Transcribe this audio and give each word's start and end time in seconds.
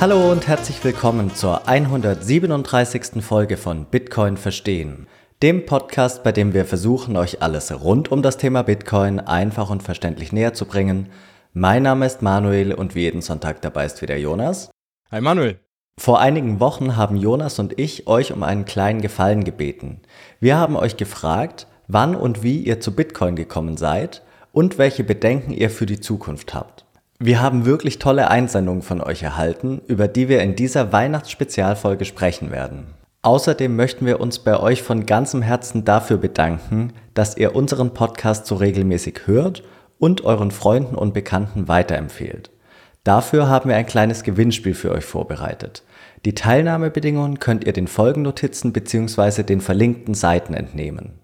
Hallo 0.00 0.30
und 0.30 0.46
herzlich 0.46 0.84
willkommen 0.84 1.34
zur 1.34 1.66
137. 1.66 3.20
Folge 3.20 3.56
von 3.56 3.84
Bitcoin 3.84 4.36
Verstehen, 4.36 5.08
dem 5.42 5.66
Podcast, 5.66 6.22
bei 6.22 6.30
dem 6.30 6.54
wir 6.54 6.66
versuchen, 6.66 7.16
euch 7.16 7.42
alles 7.42 7.72
rund 7.82 8.12
um 8.12 8.22
das 8.22 8.36
Thema 8.36 8.62
Bitcoin 8.62 9.18
einfach 9.18 9.70
und 9.70 9.82
verständlich 9.82 10.32
näher 10.32 10.54
zu 10.54 10.66
bringen. 10.66 11.08
Mein 11.52 11.82
Name 11.82 12.06
ist 12.06 12.22
Manuel 12.22 12.74
und 12.74 12.94
wie 12.94 13.00
jeden 13.00 13.22
Sonntag 13.22 13.60
dabei 13.60 13.86
ist 13.86 14.00
wieder 14.00 14.16
Jonas. 14.16 14.70
Hi 15.10 15.20
Manuel. 15.20 15.58
Vor 15.98 16.20
einigen 16.20 16.60
Wochen 16.60 16.94
haben 16.94 17.16
Jonas 17.16 17.58
und 17.58 17.76
ich 17.76 18.06
euch 18.06 18.32
um 18.32 18.44
einen 18.44 18.66
kleinen 18.66 19.00
Gefallen 19.00 19.42
gebeten. 19.42 20.02
Wir 20.38 20.58
haben 20.58 20.76
euch 20.76 20.96
gefragt, 20.96 21.66
wann 21.88 22.14
und 22.14 22.44
wie 22.44 22.58
ihr 22.58 22.78
zu 22.78 22.94
Bitcoin 22.94 23.34
gekommen 23.34 23.76
seid 23.76 24.22
und 24.52 24.78
welche 24.78 25.02
Bedenken 25.02 25.50
ihr 25.50 25.70
für 25.70 25.86
die 25.86 25.98
Zukunft 25.98 26.54
habt. 26.54 26.84
Wir 27.20 27.42
haben 27.42 27.66
wirklich 27.66 27.98
tolle 27.98 28.30
Einsendungen 28.30 28.82
von 28.82 29.00
euch 29.00 29.24
erhalten, 29.24 29.82
über 29.88 30.06
die 30.06 30.28
wir 30.28 30.40
in 30.40 30.54
dieser 30.54 30.92
Weihnachtsspezialfolge 30.92 32.04
sprechen 32.04 32.52
werden. 32.52 32.86
Außerdem 33.22 33.74
möchten 33.74 34.06
wir 34.06 34.20
uns 34.20 34.38
bei 34.38 34.56
euch 34.56 34.84
von 34.84 35.04
ganzem 35.04 35.42
Herzen 35.42 35.84
dafür 35.84 36.18
bedanken, 36.18 36.92
dass 37.14 37.36
ihr 37.36 37.56
unseren 37.56 37.92
Podcast 37.92 38.46
so 38.46 38.54
regelmäßig 38.54 39.22
hört 39.26 39.64
und 39.98 40.24
euren 40.24 40.52
Freunden 40.52 40.94
und 40.94 41.12
Bekannten 41.12 41.66
weiterempfehlt. 41.66 42.50
Dafür 43.02 43.48
haben 43.48 43.68
wir 43.68 43.76
ein 43.76 43.86
kleines 43.86 44.22
Gewinnspiel 44.22 44.74
für 44.74 44.92
euch 44.92 45.04
vorbereitet. 45.04 45.82
Die 46.24 46.36
Teilnahmebedingungen 46.36 47.40
könnt 47.40 47.64
ihr 47.64 47.72
den 47.72 47.88
Folgennotizen 47.88 48.72
bzw. 48.72 49.42
den 49.42 49.60
verlinkten 49.60 50.14
Seiten 50.14 50.54
entnehmen. 50.54 51.18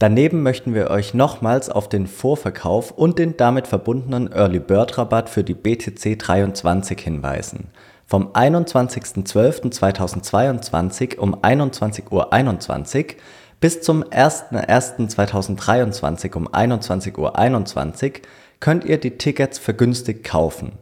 Daneben 0.00 0.44
möchten 0.44 0.74
wir 0.74 0.90
euch 0.90 1.12
nochmals 1.12 1.68
auf 1.68 1.88
den 1.88 2.06
Vorverkauf 2.06 2.92
und 2.92 3.18
den 3.18 3.36
damit 3.36 3.66
verbundenen 3.66 4.32
Early 4.32 4.60
Bird 4.60 4.96
Rabatt 4.96 5.28
für 5.28 5.42
die 5.42 5.54
BTC 5.54 6.16
23 6.16 7.00
hinweisen. 7.00 7.66
Vom 8.06 8.28
21.12.2022 8.28 11.18
um 11.18 11.34
21.21 11.34 12.12
Uhr 12.12 12.32
.21 12.32 13.16
bis 13.60 13.80
zum 13.80 14.04
01.01.2023 14.04 16.36
um 16.36 16.46
21.21 16.46 17.18
Uhr 17.18 17.36
.21 17.36 18.20
könnt 18.60 18.84
ihr 18.84 18.98
die 18.98 19.18
Tickets 19.18 19.58
vergünstigt 19.58 20.22
kaufen. 20.22 20.74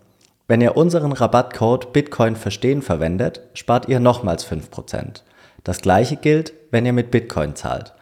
Wenn 0.46 0.60
ihr 0.60 0.76
unseren 0.76 1.12
Rabattcode 1.12 1.94
Bitcoin 1.94 2.36
verstehen 2.36 2.82
verwendet, 2.82 3.40
spart 3.54 3.88
ihr 3.88 3.98
nochmals 3.98 4.46
5%. 4.46 5.22
Das 5.64 5.80
gleiche 5.80 6.16
gilt, 6.16 6.52
wenn 6.70 6.84
ihr 6.84 6.92
mit 6.92 7.10
Bitcoin 7.10 7.56
zahlt. 7.56 7.95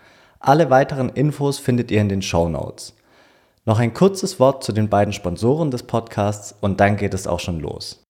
Alle 0.46 0.68
weiteren 0.68 1.08
Infos 1.08 1.58
findet 1.58 1.90
ihr 1.90 2.02
in 2.02 2.10
den 2.10 2.20
Show 2.20 2.50
Notes. 2.50 2.94
Noch 3.64 3.78
ein 3.78 3.94
kurzes 3.94 4.38
Wort 4.38 4.62
zu 4.62 4.72
den 4.72 4.90
beiden 4.90 5.14
Sponsoren 5.14 5.70
des 5.70 5.84
Podcasts 5.84 6.54
und 6.60 6.80
dann 6.80 6.98
geht 6.98 7.14
es 7.14 7.26
auch 7.26 7.40
schon 7.40 7.60
los. 7.60 8.04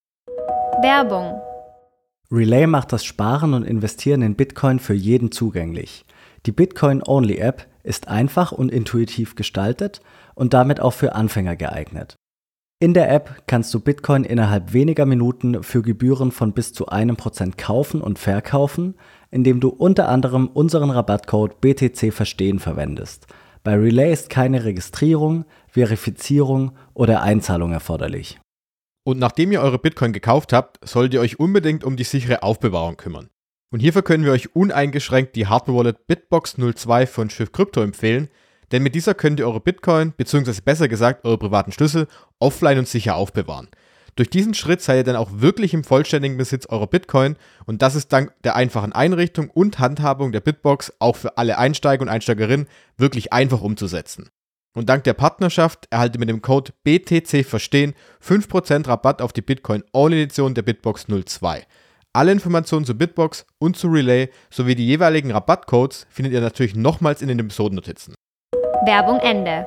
Werbung. 0.82 1.40
Relay 2.32 2.66
macht 2.66 2.92
das 2.92 3.04
Sparen 3.04 3.54
und 3.54 3.62
Investieren 3.62 4.22
in 4.22 4.34
Bitcoin 4.34 4.80
für 4.80 4.94
jeden 4.94 5.30
zugänglich. 5.30 6.04
Die 6.44 6.50
Bitcoin-Only-App 6.50 7.68
ist 7.84 8.08
einfach 8.08 8.50
und 8.50 8.72
intuitiv 8.72 9.36
gestaltet 9.36 10.00
und 10.34 10.54
damit 10.54 10.80
auch 10.80 10.92
für 10.92 11.14
Anfänger 11.14 11.54
geeignet. 11.54 12.16
In 12.80 12.94
der 12.94 13.12
App 13.12 13.44
kannst 13.46 13.72
du 13.72 13.78
Bitcoin 13.78 14.24
innerhalb 14.24 14.72
weniger 14.72 15.06
Minuten 15.06 15.62
für 15.62 15.82
Gebühren 15.82 16.32
von 16.32 16.52
bis 16.52 16.72
zu 16.72 16.88
einem 16.88 17.14
Prozent 17.14 17.58
kaufen 17.58 18.00
und 18.00 18.18
verkaufen 18.18 18.96
indem 19.34 19.58
du 19.58 19.68
unter 19.68 20.08
anderem 20.08 20.46
unseren 20.46 20.90
Rabattcode 20.90 21.60
BTC 21.60 22.12
Verstehen 22.12 22.60
verwendest. 22.60 23.26
Bei 23.64 23.74
Relay 23.74 24.12
ist 24.12 24.30
keine 24.30 24.64
Registrierung, 24.64 25.44
Verifizierung 25.66 26.76
oder 26.92 27.20
Einzahlung 27.20 27.72
erforderlich. 27.72 28.38
Und 29.04 29.18
nachdem 29.18 29.50
ihr 29.50 29.60
eure 29.60 29.80
Bitcoin 29.80 30.12
gekauft 30.12 30.52
habt, 30.52 30.88
solltet 30.88 31.14
ihr 31.14 31.20
euch 31.20 31.40
unbedingt 31.40 31.82
um 31.82 31.96
die 31.96 32.04
sichere 32.04 32.44
Aufbewahrung 32.44 32.96
kümmern. 32.96 33.28
Und 33.72 33.80
hierfür 33.80 34.02
können 34.02 34.24
wir 34.24 34.30
euch 34.30 34.54
uneingeschränkt 34.54 35.34
die 35.34 35.48
Hardware-Wallet 35.48 36.06
Bitbox 36.06 36.54
02 36.56 37.08
von 37.08 37.28
Schiff 37.28 37.50
Crypto 37.50 37.82
empfehlen, 37.82 38.28
denn 38.70 38.84
mit 38.84 38.94
dieser 38.94 39.14
könnt 39.14 39.40
ihr 39.40 39.48
eure 39.48 39.60
Bitcoin, 39.60 40.12
bzw. 40.12 40.60
besser 40.64 40.86
gesagt 40.86 41.24
eure 41.24 41.38
privaten 41.38 41.72
Schlüssel, 41.72 42.06
offline 42.38 42.78
und 42.78 42.88
sicher 42.88 43.16
aufbewahren. 43.16 43.68
Durch 44.16 44.30
diesen 44.30 44.54
Schritt 44.54 44.80
seid 44.80 44.98
ihr 44.98 45.04
dann 45.04 45.16
auch 45.16 45.30
wirklich 45.32 45.74
im 45.74 45.82
vollständigen 45.82 46.36
Besitz 46.36 46.66
eurer 46.66 46.86
Bitcoin 46.86 47.36
und 47.66 47.82
das 47.82 47.96
ist 47.96 48.12
dank 48.12 48.32
der 48.44 48.54
einfachen 48.54 48.92
Einrichtung 48.92 49.50
und 49.50 49.80
Handhabung 49.80 50.30
der 50.30 50.40
Bitbox 50.40 50.92
auch 51.00 51.16
für 51.16 51.36
alle 51.36 51.58
Einsteiger 51.58 52.02
und 52.02 52.08
Einsteigerinnen 52.08 52.68
wirklich 52.96 53.32
einfach 53.32 53.60
umzusetzen. 53.60 54.30
Und 54.76 54.88
dank 54.88 55.04
der 55.04 55.14
Partnerschaft 55.14 55.86
erhaltet 55.90 56.16
ihr 56.16 56.20
mit 56.20 56.28
dem 56.28 56.42
Code 56.42 56.72
BTC 56.84 57.44
Verstehen 57.44 57.94
5% 58.24 58.86
Rabatt 58.86 59.20
auf 59.20 59.32
die 59.32 59.42
Bitcoin 59.42 59.82
All 59.92 60.12
Edition 60.12 60.54
der 60.54 60.62
Bitbox 60.62 61.06
02. 61.06 61.64
Alle 62.12 62.30
Informationen 62.30 62.84
zu 62.84 62.96
Bitbox 62.96 63.44
und 63.58 63.76
zu 63.76 63.88
Relay 63.88 64.28
sowie 64.48 64.76
die 64.76 64.86
jeweiligen 64.86 65.32
Rabattcodes 65.32 66.06
findet 66.08 66.32
ihr 66.32 66.40
natürlich 66.40 66.76
nochmals 66.76 67.22
in 67.22 67.28
den 67.28 67.40
Episodennotizen. 67.40 68.14
Werbung 68.84 69.18
Ende. 69.18 69.66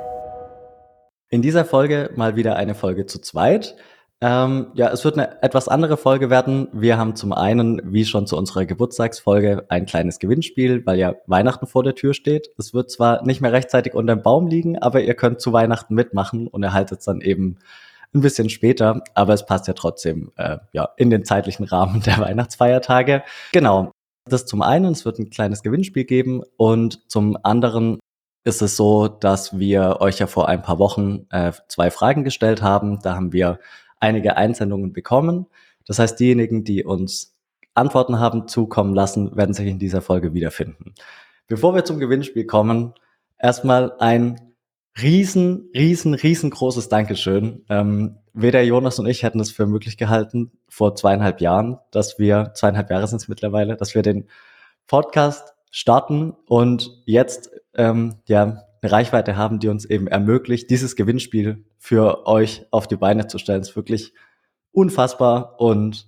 In 1.30 1.41
dieser 1.41 1.66
Folge 1.66 2.12
mal 2.16 2.38
wieder 2.38 2.56
eine 2.56 2.74
Folge 2.74 3.06
zu 3.06 3.19
zweit. 3.19 3.75
Ähm, 4.20 4.72
ja, 4.74 4.90
es 4.90 5.06
wird 5.06 5.16
eine 5.18 5.44
etwas 5.44 5.68
andere 5.68 5.96
Folge 5.96 6.32
werden. 6.32 6.70
Wir 6.74 6.98
haben 6.98 7.16
zum 7.16 7.34
einen, 7.34 7.82
wie 7.84 8.04
schon 8.04 8.26
zu 8.26 8.36
unserer 8.36 8.66
Geburtstagsfolge, 8.66 9.66
ein 9.70 9.86
kleines 9.86 10.18
Gewinnspiel, 10.18 10.84
weil 10.88 10.98
ja 10.98 11.14
Weihnachten 11.28 11.68
vor 11.68 11.84
der 11.84 11.94
Tür 11.94 12.16
steht. 12.16 12.50
Es 12.58 12.74
wird 12.74 12.90
zwar 12.90 13.24
nicht 13.24 13.42
mehr 13.42 13.54
rechtzeitig 13.54 13.94
unter 13.94 14.16
dem 14.16 14.24
Baum 14.24 14.48
liegen, 14.48 14.80
aber 14.80 15.02
ihr 15.02 15.14
könnt 15.14 15.40
zu 15.40 15.54
Weihnachten 15.54 15.94
mitmachen 15.94 16.48
und 16.48 16.64
erhaltet 16.64 17.00
es 17.00 17.06
dann 17.06 17.22
eben 17.22 17.60
ein 18.16 18.22
bisschen 18.22 18.50
später, 18.50 19.04
aber 19.14 19.34
es 19.34 19.46
passt 19.46 19.68
ja 19.68 19.74
trotzdem 19.74 20.32
äh, 20.38 20.58
ja 20.72 20.90
in 20.98 21.12
den 21.12 21.24
zeitlichen 21.24 21.66
Rahmen 21.66 22.02
der 22.06 22.18
Weihnachtsfeiertage. 22.18 23.24
Genau. 23.52 23.92
Das 24.26 24.46
zum 24.46 24.62
einen, 24.64 24.92
es 24.92 25.06
wird 25.06 25.20
ein 25.20 25.30
kleines 25.30 25.62
Gewinnspiel 25.62 26.06
geben 26.06 26.42
und 26.58 27.10
zum 27.10 27.38
anderen 27.44 28.00
ist 28.44 28.62
es 28.62 28.76
so, 28.78 29.08
dass 29.08 29.60
wir 29.60 29.98
euch 30.00 30.20
ja 30.20 30.28
vor 30.28 30.48
ein 30.48 30.62
paar 30.62 30.80
Wochen 30.80 31.28
äh, 31.30 31.52
zwei 31.68 31.92
Fragen 31.92 32.24
gestellt 32.24 32.62
haben. 32.62 33.00
Da 33.04 33.16
haben 33.16 33.32
wir 33.34 33.60
einige 34.00 34.38
Einsendungen 34.38 34.94
bekommen. 34.94 35.47
Das 35.85 36.00
heißt, 36.00 36.19
diejenigen, 36.19 36.63
die 36.63 36.84
uns 36.84 37.35
Antworten 37.74 38.19
haben 38.19 38.47
zukommen 38.47 38.94
lassen, 38.94 39.35
werden 39.35 39.53
sich 39.53 39.68
in 39.68 39.80
dieser 39.80 40.02
Folge 40.02 40.34
wiederfinden. 40.34 40.94
Bevor 41.47 41.75
wir 41.75 41.85
zum 41.85 42.00
Gewinnspiel 42.00 42.46
kommen, 42.46 42.94
erstmal 43.38 43.94
ein 44.00 44.41
riesen, 45.02 45.69
riesen, 45.74 46.13
riesengroßes 46.13 46.90
Dankeschön. 46.90 47.63
Ähm, 47.69 48.18
weder 48.34 48.62
Jonas 48.63 49.00
und 49.00 49.07
ich 49.07 49.24
hätten 49.24 49.40
es 49.40 49.52
für 49.52 49.66
möglich 49.66 49.97
gehalten, 49.97 50.52
vor 50.68 50.96
zweieinhalb 50.96 51.40
Jahren, 51.40 51.78
dass 51.91 52.19
wir, 52.19 52.52
zweieinhalb 52.56 52.90
Jahre 52.90 53.07
sind 53.07 53.22
es 53.22 53.28
mittlerweile, 53.28 53.78
dass 53.78 53.96
wir 53.96 54.02
den 54.02 54.28
Podcast 54.88 55.53
starten 55.69 56.34
und 56.47 57.02
jetzt 57.06 57.52
ähm, 57.75 58.16
ja 58.25 58.63
Reichweite 58.88 59.38
haben, 59.38 59.59
die 59.59 59.68
uns 59.68 59.86
eben 59.86 60.08
ermöglicht, 60.08 60.70
dieses 60.70 60.96
Gewinnspiel 60.96 61.66
für 61.78 62.25
euch 62.28 62.66
auf 62.72 62.88
die 62.88 62.96
Beine 62.96 63.28
zu 63.28 63.38
stellen. 63.38 63.62
ist 63.62 63.75
wirklich 63.75 64.14
unfassbar 64.72 65.59
und 65.59 66.08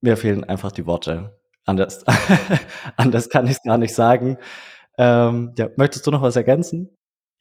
mir 0.00 0.16
fehlen 0.16 0.44
einfach 0.44 0.72
die 0.72 0.86
Worte. 0.86 1.38
Anders, 1.64 2.04
anders 2.96 3.28
kann 3.28 3.46
ich 3.46 3.52
es 3.52 3.62
gar 3.62 3.78
nicht 3.78 3.94
sagen. 3.94 4.38
Ähm, 4.98 5.54
ja, 5.56 5.68
möchtest 5.76 6.06
du 6.06 6.10
noch 6.10 6.22
was 6.22 6.36
ergänzen? 6.36 6.90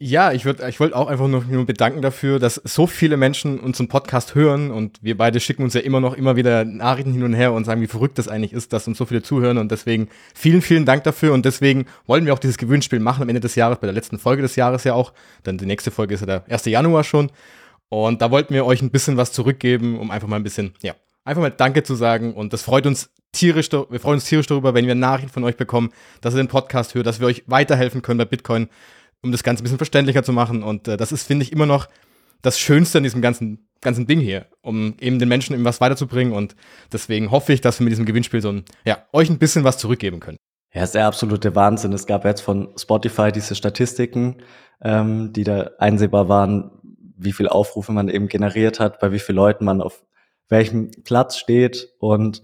Ja, 0.03 0.31
ich 0.31 0.45
würde 0.45 0.67
ich 0.67 0.79
wollte 0.79 0.95
auch 0.95 1.05
einfach 1.05 1.27
nur, 1.27 1.43
nur 1.43 1.63
bedanken 1.63 2.01
dafür, 2.01 2.39
dass 2.39 2.55
so 2.55 2.87
viele 2.87 3.17
Menschen 3.17 3.59
unseren 3.59 3.87
Podcast 3.87 4.33
hören 4.33 4.71
und 4.71 4.97
wir 5.03 5.15
beide 5.15 5.39
schicken 5.39 5.61
uns 5.61 5.75
ja 5.75 5.81
immer 5.81 5.99
noch 5.99 6.15
immer 6.15 6.35
wieder 6.35 6.65
Nachrichten 6.65 7.13
hin 7.13 7.21
und 7.21 7.35
her 7.35 7.53
und 7.53 7.65
sagen, 7.65 7.81
wie 7.81 7.87
verrückt 7.87 8.17
das 8.17 8.27
eigentlich 8.27 8.51
ist, 8.51 8.73
dass 8.73 8.87
uns 8.87 8.97
so 8.97 9.05
viele 9.05 9.21
zuhören 9.21 9.59
und 9.59 9.71
deswegen 9.71 10.09
vielen, 10.33 10.63
vielen 10.63 10.85
Dank 10.87 11.03
dafür 11.03 11.33
und 11.33 11.45
deswegen 11.45 11.85
wollen 12.07 12.25
wir 12.25 12.33
auch 12.33 12.39
dieses 12.39 12.57
Gewinnspiel 12.57 12.99
machen 12.99 13.21
am 13.21 13.29
Ende 13.29 13.41
des 13.41 13.53
Jahres, 13.53 13.77
bei 13.77 13.85
der 13.85 13.93
letzten 13.93 14.17
Folge 14.17 14.41
des 14.41 14.55
Jahres 14.55 14.85
ja 14.85 14.95
auch, 14.95 15.13
dann 15.43 15.59
die 15.59 15.67
nächste 15.67 15.91
Folge 15.91 16.15
ist 16.15 16.21
ja 16.21 16.25
der 16.25 16.45
1. 16.49 16.65
Januar 16.65 17.03
schon 17.03 17.31
und 17.89 18.23
da 18.23 18.31
wollten 18.31 18.55
wir 18.55 18.65
euch 18.65 18.81
ein 18.81 18.89
bisschen 18.89 19.17
was 19.17 19.31
zurückgeben, 19.31 19.99
um 19.99 20.09
einfach 20.09 20.27
mal 20.27 20.37
ein 20.37 20.43
bisschen, 20.43 20.73
ja, 20.81 20.95
einfach 21.25 21.43
mal 21.43 21.51
Danke 21.51 21.83
zu 21.83 21.93
sagen 21.93 22.33
und 22.33 22.53
das 22.53 22.63
freut 22.63 22.87
uns 22.87 23.11
tierisch, 23.33 23.71
wir 23.71 23.99
freuen 23.99 24.15
uns 24.15 24.25
tierisch 24.25 24.47
darüber, 24.47 24.73
wenn 24.73 24.87
wir 24.87 24.95
Nachrichten 24.95 25.31
von 25.31 25.43
euch 25.43 25.57
bekommen, 25.57 25.91
dass 26.21 26.33
ihr 26.33 26.37
den 26.37 26.47
Podcast 26.47 26.95
hört, 26.95 27.05
dass 27.05 27.19
wir 27.19 27.27
euch 27.27 27.43
weiterhelfen 27.45 28.01
können 28.01 28.17
bei 28.17 28.25
Bitcoin 28.25 28.67
um 29.23 29.31
das 29.31 29.43
Ganze 29.43 29.61
ein 29.61 29.65
bisschen 29.65 29.77
verständlicher 29.77 30.23
zu 30.23 30.33
machen. 30.33 30.63
Und 30.63 30.87
äh, 30.87 30.97
das 30.97 31.11
ist, 31.11 31.23
finde 31.23 31.43
ich, 31.43 31.51
immer 31.51 31.65
noch 31.65 31.87
das 32.41 32.59
Schönste 32.59 32.97
an 32.97 33.03
diesem 33.03 33.21
ganzen, 33.21 33.69
ganzen 33.81 34.07
Ding 34.07 34.19
hier, 34.19 34.47
um 34.61 34.95
eben 34.99 35.19
den 35.19 35.29
Menschen 35.29 35.53
eben 35.53 35.65
was 35.65 35.81
weiterzubringen. 35.81 36.33
Und 36.33 36.55
deswegen 36.91 37.31
hoffe 37.31 37.53
ich, 37.53 37.61
dass 37.61 37.79
wir 37.79 37.83
mit 37.83 37.91
diesem 37.91 38.05
Gewinnspiel 38.05 38.41
so 38.41 38.51
ein, 38.51 38.65
ja, 38.85 39.05
euch 39.13 39.29
ein 39.29 39.37
bisschen 39.37 39.63
was 39.63 39.77
zurückgeben 39.77 40.19
können. 40.19 40.37
Ja, 40.73 40.83
ist 40.83 40.95
der 40.95 41.05
absolute 41.05 41.55
Wahnsinn. 41.55 41.93
Es 41.93 42.05
gab 42.05 42.25
jetzt 42.25 42.41
von 42.41 42.69
Spotify 42.77 43.31
diese 43.31 43.55
Statistiken, 43.55 44.37
ähm, 44.81 45.33
die 45.33 45.43
da 45.43 45.71
einsehbar 45.79 46.29
waren, 46.29 46.71
wie 47.17 47.33
viel 47.33 47.47
Aufrufe 47.47 47.91
man 47.91 48.07
eben 48.07 48.27
generiert 48.27 48.79
hat, 48.79 48.99
bei 48.99 49.11
wie 49.11 49.19
vielen 49.19 49.35
Leuten 49.35 49.65
man 49.65 49.81
auf 49.81 50.03
welchem 50.47 50.89
Platz 51.03 51.37
steht. 51.37 51.89
Und 51.99 52.41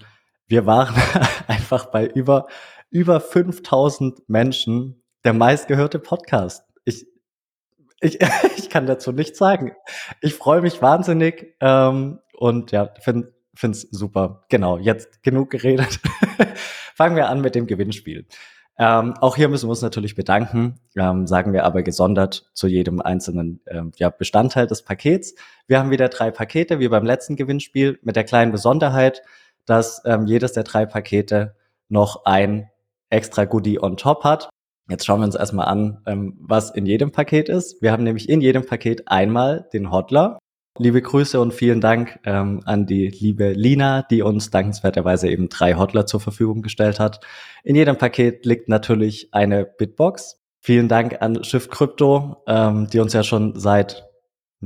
wir 0.48 0.66
waren 0.66 0.94
einfach 1.48 1.86
bei 1.88 2.06
über, 2.06 2.48
über 2.90 3.20
5000 3.22 4.28
Menschen 4.30 5.02
der 5.24 5.34
meistgehörte 5.34 6.00
Podcast. 6.00 6.67
Ich, 6.88 7.06
ich 8.58 8.70
kann 8.70 8.86
dazu 8.86 9.12
nichts 9.12 9.38
sagen. 9.38 9.74
Ich 10.22 10.34
freue 10.34 10.62
mich 10.62 10.82
wahnsinnig 10.82 11.56
ähm, 11.60 12.20
und 12.34 12.72
ja, 12.72 12.94
finde 13.00 13.34
finde 13.58 13.78
es 13.78 13.88
super. 13.92 14.46
Genau, 14.50 14.78
jetzt 14.78 15.24
genug 15.24 15.50
geredet. 15.50 16.00
Fangen 16.96 17.16
wir 17.16 17.30
an 17.30 17.42
mit 17.42 17.56
dem 17.56 17.68
Gewinnspiel. 17.68 18.28
Ähm, 18.80 19.16
auch 19.22 19.36
hier 19.36 19.50
müssen 19.50 19.66
wir 19.66 19.72
uns 19.72 19.82
natürlich 19.82 20.14
bedanken, 20.14 20.80
ähm, 20.96 21.26
sagen 21.26 21.52
wir 21.52 21.66
aber 21.66 21.82
gesondert 21.82 22.48
zu 22.54 22.68
jedem 22.68 23.02
einzelnen 23.02 23.60
ähm, 23.66 23.92
ja, 23.96 24.10
Bestandteil 24.10 24.68
des 24.68 24.84
Pakets. 24.84 25.34
Wir 25.66 25.80
haben 25.80 25.90
wieder 25.90 26.10
drei 26.10 26.30
Pakete, 26.30 26.80
wie 26.80 26.88
beim 26.88 27.04
letzten 27.04 27.36
Gewinnspiel, 27.36 27.98
mit 28.04 28.16
der 28.16 28.24
kleinen 28.24 28.52
Besonderheit, 28.52 29.24
dass 29.66 30.04
ähm, 30.06 30.28
jedes 30.28 30.54
der 30.54 30.64
drei 30.64 30.86
Pakete 30.86 31.56
noch 31.90 32.26
ein 32.26 32.70
extra 33.10 33.46
Goodie 33.46 33.82
on 33.82 33.98
top 33.98 34.24
hat. 34.24 34.50
Jetzt 34.90 35.06
schauen 35.06 35.20
wir 35.20 35.26
uns 35.26 35.36
erstmal 35.36 35.68
an, 35.68 36.02
ähm, 36.06 36.38
was 36.40 36.72
in 36.72 36.86
jedem 36.86 37.12
Paket 37.12 37.50
ist. 37.50 37.82
Wir 37.82 37.92
haben 37.92 38.04
nämlich 38.04 38.30
in 38.30 38.40
jedem 38.40 38.66
Paket 38.66 39.08
einmal 39.08 39.68
den 39.74 39.92
Hodler. 39.92 40.40
Liebe 40.80 41.02
Grüße 41.02 41.42
und 41.42 41.54
vielen 41.54 41.82
Dank 41.82 42.20
ähm, 42.24 42.62
an 42.66 42.86
die 42.86 43.08
liebe 43.08 43.52
Lina, 43.52 44.04
die 44.04 44.22
uns 44.22 44.50
dankenswerterweise 44.50 45.28
eben 45.28 45.50
drei 45.50 45.74
Hodler 45.74 46.06
zur 46.06 46.22
Verfügung 46.22 46.62
gestellt 46.62 47.00
hat. 47.00 47.20
In 47.64 47.76
jedem 47.76 47.98
Paket 47.98 48.46
liegt 48.46 48.70
natürlich 48.70 49.34
eine 49.34 49.66
Bitbox. 49.66 50.40
Vielen 50.62 50.88
Dank 50.88 51.22
an 51.22 51.44
Shift 51.44 51.72
Crypto, 51.72 52.44
ähm, 52.48 52.88
die 52.92 53.00
uns 53.00 53.12
ja 53.14 53.24
schon 53.24 53.60
seit 53.60 54.08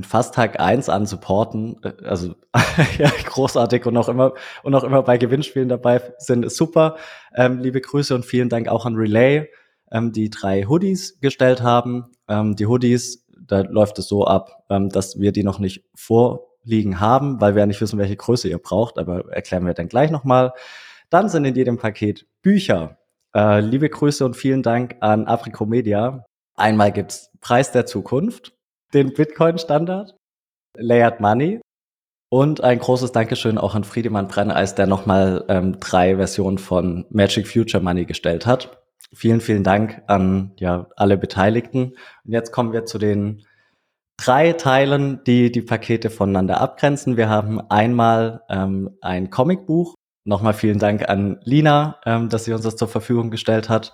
fast 0.00 0.34
Tag 0.34 0.60
eins 0.60 0.88
an 0.88 1.06
supporten. 1.06 1.80
Äh, 1.82 1.94
also 2.04 2.34
ja, 2.98 3.10
großartig 3.24 3.86
und 3.86 3.96
auch 3.96 4.08
immer 4.08 4.34
und 4.62 4.74
auch 4.74 4.84
immer 4.84 5.02
bei 5.02 5.18
Gewinnspielen 5.18 5.68
dabei 5.68 6.00
sind. 6.18 6.50
Super. 6.52 6.96
Liebe 7.34 7.80
Grüße 7.80 8.14
und 8.14 8.26
vielen 8.26 8.50
Dank 8.50 8.68
auch 8.68 8.84
an 8.84 8.94
Relay, 8.94 9.48
ähm, 9.92 10.12
die 10.12 10.30
drei 10.30 10.64
Hoodies 10.64 11.20
gestellt 11.20 11.62
haben. 11.62 12.12
Ähm, 12.28 12.56
die 12.56 12.66
Hoodies 12.66 13.22
da 13.46 13.60
läuft 13.60 13.98
es 13.98 14.08
so 14.08 14.24
ab, 14.24 14.64
ähm, 14.70 14.88
dass 14.88 15.20
wir 15.20 15.32
die 15.32 15.44
noch 15.44 15.58
nicht 15.58 15.84
vorliegen 15.94 17.00
haben, 17.00 17.40
weil 17.40 17.54
wir 17.54 17.60
ja 17.60 17.66
nicht 17.66 17.80
wissen, 17.80 17.98
welche 17.98 18.16
Größe 18.16 18.48
ihr 18.48 18.58
braucht, 18.58 18.98
aber 18.98 19.32
erklären 19.32 19.66
wir 19.66 19.74
dann 19.74 19.88
gleich 19.88 20.10
nochmal. 20.10 20.52
Dann 21.10 21.28
sind 21.28 21.44
in 21.44 21.54
jedem 21.54 21.78
Paket 21.78 22.26
Bücher. 22.42 22.98
Äh, 23.34 23.60
liebe 23.60 23.88
Grüße 23.88 24.24
und 24.24 24.36
vielen 24.36 24.62
Dank 24.62 24.96
an 25.00 25.26
Africo 25.26 25.66
Media. 25.66 26.24
Einmal 26.54 26.92
gibt's 26.92 27.30
Preis 27.40 27.72
der 27.72 27.86
Zukunft, 27.86 28.54
den 28.94 29.12
Bitcoin-Standard, 29.12 30.16
Layered 30.76 31.20
Money 31.20 31.60
und 32.30 32.62
ein 32.62 32.78
großes 32.78 33.12
Dankeschön 33.12 33.58
auch 33.58 33.74
an 33.74 33.84
Friedemann 33.84 34.28
Brenneis, 34.28 34.74
der 34.74 34.86
nochmal 34.86 35.44
ähm, 35.48 35.80
drei 35.80 36.16
Versionen 36.16 36.58
von 36.58 37.06
Magic 37.10 37.48
Future 37.48 37.82
Money 37.82 38.04
gestellt 38.04 38.46
hat. 38.46 38.81
Vielen, 39.14 39.40
vielen 39.40 39.62
Dank 39.62 40.02
an 40.06 40.52
ja, 40.56 40.88
alle 40.96 41.18
Beteiligten. 41.18 41.96
Und 42.24 42.32
jetzt 42.32 42.50
kommen 42.50 42.72
wir 42.72 42.86
zu 42.86 42.98
den 42.98 43.44
drei 44.16 44.52
Teilen, 44.52 45.22
die 45.24 45.52
die 45.52 45.62
Pakete 45.62 46.08
voneinander 46.08 46.60
abgrenzen. 46.60 47.16
Wir 47.16 47.28
haben 47.28 47.60
einmal 47.70 48.42
ähm, 48.48 48.96
ein 49.00 49.30
Comicbuch. 49.30 49.94
Nochmal 50.24 50.54
vielen 50.54 50.78
Dank 50.78 51.08
an 51.08 51.40
Lina, 51.44 51.98
ähm, 52.06 52.28
dass 52.28 52.44
sie 52.44 52.52
uns 52.52 52.62
das 52.62 52.76
zur 52.76 52.88
Verfügung 52.88 53.30
gestellt 53.30 53.68
hat. 53.68 53.92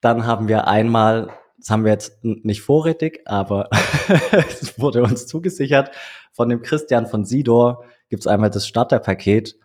Dann 0.00 0.26
haben 0.26 0.48
wir 0.48 0.66
einmal, 0.66 1.30
das 1.56 1.70
haben 1.70 1.84
wir 1.84 1.92
jetzt 1.92 2.24
nicht 2.24 2.62
vorrätig, 2.62 3.22
aber 3.24 3.70
es 4.32 4.78
wurde 4.78 5.02
uns 5.02 5.26
zugesichert, 5.26 5.92
von 6.32 6.48
dem 6.48 6.62
Christian 6.62 7.06
von 7.06 7.24
Sidor 7.24 7.84
gibt 8.10 8.20
es 8.20 8.26
einmal 8.26 8.50
das 8.50 8.66
Starterpaket. 8.66 9.56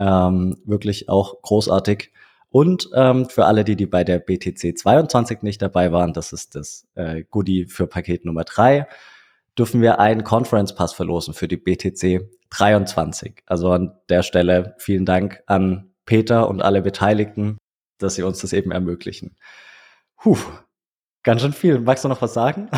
Ähm, 0.00 0.56
wirklich 0.64 1.08
auch 1.08 1.42
großartig. 1.42 2.12
Und 2.50 2.88
ähm, 2.94 3.28
für 3.28 3.44
alle, 3.44 3.64
die, 3.64 3.76
die 3.76 3.86
bei 3.86 4.04
der 4.04 4.18
BTC 4.18 4.76
22 4.76 5.42
nicht 5.42 5.60
dabei 5.60 5.92
waren, 5.92 6.12
das 6.12 6.32
ist 6.32 6.54
das 6.54 6.86
äh, 6.94 7.24
Goodie 7.30 7.66
für 7.66 7.86
Paket 7.86 8.24
Nummer 8.24 8.44
drei, 8.44 8.86
dürfen 9.58 9.82
wir 9.82 9.98
einen 9.98 10.24
Conference 10.24 10.74
Pass 10.74 10.92
verlosen 10.92 11.34
für 11.34 11.48
die 11.48 11.56
BTC 11.56 12.28
23. 12.50 13.42
Also 13.46 13.72
an 13.72 13.92
der 14.08 14.22
Stelle 14.22 14.74
vielen 14.78 15.04
Dank 15.04 15.42
an 15.46 15.90
Peter 16.06 16.48
und 16.48 16.62
alle 16.62 16.80
Beteiligten, 16.80 17.58
dass 17.98 18.14
sie 18.14 18.22
uns 18.22 18.38
das 18.38 18.52
eben 18.52 18.70
ermöglichen. 18.70 19.36
Puh, 20.16 20.38
Ganz 21.24 21.42
schön 21.42 21.52
viel. 21.52 21.78
Magst 21.80 22.04
du 22.04 22.08
noch 22.08 22.22
was 22.22 22.32
sagen? 22.32 22.70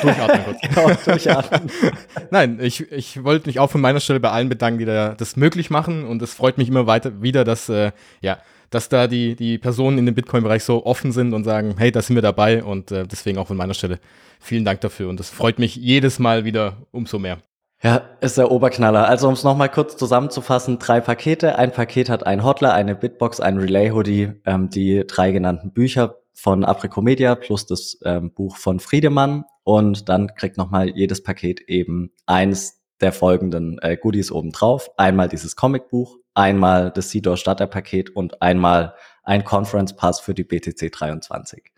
Durchatmen 0.00 0.44
kurz. 0.44 0.60
genau, 0.60 0.90
durchatmen. 1.04 1.72
Nein, 2.30 2.58
ich, 2.60 2.92
ich 2.92 3.24
wollte 3.24 3.48
mich 3.48 3.58
auch 3.58 3.68
von 3.68 3.80
meiner 3.80 3.98
Stelle 3.98 4.20
bei 4.20 4.30
allen 4.30 4.48
bedanken, 4.48 4.78
die 4.78 4.84
da 4.84 5.14
das 5.14 5.34
möglich 5.34 5.70
machen. 5.70 6.04
Und 6.04 6.22
es 6.22 6.32
freut 6.32 6.56
mich 6.56 6.68
immer 6.68 6.86
weiter 6.86 7.22
wieder, 7.22 7.42
dass 7.42 7.68
äh, 7.68 7.90
ja, 8.20 8.38
dass 8.70 8.88
da 8.88 9.06
die, 9.06 9.36
die 9.36 9.58
Personen 9.58 9.98
in 9.98 10.06
dem 10.06 10.14
Bitcoin-Bereich 10.14 10.64
so 10.64 10.84
offen 10.84 11.12
sind 11.12 11.34
und 11.34 11.44
sagen, 11.44 11.76
hey, 11.78 11.90
da 11.90 12.02
sind 12.02 12.16
wir 12.16 12.22
dabei 12.22 12.64
und 12.64 12.90
äh, 12.90 13.06
deswegen 13.06 13.38
auch 13.38 13.48
von 13.48 13.56
meiner 13.56 13.74
Stelle 13.74 13.98
vielen 14.40 14.64
Dank 14.64 14.80
dafür 14.80 15.08
und 15.08 15.18
das 15.20 15.30
freut 15.30 15.58
mich 15.58 15.76
jedes 15.76 16.18
Mal 16.18 16.44
wieder 16.44 16.76
umso 16.90 17.18
mehr. 17.18 17.38
Ja, 17.82 18.02
ist 18.20 18.38
der 18.38 18.50
Oberknaller. 18.50 19.06
Also 19.06 19.28
um 19.28 19.34
es 19.34 19.44
nochmal 19.44 19.68
kurz 19.68 19.96
zusammenzufassen, 19.96 20.78
drei 20.78 21.00
Pakete. 21.00 21.58
Ein 21.58 21.72
Paket 21.72 22.08
hat 22.08 22.26
ein 22.26 22.42
Hotler, 22.42 22.72
eine 22.72 22.94
Bitbox, 22.94 23.38
ein 23.40 23.58
Relay-Hoodie, 23.58 24.32
ähm, 24.46 24.70
die 24.70 25.04
drei 25.06 25.30
genannten 25.30 25.72
Bücher 25.72 26.16
von 26.32 26.64
Apricomedia 26.64 27.34
plus 27.34 27.66
das 27.66 27.98
ähm, 28.04 28.30
Buch 28.32 28.56
von 28.56 28.80
Friedemann 28.80 29.44
und 29.64 30.08
dann 30.08 30.34
kriegt 30.34 30.56
nochmal 30.58 30.90
jedes 30.90 31.22
Paket 31.22 31.62
eben 31.62 32.12
eins 32.26 32.82
der 33.00 33.12
folgenden 33.12 33.78
äh, 33.82 33.96
Goodies 33.96 34.30
obendrauf. 34.32 34.90
Einmal 34.96 35.28
dieses 35.28 35.56
Comicbuch, 35.56 36.18
einmal 36.34 36.90
das 36.90 37.10
Sidor 37.10 37.36
Starterpaket 37.36 38.10
und 38.10 38.42
einmal 38.42 38.94
ein 39.22 39.44
Conference 39.44 39.94
Pass 39.94 40.20
für 40.20 40.34
die 40.34 40.44
BTC 40.44 40.90
23. 40.92 41.72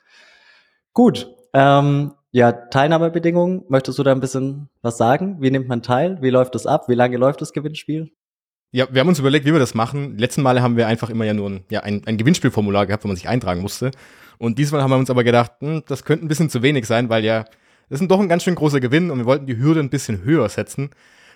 Gut, 0.93 1.29
ähm, 1.53 2.12
ja, 2.31 2.53
Teilnahmebedingungen. 2.53 3.65
Möchtest 3.69 3.99
du 3.99 4.03
da 4.03 4.12
ein 4.12 4.20
bisschen 4.20 4.69
was 4.82 4.99
sagen? 4.99 5.38
Wie 5.41 5.50
nimmt 5.50 5.69
man 5.69 5.82
teil? 5.82 6.19
Wie 6.20 6.31
läuft 6.31 6.55
das 6.55 6.67
ab? 6.67 6.88
Wie 6.88 6.94
lange 6.94 7.17
läuft 7.17 7.41
das 7.41 7.53
Gewinnspiel? 7.53 8.11
Ja, 8.71 8.87
wir 8.91 9.00
haben 9.00 9.09
uns 9.09 9.19
überlegt, 9.19 9.47
wie 9.47 9.53
wir 9.53 9.59
das 9.59 9.75
machen. 9.75 10.19
Letzten 10.19 10.43
Male 10.43 10.61
haben 10.61 10.76
wir 10.76 10.87
einfach 10.87 11.09
immer 11.09 11.25
ja 11.25 11.32
nur 11.32 11.49
ein, 11.49 11.64
ja, 11.71 11.81
ein, 11.81 12.03
ein 12.05 12.19
Gewinnspielformular 12.19 12.87
gehabt, 12.87 13.03
wo 13.03 13.09
man 13.09 13.17
sich 13.17 13.29
eintragen 13.29 13.62
musste. 13.62 13.91
Und 14.37 14.59
diesmal 14.59 14.82
haben 14.82 14.91
wir 14.91 14.99
uns 14.99 15.09
aber 15.09 15.25
gedacht, 15.25 15.53
hm, 15.61 15.85
das 15.87 16.05
könnte 16.05 16.26
ein 16.26 16.29
bisschen 16.29 16.50
zu 16.50 16.62
wenig 16.62 16.87
sein, 16.87 17.09
weil 17.09 17.25
ja, 17.25 17.47
das 17.88 18.00
ist 18.00 18.11
doch 18.11 18.20
ein 18.20 18.29
ganz 18.29 18.43
schön 18.43 18.55
großer 18.55 18.81
Gewinn 18.81 19.11
und 19.11 19.19
wir 19.19 19.26
wollten 19.26 19.46
die 19.46 19.58
Hürde 19.58 19.81
ein 19.81 19.90
bisschen 19.90 20.23
höher 20.25 20.49
setzen. 20.49 20.90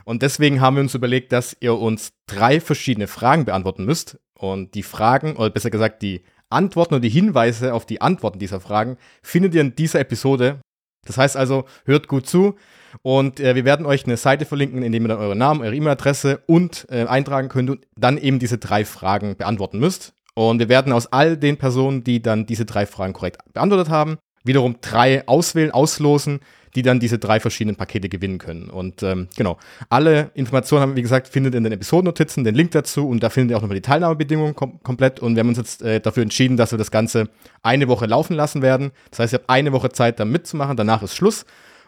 Und 0.04 0.22
deswegen 0.22 0.60
haben 0.60 0.76
wir 0.76 0.82
uns 0.82 0.94
überlegt, 0.94 1.32
dass 1.32 1.56
ihr 1.60 1.74
uns 1.74 2.12
drei 2.26 2.60
verschiedene 2.60 3.06
Fragen 3.06 3.44
beantworten 3.44 3.84
müsst. 3.84 4.18
Und 4.34 4.74
die 4.74 4.82
Fragen, 4.82 5.36
oder 5.36 5.50
besser 5.50 5.70
gesagt, 5.70 6.02
die 6.02 6.24
Antworten 6.50 6.94
und 6.94 7.02
die 7.02 7.08
Hinweise 7.08 7.72
auf 7.72 7.86
die 7.86 8.00
Antworten 8.00 8.38
dieser 8.38 8.60
Fragen 8.60 8.96
findet 9.22 9.54
ihr 9.54 9.60
in 9.60 9.74
dieser 9.74 10.00
Episode. 10.00 10.60
Das 11.06 11.18
heißt 11.18 11.36
also, 11.36 11.64
hört 11.84 12.08
gut 12.08 12.28
zu 12.28 12.56
und 13.02 13.40
äh, 13.40 13.54
wir 13.54 13.64
werden 13.64 13.86
euch 13.86 14.04
eine 14.04 14.16
Seite 14.16 14.44
verlinken, 14.44 14.82
in 14.82 14.92
der 14.92 15.00
ihr 15.00 15.08
dann 15.08 15.18
euren 15.18 15.38
Namen, 15.38 15.62
eure 15.62 15.74
E-Mail-Adresse 15.74 16.42
und 16.46 16.86
äh, 16.90 17.04
eintragen 17.06 17.48
könnt 17.48 17.70
und 17.70 17.86
dann 17.96 18.18
eben 18.18 18.38
diese 18.38 18.58
drei 18.58 18.84
Fragen 18.84 19.36
beantworten 19.36 19.80
müsst. 19.80 20.14
Und 20.34 20.60
wir 20.60 20.68
werden 20.68 20.92
aus 20.92 21.12
all 21.12 21.36
den 21.36 21.56
Personen, 21.58 22.04
die 22.04 22.22
dann 22.22 22.46
diese 22.46 22.64
drei 22.64 22.86
Fragen 22.86 23.12
korrekt 23.12 23.38
beantwortet 23.52 23.90
haben, 23.90 24.18
wiederum 24.44 24.76
drei 24.80 25.26
auswählen, 25.26 25.70
auslosen, 25.70 26.40
die 26.74 26.82
dann 26.82 27.00
diese 27.00 27.18
drei 27.18 27.38
verschiedenen 27.38 27.76
Pakete 27.76 28.08
gewinnen 28.08 28.38
können. 28.38 28.70
Und 28.70 29.02
ähm, 29.02 29.28
genau, 29.36 29.58
alle 29.90 30.30
Informationen 30.34 30.82
haben, 30.82 30.96
wie 30.96 31.02
gesagt, 31.02 31.28
findet 31.28 31.54
in 31.54 31.64
den 31.64 31.72
Episodennotizen 31.72 32.44
den 32.44 32.54
Link 32.54 32.70
dazu 32.70 33.06
und 33.06 33.22
da 33.22 33.30
findet 33.30 33.50
ihr 33.50 33.58
auch 33.58 33.62
nochmal 33.62 33.76
die 33.76 33.82
Teilnahmebedingungen 33.82 34.54
kom 34.54 34.82
komplett. 34.82 35.20
Und 35.20 35.36
wir 35.36 35.40
haben 35.40 35.48
uns 35.48 35.58
jetzt 35.58 35.82
äh, 35.82 36.00
dafür 36.00 36.22
entschieden, 36.22 36.56
dass 36.56 36.70
wir 36.70 36.78
das 36.78 36.90
Ganze 36.90 37.28
eine 37.62 37.88
Woche 37.88 38.06
laufen 38.06 38.34
lassen 38.34 38.62
werden. 38.62 38.92
Das 39.10 39.18
heißt, 39.18 39.34
ihr 39.34 39.40
habt 39.40 39.50
eine 39.50 39.72
Woche 39.72 39.90
Zeit, 39.90 40.18
da 40.18 40.24
mitzumachen, 40.24 40.76
danach 40.76 41.02
ist 41.02 41.14
Schluss. 41.14 41.44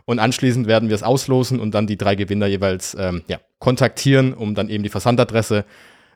Und 0.07 0.19
anschließend 0.19 0.67
werden 0.67 0.91
wir 0.91 0.97
es 0.97 1.03
auslosen 1.03 1.61
und 1.61 1.75
dann 1.75 1.87
die 1.87 1.97
drei 1.97 2.15
Gewinner 2.15 2.47
jeweils 2.47 2.95
ähm, 2.99 3.23
ja, 3.27 3.39
kontaktieren, 3.59 4.35
um 4.35 4.55
dann 4.55 4.69
eben 4.69 4.83
die 4.83 4.91
Versandadresse 4.91 5.65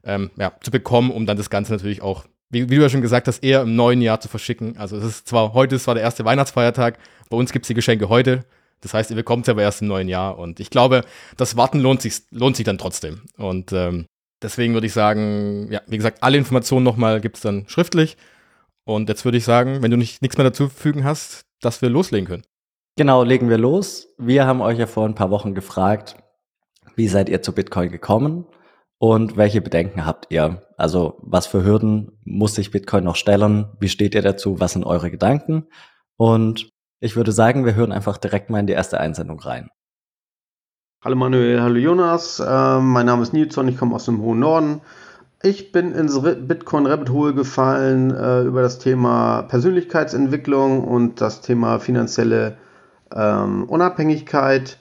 ähm, 0.05 0.31
ja, 0.37 0.53
zu 0.61 0.71
bekommen, 0.71 1.11
um 1.11 1.25
dann 1.25 1.39
das 1.39 1.49
Ganze 1.49 1.73
natürlich 1.73 2.03
auch 2.03 2.27
wie, 2.51 2.71
wie, 2.71 2.77
du 2.77 2.83
ja 2.83 2.89
schon 2.89 3.03
gesagt 3.03 3.29
hast, 3.29 3.43
eher 3.43 3.63
im 3.63 3.77
neuen 3.77 4.01
Jahr 4.01 4.21
zu 4.21 4.29
verschicken. 4.29 4.77
Also 4.77 4.97
es 4.97 5.05
ist 5.05 5.29
zwar 5.29 5.53
heute 5.53 5.77
ist 5.77 5.85
zwar 5.85 5.95
der 5.95 6.05
erste 6.05 6.25
Weihnachtsfeiertag, 6.25 6.99
bei 7.31 7.37
uns 7.37 7.53
gibt 7.53 7.65
es 7.65 7.69
die 7.69 7.75
Geschenke 7.75 8.09
heute. 8.09 8.45
Das 8.81 8.95
heißt, 8.95 9.11
ihr 9.11 9.17
bekommt 9.17 9.45
es 9.45 9.49
aber 9.49 9.63
erst 9.63 9.83
im 9.83 9.89
neuen 9.89 10.09
Jahr. 10.09 10.39
Und 10.39 10.61
ich 10.61 10.71
glaube, 10.71 11.03
das 11.37 11.57
Warten 11.57 11.81
lohnt 11.81 12.01
sich, 12.01 12.23
lohnt 12.31 12.57
sich 12.57 12.65
dann 12.65 12.79
trotzdem. 12.79 13.23
Und 13.37 13.73
ähm, 13.73 14.07
deswegen 14.41 14.75
würde 14.75 14.87
ich 14.87 14.93
sagen, 14.93 15.69
ja, 15.71 15.81
wie 15.87 15.97
gesagt, 15.97 16.23
alle 16.23 16.39
Informationen 16.39 16.85
nochmal 16.85 17.21
gibt 17.21 17.37
es 17.37 17.43
dann 17.43 17.69
schriftlich. 17.69 18.17
Und 18.85 19.09
jetzt 19.09 19.25
würde 19.25 19.37
ich 19.37 19.45
sagen, 19.45 19.83
wenn 19.83 19.91
du 19.91 19.97
nicht 19.97 20.23
nichts 20.23 20.39
mehr 20.39 20.45
dazu 20.45 20.69
fügen 20.69 21.05
hast, 21.05 21.43
dass 21.61 21.83
wir 21.83 21.91
loslegen 21.91 22.27
können. 22.27 22.45
Genau, 22.97 23.23
legen 23.23 23.49
wir 23.49 23.59
los. 23.59 24.09
Wir 24.17 24.47
haben 24.47 24.61
euch 24.61 24.79
ja 24.79 24.87
vor 24.87 25.05
ein 25.05 25.15
paar 25.15 25.31
Wochen 25.31 25.55
gefragt, 25.55 26.17
wie 26.97 27.09
seid 27.09 27.29
ihr 27.29 27.43
zu 27.43 27.53
Bitcoin 27.53 27.91
gekommen? 27.91 28.47
Und 28.99 29.37
welche 29.37 29.61
Bedenken 29.61 30.05
habt 30.05 30.27
ihr? 30.31 30.63
Also 30.77 31.19
was 31.23 31.47
für 31.47 31.65
Hürden 31.65 32.19
muss 32.25 32.57
sich 32.57 32.73
Bitcoin 32.73 33.05
noch 33.05 33.15
stellen? 33.15 33.69
Wie 33.79 33.89
steht 33.89 34.15
ihr 34.15 34.23
dazu? 34.23 34.59
Was 34.59 34.73
sind 34.73 34.85
eure 34.85 35.11
Gedanken? 35.11 35.69
Und 36.17 36.73
ich 37.01 37.15
würde 37.15 37.31
sagen, 37.31 37.65
wir 37.65 37.77
hören 37.77 37.93
einfach 37.93 38.19
direkt 38.19 38.51
mal 38.51 38.59
in 38.59 38.67
die 38.67 38.73
erste 38.73 38.99
Einsendung 38.99 39.39
rein. 39.39 39.71
Hallo 41.05 41.15
Manuel, 41.15 41.61
hallo 41.61 41.77
Jonas. 41.77 42.41
Äh, 42.41 42.81
mein 42.81 43.07
Name 43.07 43.23
ist 43.23 43.33
Nilsson, 43.33 43.69
ich 43.69 43.79
komme 43.79 43.95
aus 43.95 44.07
dem 44.07 44.21
hohen 44.21 44.41
Norden. 44.41 44.81
Ich 45.41 45.71
bin 45.71 45.93
ins 45.93 46.21
Bitcoin 46.21 46.87
Rabbit 46.87 47.11
Hole 47.11 47.35
gefallen 47.35 48.11
äh, 48.11 48.43
über 48.43 48.63
das 48.63 48.81
Thema 48.81 49.43
Persönlichkeitsentwicklung 49.43 50.83
und 50.83 51.21
das 51.21 51.41
Thema 51.41 51.79
finanzielle 51.79 52.59
ähm, 53.15 53.63
Unabhängigkeit 53.69 54.79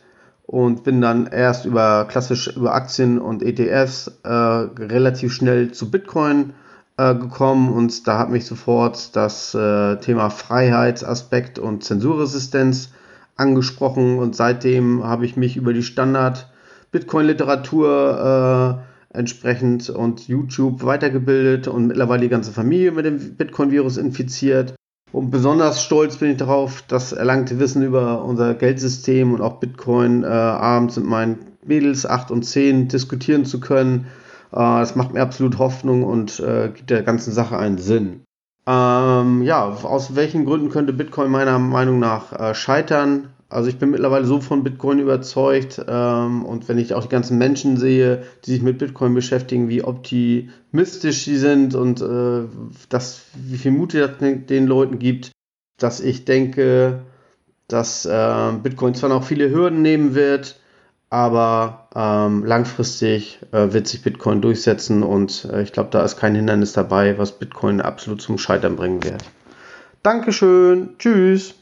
und 0.48 0.84
bin 0.86 1.02
dann 1.02 1.28
erst 1.28 1.66
über 1.66 2.06
klassisch 2.06 2.48
über 2.56 2.74
Aktien 2.74 3.20
und 3.20 3.44
ETFs 3.44 4.20
äh, 4.24 4.30
relativ 4.30 5.34
schnell 5.34 5.74
zu 5.74 5.92
Bitcoin 5.92 6.54
äh, 6.98 7.14
gekommen 7.14 7.72
und 7.72 8.08
da 8.08 8.18
hat 8.18 8.30
mich 8.30 8.46
sofort 8.46 9.16
das 9.16 9.54
äh, 9.54 9.98
Thema 9.98 10.30
Freiheitsaspekt 10.30 11.60
und 11.60 11.84
Zensurresistenz 11.84 12.92
angesprochen 13.36 14.18
und 14.18 14.36
seitdem 14.36 15.04
habe 15.04 15.26
ich 15.26 15.36
mich 15.36 15.58
über 15.58 15.74
die 15.74 15.84
Standard 15.84 16.50
Bitcoin-Literatur 16.92 18.82
äh, 19.14 19.18
entsprechend 19.18 19.90
und 19.90 20.30
YouTube 20.30 20.84
weitergebildet 20.84 21.68
und 21.68 21.88
mittlerweile 21.88 22.22
die 22.22 22.30
ganze 22.30 22.52
Familie 22.52 22.94
mit 22.94 23.06
dem 23.06 23.36
Bitcoin-Virus 23.36 23.98
infiziert. 23.98 24.76
Und 25.12 25.32
besonders 25.32 25.84
stolz 25.84 26.18
bin 26.18 26.32
ich 26.32 26.38
darauf, 26.38 26.84
das 26.88 27.14
erlangte 27.14 27.60
Wissen 27.60 27.82
über 27.82 28.24
unser 28.24 28.54
Geldsystem 28.54 29.34
und 29.34 29.42
auch 29.42 29.60
Bitcoin 29.60 30.24
äh, 30.24 30.28
abends 30.28 30.98
mit 30.98 31.06
meinen 31.06 31.38
Mädels 31.66 32.06
8 32.06 32.32
und 32.32 32.44
10 32.44 32.90
diskutieren 32.90 33.46
zu 33.46 33.60
können. 33.60 34.08
Äh, 34.52 34.58
das 34.58 34.96
macht 34.96 35.14
mir 35.14 35.22
absolut 35.22 35.58
Hoffnung 35.60 36.04
und 36.04 36.40
äh, 36.40 36.72
gibt 36.74 36.90
der 36.90 37.04
ganzen 37.04 37.32
Sache 37.32 37.58
einen 37.58 37.78
Sinn. 37.78 38.22
Ähm, 38.68 39.44
ja, 39.44 39.66
aus 39.66 40.16
welchen 40.16 40.46
Gründen 40.46 40.70
könnte 40.70 40.92
Bitcoin 40.92 41.32
meiner 41.32 41.58
Meinung 41.58 42.00
nach 42.00 42.34
äh, 42.34 42.54
scheitern? 42.54 43.30
Also 43.50 43.70
ich 43.70 43.80
bin 43.80 43.92
mittlerweile 43.92 44.26
so 44.26 44.42
von 44.42 44.64
Bitcoin 44.64 45.00
überzeugt 45.00 45.82
ähm, 45.88 46.44
und 46.44 46.68
wenn 46.68 46.78
ich 46.78 46.94
auch 46.94 47.04
die 47.04 47.10
ganzen 47.10 47.38
Menschen 47.38 47.78
sehe, 47.78 48.24
die 48.46 48.52
sich 48.52 48.62
mit 48.62 48.78
Bitcoin 48.78 49.14
beschäftigen, 49.14 49.70
wie 49.70 49.84
optimistisch 49.84 51.24
sie 51.24 51.38
sind 51.38 51.74
und 51.74 52.02
äh, 52.02 52.44
das, 52.90 53.22
wie 53.36 53.58
viel 53.58 53.72
Mut 53.72 53.94
es 53.94 54.10
den 54.20 54.68
Leuten 54.68 55.00
gibt, 55.00 55.32
dass 55.78 56.02
ich 56.02 56.26
denke, 56.26 57.04
dass 57.70 58.06
äh, 58.06 58.52
Bitcoin 58.62 58.96
zwar 58.96 59.10
noch 59.10 59.24
viele 59.24 59.50
Hürden 59.50 59.82
nehmen 59.82 60.14
wird, 60.14 60.60
aber 61.10 61.88
ähm, 61.96 62.44
langfristig 62.44 63.40
äh, 63.54 63.72
wird 63.72 63.88
sich 63.88 64.02
Bitcoin 64.02 64.42
durchsetzen 64.42 65.04
und 65.04 65.46
äh, 65.46 65.62
ich 65.62 65.72
glaube, 65.72 65.90
da 65.92 66.04
ist 66.04 66.18
kein 66.18 66.36
Hindernis 66.36 66.74
dabei, 66.74 67.18
was 67.18 67.40
Bitcoin 67.40 67.80
absolut 67.80 68.22
zum 68.22 68.38
Scheitern 68.38 68.76
bringen 68.76 69.06
wird. 69.06 69.24
Dankeschön, 70.04 70.96
tschüss. 71.00 71.56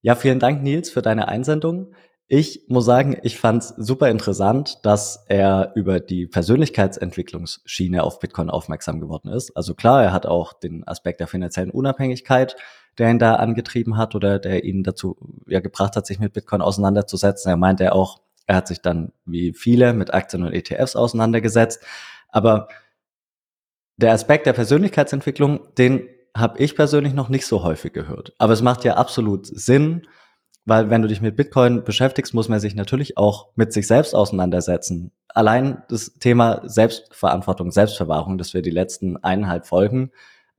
Ja, 0.00 0.14
vielen 0.14 0.38
Dank, 0.38 0.62
Nils, 0.62 0.90
für 0.90 1.02
deine 1.02 1.28
Einsendung. 1.28 1.92
Ich 2.28 2.66
muss 2.68 2.84
sagen, 2.84 3.16
ich 3.22 3.38
fand 3.38 3.62
es 3.62 3.68
super 3.78 4.10
interessant, 4.10 4.84
dass 4.84 5.24
er 5.28 5.72
über 5.74 5.98
die 5.98 6.26
Persönlichkeitsentwicklungsschiene 6.26 8.02
auf 8.02 8.20
Bitcoin 8.20 8.50
aufmerksam 8.50 9.00
geworden 9.00 9.28
ist. 9.30 9.56
Also 9.56 9.74
klar, 9.74 10.02
er 10.04 10.12
hat 10.12 10.26
auch 10.26 10.52
den 10.52 10.86
Aspekt 10.86 11.20
der 11.20 11.26
finanziellen 11.26 11.70
Unabhängigkeit, 11.70 12.54
der 12.98 13.10
ihn 13.10 13.18
da 13.18 13.36
angetrieben 13.36 13.96
hat 13.96 14.14
oder 14.14 14.38
der 14.38 14.62
ihn 14.64 14.82
dazu 14.84 15.16
ja, 15.46 15.60
gebracht 15.60 15.96
hat, 15.96 16.06
sich 16.06 16.20
mit 16.20 16.34
Bitcoin 16.34 16.60
auseinanderzusetzen. 16.60 17.50
Er 17.50 17.56
meinte 17.56 17.84
ja 17.84 17.92
auch, 17.92 18.20
er 18.46 18.56
hat 18.56 18.68
sich 18.68 18.82
dann 18.82 19.12
wie 19.24 19.52
viele 19.52 19.94
mit 19.94 20.12
Aktien 20.12 20.42
und 20.42 20.52
ETFs 20.52 20.96
auseinandergesetzt. 20.96 21.82
Aber 22.28 22.68
der 23.96 24.12
Aspekt 24.12 24.46
der 24.46 24.52
Persönlichkeitsentwicklung, 24.52 25.74
den 25.76 26.08
habe 26.36 26.58
ich 26.58 26.76
persönlich 26.76 27.14
noch 27.14 27.28
nicht 27.28 27.46
so 27.46 27.62
häufig 27.62 27.92
gehört. 27.92 28.32
Aber 28.38 28.52
es 28.52 28.62
macht 28.62 28.84
ja 28.84 28.94
absolut 28.94 29.46
Sinn, 29.46 30.06
weil 30.64 30.90
wenn 30.90 31.02
du 31.02 31.08
dich 31.08 31.20
mit 31.20 31.36
Bitcoin 31.36 31.82
beschäftigst, 31.82 32.34
muss 32.34 32.48
man 32.48 32.60
sich 32.60 32.74
natürlich 32.74 33.16
auch 33.16 33.48
mit 33.56 33.72
sich 33.72 33.86
selbst 33.86 34.14
auseinandersetzen. 34.14 35.12
Allein 35.28 35.82
das 35.88 36.14
Thema 36.14 36.60
Selbstverantwortung, 36.64 37.70
Selbstverwahrung, 37.70 38.36
das 38.38 38.54
wir 38.54 38.62
die 38.62 38.70
letzten 38.70 39.16
eineinhalb 39.16 39.66
Folgen 39.66 40.10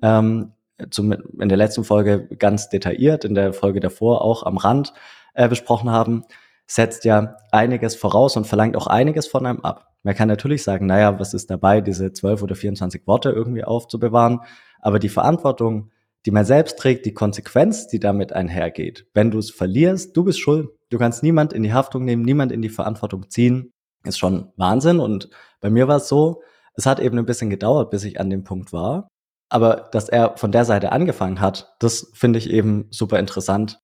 ähm, 0.01 0.53
zum, 0.89 1.11
in 1.11 1.49
der 1.49 1.57
letzten 1.57 1.83
Folge 1.83 2.27
ganz 2.37 2.69
detailliert, 2.69 3.25
in 3.25 3.35
der 3.35 3.53
Folge 3.53 3.79
davor 3.79 4.23
auch 4.23 4.43
am 4.43 4.57
Rand 4.57 4.93
äh, 5.33 5.47
besprochen 5.47 5.89
haben, 5.91 6.23
setzt 6.65 7.05
ja 7.05 7.37
einiges 7.51 7.95
voraus 7.95 8.37
und 8.37 8.47
verlangt 8.47 8.77
auch 8.77 8.87
einiges 8.87 9.27
von 9.27 9.45
einem 9.45 9.61
ab. 9.61 9.88
Man 10.03 10.15
kann 10.15 10.27
natürlich 10.27 10.63
sagen, 10.63 10.85
naja, 10.85 11.19
was 11.19 11.33
ist 11.33 11.49
dabei, 11.49 11.81
diese 11.81 12.13
12 12.13 12.43
oder 12.43 12.55
24 12.55 13.05
Worte 13.05 13.29
irgendwie 13.29 13.63
aufzubewahren? 13.63 14.39
Aber 14.81 14.99
die 14.99 15.09
Verantwortung, 15.09 15.91
die 16.25 16.31
man 16.31 16.45
selbst 16.45 16.77
trägt, 16.77 17.05
die 17.05 17.13
Konsequenz, 17.13 17.87
die 17.87 17.99
damit 17.99 18.33
einhergeht, 18.33 19.07
wenn 19.13 19.31
du 19.31 19.39
es 19.39 19.51
verlierst, 19.51 20.15
du 20.15 20.23
bist 20.23 20.39
schuld. 20.39 20.69
Du 20.89 20.97
kannst 20.97 21.23
niemand 21.23 21.53
in 21.53 21.63
die 21.63 21.73
Haftung 21.73 22.05
nehmen, 22.05 22.23
niemand 22.23 22.51
in 22.51 22.61
die 22.61 22.69
Verantwortung 22.69 23.29
ziehen, 23.29 23.71
ist 24.03 24.17
schon 24.17 24.51
Wahnsinn. 24.55 24.99
Und 24.99 25.29
bei 25.61 25.69
mir 25.69 25.87
war 25.87 25.97
es 25.97 26.07
so, 26.07 26.41
es 26.75 26.85
hat 26.85 26.99
eben 26.99 27.17
ein 27.17 27.25
bisschen 27.25 27.49
gedauert, 27.49 27.91
bis 27.91 28.03
ich 28.03 28.19
an 28.19 28.29
dem 28.29 28.43
Punkt 28.43 28.71
war. 28.71 29.09
Aber 29.49 29.89
dass 29.91 30.09
er 30.09 30.37
von 30.37 30.51
der 30.51 30.65
Seite 30.65 30.91
angefangen 30.91 31.41
hat, 31.41 31.75
das 31.79 32.11
finde 32.13 32.39
ich 32.39 32.49
eben 32.49 32.87
super 32.91 33.19
interessant. 33.19 33.81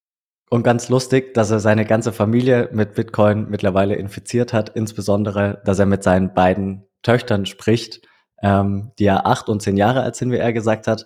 Und 0.50 0.64
ganz 0.64 0.90
lustig, 0.90 1.34
dass 1.34 1.52
er 1.52 1.60
seine 1.60 1.86
ganze 1.86 2.14
Familie 2.14 2.70
mit 2.72 2.94
Bitcoin 2.94 3.50
mittlerweile 3.50 3.96
infiziert 3.96 4.54
hat, 4.54 4.70
insbesondere, 4.70 5.62
dass 5.66 5.80
er 5.80 5.86
mit 5.86 6.04
seinen 6.04 6.34
beiden 6.34 6.84
Töchtern 7.02 7.46
spricht 7.46 8.02
ähm, 8.46 8.92
die 9.00 9.06
ja 9.06 9.26
acht 9.26 9.50
und 9.50 9.62
zehn 9.62 9.78
Jahre 9.78 10.04
alt 10.04 10.16
sind, 10.16 10.32
wie 10.32 10.38
er 10.38 10.54
gesagt 10.54 10.88
hat. 10.88 11.06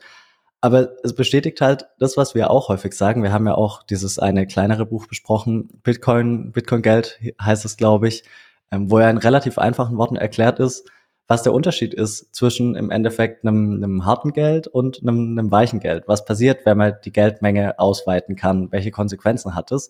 Aber 0.62 0.90
es 1.04 1.16
bestätigt 1.16 1.62
halt 1.62 1.88
das, 2.00 2.18
was 2.18 2.36
wir 2.36 2.50
auch 2.50 2.68
häufig 2.68 2.94
sagen. 2.94 3.24
Wir 3.24 3.32
haben 3.32 3.48
ja 3.48 3.56
auch 3.56 3.84
dieses 3.84 4.20
eine 4.20 4.46
kleinere 4.46 4.86
Buch 4.86 5.08
besprochen, 5.08 5.70
Bitcoin, 5.84 6.52
Bitcoin-Geld 6.52 7.20
heißt 7.42 7.64
es, 7.64 7.78
glaube 7.78 8.10
ich, 8.10 8.24
ähm, 8.72 8.92
wo 8.92 8.98
er 8.98 9.10
in 9.10 9.18
relativ 9.18 9.58
einfachen 9.58 9.98
Worten 9.98 10.18
erklärt 10.18 10.60
ist, 10.60 10.90
was 11.30 11.44
der 11.44 11.54
Unterschied 11.54 11.94
ist 11.94 12.36
zwischen 12.36 12.76
im 12.76 12.92
Endeffekt 12.92 13.46
einem, 13.46 13.76
einem 13.76 14.06
harten 14.06 14.34
Geld 14.34 14.68
und 14.68 15.02
einem, 15.02 15.40
einem 15.40 15.52
weichen 15.52 15.80
Geld. 15.80 16.04
Was 16.08 16.26
passiert, 16.26 16.66
wenn 16.66 16.78
man 16.78 16.96
die 17.06 17.14
Geldmenge 17.14 17.80
ausweiten 17.80 18.36
kann? 18.36 18.70
Welche 18.74 18.92
Konsequenzen 18.92 19.56
hat 19.56 19.72
es? 19.72 19.90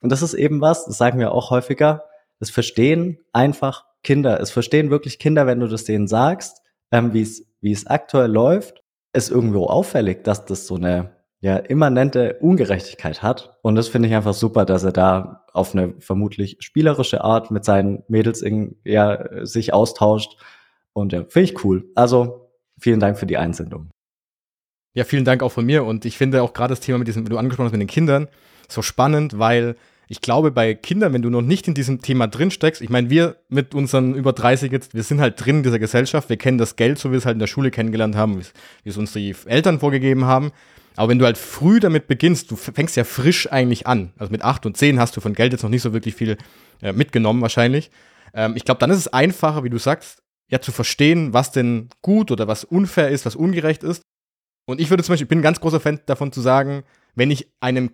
Und 0.00 0.10
das 0.10 0.22
ist 0.22 0.32
eben 0.32 0.62
was, 0.62 0.86
das 0.86 0.96
sagen 0.96 1.18
wir 1.18 1.32
auch 1.32 1.50
häufiger, 1.50 2.04
es 2.40 2.50
verstehen 2.50 3.18
einfach 3.32 3.84
Kinder. 4.02 4.40
Es 4.40 4.50
verstehen 4.50 4.90
wirklich 4.90 5.18
Kinder, 5.18 5.46
wenn 5.46 5.60
du 5.60 5.66
das 5.66 5.84
denen 5.84 6.08
sagst 6.08 6.62
ähm, 6.90 7.12
wie 7.12 7.22
es 7.22 7.44
wie 7.60 7.72
es 7.72 7.86
aktuell 7.86 8.30
läuft, 8.30 8.82
ist 9.12 9.30
irgendwo 9.30 9.66
auffällig, 9.66 10.22
dass 10.24 10.44
das 10.44 10.66
so 10.66 10.76
eine 10.76 11.10
ja 11.40 11.56
immanente 11.56 12.38
Ungerechtigkeit 12.40 13.22
hat. 13.22 13.58
Und 13.62 13.74
das 13.74 13.88
finde 13.88 14.08
ich 14.08 14.14
einfach 14.14 14.34
super, 14.34 14.64
dass 14.64 14.84
er 14.84 14.92
da 14.92 15.44
auf 15.52 15.74
eine 15.74 15.94
vermutlich 15.98 16.56
spielerische 16.60 17.22
Art 17.22 17.50
mit 17.50 17.64
seinen 17.64 18.04
Mädels 18.08 18.42
in, 18.42 18.76
ja, 18.84 19.44
sich 19.44 19.72
austauscht. 19.72 20.36
Und 20.98 21.12
ja, 21.12 21.24
finde 21.24 21.52
ich 21.52 21.64
cool. 21.64 21.88
Also 21.94 22.50
vielen 22.78 23.00
Dank 23.00 23.18
für 23.18 23.26
die 23.26 23.36
Einsendung. 23.36 23.90
Ja, 24.94 25.04
vielen 25.04 25.24
Dank 25.24 25.42
auch 25.42 25.52
von 25.52 25.64
mir. 25.64 25.84
Und 25.84 26.04
ich 26.04 26.18
finde 26.18 26.42
auch 26.42 26.52
gerade 26.52 26.72
das 26.72 26.80
Thema 26.80 26.98
mit 26.98 27.08
diesem, 27.08 27.24
du 27.24 27.38
angesprochen 27.38 27.66
hast, 27.66 27.72
mit 27.72 27.80
den 27.80 27.88
Kindern, 27.88 28.28
so 28.68 28.82
spannend, 28.82 29.38
weil 29.38 29.76
ich 30.08 30.20
glaube, 30.20 30.50
bei 30.50 30.74
Kindern, 30.74 31.12
wenn 31.12 31.22
du 31.22 31.30
noch 31.30 31.42
nicht 31.42 31.68
in 31.68 31.74
diesem 31.74 32.00
Thema 32.00 32.26
drin 32.26 32.50
steckst, 32.50 32.80
ich 32.80 32.88
meine, 32.88 33.10
wir 33.10 33.36
mit 33.48 33.74
unseren 33.74 34.14
über 34.14 34.32
30 34.32 34.72
jetzt, 34.72 34.94
wir 34.94 35.02
sind 35.02 35.20
halt 35.20 35.44
drin 35.44 35.58
in 35.58 35.62
dieser 35.62 35.78
Gesellschaft, 35.78 36.30
wir 36.30 36.38
kennen 36.38 36.58
das 36.58 36.76
Geld, 36.76 36.98
so 36.98 37.10
wie 37.10 37.12
wir 37.12 37.18
es 37.18 37.26
halt 37.26 37.34
in 37.34 37.40
der 37.40 37.46
Schule 37.46 37.70
kennengelernt 37.70 38.16
haben, 38.16 38.40
wie 38.82 38.88
es 38.88 38.96
uns 38.96 39.12
die 39.12 39.34
Eltern 39.46 39.80
vorgegeben 39.80 40.24
haben. 40.24 40.50
Aber 40.96 41.10
wenn 41.10 41.18
du 41.18 41.26
halt 41.26 41.38
früh 41.38 41.78
damit 41.78 42.08
beginnst, 42.08 42.50
du 42.50 42.56
fängst 42.56 42.96
ja 42.96 43.04
frisch 43.04 43.52
eigentlich 43.52 43.86
an. 43.86 44.12
Also 44.18 44.32
mit 44.32 44.42
8 44.42 44.66
und 44.66 44.76
10 44.76 44.98
hast 44.98 45.16
du 45.16 45.20
von 45.20 45.34
Geld 45.34 45.52
jetzt 45.52 45.62
noch 45.62 45.70
nicht 45.70 45.82
so 45.82 45.92
wirklich 45.92 46.16
viel 46.16 46.38
äh, 46.82 46.92
mitgenommen, 46.92 47.40
wahrscheinlich. 47.40 47.90
Ähm, 48.34 48.54
ich 48.56 48.64
glaube, 48.64 48.80
dann 48.80 48.90
ist 48.90 48.98
es 48.98 49.08
einfacher, 49.08 49.62
wie 49.62 49.70
du 49.70 49.78
sagst, 49.78 50.22
ja 50.50 50.60
zu 50.60 50.72
verstehen, 50.72 51.32
was 51.32 51.52
denn 51.52 51.88
gut 52.02 52.30
oder 52.30 52.48
was 52.48 52.64
unfair 52.64 53.08
ist, 53.10 53.26
was 53.26 53.36
ungerecht 53.36 53.82
ist. 53.82 54.02
Und 54.66 54.80
ich 54.80 54.90
würde 54.90 55.02
zum 55.02 55.12
Beispiel, 55.12 55.24
ich 55.24 55.28
bin 55.28 55.38
ein 55.40 55.42
ganz 55.42 55.60
großer 55.60 55.80
Fan 55.80 56.00
davon 56.06 56.32
zu 56.32 56.40
sagen, 56.40 56.82
wenn 57.14 57.30
ich 57.30 57.50
einem 57.60 57.90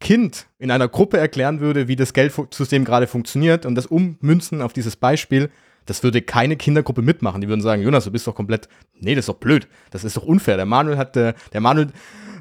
Kind 0.00 0.46
in 0.58 0.70
einer 0.70 0.88
Gruppe 0.88 1.18
erklären 1.18 1.60
würde, 1.60 1.88
wie 1.88 1.96
das 1.96 2.12
Geldsystem 2.12 2.84
gerade 2.84 3.06
funktioniert 3.06 3.64
und 3.64 3.74
das 3.74 3.86
ummünzen 3.86 4.60
auf 4.60 4.72
dieses 4.72 4.96
Beispiel, 4.96 5.50
das 5.86 6.02
würde 6.02 6.22
keine 6.22 6.56
Kindergruppe 6.56 7.02
mitmachen. 7.02 7.40
Die 7.40 7.48
würden 7.48 7.60
sagen, 7.60 7.82
Jonas, 7.82 8.04
du 8.04 8.10
bist 8.10 8.26
doch 8.26 8.34
komplett, 8.34 8.68
nee, 8.98 9.14
das 9.14 9.24
ist 9.24 9.28
doch 9.28 9.38
blöd, 9.38 9.68
das 9.90 10.04
ist 10.04 10.16
doch 10.16 10.24
unfair. 10.24 10.56
Der 10.56 10.66
Manuel 10.66 10.96
hat, 10.96 11.16
der, 11.16 11.34
der 11.52 11.60
Manuel, 11.60 11.88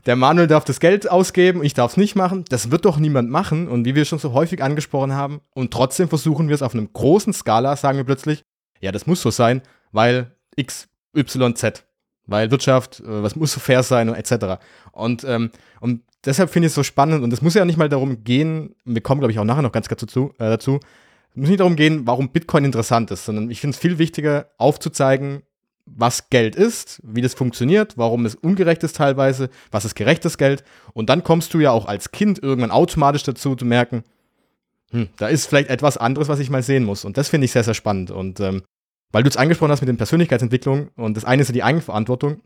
der 0.05 0.15
Manuel 0.15 0.47
darf 0.47 0.65
das 0.65 0.79
Geld 0.79 1.09
ausgeben, 1.09 1.63
ich 1.63 1.73
darf 1.73 1.91
es 1.91 1.97
nicht 1.97 2.15
machen. 2.15 2.45
Das 2.49 2.71
wird 2.71 2.85
doch 2.85 2.97
niemand 2.97 3.29
machen. 3.29 3.67
Und 3.67 3.85
wie 3.85 3.95
wir 3.95 4.05
schon 4.05 4.19
so 4.19 4.33
häufig 4.33 4.63
angesprochen 4.63 5.13
haben, 5.13 5.41
und 5.53 5.71
trotzdem 5.71 6.09
versuchen 6.09 6.47
wir 6.47 6.55
es 6.55 6.61
auf 6.61 6.73
einem 6.73 6.91
großen 6.91 7.33
Skala, 7.33 7.75
sagen 7.75 7.97
wir 7.97 8.05
plötzlich, 8.05 8.43
ja, 8.83 8.91
das 8.91 9.07
muss 9.07 9.21
so 9.21 9.31
sein, 9.31 9.61
weil 9.93 10.31
X, 10.57 10.89
Y, 11.15 11.55
Z. 11.55 11.85
Weil 12.25 12.51
Wirtschaft, 12.51 12.99
äh, 12.99 13.23
was 13.23 13.35
muss 13.35 13.53
so 13.53 13.59
fair 13.59 13.81
sein 13.81 14.09
und 14.09 14.15
etc. 14.15 14.61
Und, 14.91 15.23
ähm, 15.23 15.51
und 15.79 16.01
deshalb 16.25 16.49
finde 16.49 16.67
ich 16.67 16.71
es 16.71 16.75
so 16.75 16.83
spannend 16.83 17.23
und 17.23 17.31
es 17.31 17.41
muss 17.41 17.53
ja 17.53 17.63
nicht 17.63 17.77
mal 17.77 17.89
darum 17.89 18.23
gehen, 18.25 18.75
wir 18.83 19.01
kommen, 19.01 19.21
glaube 19.21 19.31
ich, 19.31 19.39
auch 19.39 19.45
nachher 19.45 19.61
noch 19.61 19.71
ganz 19.71 19.87
kurz 19.87 20.01
dazu, 20.01 20.33
äh, 20.37 20.49
dazu, 20.49 20.79
es 21.31 21.37
muss 21.37 21.49
nicht 21.49 21.61
darum 21.61 21.77
gehen, 21.77 22.05
warum 22.05 22.29
Bitcoin 22.29 22.65
interessant 22.65 23.09
ist, 23.11 23.25
sondern 23.25 23.49
ich 23.49 23.61
finde 23.61 23.75
es 23.75 23.79
viel 23.79 23.97
wichtiger, 23.99 24.49
aufzuzeigen, 24.57 25.43
was 25.85 26.29
Geld 26.29 26.55
ist, 26.55 27.01
wie 27.03 27.21
das 27.21 27.33
funktioniert, 27.33 27.97
warum 27.97 28.25
es 28.25 28.35
ungerecht 28.35 28.83
ist 28.83 28.97
teilweise, 28.97 29.49
was 29.71 29.85
ist 29.85 29.95
gerechtes 29.95 30.37
Geld. 30.37 30.63
Und 30.93 31.09
dann 31.09 31.23
kommst 31.23 31.53
du 31.53 31.59
ja 31.59 31.71
auch 31.71 31.85
als 31.85 32.11
Kind 32.11 32.41
irgendwann 32.41 32.71
automatisch 32.71 33.23
dazu 33.23 33.55
zu 33.55 33.65
merken, 33.65 34.03
hm, 34.91 35.09
da 35.17 35.27
ist 35.27 35.47
vielleicht 35.47 35.69
etwas 35.69 35.97
anderes, 35.97 36.27
was 36.29 36.39
ich 36.39 36.49
mal 36.49 36.63
sehen 36.63 36.83
muss. 36.83 37.03
Und 37.03 37.17
das 37.17 37.29
finde 37.29 37.45
ich 37.45 37.51
sehr, 37.51 37.63
sehr 37.63 37.73
spannend. 37.73 38.11
Und 38.11 38.39
ähm, 38.39 38.61
weil 39.13 39.23
du 39.23 39.29
es 39.29 39.37
angesprochen 39.37 39.71
hast 39.71 39.79
mit 39.79 39.87
den 39.87 39.97
Persönlichkeitsentwicklungen 39.97 40.89
und 40.97 41.15
das 41.15 41.23
eine 41.23 41.43
ist 41.43 41.47
ja 41.47 41.53
die 41.53 41.63
Eigenverantwortung, 41.63 42.41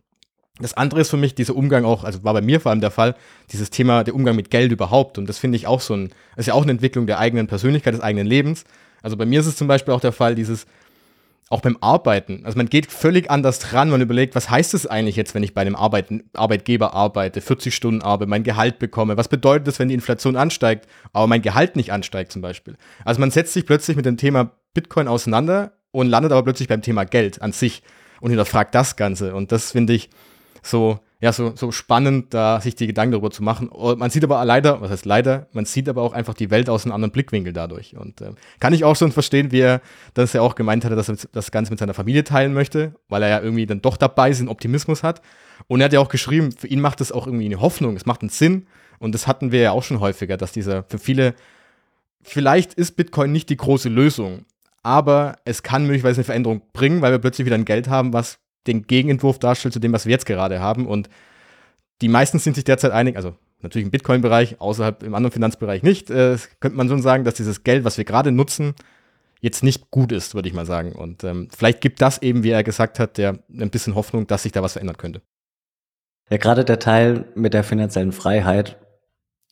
Das 0.60 0.74
andere 0.74 1.02
ist 1.02 1.10
für 1.10 1.18
mich 1.18 1.36
dieser 1.36 1.56
Umgang 1.56 1.86
auch, 1.86 2.04
also 2.04 2.24
war 2.24 2.34
bei 2.34 2.42
mir 2.42 2.60
vor 2.60 2.72
allem 2.72 2.82
der 2.82 2.92
Fall, 2.92 3.16
dieses 3.52 3.70
Thema 3.70 4.04
der 4.04 4.16
Umgang 4.16 4.36
mit 4.36 4.50
Geld 4.50 4.72
überhaupt. 4.72 5.20
Und 5.20 5.30
das 5.30 5.38
finde 5.38 5.56
ich 5.56 5.68
auch 5.68 5.82
so 5.82 5.96
ein, 5.96 6.10
ist 6.36 6.48
ja 6.48 6.56
auch 6.56 6.64
eine 6.64 6.72
Entwicklung 6.72 7.06
der 7.06 7.20
eigenen 7.20 7.46
Persönlichkeit, 7.46 7.94
des 7.94 8.02
eigenen 8.02 8.26
Lebens. 8.26 8.64
Also 9.04 9.18
bei 9.18 9.26
mir 9.26 9.40
ist 9.40 9.46
es 9.46 9.56
zum 9.56 9.68
Beispiel 9.68 9.94
auch 9.94 10.02
der 10.02 10.12
Fall, 10.12 10.34
dieses, 10.34 10.66
auch 11.50 11.62
beim 11.62 11.78
Arbeiten. 11.80 12.42
Also 12.44 12.58
man 12.58 12.68
geht 12.68 12.92
völlig 12.92 13.30
anders 13.30 13.60
dran, 13.60 13.92
man 13.92 14.02
überlegt, 14.02 14.34
was 14.34 14.50
heißt 14.50 14.74
es 14.74 14.88
eigentlich 14.88 15.16
jetzt, 15.16 15.36
wenn 15.36 15.44
ich 15.44 15.54
bei 15.54 15.62
einem 15.62 15.76
Arbeit 15.76 16.08
Arbeitgeber 16.34 16.94
arbeite, 16.94 17.40
40 17.40 17.76
Stunden 17.76 18.02
arbeite, 18.02 18.30
mein 18.30 18.44
Gehalt 18.44 18.80
bekomme? 18.80 19.16
Was 19.16 19.28
bedeutet 19.28 19.68
das, 19.68 19.78
wenn 19.78 19.90
die 19.90 19.96
Inflation 19.96 20.36
ansteigt, 20.36 20.88
aber 21.14 21.28
mein 21.28 21.44
Gehalt 21.44 21.76
nicht 21.76 21.94
ansteigt 21.94 22.32
zum 22.32 22.42
Beispiel? 22.42 22.78
Also 23.06 23.20
man 23.20 23.32
setzt 23.32 23.54
sich 23.54 23.66
plötzlich 23.66 23.96
mit 23.96 24.08
dem 24.08 24.18
Thema 24.18 24.52
Bitcoin 24.74 25.08
auseinander 25.08 25.77
und 25.92 26.08
landet 26.08 26.32
aber 26.32 26.44
plötzlich 26.44 26.68
beim 26.68 26.82
Thema 26.82 27.06
Geld 27.06 27.42
an 27.42 27.52
sich 27.52 27.84
und 28.22 28.30
hinterfragt 28.30 28.74
das 28.76 28.96
Ganze. 28.96 29.36
Und 29.36 29.52
das 29.52 29.72
finde 29.72 29.94
ich 29.94 30.10
so, 30.62 31.00
ja, 31.20 31.34
so, 31.34 31.56
so 31.56 31.72
spannend, 31.72 32.34
da 32.34 32.62
sich 32.62 32.76
die 32.76 32.86
Gedanken 32.86 33.14
darüber 33.14 33.32
zu 33.32 33.44
machen. 33.44 33.72
Man 33.98 34.10
sieht 34.10 34.24
aber 34.24 34.44
leider, 34.46 34.82
was 34.82 34.92
heißt 34.92 35.06
leider, 35.06 35.48
man 35.52 35.66
sieht 35.66 35.90
aber 35.90 36.04
auch 36.04 36.14
einfach 36.14 36.36
die 36.36 36.52
Welt 36.52 36.70
aus 36.70 36.86
einem 36.86 36.94
anderen 36.94 37.12
Blickwinkel 37.12 37.54
dadurch. 37.54 37.96
Und 37.98 38.22
äh, 38.22 38.34
kann 38.60 38.74
ich 38.74 38.84
auch 38.84 38.96
schon 38.96 39.12
verstehen, 39.12 39.52
wie 39.52 39.62
er 39.62 39.82
das 40.14 40.34
ja 40.34 40.42
auch 40.42 40.56
gemeint 40.56 40.86
hatte, 40.86 40.96
dass 40.96 41.10
er 41.10 41.18
das 41.32 41.52
Ganze 41.52 41.72
mit 41.72 41.80
seiner 41.80 41.96
Familie 41.96 42.24
teilen 42.24 42.54
möchte, 42.54 42.94
weil 43.10 43.24
er 43.24 43.30
ja 43.30 43.42
irgendwie 43.42 43.66
dann 43.66 43.82
doch 43.82 43.98
dabei 43.98 44.30
ist, 44.30 44.40
einen 44.40 44.50
Optimismus 44.50 45.02
hat. 45.02 45.22
Und 45.68 45.82
er 45.82 45.86
hat 45.86 45.94
ja 45.94 46.00
auch 46.00 46.10
geschrieben, 46.10 46.52
für 46.52 46.68
ihn 46.68 46.82
macht 46.82 47.02
das 47.02 47.12
auch 47.12 47.26
irgendwie 47.26 47.46
eine 47.46 47.62
Hoffnung, 47.62 47.96
es 47.96 48.06
macht 48.06 48.22
einen 48.22 48.30
Sinn. 48.30 48.68
Und 49.00 49.14
das 49.14 49.26
hatten 49.26 49.52
wir 49.52 49.62
ja 49.62 49.72
auch 49.72 49.84
schon 49.84 50.00
häufiger, 50.00 50.38
dass 50.38 50.52
dieser 50.52 50.84
für 50.84 51.00
viele, 51.00 51.34
vielleicht 52.22 52.76
ist 52.76 52.96
Bitcoin 52.96 53.32
nicht 53.32 53.50
die 53.50 53.58
große 53.58 53.90
Lösung, 53.90 54.46
aber 54.88 55.36
es 55.44 55.64
kann 55.64 55.86
möglicherweise 55.86 56.20
eine 56.20 56.24
Veränderung 56.24 56.62
bringen, 56.72 57.02
weil 57.02 57.12
wir 57.12 57.20
plötzlich 57.20 57.46
wieder 57.46 57.58
ein 57.58 57.66
Geld 57.66 57.90
haben, 57.90 58.14
was 58.14 58.40
den 58.68 58.88
Gegenentwurf 58.88 59.38
darstellt 59.38 59.74
zu 59.74 59.82
dem, 59.82 59.92
was 59.92 60.06
wir 60.06 60.12
jetzt 60.12 60.26
gerade 60.26 60.62
haben. 60.62 60.88
Und 60.88 61.10
die 62.02 62.08
meisten 62.08 62.40
sind 62.40 62.56
sich 62.56 62.64
derzeit 62.64 62.94
einig, 62.94 63.18
also 63.18 63.36
natürlich 63.62 63.86
im 63.86 63.92
Bitcoin-Bereich, 63.92 64.62
außerhalb 64.62 65.04
im 65.04 65.14
anderen 65.14 65.34
Finanzbereich 65.34 65.84
nicht, 65.84 66.10
äh, 66.10 66.38
könnte 66.62 66.78
man 66.78 66.88
schon 66.88 67.02
sagen, 67.02 67.26
dass 67.26 67.34
dieses 67.34 67.66
Geld, 67.66 67.84
was 67.84 67.98
wir 67.98 68.06
gerade 68.06 68.32
nutzen, 68.32 68.76
jetzt 69.42 69.62
nicht 69.62 69.92
gut 69.92 70.14
ist, 70.14 70.36
würde 70.36 70.48
ich 70.48 70.56
mal 70.56 70.66
sagen. 70.66 70.94
Und 70.94 71.26
ähm, 71.26 71.50
vielleicht 71.54 71.82
gibt 71.82 72.02
das 72.02 72.22
eben, 72.22 72.44
wie 72.44 72.52
er 72.52 72.64
gesagt 72.64 72.98
hat, 72.98 73.18
der 73.18 73.40
ein 73.50 73.70
bisschen 73.70 73.94
Hoffnung, 73.94 74.26
dass 74.26 74.44
sich 74.44 74.54
da 74.54 74.64
was 74.64 74.74
verändern 74.74 74.96
könnte. 74.96 75.22
Ja, 76.30 76.38
gerade 76.38 76.64
der 76.64 76.80
Teil 76.80 77.26
mit 77.36 77.54
der 77.54 77.66
finanziellen 77.66 78.14
Freiheit, 78.14 78.78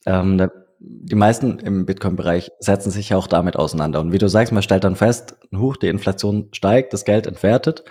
ähm, 0.05 0.37
da, 0.37 0.49
die 0.79 1.15
meisten 1.15 1.59
im 1.59 1.85
Bitcoin-Bereich 1.85 2.51
setzen 2.59 2.91
sich 2.91 3.09
ja 3.09 3.17
auch 3.17 3.27
damit 3.27 3.55
auseinander. 3.55 3.99
Und 4.01 4.11
wie 4.11 4.17
du 4.17 4.27
sagst, 4.27 4.53
man 4.53 4.63
stellt 4.63 4.83
dann 4.83 4.95
fest, 4.95 5.37
hoch, 5.55 5.77
die 5.77 5.87
Inflation 5.87 6.49
steigt, 6.51 6.93
das 6.93 7.05
Geld 7.05 7.27
entwertet 7.27 7.83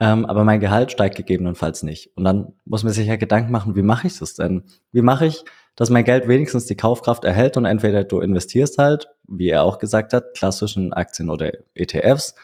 ähm, 0.00 0.26
aber 0.26 0.44
mein 0.44 0.60
Gehalt 0.60 0.90
steigt 0.90 1.16
gegebenenfalls 1.16 1.82
nicht. 1.82 2.10
Und 2.16 2.24
dann 2.24 2.52
muss 2.64 2.82
man 2.82 2.92
sich 2.92 3.06
ja 3.06 3.16
Gedanken 3.16 3.52
machen, 3.52 3.76
wie 3.76 3.82
mache 3.82 4.06
ich 4.06 4.18
das 4.18 4.34
denn? 4.34 4.64
Wie 4.92 5.02
mache 5.02 5.26
ich, 5.26 5.44
dass 5.76 5.90
mein 5.90 6.04
Geld 6.04 6.26
wenigstens 6.28 6.66
die 6.66 6.76
Kaufkraft 6.76 7.24
erhält 7.24 7.56
und 7.56 7.64
entweder 7.64 8.04
du 8.04 8.20
investierst 8.20 8.78
halt, 8.78 9.08
wie 9.28 9.48
er 9.48 9.62
auch 9.62 9.78
gesagt 9.78 10.12
hat, 10.12 10.34
klassischen 10.34 10.92
Aktien 10.92 11.30
oder 11.30 11.52
ETFs, 11.74 12.34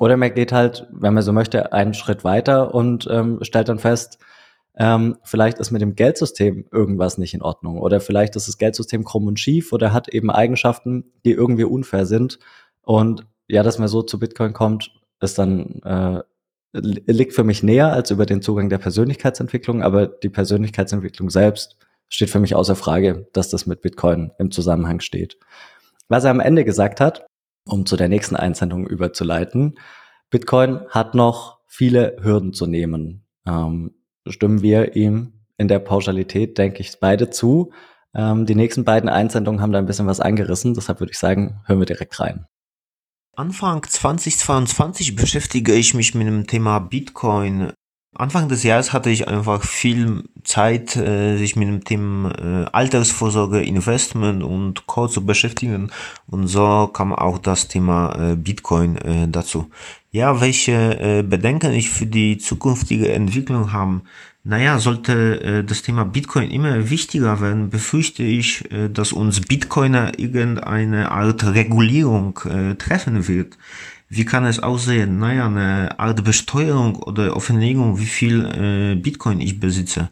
oder 0.00 0.16
man 0.16 0.34
geht 0.34 0.52
halt, 0.52 0.86
wenn 0.90 1.14
man 1.14 1.22
so 1.22 1.32
möchte, 1.32 1.72
einen 1.72 1.94
Schritt 1.94 2.24
weiter 2.24 2.74
und 2.74 3.06
ähm, 3.10 3.38
stellt 3.42 3.68
dann 3.68 3.78
fest, 3.78 4.18
ähm, 4.76 5.16
vielleicht 5.22 5.58
ist 5.58 5.70
mit 5.70 5.82
dem 5.82 5.94
Geldsystem 5.94 6.66
irgendwas 6.70 7.18
nicht 7.18 7.34
in 7.34 7.42
Ordnung 7.42 7.78
oder 7.78 8.00
vielleicht 8.00 8.36
ist 8.36 8.48
das 8.48 8.58
Geldsystem 8.58 9.04
krumm 9.04 9.26
und 9.26 9.38
schief 9.38 9.72
oder 9.72 9.92
hat 9.92 10.08
eben 10.08 10.30
Eigenschaften, 10.30 11.12
die 11.24 11.32
irgendwie 11.32 11.64
unfair 11.64 12.06
sind. 12.06 12.38
Und 12.80 13.26
ja, 13.48 13.62
dass 13.62 13.78
man 13.78 13.88
so 13.88 14.02
zu 14.02 14.18
Bitcoin 14.18 14.54
kommt, 14.54 14.92
ist 15.20 15.38
dann 15.38 15.80
äh, 15.82 16.22
liegt 16.72 17.34
für 17.34 17.44
mich 17.44 17.62
näher 17.62 17.92
als 17.92 18.10
über 18.10 18.24
den 18.24 18.40
Zugang 18.40 18.70
der 18.70 18.78
Persönlichkeitsentwicklung, 18.78 19.82
aber 19.82 20.06
die 20.06 20.30
Persönlichkeitsentwicklung 20.30 21.28
selbst 21.28 21.76
steht 22.08 22.30
für 22.30 22.40
mich 22.40 22.54
außer 22.54 22.76
Frage, 22.76 23.28
dass 23.32 23.50
das 23.50 23.66
mit 23.66 23.82
Bitcoin 23.82 24.32
im 24.38 24.50
Zusammenhang 24.50 25.00
steht. 25.00 25.38
Was 26.08 26.24
er 26.24 26.30
am 26.30 26.40
Ende 26.40 26.64
gesagt 26.64 27.00
hat, 27.00 27.26
um 27.66 27.84
zu 27.86 27.96
der 27.96 28.08
nächsten 28.08 28.36
Einsendung 28.36 28.86
überzuleiten, 28.86 29.78
Bitcoin 30.30 30.80
hat 30.88 31.14
noch 31.14 31.60
viele 31.66 32.16
Hürden 32.22 32.54
zu 32.54 32.66
nehmen. 32.66 33.26
Ähm, 33.46 33.94
stimmen 34.28 34.62
wir 34.62 34.96
ihm 34.96 35.32
in 35.56 35.68
der 35.68 35.78
Pauschalität, 35.78 36.58
denke 36.58 36.80
ich, 36.80 36.98
beide 37.00 37.30
zu. 37.30 37.72
Ähm, 38.14 38.46
die 38.46 38.54
nächsten 38.54 38.84
beiden 38.84 39.08
Einsendungen 39.08 39.60
haben 39.60 39.72
da 39.72 39.78
ein 39.78 39.86
bisschen 39.86 40.06
was 40.06 40.20
angerissen, 40.20 40.74
deshalb 40.74 41.00
würde 41.00 41.12
ich 41.12 41.18
sagen, 41.18 41.60
hören 41.66 41.78
wir 41.78 41.86
direkt 41.86 42.18
rein. 42.20 42.46
Anfang 43.34 43.82
2022 43.82 45.16
beschäftige 45.16 45.72
ich 45.74 45.94
mich 45.94 46.14
mit 46.14 46.26
dem 46.26 46.46
Thema 46.46 46.80
Bitcoin. 46.80 47.72
Anfang 48.14 48.48
des 48.48 48.62
Jahres 48.62 48.92
hatte 48.92 49.08
ich 49.08 49.26
einfach 49.26 49.62
viel 49.62 50.24
Zeit, 50.44 50.96
äh, 50.96 51.38
sich 51.38 51.56
mit 51.56 51.68
dem 51.68 51.82
Thema 51.82 52.30
äh, 52.38 52.66
Altersvorsorge, 52.70 53.62
Investment 53.62 54.42
und 54.42 54.86
Co. 54.86 55.08
zu 55.08 55.24
beschäftigen. 55.24 55.90
Und 56.26 56.46
so 56.46 56.88
kam 56.88 57.14
auch 57.14 57.38
das 57.38 57.68
Thema 57.68 58.14
äh, 58.32 58.36
Bitcoin 58.36 58.98
dazu. 59.32 59.70
Ja, 60.10 60.42
welche 60.42 61.24
Bedenken 61.26 61.72
ich 61.72 61.88
für 61.88 62.04
die 62.04 62.36
zukünftige 62.36 63.12
Entwicklung 63.12 63.72
haben. 63.72 64.02
Naja, 64.44 64.78
sollte 64.78 65.64
das 65.64 65.80
Thema 65.80 66.04
Bitcoin 66.04 66.50
immer 66.50 66.90
wichtiger 66.90 67.40
werden, 67.40 67.70
befürchte 67.70 68.22
ich, 68.22 68.64
dass 68.92 69.12
uns 69.12 69.40
Bitcoiner 69.40 70.18
irgendeine 70.18 71.10
Art 71.12 71.44
Regulierung 71.44 72.38
treffen 72.76 73.26
wird. 73.26 73.56
Wie 74.14 74.26
kann 74.26 74.44
es 74.44 74.58
aussehen? 74.58 75.18
Naja, 75.20 75.46
eine 75.46 75.98
Art 75.98 76.22
Besteuerung 76.22 76.96
oder 76.96 77.34
Offenlegung, 77.34 77.98
wie 77.98 78.04
viel 78.04 78.44
äh, 78.44 78.94
Bitcoin 78.94 79.40
ich 79.40 79.58
besitze. 79.58 80.10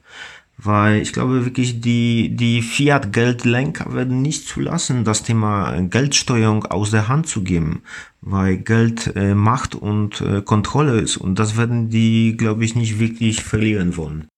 Weil 0.56 1.02
ich 1.02 1.12
glaube 1.12 1.44
wirklich, 1.44 1.82
die, 1.82 2.34
die 2.34 2.62
Fiat-Geldlenker 2.62 3.92
werden 3.92 4.22
nicht 4.22 4.48
zulassen, 4.48 5.04
das 5.04 5.22
Thema 5.22 5.78
Geldsteuerung 5.82 6.64
aus 6.64 6.90
der 6.90 7.08
Hand 7.08 7.26
zu 7.26 7.42
geben, 7.42 7.82
weil 8.22 8.56
Geld 8.56 9.14
äh, 9.16 9.34
Macht 9.34 9.74
und 9.74 10.22
äh, 10.22 10.40
Kontrolle 10.40 10.98
ist. 10.98 11.18
Und 11.18 11.38
das 11.38 11.58
werden 11.58 11.90
die, 11.90 12.38
glaube 12.38 12.64
ich, 12.64 12.74
nicht 12.74 13.00
wirklich 13.00 13.42
verlieren 13.42 13.98
wollen. 13.98 14.29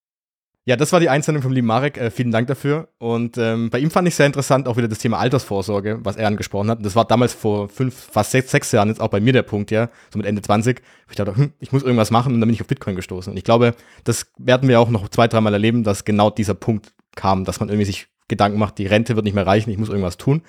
Ja, 0.64 0.77
das 0.77 0.92
war 0.92 1.01
die 1.01 1.09
Einsendung 1.09 1.42
vom 1.42 1.51
lieben 1.51 1.66
Marek. 1.66 1.98
Äh, 1.98 2.12
vielen 2.12 2.31
Dank 2.31 2.46
dafür. 2.46 2.88
Und 2.98 3.37
ähm, 3.37 3.68
bei 3.70 3.81
ihm 3.81 3.90
fand 3.90 4.07
ich 4.07 4.14
sehr 4.14 4.27
interessant 4.27 4.68
auch 4.68 4.77
wieder 4.77 4.87
das 4.87 5.01
Thema 5.01 5.18
Altersvorsorge, 5.18 5.98
was 6.05 6.14
er 6.14 6.29
angesprochen 6.29 6.70
hat. 6.70 6.85
Das 6.85 6.94
war 6.94 7.05
damals 7.05 7.35
vor 7.35 7.68
fünf, 7.68 7.94
fast 7.94 8.31
sechs, 8.31 8.53
sechs 8.53 8.70
Jahren 8.70 8.88
jetzt 8.88 9.01
auch 9.01 9.09
bei 9.09 9.18
mir 9.18 9.33
der 9.33 9.42
Punkt, 9.42 9.72
ja, 9.72 9.88
so 10.12 10.18
mit 10.18 10.27
Ende 10.27 10.40
20. 10.40 10.81
Ich 11.11 11.16
dachte, 11.16 11.35
hm, 11.35 11.53
ich 11.59 11.72
muss 11.72 11.83
irgendwas 11.83 12.12
machen 12.12 12.33
und 12.33 12.40
dann 12.40 12.46
bin 12.46 12.55
ich 12.55 12.61
auf 12.61 12.68
Bitcoin 12.68 12.94
gestoßen. 12.94 13.33
Und 13.33 13.37
ich 13.37 13.42
glaube, 13.42 13.75
das 14.05 14.31
werden 14.38 14.68
wir 14.68 14.79
auch 14.79 14.88
noch 14.88 15.09
zwei, 15.09 15.27
dreimal 15.27 15.53
erleben, 15.53 15.83
dass 15.83 16.05
genau 16.05 16.31
dieser 16.31 16.55
Punkt 16.55 16.92
kam, 17.16 17.44
dass 17.44 17.59
man 17.59 17.68
irgendwie 17.68 17.87
sich 17.87 18.07
Gedanken 18.29 18.59
macht, 18.61 18.79
die 18.79 18.87
Rente 18.87 19.16
wird 19.16 19.25
nicht 19.25 19.35
mehr 19.35 19.46
reichen, 19.46 19.70
ich 19.70 19.79
muss 19.79 19.88
irgendwas 19.88 20.16
tun. 20.16 20.42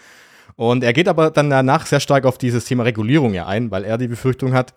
Und 0.56 0.84
er 0.84 0.93
geht 0.93 1.08
aber 1.08 1.32
dann 1.32 1.49
danach 1.49 1.88
sehr 1.88 1.99
stark 1.99 2.26
auf 2.26 2.38
dieses 2.38 2.65
Thema 2.65 2.84
Regulierung 2.84 3.34
ja 3.34 3.47
ein, 3.47 3.71
weil 3.71 3.84
er 3.84 3.97
die 3.97 4.08
Befürchtung 4.08 4.54
hat, 4.54 4.76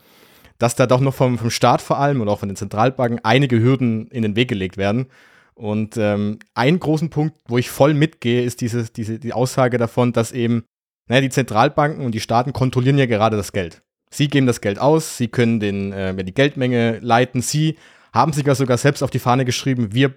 dass 0.59 0.75
da 0.75 0.87
doch 0.87 1.01
noch 1.01 1.15
vom, 1.15 1.39
vom 1.39 1.51
Staat 1.51 1.83
vor 1.83 1.99
allem 1.99 2.21
und 2.21 2.29
auch 2.29 2.39
von 2.41 2.49
den 2.49 2.57
Zentralbanken 2.57 3.21
einige 3.25 3.61
Hürden 3.61 4.09
in 4.09 4.23
den 4.23 4.37
Weg 4.37 4.49
gelegt 4.49 4.77
werden. 4.77 5.07
Und 5.55 5.97
ähm, 5.97 6.39
ein 6.55 6.79
großen 6.79 7.11
Punkt, 7.11 7.35
wo 7.49 7.57
ich 7.57 7.71
voll 7.71 7.95
mitgehe, 7.95 8.43
ist 8.43 8.61
diese, 8.61 8.85
diese, 8.85 9.19
die 9.19 9.33
Aussage 9.33 9.79
davon, 9.79 10.13
dass 10.13 10.33
eben, 10.33 10.65
naja, 11.09 11.23
die 11.23 11.31
Zentralbanken 11.31 12.05
und 12.05 12.13
die 12.13 12.21
Staaten 12.21 12.53
kontrollieren 12.53 12.99
ja 12.99 13.07
gerade 13.07 13.37
das 13.37 13.53
Geld. 13.53 13.83
Sie 14.11 14.29
geben 14.29 14.47
das 14.47 14.61
Geld 14.61 14.79
aus, 14.79 15.17
sie 15.17 15.29
können 15.29 15.59
den, 15.61 15.93
äh, 15.93 16.15
die 16.25 16.35
Geldmenge 16.35 16.99
leiten, 17.01 17.41
sie 17.41 17.77
haben 18.13 18.33
sich 18.33 18.47
ja 18.47 18.55
sogar 18.55 18.79
selbst 18.79 19.03
auf 19.03 19.11
die 19.11 19.19
Fahne 19.19 19.45
geschrieben, 19.45 19.93
wir, 19.93 20.15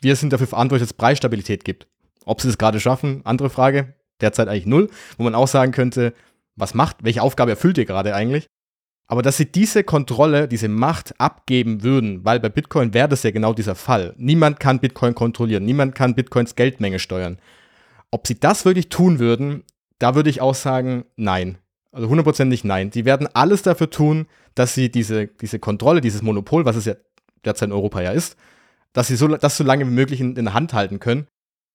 wir 0.00 0.16
sind 0.16 0.32
dafür 0.32 0.46
verantwortlich, 0.46 0.82
dass 0.82 0.92
es 0.92 0.96
Preisstabilität 0.96 1.64
gibt. 1.64 1.86
Ob 2.24 2.40
sie 2.40 2.48
das 2.48 2.58
gerade 2.58 2.78
schaffen, 2.78 3.22
andere 3.24 3.50
Frage, 3.50 3.94
derzeit 4.20 4.48
eigentlich 4.48 4.66
null, 4.66 4.90
wo 5.18 5.24
man 5.24 5.34
auch 5.34 5.48
sagen 5.48 5.72
könnte, 5.72 6.14
was 6.54 6.74
macht, 6.74 6.98
welche 7.02 7.22
Aufgabe 7.22 7.50
erfüllt 7.50 7.78
ihr 7.78 7.84
gerade 7.84 8.14
eigentlich? 8.14 8.46
Aber 9.12 9.20
dass 9.20 9.36
sie 9.36 9.44
diese 9.44 9.84
Kontrolle, 9.84 10.48
diese 10.48 10.70
Macht 10.70 11.20
abgeben 11.20 11.82
würden, 11.82 12.24
weil 12.24 12.40
bei 12.40 12.48
Bitcoin 12.48 12.94
wäre 12.94 13.10
das 13.10 13.24
ja 13.24 13.30
genau 13.30 13.52
dieser 13.52 13.74
Fall. 13.74 14.14
Niemand 14.16 14.58
kann 14.58 14.80
Bitcoin 14.80 15.14
kontrollieren, 15.14 15.66
niemand 15.66 15.94
kann 15.94 16.14
Bitcoins 16.14 16.56
Geldmenge 16.56 16.98
steuern. 16.98 17.36
Ob 18.10 18.26
sie 18.26 18.40
das 18.40 18.64
wirklich 18.64 18.88
tun 18.88 19.18
würden, 19.18 19.64
da 19.98 20.14
würde 20.14 20.30
ich 20.30 20.40
auch 20.40 20.54
sagen, 20.54 21.04
nein. 21.16 21.58
Also 21.90 22.08
hundertprozentig 22.08 22.64
nein. 22.64 22.90
Sie 22.90 23.04
werden 23.04 23.28
alles 23.34 23.60
dafür 23.60 23.90
tun, 23.90 24.28
dass 24.54 24.74
sie 24.74 24.90
diese, 24.90 25.26
diese 25.26 25.58
Kontrolle, 25.58 26.00
dieses 26.00 26.22
Monopol, 26.22 26.64
was 26.64 26.76
es 26.76 26.86
ja 26.86 26.94
derzeit 27.44 27.68
in 27.68 27.74
Europa 27.74 28.00
ja 28.00 28.12
ist, 28.12 28.38
dass 28.94 29.08
sie 29.08 29.16
so, 29.16 29.28
das 29.28 29.58
so 29.58 29.64
lange 29.64 29.86
wie 29.86 29.90
möglich 29.90 30.22
in, 30.22 30.36
in 30.36 30.46
der 30.46 30.54
Hand 30.54 30.72
halten 30.72 31.00
können 31.00 31.26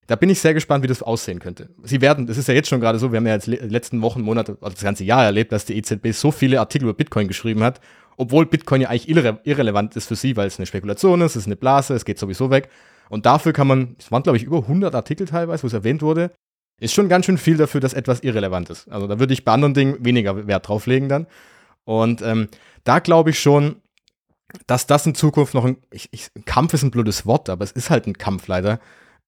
da 0.07 0.15
bin 0.15 0.29
ich 0.29 0.39
sehr 0.39 0.53
gespannt, 0.53 0.83
wie 0.83 0.87
das 0.87 1.03
aussehen 1.03 1.39
könnte. 1.39 1.69
Sie 1.83 2.01
werden, 2.01 2.27
das 2.27 2.37
ist 2.37 2.47
ja 2.47 2.53
jetzt 2.53 2.69
schon 2.69 2.79
gerade 2.79 2.97
so, 2.97 3.11
wir 3.11 3.17
haben 3.17 3.27
ja 3.27 3.33
jetzt 3.33 3.47
letzten 3.47 4.01
Wochen, 4.01 4.21
Monate, 4.21 4.57
also 4.61 4.73
das 4.73 4.83
ganze 4.83 5.03
Jahr 5.03 5.25
erlebt, 5.25 5.51
dass 5.51 5.65
die 5.65 5.77
EZB 5.77 6.11
so 6.13 6.31
viele 6.31 6.59
Artikel 6.59 6.85
über 6.85 6.93
Bitcoin 6.93 7.27
geschrieben 7.27 7.61
hat, 7.61 7.81
obwohl 8.15 8.45
Bitcoin 8.45 8.81
ja 8.81 8.89
eigentlich 8.89 9.09
irre 9.09 9.39
irrelevant 9.43 9.95
ist 9.95 10.07
für 10.07 10.15
sie, 10.15 10.35
weil 10.37 10.47
es 10.47 10.57
eine 10.57 10.65
Spekulation 10.65 11.21
ist, 11.21 11.31
es 11.31 11.43
ist 11.43 11.45
eine 11.45 11.57
Blase, 11.57 11.93
es 11.93 12.05
geht 12.05 12.17
sowieso 12.17 12.49
weg. 12.49 12.69
Und 13.09 13.25
dafür 13.25 13.53
kann 13.53 13.67
man, 13.67 13.95
es 13.99 14.11
waren 14.11 14.23
glaube 14.23 14.37
ich 14.37 14.43
über 14.43 14.59
100 14.59 14.95
Artikel 14.95 15.27
teilweise, 15.27 15.63
wo 15.63 15.67
es 15.67 15.73
erwähnt 15.73 16.01
wurde, 16.01 16.31
ist 16.79 16.93
schon 16.93 17.09
ganz 17.09 17.25
schön 17.25 17.37
viel 17.37 17.57
dafür, 17.57 17.81
dass 17.81 17.93
etwas 17.93 18.21
irrelevant 18.21 18.69
ist. 18.69 18.87
Also 18.89 19.07
da 19.07 19.19
würde 19.19 19.33
ich 19.33 19.43
bei 19.43 19.51
anderen 19.51 19.73
Dingen 19.73 19.97
weniger 20.05 20.47
Wert 20.47 20.67
drauf 20.67 20.85
legen 20.85 21.09
dann. 21.09 21.27
Und 21.83 22.21
ähm, 22.21 22.47
da 22.83 22.99
glaube 22.99 23.31
ich 23.31 23.39
schon, 23.39 23.81
dass 24.67 24.87
das 24.87 25.05
in 25.05 25.15
Zukunft 25.15 25.53
noch 25.53 25.65
ein, 25.65 25.77
ich, 25.91 26.09
ich, 26.11 26.29
Kampf 26.45 26.73
ist 26.73 26.83
ein 26.83 26.91
blödes 26.91 27.25
Wort, 27.25 27.49
aber 27.49 27.63
es 27.63 27.71
ist 27.71 27.89
halt 27.89 28.07
ein 28.07 28.17
Kampf 28.17 28.47
leider, 28.47 28.79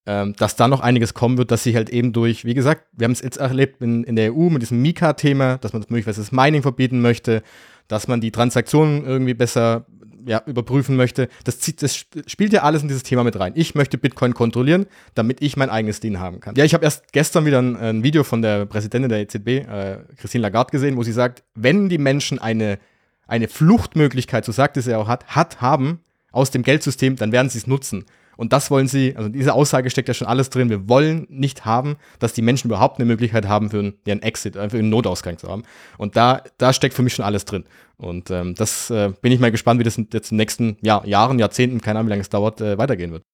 ähm, 0.06 0.34
dass 0.34 0.56
da 0.56 0.68
noch 0.68 0.80
einiges 0.80 1.14
kommen 1.14 1.38
wird, 1.38 1.50
dass 1.50 1.64
sich 1.64 1.76
halt 1.76 1.90
eben 1.90 2.12
durch, 2.12 2.44
wie 2.44 2.54
gesagt, 2.54 2.86
wir 2.92 3.04
haben 3.04 3.12
es 3.12 3.20
jetzt 3.20 3.36
erlebt 3.36 3.82
in, 3.82 4.04
in 4.04 4.16
der 4.16 4.34
EU 4.34 4.48
mit 4.48 4.62
diesem 4.62 4.80
Mika-Thema, 4.82 5.58
dass 5.58 5.72
man 5.72 5.82
das 5.82 5.90
möglicherweise 5.90 6.22
das 6.22 6.32
Mining 6.32 6.62
verbieten 6.62 7.00
möchte, 7.00 7.42
dass 7.88 8.08
man 8.08 8.20
die 8.20 8.30
Transaktionen 8.30 9.04
irgendwie 9.04 9.34
besser 9.34 9.86
ja, 10.26 10.42
überprüfen 10.46 10.96
möchte. 10.96 11.28
Das, 11.44 11.58
zieht, 11.58 11.82
das 11.82 11.96
spielt 11.96 12.52
ja 12.52 12.62
alles 12.62 12.82
in 12.82 12.88
dieses 12.88 13.02
Thema 13.02 13.24
mit 13.24 13.38
rein. 13.38 13.52
Ich 13.56 13.74
möchte 13.74 13.98
Bitcoin 13.98 14.34
kontrollieren, 14.34 14.86
damit 15.14 15.42
ich 15.42 15.56
mein 15.56 15.70
eigenes 15.70 16.00
Ding 16.00 16.18
haben 16.18 16.40
kann. 16.40 16.54
Ja, 16.56 16.64
ich 16.64 16.74
habe 16.74 16.84
erst 16.84 17.12
gestern 17.12 17.46
wieder 17.46 17.60
ein, 17.60 17.76
ein, 17.76 18.02
Video 18.02 18.24
von 18.24 18.42
der 18.42 18.66
Präsidentin 18.66 19.08
der 19.08 19.20
EZB, 19.20 19.48
äh, 19.48 19.98
Christine 20.16 20.42
Lagarde, 20.42 20.70
gesehen, 20.70 20.96
wo 20.96 21.02
sie 21.02 21.12
sagt, 21.12 21.42
wenn 21.54 21.88
die 21.88 21.98
Menschen 21.98 22.38
eine, 22.38 22.78
eine 23.26 23.48
Fluchtmöglichkeit, 23.48 24.44
so 24.44 24.52
sagt 24.52 24.76
es 24.76 24.86
ja 24.86 24.98
auch, 24.98 25.08
hat, 25.08 25.26
hat, 25.28 25.60
haben 25.60 26.00
aus 26.32 26.50
dem 26.50 26.62
Geldsystem, 26.62 27.16
dann 27.16 27.32
werden 27.32 27.48
sie 27.48 27.58
es 27.58 27.66
nutzen. 27.66 28.04
Und 28.40 28.54
das 28.54 28.70
wollen 28.70 28.88
sie, 28.88 29.14
also 29.18 29.28
diese 29.28 29.52
Aussage 29.52 29.90
steckt 29.90 30.08
ja 30.08 30.14
schon 30.14 30.26
alles 30.26 30.48
drin. 30.48 30.70
Wir 30.70 30.88
wollen 30.88 31.26
nicht 31.28 31.66
haben, 31.66 31.98
dass 32.20 32.32
die 32.32 32.40
Menschen 32.40 32.68
überhaupt 32.68 32.98
eine 32.98 33.04
Möglichkeit 33.04 33.46
haben, 33.46 33.68
für 33.68 33.80
einen, 33.80 33.98
ja, 34.06 34.12
einen 34.12 34.22
Exit, 34.22 34.56
äh, 34.56 34.70
für 34.70 34.78
einen 34.78 34.88
Notausgang 34.88 35.36
zu 35.36 35.46
haben. 35.46 35.62
Und 35.98 36.16
da, 36.16 36.42
da 36.56 36.72
steckt 36.72 36.94
für 36.94 37.02
mich 37.02 37.12
schon 37.12 37.26
alles 37.26 37.44
drin. 37.44 37.64
Und 37.98 38.30
ähm, 38.30 38.54
das 38.54 38.88
äh, 38.88 39.12
bin 39.20 39.30
ich 39.30 39.40
mal 39.40 39.50
gespannt, 39.50 39.78
wie 39.78 39.84
das 39.84 39.98
jetzt 39.98 40.14
in 40.14 40.22
den 40.22 40.36
nächsten 40.38 40.78
ja, 40.80 41.04
Jahren, 41.04 41.38
Jahrzehnten, 41.38 41.82
keine 41.82 41.98
Ahnung, 41.98 42.08
wie 42.08 42.12
lange 42.12 42.22
es 42.22 42.30
dauert, 42.30 42.62
äh, 42.62 42.78
weitergehen 42.78 43.12
wird. 43.12 43.24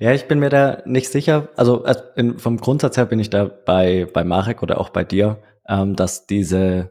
Ja, 0.00 0.12
ich 0.12 0.26
bin 0.26 0.38
mir 0.38 0.48
da 0.48 0.82
nicht 0.86 1.10
sicher. 1.10 1.50
Also 1.54 1.84
in, 2.16 2.38
vom 2.38 2.56
Grundsatz 2.56 2.96
her 2.96 3.04
bin 3.04 3.18
ich 3.18 3.28
da 3.28 3.44
bei, 3.44 4.08
bei 4.10 4.24
Marek 4.24 4.62
oder 4.62 4.80
auch 4.80 4.88
bei 4.88 5.04
dir, 5.04 5.42
ähm, 5.68 5.94
dass 5.94 6.26
diese 6.26 6.90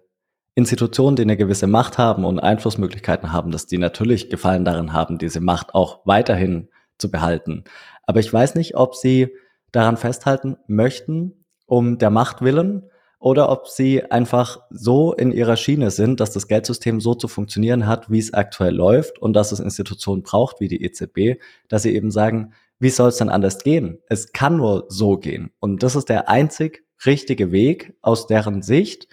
Institutionen, 0.53 1.15
die 1.15 1.23
eine 1.23 1.37
gewisse 1.37 1.65
Macht 1.65 1.97
haben 1.97 2.23
und 2.23 2.37
Einflussmöglichkeiten 2.37 3.33
haben, 3.33 3.49
dass 3.49 3.65
die 3.65 3.79
natürlich 3.79 4.29
Gefallen 4.29 4.63
darin 4.63 4.93
haben, 4.93 5.17
diese 5.17 5.39
Macht 5.39 5.73
auch 5.73 6.01
weiterhin 6.05 6.69
zu 6.97 7.11
behalten. 7.11 7.63
Aber 8.03 8.19
ich 8.19 8.31
weiß 8.31 8.55
nicht, 8.55 8.75
ob 8.75 8.95
sie 8.95 9.29
daran 9.71 9.97
festhalten 9.97 10.57
möchten, 10.67 11.45
um 11.65 11.97
der 11.97 12.09
Macht 12.09 12.41
willen, 12.41 12.89
oder 13.25 13.49
ob 13.49 13.67
sie 13.67 14.03
einfach 14.11 14.59
so 14.69 15.11
in 15.13 15.31
ihrer 15.31 15.57
Schiene 15.57 15.89
sind, 15.89 16.19
dass 16.19 16.31
das 16.31 16.47
Geldsystem 16.47 17.01
so 17.01 17.15
zu 17.15 17.27
funktionieren 17.27 17.87
hat, 17.87 18.11
wie 18.11 18.19
es 18.19 18.35
aktuell 18.35 18.75
läuft 18.75 19.17
und 19.19 19.33
dass 19.33 19.51
es 19.51 19.59
Institutionen 19.59 20.21
braucht 20.21 20.59
wie 20.59 20.67
die 20.67 20.83
EZB, 20.83 21.41
dass 21.67 21.81
sie 21.81 21.95
eben 21.95 22.11
sagen, 22.11 22.53
wie 22.77 22.91
soll 22.91 23.09
es 23.09 23.17
denn 23.17 23.29
anders 23.29 23.63
gehen? 23.63 23.97
Es 24.09 24.31
kann 24.31 24.57
nur 24.57 24.85
so 24.89 25.17
gehen. 25.17 25.51
Und 25.59 25.81
das 25.81 25.95
ist 25.95 26.09
der 26.09 26.29
einzig 26.29 26.83
richtige 27.05 27.51
Weg 27.51 27.97
aus 28.03 28.27
deren 28.27 28.61
Sicht. 28.61 29.07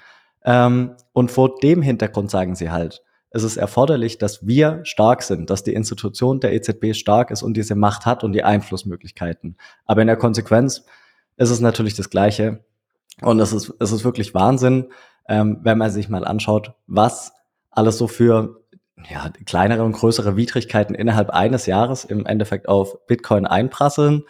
Ähm, 0.44 0.96
und 1.14 1.30
vor 1.30 1.58
dem 1.60 1.80
Hintergrund 1.80 2.30
sagen 2.30 2.54
sie 2.54 2.70
halt, 2.70 3.02
es 3.32 3.42
ist 3.44 3.56
erforderlich, 3.56 4.18
dass 4.18 4.46
wir 4.46 4.80
stark 4.84 5.22
sind, 5.22 5.48
dass 5.48 5.64
die 5.64 5.74
Institution 5.74 6.40
der 6.40 6.52
EZB 6.52 6.94
stark 6.94 7.30
ist 7.30 7.42
und 7.42 7.56
diese 7.56 7.74
Macht 7.74 8.04
hat 8.04 8.24
und 8.24 8.32
die 8.32 8.44
Einflussmöglichkeiten. 8.44 9.56
Aber 9.86 10.02
in 10.02 10.06
der 10.06 10.16
Konsequenz 10.16 10.84
ist 11.36 11.50
es 11.50 11.60
natürlich 11.60 11.94
das 11.94 12.10
Gleiche. 12.10 12.64
Und 13.22 13.40
es 13.40 13.52
ist, 13.52 13.72
es 13.78 13.92
ist 13.92 14.04
wirklich 14.04 14.34
Wahnsinn, 14.34 14.88
ähm, 15.28 15.60
wenn 15.62 15.78
man 15.78 15.90
sich 15.90 16.08
mal 16.08 16.24
anschaut, 16.24 16.74
was 16.86 17.32
alles 17.70 17.96
so 17.96 18.06
für 18.06 18.60
ja, 19.10 19.30
kleinere 19.46 19.82
und 19.82 19.92
größere 19.92 20.36
Widrigkeiten 20.36 20.94
innerhalb 20.94 21.30
eines 21.30 21.66
Jahres 21.66 22.04
im 22.04 22.26
Endeffekt 22.26 22.68
auf 22.68 23.06
Bitcoin 23.06 23.46
einprasseln. 23.46 24.24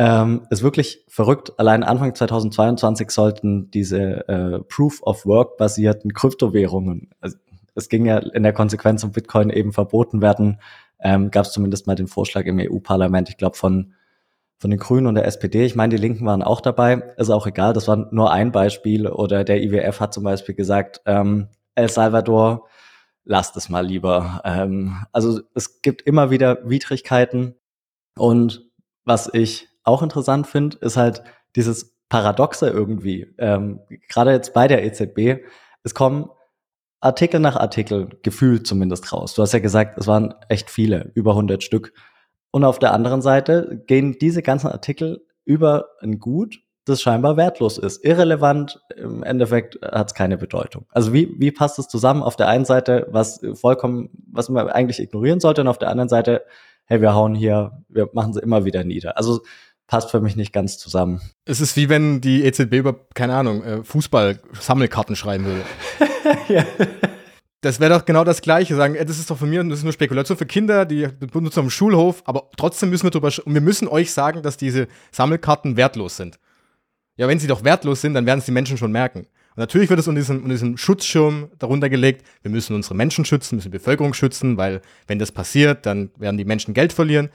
Ähm, 0.00 0.46
ist 0.50 0.62
wirklich 0.62 1.04
verrückt. 1.08 1.58
Allein 1.58 1.82
Anfang 1.82 2.14
2022 2.14 3.10
sollten 3.10 3.70
diese 3.72 4.28
äh, 4.28 4.60
Proof 4.60 5.02
of 5.02 5.26
Work 5.26 5.56
basierten 5.56 6.14
Kryptowährungen, 6.14 7.10
also 7.20 7.36
es 7.78 7.88
ging 7.88 8.04
ja 8.04 8.18
in 8.18 8.42
der 8.42 8.52
Konsequenz 8.52 9.02
um 9.04 9.12
Bitcoin 9.12 9.50
eben 9.50 9.72
verboten 9.72 10.20
werden, 10.20 10.60
ähm, 11.00 11.30
gab 11.30 11.46
es 11.46 11.52
zumindest 11.52 11.86
mal 11.86 11.94
den 11.94 12.08
Vorschlag 12.08 12.44
im 12.44 12.58
EU-Parlament, 12.58 13.28
ich 13.30 13.36
glaube 13.36 13.56
von, 13.56 13.94
von 14.58 14.70
den 14.70 14.78
Grünen 14.80 15.06
und 15.06 15.14
der 15.14 15.26
SPD. 15.26 15.64
Ich 15.64 15.76
meine, 15.76 15.94
die 15.94 16.02
Linken 16.02 16.26
waren 16.26 16.42
auch 16.42 16.60
dabei, 16.60 17.14
ist 17.16 17.30
auch 17.30 17.46
egal, 17.46 17.72
das 17.72 17.88
war 17.88 18.08
nur 18.12 18.32
ein 18.32 18.50
Beispiel. 18.50 19.06
Oder 19.06 19.44
der 19.44 19.62
IWF 19.62 20.00
hat 20.00 20.12
zum 20.12 20.24
Beispiel 20.24 20.54
gesagt, 20.54 21.00
ähm, 21.06 21.48
El 21.76 21.88
Salvador, 21.88 22.66
lasst 23.24 23.56
es 23.56 23.68
mal 23.68 23.86
lieber. 23.86 24.42
Ähm, 24.44 25.04
also 25.12 25.40
es 25.54 25.80
gibt 25.82 26.02
immer 26.02 26.30
wieder 26.30 26.68
Widrigkeiten. 26.68 27.54
Und 28.16 28.68
was 29.04 29.30
ich 29.32 29.68
auch 29.84 30.02
interessant 30.02 30.48
finde, 30.48 30.78
ist 30.78 30.96
halt 30.96 31.22
dieses 31.54 31.96
Paradoxe 32.08 32.68
irgendwie. 32.68 33.32
Ähm, 33.38 33.80
Gerade 34.08 34.32
jetzt 34.32 34.54
bei 34.54 34.66
der 34.66 34.84
EZB, 34.84 35.44
es 35.84 35.94
kommen 35.94 36.30
Artikel 37.00 37.40
nach 37.40 37.56
Artikel, 37.56 38.08
gefühlt 38.22 38.66
zumindest 38.66 39.12
raus. 39.12 39.34
Du 39.34 39.42
hast 39.42 39.52
ja 39.52 39.60
gesagt, 39.60 39.98
es 39.98 40.06
waren 40.06 40.34
echt 40.48 40.70
viele, 40.70 41.12
über 41.14 41.32
100 41.32 41.62
Stück. 41.62 41.92
Und 42.50 42.64
auf 42.64 42.78
der 42.78 42.92
anderen 42.92 43.22
Seite 43.22 43.84
gehen 43.86 44.16
diese 44.20 44.42
ganzen 44.42 44.68
Artikel 44.68 45.24
über 45.44 45.86
ein 46.00 46.18
Gut, 46.18 46.60
das 46.84 47.02
scheinbar 47.02 47.36
wertlos 47.36 47.78
ist. 47.78 48.04
Irrelevant, 48.04 48.80
im 48.96 49.22
Endeffekt 49.22 49.78
hat 49.82 50.08
es 50.08 50.14
keine 50.14 50.38
Bedeutung. 50.38 50.86
Also 50.90 51.12
wie, 51.12 51.34
wie 51.38 51.52
passt 51.52 51.78
es 51.78 51.88
zusammen? 51.88 52.22
Auf 52.22 52.36
der 52.36 52.48
einen 52.48 52.64
Seite, 52.64 53.06
was 53.10 53.40
vollkommen, 53.54 54.10
was 54.32 54.48
man 54.48 54.68
eigentlich 54.68 54.98
ignorieren 54.98 55.40
sollte, 55.40 55.60
und 55.60 55.68
auf 55.68 55.78
der 55.78 55.90
anderen 55.90 56.08
Seite, 56.08 56.44
hey, 56.86 57.00
wir 57.00 57.14
hauen 57.14 57.34
hier, 57.34 57.84
wir 57.88 58.08
machen 58.12 58.32
sie 58.32 58.40
immer 58.40 58.64
wieder 58.64 58.82
nieder. 58.84 59.16
Also 59.18 59.42
passt 59.88 60.10
für 60.10 60.20
mich 60.20 60.36
nicht 60.36 60.52
ganz 60.52 60.78
zusammen. 60.78 61.20
Es 61.44 61.60
ist 61.60 61.76
wie 61.76 61.88
wenn 61.88 62.20
die 62.20 62.44
EZB 62.44 62.74
über, 62.74 62.94
keine 63.14 63.34
Ahnung, 63.34 63.64
äh, 63.64 63.82
Fußball-Sammelkarten 63.82 65.16
schreiben 65.16 65.46
würde. 65.46 65.64
ja. 66.48 66.64
Das 67.62 67.80
wäre 67.80 67.92
doch 67.92 68.04
genau 68.04 68.22
das 68.22 68.40
Gleiche, 68.40 68.76
sagen, 68.76 68.94
das 68.94 69.18
ist 69.18 69.30
doch 69.30 69.38
von 69.38 69.50
mir, 69.50 69.64
das 69.64 69.78
ist 69.78 69.84
nur 69.84 69.92
Spekulation 69.92 70.38
für 70.38 70.46
Kinder, 70.46 70.84
die 70.84 71.08
benutzen 71.32 71.62
dem 71.62 71.70
Schulhof, 71.70 72.22
aber 72.24 72.48
trotzdem 72.56 72.90
müssen 72.90 73.04
wir 73.04 73.10
drüber, 73.10 73.32
und 73.44 73.52
wir 73.52 73.60
müssen 73.60 73.88
euch 73.88 74.12
sagen, 74.12 74.42
dass 74.42 74.56
diese 74.56 74.86
Sammelkarten 75.10 75.76
wertlos 75.76 76.16
sind. 76.16 76.38
Ja, 77.16 77.26
wenn 77.26 77.40
sie 77.40 77.48
doch 77.48 77.64
wertlos 77.64 78.00
sind, 78.00 78.14
dann 78.14 78.26
werden 78.26 78.38
es 78.38 78.44
die 78.44 78.52
Menschen 78.52 78.76
schon 78.76 78.92
merken. 78.92 79.20
Und 79.20 79.56
natürlich 79.56 79.90
wird 79.90 79.98
es 79.98 80.06
unter 80.06 80.20
diesem, 80.20 80.36
unter 80.36 80.50
diesem 80.50 80.76
Schutzschirm 80.76 81.50
darunter 81.58 81.88
gelegt, 81.88 82.24
wir 82.42 82.50
müssen 82.52 82.76
unsere 82.76 82.94
Menschen 82.94 83.24
schützen, 83.24 83.56
müssen 83.56 83.72
die 83.72 83.78
Bevölkerung 83.78 84.14
schützen, 84.14 84.56
weil 84.56 84.80
wenn 85.08 85.18
das 85.18 85.32
passiert, 85.32 85.84
dann 85.84 86.10
werden 86.16 86.36
die 86.36 86.44
Menschen 86.44 86.74
Geld 86.74 86.92
verlieren. 86.92 87.30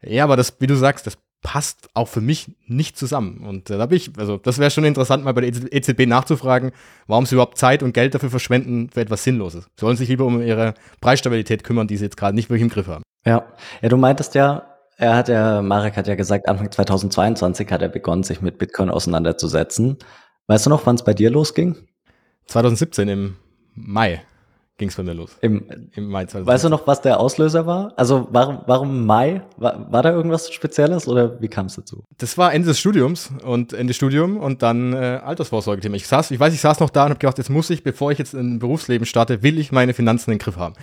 Ja, 0.00 0.22
aber 0.22 0.36
das, 0.36 0.60
wie 0.60 0.68
du 0.68 0.76
sagst, 0.76 1.08
das 1.08 1.18
passt 1.46 1.88
auch 1.94 2.08
für 2.08 2.20
mich 2.20 2.50
nicht 2.66 2.98
zusammen. 2.98 3.46
Und 3.46 3.70
äh, 3.70 3.78
da 3.78 3.86
bin 3.86 3.98
ich, 3.98 4.10
also 4.18 4.36
das 4.36 4.58
wäre 4.58 4.72
schon 4.72 4.84
interessant, 4.84 5.22
mal 5.22 5.32
bei 5.32 5.42
der 5.42 5.72
EZB 5.72 6.00
e 6.00 6.06
nachzufragen, 6.06 6.72
warum 7.06 7.24
sie 7.24 7.36
überhaupt 7.36 7.56
Zeit 7.56 7.84
und 7.84 7.92
Geld 7.92 8.16
dafür 8.16 8.30
verschwenden 8.30 8.90
für 8.92 9.00
etwas 9.00 9.22
Sinnloses. 9.22 9.66
Sie 9.76 9.80
sollen 9.80 9.96
sich 9.96 10.08
lieber 10.08 10.24
um 10.24 10.42
ihre 10.42 10.74
Preisstabilität 11.00 11.62
kümmern, 11.62 11.86
die 11.86 11.98
sie 11.98 12.04
jetzt 12.06 12.16
gerade 12.16 12.34
nicht 12.34 12.50
wirklich 12.50 12.62
im 12.64 12.68
Griff 12.68 12.88
haben. 12.88 13.04
Ja, 13.24 13.44
ja, 13.80 13.88
du 13.88 13.96
meintest 13.96 14.34
ja, 14.34 14.66
er 14.96 15.14
hat 15.14 15.28
ja, 15.28 15.62
Marek 15.62 15.96
hat 15.96 16.08
ja 16.08 16.16
gesagt, 16.16 16.48
Anfang 16.48 16.68
2022 16.68 17.70
hat 17.70 17.80
er 17.80 17.90
begonnen, 17.90 18.24
sich 18.24 18.42
mit 18.42 18.58
Bitcoin 18.58 18.90
auseinanderzusetzen. 18.90 19.98
Weißt 20.48 20.66
du 20.66 20.70
noch, 20.70 20.84
wann 20.84 20.96
es 20.96 21.04
bei 21.04 21.14
dir 21.14 21.30
losging? 21.30 21.76
2017 22.46 23.08
im 23.08 23.36
Mai 23.76 24.20
ging 24.78 24.88
es 24.88 24.96
bei 24.96 25.02
mir 25.02 25.14
los. 25.14 25.36
Im, 25.40 25.64
Im 25.94 26.08
Mai 26.08 26.26
2020. 26.26 26.46
Weißt 26.46 26.64
du 26.64 26.68
noch, 26.68 26.86
was 26.86 27.00
der 27.00 27.18
Auslöser 27.18 27.66
war? 27.66 27.92
Also 27.96 28.28
warum, 28.30 28.60
warum 28.66 29.06
Mai? 29.06 29.42
War, 29.56 29.90
war 29.90 30.02
da 30.02 30.12
irgendwas 30.12 30.52
Spezielles 30.52 31.08
oder 31.08 31.40
wie 31.40 31.48
kam 31.48 31.66
es 31.66 31.76
dazu? 31.76 32.04
Das 32.18 32.36
war 32.36 32.52
Ende 32.52 32.68
des 32.68 32.78
Studiums 32.78 33.30
und 33.44 33.72
Ende 33.72 33.94
Studium 33.94 34.36
und 34.36 34.62
dann 34.62 34.92
äh, 34.92 35.20
Altersvorsorgethema. 35.24 35.96
Ich 35.96 36.06
saß, 36.06 36.30
ich 36.30 36.38
weiß, 36.38 36.52
ich 36.52 36.60
saß 36.60 36.80
noch 36.80 36.90
da 36.90 37.04
und 37.04 37.10
habe 37.10 37.18
gedacht, 37.18 37.38
jetzt 37.38 37.50
muss 37.50 37.70
ich, 37.70 37.82
bevor 37.82 38.12
ich 38.12 38.18
jetzt 38.18 38.34
in 38.34 38.56
ein 38.56 38.58
Berufsleben 38.58 39.06
starte, 39.06 39.42
will 39.42 39.58
ich 39.58 39.72
meine 39.72 39.94
Finanzen 39.94 40.30
in 40.30 40.38
den 40.38 40.42
Griff 40.42 40.56
haben. 40.56 40.74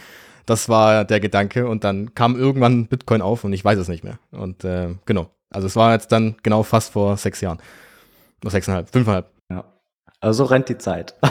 Das 0.45 0.67
war 0.69 1.05
der 1.05 1.19
Gedanke 1.19 1.67
und 1.67 1.83
dann 1.83 2.15
kam 2.15 2.35
irgendwann 2.35 2.87
Bitcoin 2.87 3.21
auf 3.21 3.43
und 3.43 3.53
ich 3.53 3.63
weiß 3.63 3.77
es 3.77 3.87
nicht 3.87 4.03
mehr. 4.03 4.17
Und 4.31 4.63
äh, 4.63 4.95
genau. 5.05 5.29
Also 5.51 5.67
es 5.67 5.75
war 5.75 5.93
jetzt 5.93 6.11
dann 6.11 6.35
genau 6.41 6.63
fast 6.63 6.93
vor 6.93 7.15
sechs 7.15 7.39
Jahren. 7.41 7.59
Oder 8.41 8.51
sechseinhalb, 8.51 8.89
fünfeinhalb. 8.89 9.27
Ja. 9.49 9.63
Also 10.19 10.45
rennt 10.45 10.67
die 10.67 10.79
Zeit. 10.79 11.13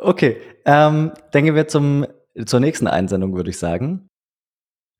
okay, 0.00 0.36
ähm, 0.64 1.12
denken 1.32 1.54
wir 1.54 1.68
zum, 1.68 2.06
zur 2.46 2.60
nächsten 2.60 2.86
Einsendung, 2.86 3.34
würde 3.34 3.50
ich 3.50 3.58
sagen. 3.58 4.08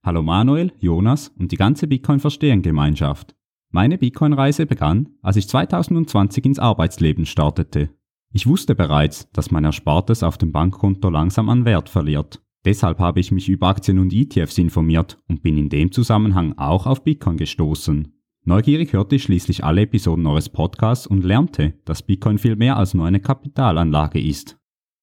Hallo 0.04 0.22
Manuel, 0.22 0.72
Jonas 0.78 1.28
und 1.38 1.52
die 1.52 1.56
ganze 1.56 1.86
Bitcoin-Verstehen-Gemeinschaft. 1.86 3.34
Meine 3.70 3.98
Bitcoin-Reise 3.98 4.66
begann, 4.66 5.10
als 5.22 5.36
ich 5.36 5.48
2020 5.48 6.44
ins 6.44 6.58
Arbeitsleben 6.58 7.26
startete. 7.26 7.90
Ich 8.32 8.46
wusste 8.46 8.74
bereits, 8.74 9.30
dass 9.32 9.50
mein 9.50 9.64
Erspartes 9.64 10.22
auf 10.22 10.38
dem 10.38 10.52
Bankkonto 10.52 11.08
langsam 11.10 11.48
an 11.48 11.64
Wert 11.64 11.88
verliert. 11.88 12.40
Deshalb 12.64 12.98
habe 12.98 13.20
ich 13.20 13.32
mich 13.32 13.48
über 13.48 13.68
Aktien 13.68 13.98
und 13.98 14.12
ETFs 14.12 14.58
informiert 14.58 15.18
und 15.28 15.42
bin 15.42 15.56
in 15.56 15.68
dem 15.68 15.92
Zusammenhang 15.92 16.56
auch 16.58 16.86
auf 16.86 17.04
Bitcoin 17.04 17.36
gestoßen. 17.36 18.12
Neugierig 18.44 18.92
hörte 18.92 19.16
ich 19.16 19.24
schließlich 19.24 19.64
alle 19.64 19.82
Episoden 19.82 20.26
eures 20.26 20.48
Podcasts 20.48 21.06
und 21.06 21.24
lernte, 21.24 21.74
dass 21.84 22.02
Bitcoin 22.02 22.38
viel 22.38 22.56
mehr 22.56 22.76
als 22.76 22.94
nur 22.94 23.06
eine 23.06 23.20
Kapitalanlage 23.20 24.20
ist. 24.20 24.59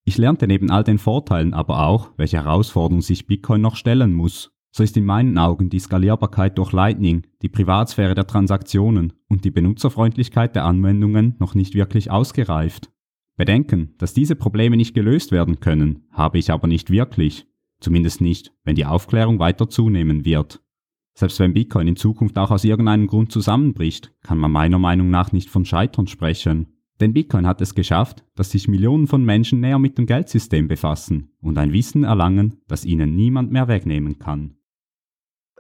Ich 0.08 0.18
lernte 0.18 0.48
neben 0.48 0.72
all 0.72 0.86
den 0.86 1.00
Vorteilen 1.00 1.54
aber 1.54 1.86
auch, 1.86 2.12
welche 2.16 2.38
Herausforderungen 2.38 3.02
sich 3.02 3.28
Bitcoin 3.28 3.60
noch 3.60 3.76
stellen 3.76 4.14
muss. 4.14 4.54
So 4.72 4.82
ist 4.82 4.96
in 4.96 5.04
meinen 5.04 5.38
Augen 5.38 5.70
die 5.70 5.80
Skalierbarkeit 5.80 6.58
durch 6.58 6.72
Lightning, 6.72 7.28
die 7.42 7.50
Privatsphäre 7.50 8.16
der 8.16 8.26
Transaktionen 8.26 9.12
und 9.28 9.44
die 9.44 9.52
Benutzerfreundlichkeit 9.52 10.56
der 10.56 10.64
Anwendungen 10.64 11.36
noch 11.40 11.56
nicht 11.56 11.76
wirklich 11.76 12.10
ausgereift. 12.10 12.90
Bedenken, 13.36 13.96
dass 13.98 14.14
diese 14.14 14.38
Probleme 14.38 14.78
nicht 14.78 14.94
gelöst 14.94 15.34
werden 15.34 15.60
können, 15.60 16.08
habe 16.12 16.38
ich 16.38 16.52
aber 16.52 16.70
nicht 16.70 16.90
wirklich. 16.90 17.46
Zumindest 17.82 18.22
nicht, 18.22 18.54
wenn 18.64 18.76
die 18.76 18.86
Aufklärung 18.86 19.40
weiter 19.40 19.68
zunehmen 19.68 20.24
wird. 20.24 20.64
Selbst 21.16 21.38
wenn 21.42 21.54
Bitcoin 21.54 21.90
in 21.90 21.98
Zukunft 21.98 22.38
auch 22.38 22.52
aus 22.52 22.64
irgendeinem 22.64 23.08
Grund 23.08 23.34
zusammenbricht, 23.34 24.14
kann 24.24 24.38
man 24.38 24.54
meiner 24.54 24.80
Meinung 24.80 25.10
nach 25.10 25.34
nicht 25.34 25.50
von 25.50 25.66
Scheitern 25.66 26.08
sprechen. 26.08 26.77
Denn 27.00 27.14
Bitcoin 27.14 27.46
hat 27.46 27.62
es 27.62 27.76
geschafft, 27.76 28.24
dass 28.36 28.52
sich 28.52 28.68
Millionen 28.68 29.08
von 29.08 29.24
Menschen 29.24 29.60
näher 29.60 29.80
mit 29.80 29.98
dem 29.98 30.08
Geldsystem 30.08 30.68
befassen 30.68 31.32
und 31.42 31.58
ein 31.58 31.74
Wissen 31.74 32.04
erlangen, 32.04 32.62
das 32.68 32.86
ihnen 32.86 33.16
niemand 33.16 33.52
mehr 33.52 33.68
wegnehmen 33.68 34.18
kann. 34.18 34.56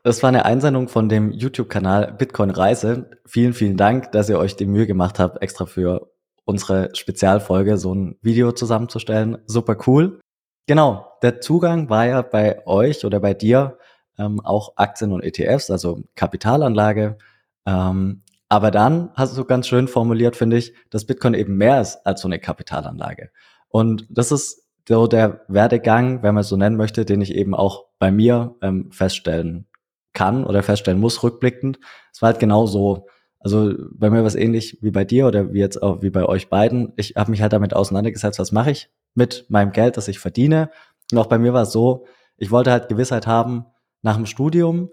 Das 0.03 0.23
war 0.23 0.29
eine 0.29 0.45
Einsendung 0.45 0.87
von 0.87 1.09
dem 1.09 1.31
YouTube-Kanal 1.31 2.13
Bitcoin 2.13 2.49
Reise. 2.49 3.09
Vielen, 3.25 3.53
vielen 3.53 3.77
Dank, 3.77 4.11
dass 4.13 4.29
ihr 4.29 4.39
euch 4.39 4.55
die 4.55 4.65
Mühe 4.65 4.87
gemacht 4.87 5.19
habt, 5.19 5.41
extra 5.41 5.65
für 5.65 6.11
unsere 6.45 6.95
Spezialfolge 6.95 7.77
so 7.77 7.93
ein 7.93 8.15
Video 8.21 8.53
zusammenzustellen. 8.53 9.37
Super 9.45 9.77
cool. 9.85 10.21
Genau, 10.65 11.07
der 11.21 11.41
Zugang 11.41 11.89
war 11.89 12.07
ja 12.07 12.21
bei 12.21 12.65
euch 12.65 13.05
oder 13.05 13.19
bei 13.19 13.33
dir 13.33 13.77
ähm, 14.17 14.39
auch 14.43 14.73
Aktien 14.77 15.11
und 15.11 15.23
ETFs, 15.23 15.69
also 15.69 16.03
Kapitalanlage. 16.15 17.17
Ähm, 17.65 18.23
aber 18.49 18.71
dann 18.71 19.09
hast 19.15 19.37
du 19.37 19.45
ganz 19.45 19.67
schön 19.67 19.87
formuliert, 19.87 20.35
finde 20.35 20.57
ich, 20.57 20.73
dass 20.89 21.05
Bitcoin 21.05 21.33
eben 21.33 21.57
mehr 21.57 21.81
ist 21.81 22.05
als 22.05 22.21
so 22.21 22.27
eine 22.27 22.39
Kapitalanlage. 22.39 23.29
Und 23.69 24.07
das 24.09 24.31
ist 24.31 24.65
so 24.87 25.07
der 25.07 25.41
Werdegang, 25.49 26.23
wenn 26.23 26.33
man 26.33 26.41
es 26.41 26.47
so 26.49 26.55
nennen 26.55 26.77
möchte, 26.77 27.03
den 27.03 27.21
ich 27.21 27.35
eben 27.35 27.53
auch 27.53 27.85
bei 27.99 28.11
mir 28.11 28.55
ähm, 28.61 28.89
feststellen 28.91 29.67
kann 30.13 30.45
oder 30.45 30.63
feststellen 30.63 30.99
muss, 30.99 31.21
rückblickend. 31.23 31.79
Es 32.13 32.21
war 32.21 32.31
halt 32.31 32.39
genau 32.39 32.65
so. 32.65 33.07
Also 33.39 33.73
bei 33.91 34.09
mir 34.09 34.19
war 34.19 34.25
es 34.25 34.35
ähnlich 34.35 34.79
wie 34.81 34.91
bei 34.91 35.03
dir 35.03 35.27
oder 35.27 35.53
wie 35.53 35.59
jetzt 35.59 35.83
auch 35.83 36.01
wie 36.01 36.09
bei 36.09 36.25
euch 36.25 36.49
beiden. 36.49 36.93
Ich 36.95 37.15
habe 37.15 37.31
mich 37.31 37.41
halt 37.41 37.53
damit 37.53 37.75
auseinandergesetzt, 37.75 38.39
was 38.39 38.51
mache 38.51 38.71
ich 38.71 38.89
mit 39.13 39.45
meinem 39.49 39.73
Geld, 39.73 39.97
das 39.97 40.07
ich 40.07 40.19
verdiene. 40.19 40.71
Und 41.11 41.17
auch 41.17 41.27
bei 41.27 41.37
mir 41.37 41.53
war 41.53 41.63
es 41.63 41.71
so, 41.71 42.05
ich 42.37 42.49
wollte 42.49 42.71
halt 42.71 42.87
Gewissheit 42.87 43.27
haben, 43.27 43.65
nach 44.01 44.15
dem 44.15 44.25
Studium 44.25 44.89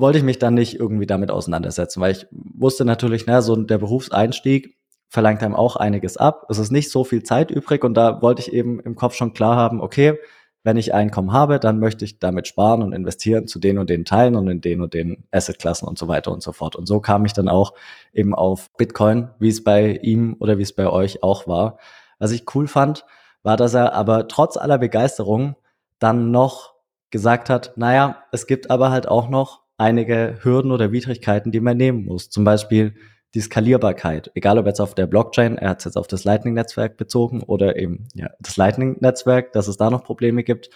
wollte 0.00 0.18
ich 0.18 0.24
mich 0.24 0.38
dann 0.38 0.54
nicht 0.54 0.78
irgendwie 0.78 1.06
damit 1.06 1.30
auseinandersetzen, 1.30 2.00
weil 2.00 2.12
ich 2.12 2.26
wusste 2.30 2.84
natürlich, 2.84 3.26
na, 3.26 3.42
so 3.42 3.56
der 3.56 3.78
Berufseinstieg 3.78 4.76
verlangt 5.08 5.42
einem 5.42 5.54
auch 5.54 5.76
einiges 5.76 6.16
ab. 6.16 6.46
Es 6.48 6.58
ist 6.58 6.70
nicht 6.70 6.90
so 6.90 7.04
viel 7.04 7.22
Zeit 7.22 7.50
übrig 7.50 7.84
und 7.84 7.94
da 7.94 8.22
wollte 8.22 8.42
ich 8.42 8.52
eben 8.52 8.80
im 8.80 8.94
Kopf 8.94 9.14
schon 9.14 9.32
klar 9.32 9.56
haben, 9.56 9.80
okay, 9.80 10.18
wenn 10.62 10.76
ich 10.76 10.92
Einkommen 10.92 11.32
habe, 11.32 11.58
dann 11.58 11.78
möchte 11.78 12.04
ich 12.04 12.18
damit 12.18 12.46
sparen 12.46 12.82
und 12.82 12.92
investieren 12.92 13.46
zu 13.46 13.58
den 13.58 13.78
und 13.78 13.88
den 13.88 14.04
Teilen 14.04 14.36
und 14.36 14.46
in 14.48 14.60
den 14.60 14.82
und 14.82 14.92
den 14.92 15.24
Assetklassen 15.30 15.88
und 15.88 15.98
so 15.98 16.06
weiter 16.06 16.32
und 16.32 16.42
so 16.42 16.52
fort. 16.52 16.76
Und 16.76 16.86
so 16.86 17.00
kam 17.00 17.24
ich 17.24 17.32
dann 17.32 17.48
auch 17.48 17.72
eben 18.12 18.34
auf 18.34 18.70
Bitcoin, 18.76 19.30
wie 19.38 19.48
es 19.48 19.64
bei 19.64 19.98
ihm 20.02 20.36
oder 20.38 20.58
wie 20.58 20.62
es 20.62 20.74
bei 20.74 20.86
euch 20.86 21.22
auch 21.22 21.46
war. 21.46 21.78
Was 22.18 22.30
ich 22.30 22.44
cool 22.54 22.68
fand, 22.68 23.06
war, 23.42 23.56
dass 23.56 23.72
er 23.72 23.94
aber 23.94 24.28
trotz 24.28 24.58
aller 24.58 24.76
Begeisterung 24.76 25.56
dann 25.98 26.30
noch 26.30 26.74
gesagt 27.10 27.48
hat, 27.48 27.72
naja, 27.76 28.24
es 28.30 28.46
gibt 28.46 28.70
aber 28.70 28.90
halt 28.90 29.08
auch 29.08 29.28
noch 29.28 29.59
einige 29.80 30.38
Hürden 30.42 30.70
oder 30.70 30.92
Widrigkeiten, 30.92 31.50
die 31.50 31.60
man 31.60 31.76
nehmen 31.76 32.04
muss. 32.04 32.30
Zum 32.30 32.44
Beispiel 32.44 32.94
die 33.34 33.40
Skalierbarkeit, 33.40 34.30
egal 34.34 34.58
ob 34.58 34.66
jetzt 34.66 34.80
auf 34.80 34.94
der 34.94 35.06
Blockchain, 35.06 35.56
er 35.56 35.70
hat 35.70 35.78
es 35.78 35.84
jetzt 35.84 35.96
auf 35.96 36.06
das 36.06 36.24
Lightning-Netzwerk 36.24 36.96
bezogen 36.96 37.42
oder 37.42 37.76
eben 37.76 38.08
ja, 38.14 38.28
das 38.40 38.56
Lightning-Netzwerk, 38.56 39.52
dass 39.52 39.68
es 39.68 39.76
da 39.76 39.88
noch 39.88 40.04
Probleme 40.04 40.42
gibt. 40.42 40.70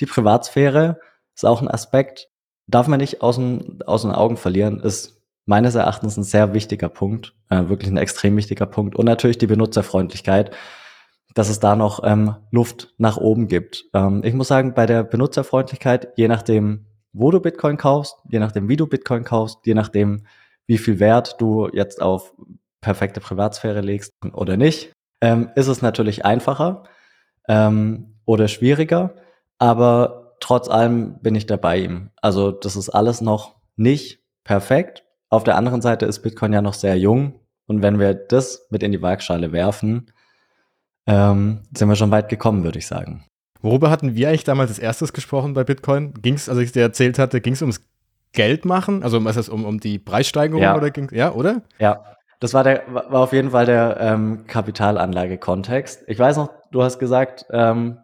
Die 0.00 0.06
Privatsphäre 0.06 0.98
ist 1.34 1.44
auch 1.44 1.62
ein 1.62 1.68
Aspekt, 1.68 2.28
darf 2.66 2.88
man 2.88 3.00
nicht 3.00 3.22
aus 3.22 3.36
den, 3.36 3.82
aus 3.86 4.02
den 4.02 4.12
Augen 4.12 4.36
verlieren, 4.36 4.80
ist 4.80 5.20
meines 5.44 5.74
Erachtens 5.74 6.16
ein 6.16 6.24
sehr 6.24 6.52
wichtiger 6.52 6.88
Punkt, 6.88 7.34
äh, 7.50 7.68
wirklich 7.68 7.90
ein 7.90 7.96
extrem 7.96 8.36
wichtiger 8.36 8.66
Punkt. 8.66 8.96
Und 8.96 9.06
natürlich 9.06 9.38
die 9.38 9.46
Benutzerfreundlichkeit, 9.46 10.50
dass 11.34 11.48
es 11.48 11.60
da 11.60 11.76
noch 11.76 12.02
ähm, 12.04 12.36
Luft 12.50 12.94
nach 12.98 13.18
oben 13.18 13.48
gibt. 13.48 13.84
Ähm, 13.94 14.22
ich 14.24 14.34
muss 14.34 14.48
sagen, 14.48 14.74
bei 14.74 14.86
der 14.86 15.04
Benutzerfreundlichkeit, 15.04 16.08
je 16.16 16.28
nachdem, 16.28 16.86
wo 17.12 17.30
du 17.30 17.40
Bitcoin 17.40 17.76
kaufst, 17.76 18.16
je 18.28 18.38
nachdem, 18.38 18.68
wie 18.68 18.76
du 18.76 18.86
Bitcoin 18.86 19.24
kaufst, 19.24 19.58
je 19.64 19.74
nachdem, 19.74 20.26
wie 20.66 20.78
viel 20.78 21.00
Wert 21.00 21.36
du 21.40 21.68
jetzt 21.72 22.00
auf 22.02 22.34
perfekte 22.80 23.20
Privatsphäre 23.20 23.80
legst 23.80 24.12
oder 24.32 24.56
nicht, 24.56 24.92
ähm, 25.20 25.50
ist 25.56 25.66
es 25.66 25.82
natürlich 25.82 26.24
einfacher 26.24 26.84
ähm, 27.48 28.14
oder 28.24 28.48
schwieriger. 28.48 29.14
Aber 29.58 30.36
trotz 30.40 30.68
allem 30.68 31.18
bin 31.20 31.34
ich 31.34 31.46
dabei 31.46 31.78
ihm. 31.78 32.10
Also 32.22 32.52
das 32.52 32.76
ist 32.76 32.90
alles 32.90 33.20
noch 33.20 33.56
nicht 33.76 34.20
perfekt. 34.44 35.04
Auf 35.30 35.44
der 35.44 35.56
anderen 35.56 35.82
Seite 35.82 36.06
ist 36.06 36.20
Bitcoin 36.20 36.52
ja 36.52 36.62
noch 36.62 36.74
sehr 36.74 36.96
jung. 36.96 37.40
Und 37.66 37.82
wenn 37.82 37.98
wir 37.98 38.14
das 38.14 38.66
mit 38.70 38.82
in 38.82 38.92
die 38.92 39.02
Waagschale 39.02 39.52
werfen, 39.52 40.10
ähm, 41.06 41.62
sind 41.76 41.88
wir 41.88 41.96
schon 41.96 42.10
weit 42.10 42.28
gekommen, 42.28 42.64
würde 42.64 42.78
ich 42.78 42.86
sagen. 42.86 43.24
Worüber 43.60 43.90
hatten 43.90 44.14
wir 44.14 44.28
eigentlich 44.28 44.44
damals 44.44 44.70
als 44.70 44.78
erstes 44.78 45.12
gesprochen 45.12 45.54
bei 45.54 45.64
Bitcoin? 45.64 46.14
Ging 46.14 46.34
es, 46.34 46.48
als 46.48 46.58
ich 46.58 46.72
dir 46.72 46.82
erzählt 46.82 47.18
hatte, 47.18 47.40
ging 47.40 47.54
es 47.54 47.62
ums 47.62 47.80
Geld 48.32 48.64
machen? 48.64 49.02
Also 49.02 49.24
was 49.24 49.36
ist 49.36 49.48
um, 49.48 49.64
um 49.64 49.80
die 49.80 49.98
Preissteigerung 49.98 50.62
ja. 50.62 50.76
oder 50.76 50.90
ging 50.90 51.08
ja, 51.12 51.32
oder? 51.32 51.62
Ja. 51.78 52.04
Das 52.40 52.54
war 52.54 52.62
der 52.62 52.84
war 52.88 53.20
auf 53.20 53.32
jeden 53.32 53.50
Fall 53.50 53.66
der 53.66 53.96
ähm, 53.98 54.46
Kapitalanlage-Kontext. 54.46 56.04
Ich 56.06 56.20
weiß 56.20 56.36
noch, 56.36 56.50
du 56.70 56.84
hast 56.84 57.00
gesagt, 57.00 57.46
ähm, 57.50 57.98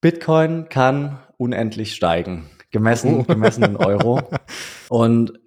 Bitcoin 0.00 0.70
kann 0.70 1.18
unendlich 1.36 1.94
steigen, 1.94 2.48
gemessen, 2.70 3.20
oh. 3.20 3.22
gemessen 3.24 3.64
in 3.64 3.76
Euro. 3.76 4.22
Und 4.88 5.38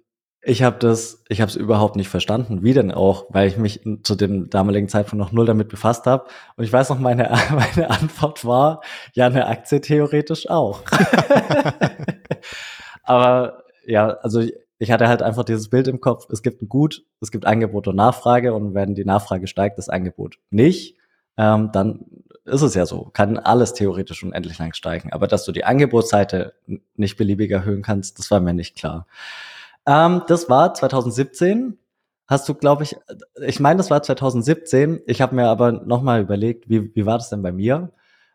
ich 0.42 0.62
habe 0.62 0.78
das, 0.78 1.22
ich 1.28 1.40
habe 1.40 1.50
es 1.50 1.56
überhaupt 1.56 1.96
nicht 1.96 2.08
verstanden. 2.08 2.62
Wie 2.62 2.72
denn 2.72 2.92
auch? 2.92 3.26
Weil 3.28 3.48
ich 3.48 3.58
mich 3.58 3.82
zu 4.02 4.14
dem 4.14 4.48
damaligen 4.48 4.88
Zeitpunkt 4.88 5.22
noch 5.22 5.32
null 5.32 5.44
damit 5.44 5.68
befasst 5.68 6.06
habe. 6.06 6.24
Und 6.56 6.64
ich 6.64 6.72
weiß 6.72 6.88
noch, 6.88 6.98
meine, 6.98 7.30
meine 7.50 7.90
Antwort 7.90 8.44
war, 8.44 8.80
ja, 9.12 9.26
eine 9.26 9.46
Aktie 9.46 9.80
theoretisch 9.80 10.48
auch. 10.48 10.82
Aber 13.02 13.64
ja, 13.86 14.08
also 14.22 14.42
ich 14.78 14.90
hatte 14.90 15.08
halt 15.08 15.20
einfach 15.20 15.44
dieses 15.44 15.68
Bild 15.68 15.88
im 15.88 16.00
Kopf, 16.00 16.26
es 16.30 16.42
gibt 16.42 16.62
ein 16.62 16.68
Gut, 16.68 17.04
es 17.20 17.30
gibt 17.30 17.44
Angebot 17.44 17.86
und 17.86 17.96
Nachfrage 17.96 18.54
und 18.54 18.72
wenn 18.72 18.94
die 18.94 19.04
Nachfrage 19.04 19.46
steigt, 19.46 19.76
das 19.76 19.90
Angebot 19.90 20.36
nicht, 20.48 20.96
ähm, 21.36 21.70
dann 21.72 22.06
ist 22.46 22.62
es 22.62 22.74
ja 22.74 22.86
so, 22.86 23.10
kann 23.12 23.36
alles 23.36 23.74
theoretisch 23.74 24.22
unendlich 24.22 24.58
lang 24.58 24.72
steigen. 24.72 25.12
Aber 25.12 25.26
dass 25.26 25.44
du 25.44 25.52
die 25.52 25.64
Angebotsseite 25.64 26.54
nicht 26.96 27.18
beliebig 27.18 27.50
erhöhen 27.50 27.82
kannst, 27.82 28.18
das 28.18 28.30
war 28.30 28.40
mir 28.40 28.54
nicht 28.54 28.74
klar. 28.74 29.06
Ähm, 29.86 30.22
das 30.26 30.48
war 30.48 30.74
2017. 30.74 31.78
Hast 32.26 32.48
du, 32.48 32.54
glaube 32.54 32.84
ich, 32.84 32.96
ich 33.44 33.60
meine, 33.60 33.78
das 33.78 33.90
war 33.90 34.02
2017. 34.02 35.00
Ich 35.06 35.20
habe 35.20 35.34
mir 35.34 35.48
aber 35.48 35.72
nochmal 35.72 36.20
überlegt, 36.20 36.68
wie, 36.68 36.94
wie 36.94 37.06
war 37.06 37.18
das 37.18 37.30
denn 37.30 37.42
bei 37.42 37.52
mir? 37.52 37.92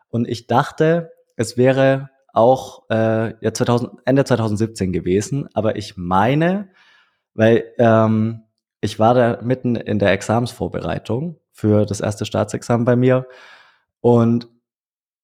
Und 0.10 0.28
ich 0.28 0.48
dachte, 0.48 1.12
es 1.36 1.58
wäre 1.58 2.10
auch 2.34 2.90
äh, 2.90 3.34
ja, 3.40 3.54
2000, 3.54 4.02
Ende 4.06 4.26
2017 4.26 4.92
gewesen. 4.92 5.48
Aber 5.54 5.78
ich 5.78 5.96
meine, 5.98 6.70
weil 7.34 7.64
ähm, 7.78 8.44
ich 8.82 9.00
war 9.00 9.14
da 9.14 9.42
mitten 9.42 9.76
in 9.76 10.00
der 10.00 10.12
Examensvorbereitung 10.12 11.40
für 11.52 11.86
das 11.86 12.02
erste 12.02 12.26
Staatsexamen 12.26 12.86
bei 12.86 12.96
mir. 12.96 13.28
Und 14.02 14.50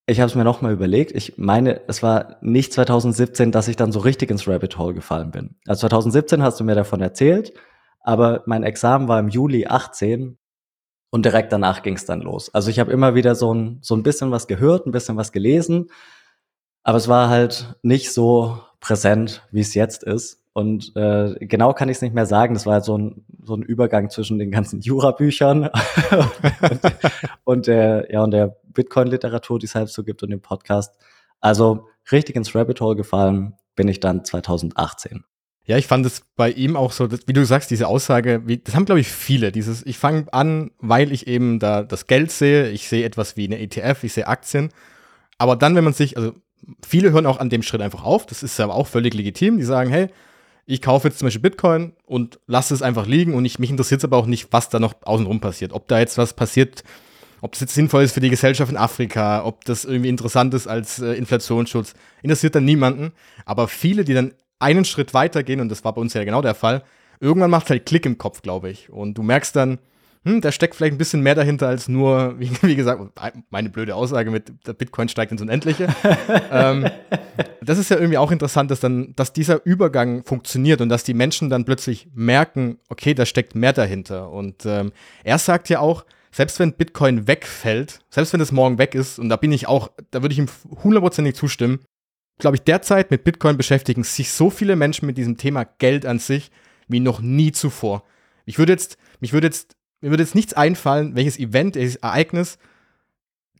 ich 0.06 0.20
habe 0.20 0.28
es 0.28 0.34
mir 0.34 0.44
nochmal 0.44 0.72
überlegt. 0.72 1.12
Ich 1.12 1.38
meine, 1.38 1.80
es 1.86 2.02
war 2.02 2.36
nicht 2.40 2.72
2017, 2.72 3.52
dass 3.52 3.68
ich 3.68 3.76
dann 3.76 3.92
so 3.92 4.00
richtig 4.00 4.30
ins 4.30 4.48
Rabbit 4.48 4.76
Hole 4.78 4.94
gefallen 4.94 5.30
bin. 5.30 5.56
Also 5.66 5.86
2017 5.88 6.42
hast 6.42 6.58
du 6.58 6.64
mir 6.64 6.74
davon 6.74 7.00
erzählt, 7.00 7.52
aber 8.00 8.42
mein 8.46 8.64
Examen 8.64 9.08
war 9.08 9.20
im 9.20 9.28
Juli 9.28 9.66
18 9.66 10.38
und 11.10 11.24
direkt 11.24 11.52
danach 11.52 11.82
ging 11.82 11.94
es 11.94 12.04
dann 12.04 12.20
los. 12.20 12.52
Also 12.52 12.70
ich 12.70 12.80
habe 12.80 12.90
immer 12.90 13.14
wieder 13.14 13.34
so 13.34 13.54
ein, 13.54 13.78
so 13.82 13.94
ein 13.94 14.02
bisschen 14.02 14.30
was 14.30 14.48
gehört, 14.48 14.86
ein 14.86 14.92
bisschen 14.92 15.16
was 15.16 15.30
gelesen, 15.30 15.90
aber 16.82 16.98
es 16.98 17.06
war 17.06 17.28
halt 17.28 17.76
nicht 17.82 18.12
so 18.12 18.58
präsent, 18.80 19.46
wie 19.52 19.60
es 19.60 19.74
jetzt 19.74 20.02
ist. 20.02 20.42
Und 20.54 20.94
äh, 20.96 21.34
genau 21.40 21.72
kann 21.72 21.88
ich 21.88 21.96
es 21.96 22.02
nicht 22.02 22.14
mehr 22.14 22.26
sagen. 22.26 22.54
Das 22.54 22.66
war 22.66 22.74
halt 22.74 22.84
so 22.84 22.98
ein, 22.98 23.24
so 23.42 23.54
ein 23.54 23.62
Übergang 23.62 24.10
zwischen 24.10 24.38
den 24.38 24.50
ganzen 24.50 24.80
Jura-Büchern 24.80 25.70
und, 26.60 26.80
und, 27.44 27.66
der, 27.68 28.08
ja, 28.10 28.22
und 28.22 28.32
der 28.32 28.56
Bitcoin-Literatur, 28.72 29.58
die 29.58 29.66
es 29.66 29.74
halt 29.74 29.88
so 29.88 30.04
gibt 30.04 30.22
und 30.22 30.30
dem 30.30 30.40
Podcast. 30.40 30.94
Also 31.40 31.88
richtig 32.10 32.36
ins 32.36 32.54
Rabbit 32.54 32.80
Hole 32.80 32.96
gefallen 32.96 33.54
bin 33.74 33.88
ich 33.88 34.00
dann 34.00 34.24
2018. 34.24 35.24
Ja, 35.64 35.76
ich 35.76 35.86
fand 35.86 36.04
es 36.06 36.22
bei 36.34 36.50
ihm 36.50 36.76
auch 36.76 36.90
so, 36.90 37.08
wie 37.10 37.32
du 37.32 37.44
sagst, 37.46 37.70
diese 37.70 37.86
Aussage, 37.86 38.42
wie, 38.46 38.58
das 38.58 38.74
haben, 38.74 38.84
glaube 38.84 39.00
ich, 39.00 39.08
viele. 39.08 39.52
Dieses, 39.52 39.86
ich 39.86 39.96
fange 39.96 40.26
an, 40.32 40.72
weil 40.78 41.12
ich 41.12 41.28
eben 41.28 41.60
da 41.60 41.84
das 41.84 42.08
Geld 42.08 42.32
sehe, 42.32 42.70
ich 42.70 42.88
sehe 42.88 43.04
etwas 43.04 43.36
wie 43.36 43.46
eine 43.46 43.60
ETF, 43.60 44.02
ich 44.02 44.12
sehe 44.12 44.26
Aktien. 44.26 44.70
Aber 45.38 45.54
dann, 45.54 45.76
wenn 45.76 45.84
man 45.84 45.92
sich, 45.92 46.16
also 46.16 46.32
viele 46.84 47.12
hören 47.12 47.26
auch 47.26 47.38
an 47.38 47.48
dem 47.48 47.62
Schritt 47.62 47.80
einfach 47.80 48.02
auf, 48.02 48.26
das 48.26 48.42
ist 48.42 48.58
aber 48.58 48.74
auch 48.74 48.88
völlig 48.88 49.14
legitim, 49.14 49.58
die 49.58 49.64
sagen, 49.64 49.90
hey, 49.90 50.08
ich 50.66 50.82
kaufe 50.82 51.08
jetzt 51.08 51.18
zum 51.18 51.26
Beispiel 51.26 51.42
Bitcoin 51.42 51.92
und 52.06 52.40
lasse 52.46 52.74
es 52.74 52.82
einfach 52.82 53.06
liegen 53.06 53.34
und 53.34 53.44
ich, 53.44 53.58
mich 53.58 53.70
interessiert 53.70 54.00
es 54.00 54.04
aber 54.04 54.16
auch 54.16 54.26
nicht, 54.26 54.52
was 54.52 54.68
da 54.68 54.80
noch 54.80 54.94
außenrum 55.02 55.40
passiert. 55.40 55.72
Ob 55.72 55.88
da 55.88 55.98
jetzt 55.98 56.18
was 56.18 56.34
passiert, 56.34 56.82
ob 57.42 57.52
das 57.52 57.60
jetzt 57.60 57.74
sinnvoll 57.74 58.04
ist 58.04 58.12
für 58.12 58.20
die 58.20 58.30
Gesellschaft 58.30 58.70
in 58.70 58.78
Afrika, 58.78 59.44
ob 59.44 59.64
das 59.64 59.84
irgendwie 59.84 60.08
interessant 60.08 60.54
ist 60.54 60.68
als 60.68 61.00
äh, 61.00 61.12
Inflationsschutz, 61.14 61.94
interessiert 62.22 62.54
dann 62.54 62.64
niemanden. 62.64 63.12
Aber 63.44 63.66
viele, 63.66 64.04
die 64.04 64.14
dann 64.14 64.32
einen 64.60 64.84
Schritt 64.84 65.12
weiter 65.12 65.42
gehen, 65.42 65.60
und 65.60 65.68
das 65.68 65.84
war 65.84 65.92
bei 65.92 66.00
uns 66.00 66.14
ja 66.14 66.22
genau 66.22 66.40
der 66.40 66.54
Fall, 66.54 66.84
irgendwann 67.20 67.50
macht 67.50 67.64
es 67.64 67.70
halt 67.70 67.84
Klick 67.84 68.06
im 68.06 68.16
Kopf, 68.16 68.42
glaube 68.42 68.70
ich. 68.70 68.90
Und 68.90 69.18
du 69.18 69.24
merkst 69.24 69.56
dann, 69.56 69.78
hm, 70.24 70.40
da 70.40 70.52
steckt 70.52 70.76
vielleicht 70.76 70.94
ein 70.94 70.98
bisschen 70.98 71.20
mehr 71.20 71.34
dahinter 71.34 71.66
als 71.66 71.88
nur, 71.88 72.36
wie, 72.38 72.48
wie 72.62 72.76
gesagt, 72.76 73.02
meine 73.50 73.70
blöde 73.70 73.96
Aussage 73.96 74.30
mit 74.30 74.52
der 74.64 74.74
Bitcoin 74.74 75.08
steigt 75.08 75.32
ins 75.32 75.42
Unendliche. 75.42 75.88
ähm, 76.52 76.88
das 77.60 77.76
ist 77.76 77.90
ja 77.90 77.96
irgendwie 77.96 78.18
auch 78.18 78.30
interessant, 78.30 78.70
dass 78.70 78.78
dann, 78.78 79.14
dass 79.16 79.32
dieser 79.32 79.66
Übergang 79.66 80.24
funktioniert 80.24 80.80
und 80.80 80.90
dass 80.90 81.02
die 81.02 81.14
Menschen 81.14 81.50
dann 81.50 81.64
plötzlich 81.64 82.06
merken, 82.14 82.78
okay, 82.88 83.14
da 83.14 83.26
steckt 83.26 83.56
mehr 83.56 83.72
dahinter. 83.72 84.30
Und 84.30 84.64
ähm, 84.64 84.92
er 85.24 85.38
sagt 85.38 85.68
ja 85.68 85.80
auch, 85.80 86.04
selbst 86.32 86.58
wenn 86.58 86.72
Bitcoin 86.72 87.28
wegfällt, 87.28 88.00
selbst 88.10 88.32
wenn 88.32 88.40
es 88.40 88.52
morgen 88.52 88.78
weg 88.78 88.94
ist, 88.94 89.18
und 89.18 89.28
da 89.28 89.36
bin 89.36 89.52
ich 89.52 89.68
auch, 89.68 89.90
da 90.10 90.22
würde 90.22 90.32
ich 90.32 90.38
ihm 90.38 90.48
hundertprozentig 90.82 91.34
zustimmen, 91.34 91.80
glaube 92.38 92.56
ich, 92.56 92.62
derzeit 92.62 93.10
mit 93.10 93.24
Bitcoin 93.24 93.56
beschäftigen 93.56 94.02
sich 94.02 94.32
so 94.32 94.50
viele 94.50 94.74
Menschen 94.74 95.06
mit 95.06 95.18
diesem 95.18 95.36
Thema 95.36 95.64
Geld 95.64 96.06
an 96.06 96.18
sich 96.18 96.50
wie 96.88 97.00
noch 97.00 97.20
nie 97.20 97.52
zuvor. 97.52 98.02
Ich 98.46 98.58
würde 98.58 98.72
jetzt, 98.72 98.96
mich 99.20 99.32
würde 99.32 99.46
jetzt 99.46 99.76
mir 100.02 100.10
würde 100.10 100.24
jetzt 100.24 100.34
nichts 100.34 100.52
einfallen, 100.52 101.14
welches 101.14 101.38
Event, 101.38 101.76
welches 101.76 101.96
Ereignis 101.96 102.58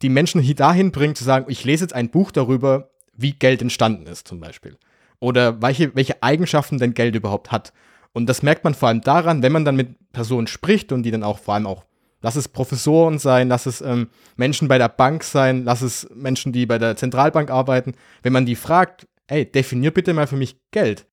die 0.02 0.08
Menschen 0.08 0.40
hier 0.40 0.56
dahin 0.56 0.90
bringt, 0.90 1.16
zu 1.16 1.24
sagen, 1.24 1.46
ich 1.48 1.64
lese 1.64 1.85
jetzt 1.85 1.94
ein 1.94 2.11
Buch 2.11 2.32
darüber, 2.32 2.90
wie 3.14 3.32
Geld 3.32 3.62
entstanden 3.62 4.06
ist, 4.06 4.26
zum 4.26 4.40
Beispiel. 4.40 4.76
Oder 5.20 5.62
welche, 5.62 5.94
welche 5.94 6.20
Eigenschaften 6.22 6.78
denn 6.78 6.94
Geld 6.94 7.14
überhaupt 7.14 7.52
hat. 7.52 7.72
Und 8.12 8.26
das 8.26 8.42
merkt 8.42 8.64
man 8.64 8.74
vor 8.74 8.88
allem 8.88 9.02
daran, 9.02 9.42
wenn 9.42 9.52
man 9.52 9.64
dann 9.64 9.76
mit 9.76 10.12
Personen 10.12 10.48
spricht 10.48 10.90
und 10.90 11.04
die 11.04 11.12
dann 11.12 11.22
auch 11.22 11.38
vor 11.38 11.54
allem 11.54 11.66
auch, 11.66 11.85
lass 12.22 12.37
es 12.37 12.48
Professoren 12.48 13.18
sein, 13.18 13.48
lass 13.48 13.66
es 13.66 13.80
ähm, 13.82 14.08
Menschen 14.37 14.68
bei 14.68 14.78
der 14.78 14.88
Bank 14.88 15.24
sein, 15.24 15.64
lass 15.64 15.82
es 15.82 16.08
Menschen, 16.14 16.52
die 16.52 16.66
bei 16.66 16.78
der 16.78 16.96
Zentralbank 16.96 17.50
arbeiten, 17.50 17.94
wenn 18.22 18.32
man 18.32 18.46
die 18.46 18.56
fragt, 18.56 19.06
ey, 19.26 19.44
definier 19.44 19.90
bitte 19.90 20.14
mal 20.14 20.26
für 20.26 20.37
mich 20.37 20.56
Geld 20.70 21.06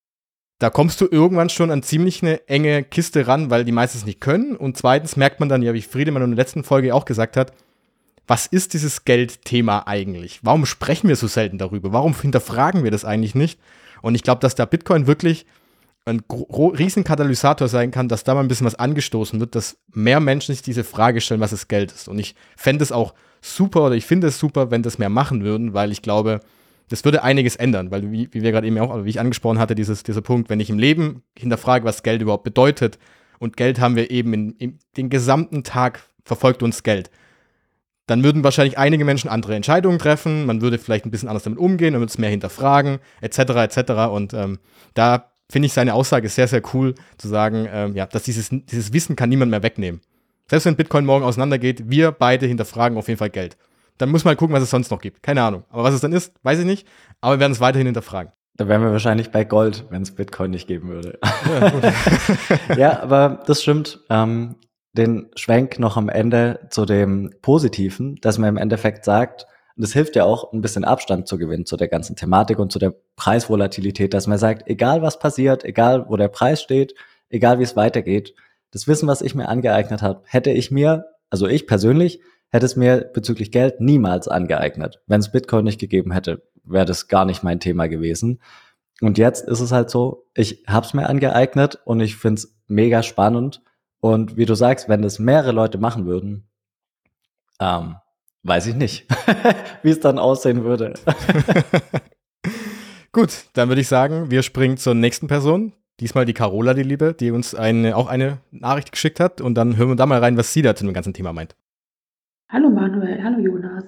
da 0.60 0.70
kommst 0.70 1.00
du 1.00 1.08
irgendwann 1.10 1.50
schon 1.50 1.72
an 1.72 1.84
ziemlich 1.84 2.22
eine 2.22 2.48
enge 2.48 2.84
Kiste 2.84 3.28
ran, 3.28 3.50
weil 3.50 3.64
die 3.64 3.72
meistens 3.72 4.06
nicht 4.06 4.20
können. 4.20 4.58
Und 4.58 4.78
zweitens 4.78 5.16
merkt 5.16 5.40
man 5.40 5.48
dann 5.48 5.64
ja, 5.64 5.74
wie 5.74 5.82
Friedemann 5.82 6.22
in 6.22 6.32
der 6.32 6.38
letzten 6.38 6.66
Folge 6.66 6.94
auch 6.94 7.06
gesagt 7.06 7.38
hat, 7.38 7.54
was 8.28 8.46
ist 8.46 8.74
dieses 8.74 9.06
Geldthema 9.06 9.84
eigentlich? 9.88 10.40
Warum 10.44 10.66
sprechen 10.66 11.08
wir 11.08 11.16
so 11.16 11.28
selten 11.28 11.58
darüber? 11.58 11.94
Warum 11.94 12.14
hinterfragen 12.14 12.84
wir 12.84 12.92
das 12.92 13.06
eigentlich 13.06 13.36
nicht? 13.36 13.60
Und 14.02 14.16
ich 14.16 14.22
glaube, 14.22 14.42
dass 14.42 14.54
da 14.54 14.66
Bitcoin 14.66 15.08
wirklich 15.08 15.46
ein 16.06 16.22
riesen 16.30 17.04
Katalysator 17.04 17.68
sein 17.68 17.92
kann, 17.92 18.08
dass 18.08 18.24
da 18.24 18.34
mal 18.34 18.42
ein 18.42 18.48
bisschen 18.48 18.66
was 18.66 18.76
angestoßen 18.76 19.40
wird, 19.40 19.56
dass 19.56 19.78
mehr 19.94 20.20
Menschen 20.20 20.54
sich 20.54 20.62
diese 20.62 20.84
Frage 20.84 21.22
stellen, 21.22 21.42
was 21.42 21.52
das 21.52 21.68
Geld 21.68 21.92
ist. 21.92 22.08
Und 22.08 22.18
ich 22.20 22.36
fände 22.58 22.84
es 22.84 22.92
auch 22.92 23.14
super 23.42 23.86
oder 23.86 23.96
ich 23.96 24.06
finde 24.06 24.28
es 24.28 24.40
super, 24.40 24.72
wenn 24.72 24.84
das 24.84 24.98
mehr 24.98 25.10
machen 25.10 25.44
würden, 25.44 25.74
weil 25.74 25.92
ich 25.92 26.02
glaube, 26.02 26.40
das 26.90 27.06
würde 27.06 27.24
einiges 27.24 27.56
ändern, 27.56 27.92
weil 27.92 28.12
wie, 28.12 28.30
wie 28.32 28.42
wir 28.42 28.52
gerade 28.52 28.66
eben 28.66 28.80
auch, 28.80 29.06
wie 29.06 29.10
ich 29.10 29.20
angesprochen 29.20 29.60
hatte, 29.60 29.76
dieses, 29.76 30.04
dieser 30.04 30.22
Punkt, 30.22 30.50
wenn 30.50 30.60
ich 30.60 30.70
im 30.70 30.80
Leben 30.80 31.24
hinterfrage, 31.38 31.86
was 31.86 32.04
Geld 32.04 32.22
überhaupt 32.22 32.44
bedeutet, 32.44 32.98
und 33.40 33.56
Geld 33.56 33.80
haben 33.80 33.96
wir 33.96 34.12
eben 34.12 34.34
in, 34.34 34.52
in 34.54 34.80
den 34.98 35.10
gesamten 35.10 35.64
Tag 35.64 36.02
verfolgt 36.26 36.62
uns 36.62 36.84
Geld, 36.84 37.10
dann 38.06 38.24
würden 38.24 38.44
wahrscheinlich 38.44 38.78
einige 38.78 39.06
Menschen 39.06 39.30
andere 39.30 39.56
Entscheidungen 39.56 40.00
treffen, 40.00 40.46
man 40.46 40.62
würde 40.62 40.80
vielleicht 40.80 41.06
ein 41.06 41.12
bisschen 41.12 41.30
anders 41.30 41.44
damit 41.44 41.60
umgehen, 41.60 41.94
man 41.94 42.02
würde 42.02 42.10
es 42.10 42.18
mehr 42.18 42.30
hinterfragen, 42.30 43.00
etc., 43.22 43.40
etc. 43.40 43.92
Und 44.12 44.34
ähm, 44.34 44.60
da 44.94 45.32
finde 45.52 45.66
ich 45.68 45.74
seine 45.74 45.94
Aussage 45.94 46.30
sehr, 46.30 46.48
sehr 46.48 46.62
cool, 46.74 46.96
zu 47.18 47.28
sagen, 47.28 47.68
ähm, 47.72 47.96
ja, 47.96 48.06
dass 48.06 48.24
dieses, 48.24 48.50
dieses 48.50 48.94
Wissen 48.94 49.16
kann 49.16 49.30
niemand 49.30 49.52
mehr 49.52 49.64
wegnehmen. 49.64 50.02
Selbst 50.50 50.66
wenn 50.66 50.76
Bitcoin 50.76 51.06
morgen 51.06 51.24
auseinandergeht, 51.24 51.90
wir 51.90 52.12
beide 52.12 52.46
hinterfragen 52.46 52.98
auf 52.98 53.08
jeden 53.08 53.20
Fall 53.20 53.30
Geld. 53.30 53.58
Dann 53.98 54.10
muss 54.10 54.24
man 54.24 54.32
halt 54.32 54.40
gucken, 54.40 54.56
was 54.56 54.64
es 54.64 54.70
sonst 54.70 54.92
noch 54.92 55.02
gibt. 55.02 55.22
Keine 55.22 55.44
Ahnung. 55.44 55.64
Aber 55.70 55.84
was 55.84 55.94
es 55.94 56.02
dann 56.02 56.14
ist, 56.14 56.34
weiß 56.44 56.60
ich 56.60 56.66
nicht. 56.66 56.88
Aber 57.22 57.36
wir 57.36 57.40
werden 57.40 57.52
es 57.52 57.60
weiterhin 57.60 57.88
hinterfragen. 57.88 58.32
Da 58.56 58.68
wären 58.68 58.82
wir 58.82 58.92
wahrscheinlich 58.92 59.32
bei 59.32 59.44
Gold, 59.44 59.86
wenn 59.90 60.02
es 60.02 60.16
Bitcoin 60.16 60.52
nicht 60.52 60.68
geben 60.68 60.90
würde. 60.90 61.20
Ja, 61.48 62.76
ja 62.78 63.04
aber 63.04 63.44
das 63.46 63.62
stimmt. 63.62 64.00
Ähm, 64.10 64.56
den 64.94 65.30
Schwenk 65.36 65.80
noch 65.80 65.98
am 65.98 66.10
Ende 66.10 66.68
zu 66.70 66.86
dem 66.86 67.32
Positiven, 67.42 68.16
dass 68.22 68.38
man 68.38 68.50
im 68.50 68.58
Endeffekt 68.58 69.06
sagt, 69.06 69.46
und 69.80 69.84
das 69.84 69.94
hilft 69.94 70.18
ja 70.18 70.26
auch, 70.26 70.52
ein 70.52 70.60
bisschen 70.60 70.84
Abstand 70.84 71.30
zu 71.30 71.38
gewinnen 71.38 71.66
zu 71.66 71.78
der 71.78 71.88
ganzen 71.88 72.18
Thematik 72.18 72.60
und 72.60 72.70
zu 72.70 72.80
der 72.80 72.94
Preisvolatilität, 73.16 74.14
dass 74.14 74.28
man 74.28 74.38
sagt, 74.38 74.68
egal 74.68 75.02
was 75.02 75.20
passiert, 75.20 75.64
egal 75.64 76.10
wo 76.10 76.18
der 76.18 76.28
Preis 76.28 76.62
steht, 76.62 76.96
egal 77.30 77.60
wie 77.60 77.64
es 77.64 77.78
weitergeht, 77.78 78.36
das 78.72 78.90
Wissen, 78.90 79.08
was 79.08 79.22
ich 79.22 79.36
mir 79.36 79.48
angeeignet 79.48 80.02
habe, 80.02 80.22
hätte 80.26 80.52
ich 80.52 80.70
mir, 80.70 81.06
also 81.30 81.48
ich 81.48 81.66
persönlich, 81.66 82.20
hätte 82.50 82.66
es 82.66 82.76
mir 82.76 83.10
bezüglich 83.14 83.54
Geld 83.54 83.80
niemals 83.80 84.28
angeeignet. 84.28 85.02
Wenn 85.08 85.22
es 85.22 85.32
Bitcoin 85.32 85.64
nicht 85.64 85.80
gegeben 85.80 86.12
hätte, 86.12 86.44
wäre 86.66 86.84
das 86.84 87.08
gar 87.08 87.24
nicht 87.24 87.44
mein 87.44 87.62
Thema 87.62 87.88
gewesen. 87.88 88.42
Und 89.00 89.18
jetzt 89.18 89.48
ist 89.48 89.62
es 89.62 89.72
halt 89.72 89.90
so, 89.90 90.26
ich 90.36 90.66
habe 90.68 90.86
es 90.86 90.94
mir 90.94 91.08
angeeignet 91.08 91.80
und 91.86 92.02
ich 92.02 92.18
finde 92.18 92.40
es 92.40 92.54
mega 92.68 93.02
spannend. 93.02 93.62
Und 94.02 94.36
wie 94.36 94.46
du 94.46 94.56
sagst, 94.56 94.90
wenn 94.90 95.02
das 95.02 95.20
mehrere 95.20 95.54
Leute 95.54 95.78
machen 95.78 96.06
würden, 96.06 96.50
ähm, 97.62 97.96
weiß 98.44 98.68
ich 98.68 98.76
nicht, 98.76 99.06
wie 99.84 99.90
es 99.90 100.00
dann 100.00 100.20
aussehen 100.20 100.64
würde. 100.64 100.94
Gut, 103.12 103.46
dann 103.54 103.70
würde 103.70 103.82
ich 103.82 103.88
sagen, 103.88 104.30
wir 104.30 104.44
springen 104.44 104.78
zur 104.78 104.94
nächsten 104.94 105.28
Person. 105.28 105.74
Diesmal 106.00 106.26
die 106.26 106.34
Carola, 106.34 106.74
die 106.74 106.84
Liebe, 106.84 107.14
die 107.14 107.32
uns 107.32 107.54
eine, 107.54 107.98
auch 107.98 108.08
eine 108.08 108.38
Nachricht 108.52 108.92
geschickt 108.92 109.20
hat. 109.20 109.42
Und 109.42 109.56
dann 109.56 109.78
hören 109.78 109.90
wir 109.90 109.96
da 109.96 110.06
mal 110.06 110.20
rein, 110.20 110.38
was 110.38 110.54
sie 110.54 110.62
da 110.62 110.76
zu 110.76 110.86
dem 110.86 110.94
ganzen 110.94 111.14
Thema 111.14 111.34
meint. 111.34 111.56
Hallo 112.48 112.70
Manuel, 112.70 113.22
hallo 113.24 113.40
Jonas. 113.40 113.86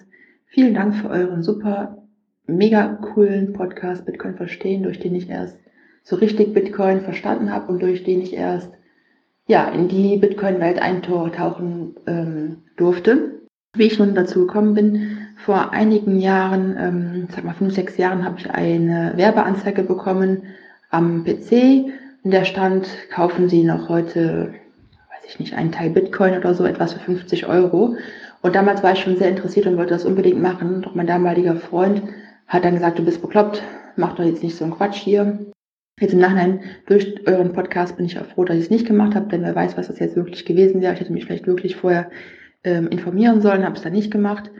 Vielen 0.48 0.74
Dank 0.74 0.96
für 0.96 1.10
euren 1.10 1.42
super, 1.42 2.04
mega 2.46 2.96
coolen 2.96 3.54
Podcast 3.54 4.06
Bitcoin 4.06 4.36
verstehen, 4.36 4.84
durch 4.84 5.00
den 5.00 5.16
ich 5.16 5.30
erst 5.30 5.58
so 6.04 6.16
richtig 6.16 6.54
Bitcoin 6.54 7.02
verstanden 7.02 7.54
habe 7.54 7.72
und 7.72 7.82
durch 7.82 8.04
den 8.04 8.22
ich 8.22 8.34
erst 8.34 8.72
ja 9.48 9.70
in 9.70 9.88
die 9.88 10.18
Bitcoin-Welt 10.18 10.82
eintauchen 10.82 11.96
ähm, 12.08 12.64
durfte. 12.76 13.41
Wie 13.74 13.84
ich 13.84 14.00
nun 14.00 14.16
dazu 14.16 14.48
gekommen 14.48 14.74
bin, 14.74 15.28
vor 15.38 15.72
einigen 15.72 16.20
Jahren, 16.20 16.76
ähm, 16.78 17.28
sag 17.34 17.46
mal 17.46 17.54
fünf, 17.54 17.74
sechs 17.74 17.96
Jahren, 17.96 18.26
habe 18.26 18.38
ich 18.38 18.52
eine 18.52 19.14
Werbeanzeige 19.16 19.84
bekommen 19.84 20.44
am 20.90 21.24
PC. 21.24 21.90
In 22.24 22.32
der 22.32 22.44
stand, 22.44 22.90
kaufen 23.10 23.48
Sie 23.48 23.64
noch 23.64 23.88
heute, 23.88 24.54
weiß 25.10 25.30
ich 25.30 25.40
nicht, 25.40 25.54
einen 25.54 25.72
Teil 25.72 25.90
Bitcoin 25.92 26.38
oder 26.38 26.54
so, 26.54 26.66
etwas 26.66 26.94
für 26.94 27.00
50 27.00 27.48
Euro. 27.48 27.96
Und 28.42 28.56
damals 28.56 28.84
war 28.84 28.92
ich 28.92 29.00
schon 29.00 29.16
sehr 29.16 29.30
interessiert 29.30 29.68
und 29.68 29.78
wollte 29.78 29.94
das 29.94 30.04
unbedingt 30.04 30.42
machen. 30.42 30.82
Doch 30.82 30.94
mein 30.94 31.08
damaliger 31.08 31.56
Freund 31.56 32.04
hat 32.48 32.66
dann 32.66 32.74
gesagt, 32.74 33.00
du 33.00 33.06
bist 33.06 33.22
bekloppt, 33.22 33.64
mach 33.96 34.16
doch 34.16 34.26
jetzt 34.26 34.44
nicht 34.44 34.58
so 34.58 34.66
einen 34.66 34.74
Quatsch 34.74 34.98
hier. 34.98 35.40
Jetzt 35.98 36.14
im 36.14 36.20
Nachhinein 36.20 36.60
durch 36.88 37.26
euren 37.26 37.54
Podcast 37.54 37.96
bin 37.96 38.06
ich 38.06 38.20
auch 38.20 38.26
froh, 38.26 38.44
dass 38.44 38.58
ich 38.58 38.64
es 38.64 38.70
nicht 38.70 38.86
gemacht 38.86 39.16
habe, 39.16 39.30
denn 39.30 39.44
wer 39.44 39.56
weiß, 39.56 39.78
was 39.78 39.88
das 39.88 40.00
jetzt 40.00 40.18
wirklich 40.18 40.44
gewesen 40.46 40.82
wäre. 40.82 40.94
Ich 40.94 41.00
hätte 41.00 41.14
mich 41.14 41.26
vielleicht 41.26 41.48
wirklich 41.48 41.78
vorher 41.78 42.10
ähm, 42.64 42.88
informieren 42.88 43.42
sollen, 43.42 43.66
habe 43.66 43.76
es 43.76 43.82
dann 43.82 43.94
nicht 43.94 44.12
gemacht. 44.12 44.52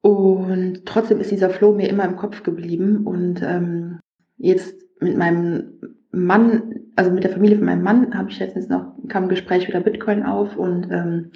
Und 0.00 0.86
trotzdem 0.86 1.20
ist 1.20 1.30
dieser 1.30 1.50
Flow 1.50 1.72
mir 1.72 1.88
immer 1.88 2.04
im 2.04 2.16
Kopf 2.16 2.42
geblieben. 2.42 3.06
Und 3.06 3.42
ähm, 3.42 4.00
jetzt 4.36 4.74
mit 5.00 5.16
meinem 5.16 5.80
Mann, 6.10 6.74
also 6.96 7.10
mit 7.10 7.24
der 7.24 7.32
Familie 7.32 7.56
von 7.56 7.66
meinem 7.66 7.82
Mann, 7.82 8.16
habe 8.16 8.30
ich 8.30 8.38
letztens 8.38 8.68
noch, 8.68 8.94
kam 9.08 9.24
ein 9.24 9.28
Gespräch 9.28 9.68
wieder 9.68 9.80
Bitcoin 9.80 10.22
auf 10.22 10.56
und 10.56 10.90
ähm, 10.90 11.30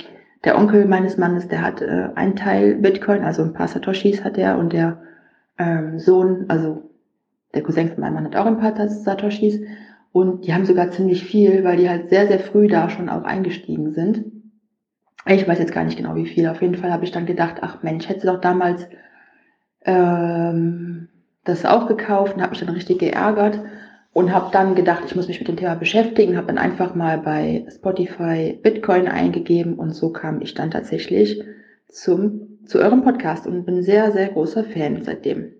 der 0.45 0.57
Onkel 0.57 0.87
meines 0.87 1.19
Mannes, 1.19 1.49
der 1.49 1.63
hat 1.63 1.83
äh, 1.83 2.09
einen 2.15 2.37
Teil 2.37 2.77
Bitcoin, 2.77 3.23
also 3.23 3.43
ein 3.43 3.53
paar 3.53 3.69
Satoshis 3.69 4.25
hat 4.25 4.39
er 4.39 4.59
und 4.59 4.73
der 4.73 5.03
ähm, 5.59 5.99
Sohn, 5.99 6.47
also 6.49 6.91
der 7.55 7.63
Cousin 7.63 7.91
von 7.91 8.01
meinem 8.01 8.15
Mann 8.15 8.25
hat 8.25 8.37
auch 8.37 8.47
ein 8.47 8.59
paar 8.59 8.89
Satoshis 8.89 9.61
und 10.13 10.47
die 10.47 10.55
haben 10.55 10.65
sogar 10.65 10.91
ziemlich 10.91 11.25
viel, 11.25 11.63
weil 11.65 11.77
die 11.77 11.89
halt 11.89 12.09
sehr, 12.09 12.27
sehr 12.27 12.39
früh 12.39 12.69
da 12.69 12.89
schon 12.89 13.09
auch 13.09 13.25
eingestiegen 13.25 13.93
sind. 13.93 14.25
Ich 15.27 15.47
weiß 15.47 15.59
jetzt 15.59 15.73
gar 15.73 15.85
nicht 15.85 15.97
genau 15.97 16.15
wie 16.15 16.27
viel. 16.27 16.49
Auf 16.49 16.63
jeden 16.63 16.77
Fall 16.77 16.93
habe 16.93 17.05
ich 17.05 17.13
dann 17.13 17.27
gedacht, 17.27 17.57
ach 17.61 17.83
Mensch, 17.83 18.09
hätte 18.09 18.27
doch 18.27 18.41
damals 18.41 18.87
ähm, 19.85 21.09
das 21.45 21.65
auch 21.65 21.87
gekauft 21.87 22.35
und 22.35 22.43
habe 22.43 22.51
mich 22.51 22.61
dann 22.61 22.71
richtig 22.71 22.99
geärgert 22.99 23.61
und 24.13 24.33
habe 24.33 24.51
dann 24.53 24.75
gedacht, 24.75 25.05
ich 25.07 25.15
muss 25.15 25.29
mich 25.29 25.39
mit 25.39 25.49
dem 25.49 25.57
Thema 25.57 25.75
beschäftigen, 25.75 26.37
habe 26.37 26.49
dann 26.49 26.59
einfach 26.59 26.95
mal 26.95 27.19
bei 27.19 27.67
Spotify 27.71 28.59
Bitcoin 28.63 29.09
eingegeben 29.09 29.75
und 29.75 29.95
so 29.95 30.11
kam 30.11 30.41
ich 30.41 30.55
dann 30.55 30.71
tatsächlich 30.71 31.43
zum, 31.89 32.59
zu 32.65 32.79
eurem 32.79 33.03
Podcast 33.03 33.47
und 33.47 33.65
bin 33.65 33.83
sehr, 33.83 34.13
sehr 34.13 34.29
großer 34.29 34.65
Fan 34.65 35.03
seitdem. 35.05 35.53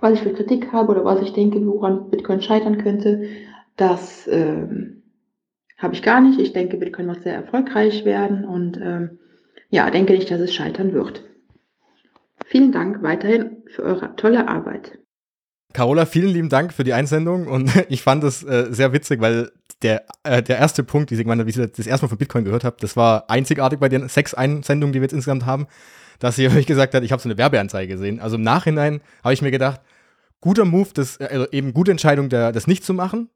Was 0.00 0.14
ich 0.14 0.20
für 0.20 0.32
Kritik 0.32 0.72
habe 0.72 0.92
oder 0.92 1.04
was 1.04 1.20
ich 1.22 1.32
denke, 1.32 1.64
woran 1.66 2.10
Bitcoin 2.10 2.42
scheitern 2.42 2.78
könnte, 2.78 3.24
das 3.76 4.28
ähm, 4.30 5.01
habe 5.82 5.94
ich 5.94 6.02
gar 6.02 6.20
nicht. 6.20 6.38
Ich 6.38 6.52
denke, 6.52 6.76
Bitcoin 6.76 7.08
wird 7.08 7.22
sehr 7.22 7.34
erfolgreich 7.34 8.04
werden 8.04 8.44
und 8.44 8.78
ähm, 8.80 9.18
ja, 9.70 9.90
denke 9.90 10.12
nicht, 10.12 10.30
dass 10.30 10.40
es 10.40 10.54
scheitern 10.54 10.92
wird. 10.92 11.24
Vielen 12.46 12.72
Dank 12.72 13.02
weiterhin 13.02 13.62
für 13.66 13.82
eure 13.82 14.14
tolle 14.16 14.48
Arbeit. 14.48 14.98
Carola, 15.72 16.04
vielen 16.04 16.28
lieben 16.28 16.48
Dank 16.50 16.72
für 16.72 16.84
die 16.84 16.92
Einsendung 16.92 17.46
und 17.46 17.70
ich 17.88 18.02
fand 18.02 18.22
es 18.24 18.42
äh, 18.44 18.66
sehr 18.70 18.92
witzig, 18.92 19.20
weil 19.20 19.50
der, 19.82 20.04
äh, 20.22 20.42
der 20.42 20.58
erste 20.58 20.84
Punkt, 20.84 21.10
wie 21.10 21.14
ich 21.14 21.56
das 21.56 21.86
erste 21.86 22.06
Mal 22.06 22.10
von 22.10 22.18
Bitcoin 22.18 22.44
gehört 22.44 22.64
habe, 22.64 22.76
das 22.78 22.96
war 22.96 23.28
einzigartig 23.28 23.80
bei 23.80 23.88
den 23.88 24.08
sechs 24.08 24.34
Einsendungen, 24.34 24.92
die 24.92 25.00
wir 25.00 25.04
jetzt 25.04 25.14
insgesamt 25.14 25.46
haben, 25.46 25.66
dass 26.18 26.36
sie 26.36 26.48
euch 26.56 26.66
gesagt 26.66 26.94
hat, 26.94 27.02
ich 27.02 27.10
habe 27.10 27.22
so 27.22 27.28
eine 27.28 27.38
Werbeanzeige 27.38 27.94
gesehen. 27.94 28.20
Also 28.20 28.36
im 28.36 28.42
Nachhinein 28.42 29.00
habe 29.24 29.34
ich 29.34 29.42
mir 29.42 29.50
gedacht, 29.50 29.80
guter 30.40 30.64
Move, 30.64 30.90
das, 30.94 31.16
äh, 31.18 31.28
also 31.30 31.46
eben 31.50 31.74
gute 31.74 31.90
Entscheidung, 31.90 32.28
der, 32.28 32.52
das 32.52 32.66
nicht 32.66 32.84
zu 32.84 32.94
machen. 32.94 33.30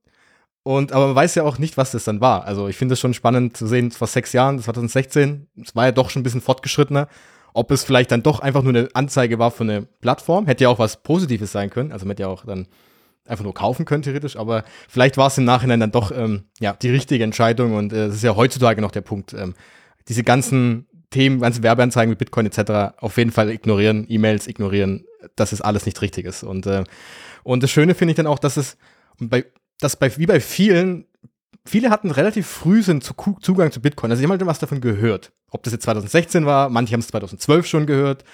Und, 0.67 0.91
aber 0.91 1.07
man 1.07 1.15
weiß 1.15 1.37
ja 1.37 1.45
auch 1.45 1.59
nicht, 1.59 1.77
was 1.77 1.93
das 1.93 2.03
dann 2.03 2.21
war. 2.21 2.45
Also 2.45 2.67
ich 2.67 2.77
finde 2.77 2.95
es 2.95 2.99
schon 2.99 3.15
spannend 3.15 3.57
zu 3.57 3.69
sehen, 3.69 3.93
vor 3.93 4.09
sechs 4.09 4.33
Jahren, 4.33 4.59
2016, 4.59 5.47
es 5.63 5.77
war 5.77 5.85
ja 5.85 5.93
doch 5.93 6.11
schon 6.11 6.23
ein 6.23 6.23
bisschen 6.25 6.41
fortgeschrittener, 6.41 7.07
ob 7.55 7.71
es 7.71 7.85
vielleicht 7.85 8.11
dann 8.11 8.25
doch 8.25 8.41
einfach 8.41 8.65
nur 8.65 8.71
eine 8.71 8.89
Anzeige 8.93 9.39
war 9.39 9.53
von 9.53 9.71
einer 9.71 9.83
Plattform. 10.01 10.47
Hätte 10.47 10.65
ja 10.65 10.69
auch 10.69 10.81
was 10.81 11.05
Positives 11.05 11.53
sein 11.53 11.71
können. 11.71 11.93
Also 11.93 12.05
man 12.05 12.11
hätte 12.11 12.25
ja 12.25 12.29
auch 12.29 12.45
dann 12.45 12.67
einfach 13.27 13.45
nur 13.45 13.55
kaufen 13.55 13.85
können, 13.85 14.03
theoretisch, 14.03 14.37
aber 14.37 14.65
vielleicht 14.89 15.17
war 15.17 15.29
es 15.29 15.39
im 15.39 15.45
Nachhinein 15.45 15.79
dann 15.79 15.93
doch 15.93 16.11
ähm, 16.11 16.47
ja, 16.59 16.73
die 16.73 16.91
richtige 16.91 17.23
Entscheidung 17.23 17.77
und 17.77 17.93
äh, 17.93 18.07
es 18.07 18.15
äh, 18.15 18.17
ist 18.17 18.25
ja 18.25 18.35
heutzutage 18.35 18.83
noch 18.83 18.91
der 18.91 19.03
Punkt. 19.03 19.35
Ähm, 19.35 19.55
diese 20.09 20.25
ganzen 20.25 20.89
Themen, 21.11 21.43
ganze 21.43 21.63
Werbeanzeigen 21.63 22.11
mit 22.11 22.19
Bitcoin 22.19 22.47
etc. 22.47 22.99
auf 22.99 23.17
jeden 23.19 23.31
Fall 23.31 23.51
ignorieren, 23.51 24.05
E-Mails 24.09 24.49
ignorieren, 24.49 25.05
dass 25.37 25.53
es 25.53 25.61
alles 25.61 25.87
nicht 25.87 26.03
richtig 26.03 26.27
ist. 26.27 26.43
Und, 26.43 26.67
äh, 26.67 26.83
und 27.45 27.63
das 27.63 27.71
Schöne 27.71 27.95
finde 27.95 28.11
ich 28.11 28.17
dann 28.17 28.27
auch, 28.27 28.41
dass 28.41 28.57
es 28.57 28.77
bei 29.21 29.45
dass 29.81 29.97
bei, 29.97 30.17
wie 30.17 30.27
bei 30.27 30.41
vielen, 30.41 31.07
viele 31.65 31.91
hatten 31.91 32.11
relativ 32.11 32.47
früh 32.47 32.83
sind 32.83 33.05
zu, 33.05 33.15
Zugang 33.41 33.73
zu 33.73 33.81
Bitcoin. 33.81 34.11
Also, 34.11 34.21
sie 34.21 34.25
haben 34.25 34.31
halt 34.33 34.47
was 34.47 34.59
davon 34.59 34.81
gehört. 34.81 35.33
Ob 35.51 35.63
das 35.63 35.73
jetzt 35.73 35.85
2016 35.85 36.47
war, 36.47 36.69
manche 36.69 36.93
haben 36.93 37.01
es 37.01 37.09
2012 37.09 37.67
schon 37.67 37.87
gehört. 37.87 38.25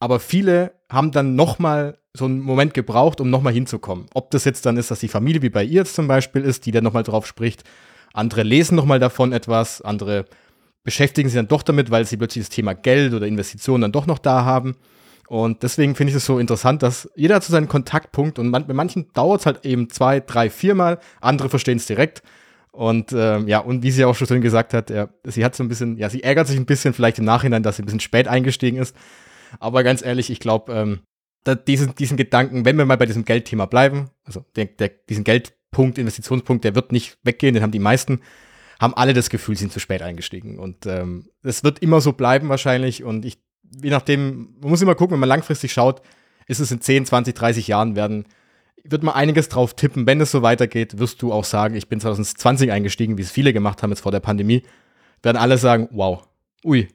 Aber 0.00 0.20
viele 0.20 0.72
haben 0.90 1.12
dann 1.12 1.34
nochmal 1.34 1.98
so 2.16 2.26
einen 2.26 2.40
Moment 2.40 2.74
gebraucht, 2.74 3.20
um 3.20 3.30
nochmal 3.30 3.52
hinzukommen. 3.52 4.06
Ob 4.14 4.30
das 4.30 4.44
jetzt 4.44 4.66
dann 4.66 4.76
ist, 4.76 4.90
dass 4.90 5.00
die 5.00 5.08
Familie, 5.08 5.42
wie 5.42 5.50
bei 5.50 5.64
ihr 5.64 5.80
jetzt 5.80 5.94
zum 5.94 6.06
Beispiel 6.06 6.42
ist, 6.42 6.66
die 6.66 6.72
dann 6.72 6.84
nochmal 6.84 7.02
drauf 7.02 7.26
spricht. 7.26 7.64
Andere 8.12 8.42
lesen 8.42 8.76
nochmal 8.76 9.00
davon 9.00 9.32
etwas, 9.32 9.82
andere 9.82 10.26
beschäftigen 10.84 11.28
sich 11.28 11.36
dann 11.36 11.48
doch 11.48 11.62
damit, 11.62 11.90
weil 11.90 12.04
sie 12.04 12.16
plötzlich 12.16 12.44
das 12.44 12.54
Thema 12.54 12.74
Geld 12.74 13.14
oder 13.14 13.26
Investitionen 13.26 13.82
dann 13.82 13.92
doch 13.92 14.06
noch 14.06 14.18
da 14.18 14.44
haben. 14.44 14.76
Und 15.28 15.62
deswegen 15.62 15.94
finde 15.94 16.10
ich 16.10 16.16
es 16.16 16.26
so 16.26 16.38
interessant, 16.38 16.82
dass 16.82 17.08
jeder 17.14 17.36
hat 17.36 17.44
so 17.44 17.52
seinen 17.52 17.68
Kontaktpunkt 17.68 18.38
und 18.38 18.50
man, 18.50 18.66
bei 18.66 18.74
manchen 18.74 19.12
dauert 19.12 19.40
es 19.40 19.46
halt 19.46 19.64
eben 19.64 19.88
zwei, 19.90 20.20
drei, 20.20 20.50
viermal, 20.50 20.98
andere 21.20 21.48
verstehen 21.48 21.78
es 21.78 21.86
direkt. 21.86 22.22
Und 22.72 23.12
ähm, 23.12 23.46
ja, 23.46 23.60
und 23.60 23.82
wie 23.82 23.90
sie 23.90 24.04
auch 24.04 24.16
schon 24.16 24.40
gesagt 24.40 24.74
hat, 24.74 24.90
er, 24.90 25.08
sie 25.22 25.44
hat 25.44 25.54
so 25.54 25.62
ein 25.62 25.68
bisschen, 25.68 25.96
ja, 25.96 26.10
sie 26.10 26.24
ärgert 26.24 26.48
sich 26.48 26.56
ein 26.56 26.66
bisschen 26.66 26.92
vielleicht 26.92 27.18
im 27.18 27.24
Nachhinein, 27.24 27.62
dass 27.62 27.76
sie 27.76 27.82
ein 27.82 27.86
bisschen 27.86 28.00
spät 28.00 28.26
eingestiegen 28.26 28.78
ist. 28.78 28.96
Aber 29.60 29.84
ganz 29.84 30.04
ehrlich, 30.04 30.28
ich 30.28 30.40
glaube, 30.40 30.72
ähm, 30.72 31.00
diesen, 31.68 31.94
diesen 31.94 32.16
Gedanken, 32.16 32.64
wenn 32.64 32.76
wir 32.76 32.84
mal 32.84 32.96
bei 32.96 33.06
diesem 33.06 33.24
Geldthema 33.24 33.66
bleiben, 33.66 34.10
also 34.24 34.44
der, 34.56 34.66
der, 34.66 34.88
diesen 34.88 35.24
Geldpunkt, 35.24 35.98
Investitionspunkt, 35.98 36.64
der 36.64 36.74
wird 36.74 36.90
nicht 36.90 37.18
weggehen, 37.22 37.54
den 37.54 37.62
haben 37.62 37.70
die 37.70 37.78
meisten, 37.78 38.20
haben 38.80 38.94
alle 38.94 39.12
das 39.12 39.30
Gefühl, 39.30 39.54
sie 39.54 39.60
sind 39.60 39.72
zu 39.72 39.80
spät 39.80 40.02
eingestiegen. 40.02 40.58
Und 40.58 40.86
ähm, 40.86 41.28
es 41.42 41.62
wird 41.62 41.78
immer 41.78 42.00
so 42.00 42.12
bleiben 42.12 42.48
wahrscheinlich. 42.48 43.04
Und 43.04 43.24
ich 43.24 43.38
je 43.82 43.90
nachdem, 43.90 44.54
man 44.60 44.70
muss 44.70 44.82
immer 44.82 44.94
gucken, 44.94 45.14
wenn 45.14 45.20
man 45.20 45.28
langfristig 45.28 45.72
schaut, 45.72 46.02
ist 46.46 46.60
es 46.60 46.70
in 46.70 46.80
10, 46.80 47.06
20, 47.06 47.34
30 47.34 47.68
Jahren 47.68 47.96
werden, 47.96 48.26
wird 48.84 49.02
man 49.02 49.14
einiges 49.14 49.48
drauf 49.48 49.74
tippen. 49.74 50.06
Wenn 50.06 50.20
es 50.20 50.30
so 50.30 50.42
weitergeht, 50.42 50.98
wirst 50.98 51.22
du 51.22 51.32
auch 51.32 51.44
sagen, 51.44 51.74
ich 51.74 51.88
bin 51.88 52.00
2020 52.00 52.70
eingestiegen, 52.70 53.16
wie 53.16 53.22
es 53.22 53.30
viele 53.30 53.52
gemacht 53.52 53.82
haben 53.82 53.90
jetzt 53.90 54.00
vor 54.00 54.12
der 54.12 54.20
Pandemie. 54.20 54.62
Werden 55.22 55.38
alle 55.38 55.56
sagen, 55.56 55.88
wow, 55.90 56.22
ui, 56.64 56.88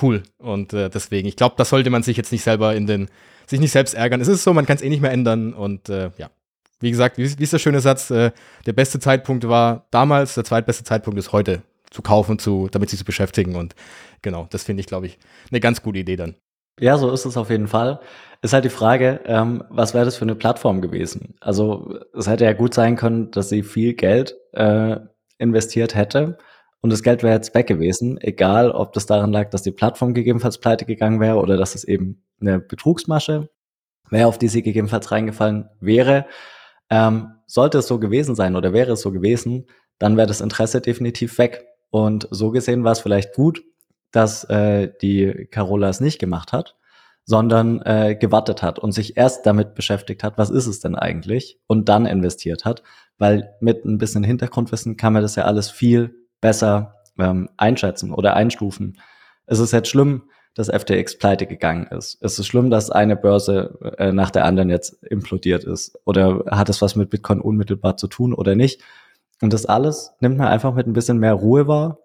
cool. 0.00 0.22
Und 0.38 0.72
äh, 0.72 0.88
deswegen, 0.88 1.26
ich 1.26 1.36
glaube, 1.36 1.56
das 1.58 1.70
sollte 1.70 1.90
man 1.90 2.04
sich 2.04 2.16
jetzt 2.16 2.30
nicht 2.30 2.44
selber 2.44 2.76
in 2.76 2.86
den, 2.86 3.08
sich 3.46 3.58
nicht 3.58 3.72
selbst 3.72 3.94
ärgern. 3.94 4.20
Es 4.20 4.28
ist 4.28 4.44
so, 4.44 4.54
man 4.54 4.66
kann 4.66 4.76
es 4.76 4.82
eh 4.82 4.88
nicht 4.88 5.02
mehr 5.02 5.10
ändern. 5.10 5.52
Und 5.52 5.88
äh, 5.88 6.10
ja, 6.16 6.30
wie 6.78 6.90
gesagt, 6.90 7.18
wie, 7.18 7.24
ist 7.24 7.52
der 7.52 7.58
schöne 7.58 7.80
Satz? 7.80 8.10
Äh, 8.10 8.30
der 8.66 8.72
beste 8.72 9.00
Zeitpunkt 9.00 9.48
war 9.48 9.86
damals, 9.90 10.34
der 10.34 10.44
zweitbeste 10.44 10.84
Zeitpunkt 10.84 11.18
ist 11.18 11.32
heute 11.32 11.62
zu 11.90 12.02
kaufen, 12.02 12.38
zu, 12.38 12.68
damit 12.70 12.90
sich 12.90 12.98
zu 12.98 13.04
beschäftigen. 13.04 13.56
Und 13.56 13.74
genau, 14.22 14.46
das 14.50 14.64
finde 14.64 14.80
ich, 14.80 14.86
glaube 14.86 15.06
ich, 15.06 15.18
eine 15.50 15.60
ganz 15.60 15.82
gute 15.82 15.98
Idee 15.98 16.16
dann. 16.16 16.36
Ja, 16.78 16.96
so 16.96 17.10
ist 17.10 17.26
es 17.26 17.36
auf 17.36 17.50
jeden 17.50 17.68
Fall. 17.68 18.00
Ist 18.42 18.54
halt 18.54 18.64
die 18.64 18.70
Frage, 18.70 19.20
ähm, 19.26 19.64
was 19.68 19.92
wäre 19.92 20.04
das 20.04 20.16
für 20.16 20.24
eine 20.24 20.34
Plattform 20.34 20.80
gewesen? 20.80 21.34
Also 21.40 21.98
es 22.16 22.26
hätte 22.26 22.44
ja 22.44 22.54
gut 22.54 22.72
sein 22.72 22.96
können, 22.96 23.30
dass 23.32 23.50
sie 23.50 23.62
viel 23.62 23.94
Geld 23.94 24.34
äh, 24.52 24.96
investiert 25.38 25.94
hätte 25.94 26.38
und 26.80 26.90
das 26.90 27.02
Geld 27.02 27.22
wäre 27.22 27.34
jetzt 27.34 27.54
weg 27.54 27.66
gewesen, 27.66 28.18
egal 28.20 28.70
ob 28.70 28.94
das 28.94 29.06
daran 29.06 29.32
lag, 29.32 29.50
dass 29.50 29.62
die 29.62 29.72
Plattform 29.72 30.14
gegebenenfalls 30.14 30.58
pleite 30.58 30.86
gegangen 30.86 31.20
wäre 31.20 31.36
oder 31.36 31.56
dass 31.56 31.74
es 31.74 31.84
eben 31.84 32.22
eine 32.40 32.58
Betrugsmasche 32.58 33.50
wäre, 34.08 34.26
auf 34.26 34.38
die 34.38 34.48
sie 34.48 34.62
gegebenenfalls 34.62 35.10
reingefallen 35.10 35.68
wäre. 35.80 36.26
Ähm, 36.88 37.32
sollte 37.46 37.78
es 37.78 37.86
so 37.86 37.98
gewesen 37.98 38.34
sein 38.34 38.56
oder 38.56 38.72
wäre 38.72 38.92
es 38.92 39.02
so 39.02 39.12
gewesen, 39.12 39.66
dann 39.98 40.16
wäre 40.16 40.26
das 40.26 40.40
Interesse 40.40 40.80
definitiv 40.80 41.36
weg. 41.36 41.66
Und 41.90 42.28
so 42.30 42.50
gesehen 42.50 42.84
war 42.84 42.92
es 42.92 43.00
vielleicht 43.00 43.34
gut, 43.34 43.62
dass 44.12 44.44
äh, 44.44 44.90
die 45.02 45.48
Carola 45.50 45.88
es 45.88 46.00
nicht 46.00 46.18
gemacht 46.18 46.52
hat, 46.52 46.76
sondern 47.24 47.80
äh, 47.82 48.16
gewartet 48.18 48.62
hat 48.62 48.78
und 48.78 48.92
sich 48.92 49.16
erst 49.16 49.46
damit 49.46 49.74
beschäftigt 49.74 50.24
hat, 50.24 50.38
was 50.38 50.50
ist 50.50 50.66
es 50.66 50.80
denn 50.80 50.96
eigentlich 50.96 51.60
und 51.66 51.88
dann 51.88 52.06
investiert 52.06 52.64
hat, 52.64 52.82
weil 53.18 53.54
mit 53.60 53.84
ein 53.84 53.98
bisschen 53.98 54.24
Hintergrundwissen 54.24 54.96
kann 54.96 55.12
man 55.12 55.22
das 55.22 55.36
ja 55.36 55.44
alles 55.44 55.70
viel 55.70 56.14
besser 56.40 56.96
ähm, 57.18 57.48
einschätzen 57.56 58.12
oder 58.12 58.34
einstufen. 58.34 58.98
Es 59.46 59.58
ist 59.58 59.72
jetzt 59.72 59.88
schlimm, 59.88 60.24
dass 60.54 60.68
FTX 60.68 61.18
pleite 61.18 61.46
gegangen 61.46 61.86
ist. 61.86 62.18
Es 62.20 62.38
ist 62.38 62.46
schlimm, 62.46 62.70
dass 62.70 62.90
eine 62.90 63.16
Börse 63.16 63.78
äh, 63.98 64.12
nach 64.12 64.30
der 64.30 64.44
anderen 64.44 64.68
jetzt 64.68 65.02
implodiert 65.04 65.64
ist. 65.64 65.96
Oder 66.04 66.44
hat 66.50 66.68
es 66.68 66.82
was 66.82 66.96
mit 66.96 67.10
Bitcoin 67.10 67.40
unmittelbar 67.40 67.96
zu 67.96 68.08
tun 68.08 68.34
oder 68.34 68.56
nicht? 68.56 68.82
Und 69.42 69.52
das 69.52 69.66
alles 69.66 70.12
nimmt 70.20 70.36
man 70.36 70.48
einfach 70.48 70.74
mit 70.74 70.86
ein 70.86 70.92
bisschen 70.92 71.18
mehr 71.18 71.34
Ruhe 71.34 71.66
wahr, 71.66 71.98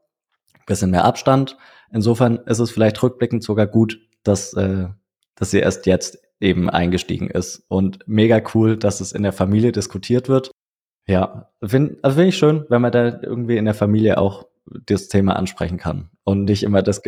ein 0.54 0.66
bisschen 0.66 0.92
mehr 0.92 1.06
Abstand. 1.06 1.58
Insofern 1.92 2.38
ist 2.38 2.60
es 2.60 2.72
vielleicht 2.72 3.02
rückblickend 3.02 3.44
sogar 3.44 3.68
gut, 3.68 4.00
dass, 4.24 4.54
äh, 4.54 4.88
dass 5.36 5.52
sie 5.52 5.60
erst 5.60 5.86
jetzt 5.86 6.20
eben 6.40 6.70
eingestiegen 6.70 7.30
ist. 7.30 7.66
Und 7.68 8.00
mega 8.08 8.42
cool, 8.54 8.78
dass 8.78 9.02
es 9.02 9.12
in 9.12 9.24
der 9.24 9.34
Familie 9.34 9.72
diskutiert 9.72 10.30
wird. 10.30 10.52
Ja, 11.08 11.50
finde 11.64 11.98
also 12.02 12.18
find 12.18 12.30
ich 12.30 12.38
schön, 12.38 12.66
wenn 12.70 12.82
man 12.82 12.92
da 12.92 13.22
irgendwie 13.22 13.58
in 13.58 13.66
der 13.66 13.76
Familie 13.76 14.18
auch 14.18 14.48
das 14.88 15.08
Thema 15.08 15.36
ansprechen 15.36 15.78
kann 15.78 16.10
und 16.24 16.46
nicht 16.46 16.64
immer 16.64 16.82
das, 16.82 17.04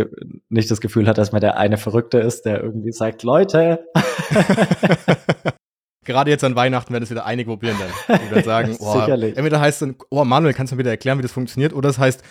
nicht 0.49 0.69
das 0.69 0.81
Gefühl 0.81 1.07
hat, 1.07 1.17
dass 1.17 1.31
man 1.31 1.41
der 1.41 1.57
eine 1.57 1.77
Verrückte 1.77 2.19
ist, 2.19 2.45
der 2.45 2.61
irgendwie 2.61 2.91
sagt, 2.91 3.23
Leute. 3.23 3.85
gerade 6.07 6.31
jetzt 6.31 6.43
an 6.43 6.55
Weihnachten 6.55 6.91
werden 6.93 7.03
es 7.03 7.11
wieder 7.11 7.25
einige 7.25 7.51
probieren 7.51 7.77
dann. 7.79 8.19
Die 8.19 8.31
werden 8.31 8.43
sagen, 8.45 8.77
oh, 8.79 8.99
entweder 8.99 9.59
heißt 9.59 9.81
es 9.81 9.87
dann, 9.87 9.95
oh 10.09 10.23
Manuel, 10.23 10.53
kannst 10.53 10.71
du 10.71 10.75
mir 10.75 10.79
bitte 10.79 10.89
erklären, 10.89 11.19
wie 11.19 11.21
das 11.21 11.31
funktioniert? 11.31 11.73
Oder 11.73 11.89
es 11.89 11.99
heißt, 11.99 12.23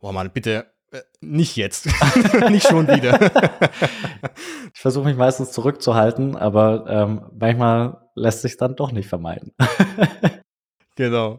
oh 0.00 0.10
Mann, 0.10 0.30
bitte 0.32 0.66
äh, 0.90 1.00
nicht 1.20 1.56
jetzt. 1.56 1.86
nicht 2.50 2.66
schon 2.66 2.88
wieder. 2.88 3.20
ich 4.74 4.80
versuche 4.80 5.04
mich 5.04 5.16
meistens 5.16 5.52
zurückzuhalten, 5.52 6.34
aber 6.34 6.86
ähm, 6.88 7.22
manchmal 7.38 7.98
lässt 8.14 8.42
sich 8.42 8.56
dann 8.56 8.74
doch 8.74 8.90
nicht 8.90 9.08
vermeiden. 9.08 9.52
genau. 10.96 11.38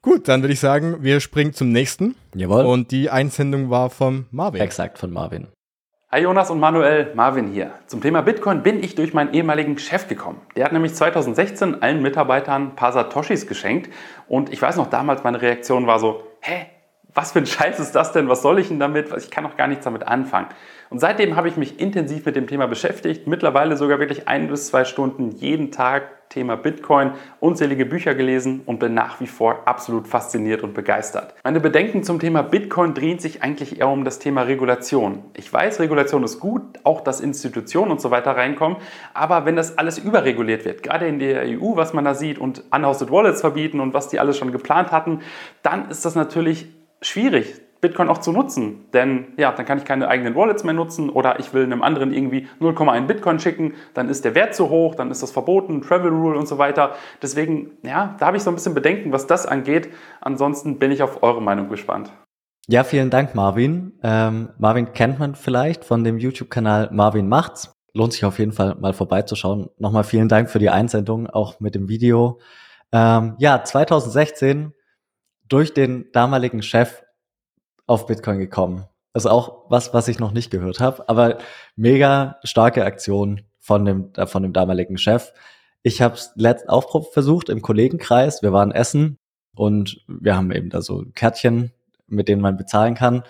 Gut, 0.00 0.28
dann 0.28 0.42
würde 0.42 0.52
ich 0.52 0.60
sagen, 0.60 1.02
wir 1.02 1.18
springen 1.18 1.52
zum 1.52 1.72
nächsten. 1.72 2.14
Jawohl. 2.34 2.64
Und 2.64 2.92
die 2.92 3.10
Einsendung 3.10 3.70
war 3.70 3.90
von 3.90 4.26
Marvin. 4.30 4.60
Exakt, 4.60 4.98
von 4.98 5.10
Marvin. 5.10 5.48
Hi 6.12 6.20
Jonas 6.20 6.50
und 6.50 6.60
Manuel, 6.60 7.12
Marvin 7.16 7.48
hier. 7.48 7.72
Zum 7.88 8.00
Thema 8.00 8.22
Bitcoin 8.22 8.62
bin 8.62 8.80
ich 8.80 8.94
durch 8.94 9.12
meinen 9.12 9.34
ehemaligen 9.34 9.76
Chef 9.76 10.06
gekommen. 10.06 10.40
Der 10.54 10.64
hat 10.64 10.72
nämlich 10.72 10.94
2016 10.94 11.82
allen 11.82 12.00
Mitarbeitern 12.00 12.68
ein 12.68 12.76
paar 12.76 12.92
Satoshis 12.92 13.48
geschenkt 13.48 13.92
und 14.28 14.52
ich 14.52 14.62
weiß 14.62 14.76
noch 14.76 14.88
damals, 14.88 15.24
meine 15.24 15.42
Reaktion 15.42 15.88
war 15.88 15.98
so, 15.98 16.22
hä, 16.42 16.66
was 17.12 17.32
für 17.32 17.40
ein 17.40 17.46
Scheiß 17.46 17.80
ist 17.80 17.96
das 17.96 18.12
denn? 18.12 18.28
Was 18.28 18.40
soll 18.40 18.60
ich 18.60 18.68
denn 18.68 18.78
damit? 18.78 19.12
Ich 19.16 19.32
kann 19.32 19.42
doch 19.42 19.56
gar 19.56 19.66
nichts 19.66 19.84
damit 19.84 20.06
anfangen. 20.06 20.46
Und 20.90 21.00
seitdem 21.00 21.34
habe 21.34 21.48
ich 21.48 21.56
mich 21.56 21.80
intensiv 21.80 22.24
mit 22.24 22.36
dem 22.36 22.46
Thema 22.46 22.68
beschäftigt, 22.68 23.26
mittlerweile 23.26 23.76
sogar 23.76 23.98
wirklich 23.98 24.28
ein 24.28 24.46
bis 24.46 24.68
zwei 24.68 24.84
Stunden 24.84 25.32
jeden 25.32 25.72
Tag 25.72 26.04
Thema 26.28 26.56
Bitcoin, 26.56 27.12
unzählige 27.40 27.86
Bücher 27.86 28.14
gelesen 28.14 28.62
und 28.66 28.78
bin 28.78 28.94
nach 28.94 29.20
wie 29.20 29.26
vor 29.26 29.62
absolut 29.66 30.08
fasziniert 30.08 30.62
und 30.62 30.74
begeistert. 30.74 31.34
Meine 31.44 31.60
Bedenken 31.60 32.02
zum 32.02 32.18
Thema 32.18 32.42
Bitcoin 32.42 32.94
drehen 32.94 33.18
sich 33.18 33.42
eigentlich 33.42 33.80
eher 33.80 33.88
um 33.88 34.04
das 34.04 34.18
Thema 34.18 34.42
Regulation. 34.42 35.24
Ich 35.34 35.52
weiß, 35.52 35.80
Regulation 35.80 36.24
ist 36.24 36.40
gut, 36.40 36.62
auch 36.84 37.00
dass 37.00 37.20
Institutionen 37.20 37.90
und 37.90 38.00
so 38.00 38.10
weiter 38.10 38.36
reinkommen, 38.36 38.78
aber 39.14 39.44
wenn 39.44 39.56
das 39.56 39.78
alles 39.78 39.98
überreguliert 39.98 40.64
wird, 40.64 40.82
gerade 40.82 41.06
in 41.06 41.18
der 41.18 41.42
EU, 41.42 41.76
was 41.76 41.92
man 41.92 42.04
da 42.04 42.14
sieht 42.14 42.38
und 42.38 42.64
unhosted 42.70 43.10
Wallets 43.10 43.40
verbieten 43.40 43.80
und 43.80 43.94
was 43.94 44.08
die 44.08 44.20
alles 44.20 44.38
schon 44.38 44.52
geplant 44.52 44.92
hatten, 44.92 45.20
dann 45.62 45.90
ist 45.90 46.04
das 46.04 46.14
natürlich 46.14 46.66
schwierig, 47.00 47.60
Bitcoin 47.80 48.08
auch 48.08 48.18
zu 48.18 48.32
nutzen. 48.32 48.86
Denn 48.92 49.26
ja, 49.36 49.52
dann 49.52 49.66
kann 49.66 49.78
ich 49.78 49.84
keine 49.84 50.08
eigenen 50.08 50.34
Wallets 50.34 50.64
mehr 50.64 50.74
nutzen 50.74 51.10
oder 51.10 51.38
ich 51.40 51.52
will 51.52 51.64
einem 51.64 51.82
anderen 51.82 52.12
irgendwie 52.12 52.48
0,1 52.60 53.06
Bitcoin 53.06 53.38
schicken, 53.38 53.74
dann 53.94 54.08
ist 54.08 54.24
der 54.24 54.34
Wert 54.34 54.54
zu 54.54 54.70
hoch, 54.70 54.94
dann 54.94 55.10
ist 55.10 55.22
das 55.22 55.30
verboten, 55.30 55.82
Travel 55.82 56.10
Rule 56.10 56.38
und 56.38 56.48
so 56.48 56.58
weiter. 56.58 56.94
Deswegen, 57.22 57.72
ja, 57.82 58.16
da 58.18 58.26
habe 58.26 58.36
ich 58.36 58.42
so 58.42 58.50
ein 58.50 58.54
bisschen 58.54 58.74
Bedenken, 58.74 59.12
was 59.12 59.26
das 59.26 59.46
angeht. 59.46 59.88
Ansonsten 60.20 60.78
bin 60.78 60.90
ich 60.90 61.02
auf 61.02 61.22
eure 61.22 61.42
Meinung 61.42 61.68
gespannt. 61.68 62.12
Ja, 62.68 62.82
vielen 62.82 63.10
Dank, 63.10 63.34
Marvin. 63.34 63.92
Ähm, 64.02 64.48
Marvin 64.58 64.92
kennt 64.92 65.20
man 65.20 65.36
vielleicht 65.36 65.84
von 65.84 66.02
dem 66.02 66.18
YouTube-Kanal 66.18 66.90
Marvin 66.92 67.28
Macht's. 67.28 67.72
Lohnt 67.94 68.12
sich 68.12 68.24
auf 68.24 68.40
jeden 68.40 68.52
Fall 68.52 68.74
mal 68.74 68.92
vorbeizuschauen. 68.92 69.70
Nochmal 69.78 70.04
vielen 70.04 70.28
Dank 70.28 70.50
für 70.50 70.58
die 70.58 70.68
Einsendung, 70.68 71.28
auch 71.28 71.60
mit 71.60 71.76
dem 71.76 71.88
Video. 71.88 72.40
Ähm, 72.92 73.36
ja, 73.38 73.62
2016 73.62 74.72
durch 75.48 75.72
den 75.72 76.10
damaligen 76.12 76.60
Chef 76.60 77.02
auf 77.86 78.06
Bitcoin 78.06 78.38
gekommen. 78.38 78.84
Das 79.12 79.24
ist 79.24 79.30
auch 79.30 79.64
was, 79.70 79.94
was 79.94 80.08
ich 80.08 80.18
noch 80.18 80.32
nicht 80.32 80.50
gehört 80.50 80.80
habe, 80.80 81.08
aber 81.08 81.38
mega 81.74 82.36
starke 82.44 82.84
Aktion 82.84 83.42
von 83.58 83.84
dem, 83.84 84.12
äh, 84.16 84.26
von 84.26 84.42
dem 84.42 84.52
damaligen 84.52 84.98
Chef. 84.98 85.32
Ich 85.82 86.02
habe 86.02 86.14
es 86.14 86.32
letzt 86.34 86.68
auch 86.68 87.12
versucht 87.12 87.48
im 87.48 87.62
Kollegenkreis. 87.62 88.42
Wir 88.42 88.52
waren 88.52 88.72
essen 88.72 89.18
und 89.54 90.04
wir 90.06 90.36
haben 90.36 90.52
eben 90.52 90.68
da 90.68 90.82
so 90.82 91.04
Kärtchen, 91.14 91.72
mit 92.06 92.28
denen 92.28 92.42
man 92.42 92.56
bezahlen 92.56 92.94
kann. 92.94 93.22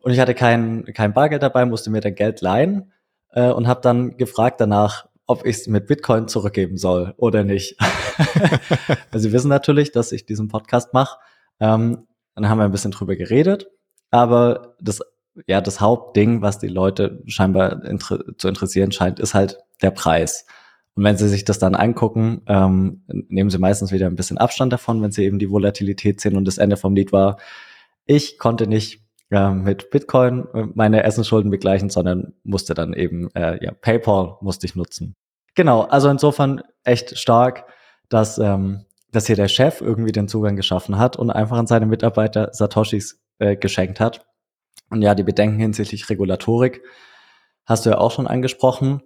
Und 0.00 0.12
ich 0.12 0.20
hatte 0.20 0.34
kein, 0.34 0.84
kein 0.94 1.12
Bargeld 1.12 1.42
dabei, 1.42 1.66
musste 1.66 1.90
mir 1.90 2.00
dann 2.00 2.14
Geld 2.14 2.40
leihen 2.40 2.92
äh, 3.32 3.50
und 3.50 3.68
habe 3.68 3.80
dann 3.80 4.16
gefragt 4.16 4.60
danach, 4.60 5.08
ob 5.26 5.44
ich 5.44 5.56
es 5.56 5.66
mit 5.66 5.86
Bitcoin 5.86 6.26
zurückgeben 6.28 6.78
soll 6.78 7.14
oder 7.18 7.44
nicht. 7.44 7.76
also 9.10 9.28
Sie 9.28 9.32
wissen 9.32 9.48
natürlich, 9.48 9.92
dass 9.92 10.12
ich 10.12 10.24
diesen 10.24 10.48
Podcast 10.48 10.94
mache. 10.94 11.18
Ähm, 11.60 12.06
dann 12.34 12.48
haben 12.48 12.58
wir 12.58 12.64
ein 12.64 12.72
bisschen 12.72 12.92
drüber 12.92 13.16
geredet, 13.16 13.68
aber 14.10 14.74
das 14.80 15.00
ja 15.46 15.60
das 15.60 15.80
Hauptding, 15.80 16.42
was 16.42 16.58
die 16.58 16.68
Leute 16.68 17.22
scheinbar 17.26 17.84
inter 17.84 18.20
zu 18.36 18.48
interessieren 18.48 18.92
scheint, 18.92 19.20
ist 19.20 19.34
halt 19.34 19.58
der 19.82 19.90
Preis. 19.90 20.46
Und 20.94 21.04
wenn 21.04 21.16
sie 21.16 21.28
sich 21.28 21.44
das 21.44 21.60
dann 21.60 21.76
angucken, 21.76 22.42
ähm, 22.46 23.02
nehmen 23.06 23.50
sie 23.50 23.58
meistens 23.58 23.92
wieder 23.92 24.06
ein 24.06 24.16
bisschen 24.16 24.38
Abstand 24.38 24.72
davon, 24.72 25.00
wenn 25.00 25.12
sie 25.12 25.24
eben 25.24 25.38
die 25.38 25.50
Volatilität 25.50 26.20
sehen. 26.20 26.36
Und 26.36 26.44
das 26.44 26.58
Ende 26.58 26.76
vom 26.76 26.96
Lied 26.96 27.12
war, 27.12 27.38
ich 28.04 28.36
konnte 28.38 28.66
nicht 28.66 29.00
äh, 29.30 29.50
mit 29.50 29.90
Bitcoin 29.90 30.48
äh, 30.54 30.64
meine 30.74 31.04
Essensschulden 31.04 31.52
begleichen, 31.52 31.88
sondern 31.88 32.32
musste 32.42 32.74
dann 32.74 32.94
eben, 32.94 33.30
äh, 33.34 33.64
ja, 33.64 33.72
PayPal 33.72 34.38
musste 34.40 34.66
ich 34.66 34.74
nutzen. 34.74 35.14
Genau, 35.54 35.82
also 35.82 36.08
insofern 36.08 36.62
echt 36.82 37.16
stark, 37.16 37.66
dass, 38.08 38.38
ähm, 38.38 38.84
dass 39.12 39.26
hier 39.26 39.36
der 39.36 39.48
Chef 39.48 39.80
irgendwie 39.80 40.12
den 40.12 40.26
Zugang 40.26 40.56
geschaffen 40.56 40.98
hat 40.98 41.16
und 41.16 41.30
einfach 41.30 41.58
an 41.58 41.66
seine 41.68 41.86
Mitarbeiter 41.86 42.50
Satoshis 42.52 43.20
äh, 43.38 43.56
geschenkt 43.56 44.00
hat. 44.00 44.26
Und 44.90 45.02
ja, 45.02 45.14
die 45.14 45.22
Bedenken 45.24 45.58
hinsichtlich 45.58 46.08
Regulatorik 46.08 46.82
hast 47.64 47.84
du 47.84 47.90
ja 47.90 47.98
auch 47.98 48.12
schon 48.12 48.26
angesprochen. 48.26 49.02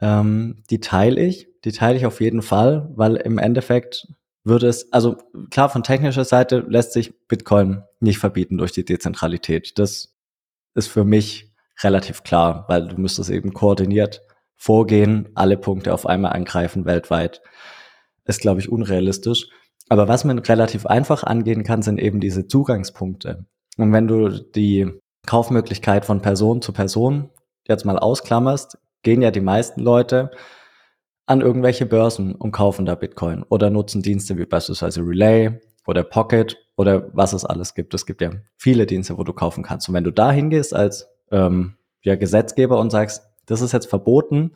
Ähm, 0.00 0.62
die 0.70 0.80
teile 0.80 1.20
ich, 1.20 1.48
die 1.64 1.72
teile 1.72 1.96
ich 1.96 2.06
auf 2.06 2.20
jeden 2.20 2.42
Fall, 2.42 2.90
weil 2.94 3.16
im 3.16 3.38
Endeffekt 3.38 4.08
würde 4.44 4.68
es, 4.68 4.92
also 4.92 5.16
klar, 5.50 5.68
von 5.68 5.82
technischer 5.82 6.24
Seite 6.24 6.64
lässt 6.68 6.92
sich 6.92 7.26
Bitcoin 7.26 7.82
nicht 8.00 8.18
verbieten 8.18 8.58
durch 8.58 8.72
die 8.72 8.84
Dezentralität. 8.84 9.78
Das 9.78 10.14
ist 10.74 10.86
für 10.86 11.04
mich 11.04 11.52
relativ 11.82 12.22
klar, 12.22 12.64
weil 12.68 12.88
du 12.88 13.00
müsstest 13.00 13.30
eben 13.30 13.52
koordiniert 13.52 14.22
vorgehen, 14.56 15.28
alle 15.34 15.56
Punkte 15.56 15.92
auf 15.92 16.06
einmal 16.06 16.32
angreifen 16.32 16.86
weltweit. 16.86 17.42
Ist, 18.24 18.40
glaube 18.40 18.60
ich, 18.60 18.70
unrealistisch. 18.70 19.48
Aber 19.88 20.08
was 20.08 20.24
man 20.24 20.38
relativ 20.38 20.86
einfach 20.86 21.22
angehen 21.22 21.62
kann, 21.62 21.82
sind 21.82 21.98
eben 21.98 22.20
diese 22.20 22.48
Zugangspunkte. 22.48 23.46
Und 23.76 23.92
wenn 23.92 24.08
du 24.08 24.28
die 24.28 24.90
Kaufmöglichkeit 25.26 26.04
von 26.04 26.22
Person 26.22 26.62
zu 26.62 26.72
Person 26.72 27.30
jetzt 27.66 27.84
mal 27.84 27.98
ausklammerst, 27.98 28.78
gehen 29.02 29.22
ja 29.22 29.30
die 29.30 29.40
meisten 29.40 29.80
Leute 29.80 30.30
an 31.26 31.40
irgendwelche 31.40 31.86
Börsen 31.86 32.34
und 32.34 32.52
kaufen 32.52 32.86
da 32.86 32.94
Bitcoin 32.94 33.42
oder 33.48 33.70
nutzen 33.70 34.02
Dienste 34.02 34.38
wie 34.38 34.46
beispielsweise 34.46 35.00
Relay 35.00 35.60
oder 35.86 36.04
Pocket 36.04 36.56
oder 36.76 37.10
was 37.12 37.32
es 37.32 37.44
alles 37.44 37.74
gibt. 37.74 37.94
Es 37.94 38.06
gibt 38.06 38.20
ja 38.20 38.30
viele 38.56 38.86
Dienste, 38.86 39.18
wo 39.18 39.24
du 39.24 39.32
kaufen 39.32 39.64
kannst. 39.64 39.88
Und 39.88 39.94
wenn 39.94 40.04
du 40.04 40.12
da 40.12 40.30
hingehst 40.30 40.74
als 40.74 41.08
ähm, 41.30 41.76
ja, 42.02 42.14
Gesetzgeber 42.14 42.78
und 42.78 42.90
sagst, 42.90 43.22
das 43.46 43.60
ist 43.60 43.72
jetzt 43.72 43.86
verboten, 43.86 44.52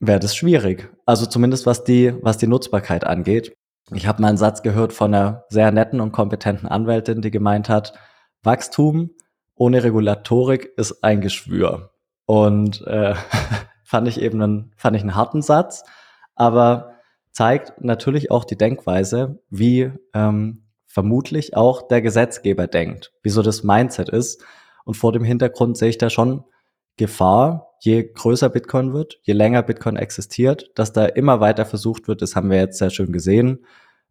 wäre 0.00 0.20
das 0.20 0.34
schwierig. 0.36 0.90
Also 1.04 1.26
zumindest 1.26 1.66
was 1.66 1.84
die, 1.84 2.14
was 2.22 2.38
die 2.38 2.46
Nutzbarkeit 2.46 3.04
angeht. 3.04 3.54
Ich 3.94 4.06
habe 4.06 4.20
mal 4.20 4.28
einen 4.28 4.36
Satz 4.36 4.62
gehört 4.62 4.92
von 4.92 5.14
einer 5.14 5.44
sehr 5.48 5.70
netten 5.70 6.00
und 6.00 6.12
kompetenten 6.12 6.68
Anwältin, 6.68 7.22
die 7.22 7.30
gemeint 7.30 7.68
hat, 7.68 7.94
Wachstum 8.42 9.10
ohne 9.54 9.84
Regulatorik 9.84 10.72
ist 10.76 11.02
ein 11.02 11.20
Geschwür. 11.20 11.90
Und 12.26 12.86
äh, 12.86 13.14
fand 13.84 14.08
ich 14.08 14.20
eben 14.20 14.42
einen, 14.42 14.72
fand 14.76 14.96
ich 14.96 15.02
einen 15.02 15.14
harten 15.14 15.40
Satz, 15.40 15.84
aber 16.34 16.94
zeigt 17.30 17.80
natürlich 17.82 18.30
auch 18.30 18.44
die 18.44 18.58
Denkweise, 18.58 19.40
wie 19.50 19.92
ähm, 20.14 20.64
vermutlich 20.86 21.56
auch 21.56 21.86
der 21.86 22.02
Gesetzgeber 22.02 22.66
denkt, 22.66 23.12
wieso 23.22 23.42
das 23.42 23.62
Mindset 23.62 24.08
ist. 24.08 24.42
Und 24.84 24.94
vor 24.94 25.12
dem 25.12 25.24
Hintergrund 25.24 25.76
sehe 25.76 25.90
ich 25.90 25.98
da 25.98 26.10
schon 26.10 26.44
Gefahr, 26.96 27.75
je 27.80 28.02
größer 28.02 28.48
Bitcoin 28.48 28.92
wird, 28.92 29.18
je 29.22 29.34
länger 29.34 29.62
Bitcoin 29.62 29.96
existiert, 29.96 30.70
dass 30.74 30.92
da 30.92 31.06
immer 31.06 31.40
weiter 31.40 31.66
versucht 31.66 32.08
wird, 32.08 32.22
das 32.22 32.36
haben 32.36 32.50
wir 32.50 32.58
jetzt 32.58 32.78
sehr 32.78 32.90
schön 32.90 33.12
gesehen, 33.12 33.64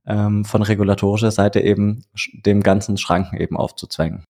ähm, 0.08 0.46
von 0.46 0.62
regulatorischer 0.62 1.32
Seite 1.32 1.62
eben 1.62 2.04
dem 2.34 2.62
ganzen 2.62 2.98
Schranken 2.98 3.38
eben 3.38 3.58
aufzuzwängen. 3.58 4.24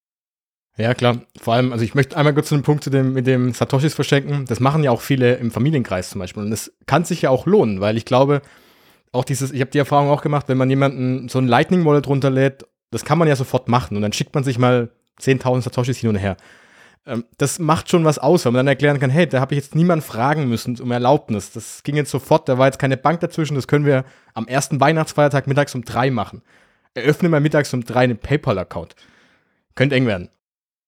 Ja, 0.77 0.93
klar. 0.93 1.21
Vor 1.39 1.53
allem, 1.53 1.71
also 1.71 1.85
ich 1.85 1.95
möchte 1.95 2.17
einmal 2.17 2.33
kurz 2.33 2.49
zu 2.49 2.55
dem 2.55 2.63
Punkt 2.63 2.83
zu 2.83 2.89
dem, 2.89 3.13
mit 3.13 3.27
dem 3.27 3.53
Satoshis 3.53 3.93
verschenken. 3.93 4.45
Das 4.45 4.59
machen 4.59 4.83
ja 4.83 4.91
auch 4.91 5.01
viele 5.01 5.35
im 5.35 5.51
Familienkreis 5.51 6.09
zum 6.09 6.19
Beispiel. 6.19 6.43
Und 6.43 6.51
das 6.51 6.73
kann 6.85 7.05
sich 7.05 7.21
ja 7.21 7.29
auch 7.29 7.45
lohnen, 7.45 7.79
weil 7.79 7.95
ich 7.95 8.03
glaube, 8.03 8.41
auch 9.13 9.23
dieses, 9.23 9.51
ich 9.51 9.61
habe 9.61 9.71
die 9.71 9.77
Erfahrung 9.77 10.09
auch 10.09 10.21
gemacht, 10.21 10.49
wenn 10.49 10.57
man 10.57 10.69
jemanden 10.69 11.29
so 11.29 11.39
ein 11.39 11.47
Lightning 11.47 11.85
Wallet 11.85 12.07
runterlädt, 12.07 12.65
das 12.91 13.05
kann 13.05 13.17
man 13.17 13.29
ja 13.29 13.37
sofort 13.37 13.69
machen. 13.69 13.95
Und 13.95 14.01
dann 14.01 14.11
schickt 14.11 14.35
man 14.35 14.43
sich 14.43 14.59
mal 14.59 14.89
10.000 15.21 15.61
Satoshis 15.61 15.97
hin 15.97 16.09
und 16.09 16.17
her. 16.17 16.35
Ähm, 17.05 17.25
das 17.37 17.59
macht 17.59 17.89
schon 17.89 18.05
was 18.05 18.17
aus, 18.17 18.45
weil 18.45 18.51
man 18.51 18.59
dann 18.59 18.67
erklären 18.67 18.99
kann, 18.99 19.09
hey, 19.09 19.27
da 19.27 19.39
habe 19.39 19.53
ich 19.53 19.61
jetzt 19.61 19.75
niemanden 19.75 20.03
fragen 20.03 20.47
müssen 20.47 20.79
um 20.79 20.91
Erlaubnis. 20.91 21.51
Das 21.51 21.83
ging 21.83 21.95
jetzt 21.95 22.11
sofort, 22.11 22.49
da 22.49 22.57
war 22.57 22.67
jetzt 22.67 22.79
keine 22.79 22.97
Bank 22.97 23.19
dazwischen, 23.19 23.55
das 23.55 23.67
können 23.67 23.85
wir 23.85 24.05
am 24.33 24.47
ersten 24.47 24.79
Weihnachtsfeiertag 24.79 25.47
mittags 25.47 25.75
um 25.75 25.83
drei 25.83 26.11
machen. 26.11 26.41
Eröffne 26.93 27.29
mal 27.29 27.41
mittags 27.41 27.73
um 27.73 27.83
drei 27.83 28.05
einen 28.05 28.17
PayPal-Account. 28.17 28.95
Könnte 29.75 29.95
eng 29.95 30.07
werden. 30.07 30.29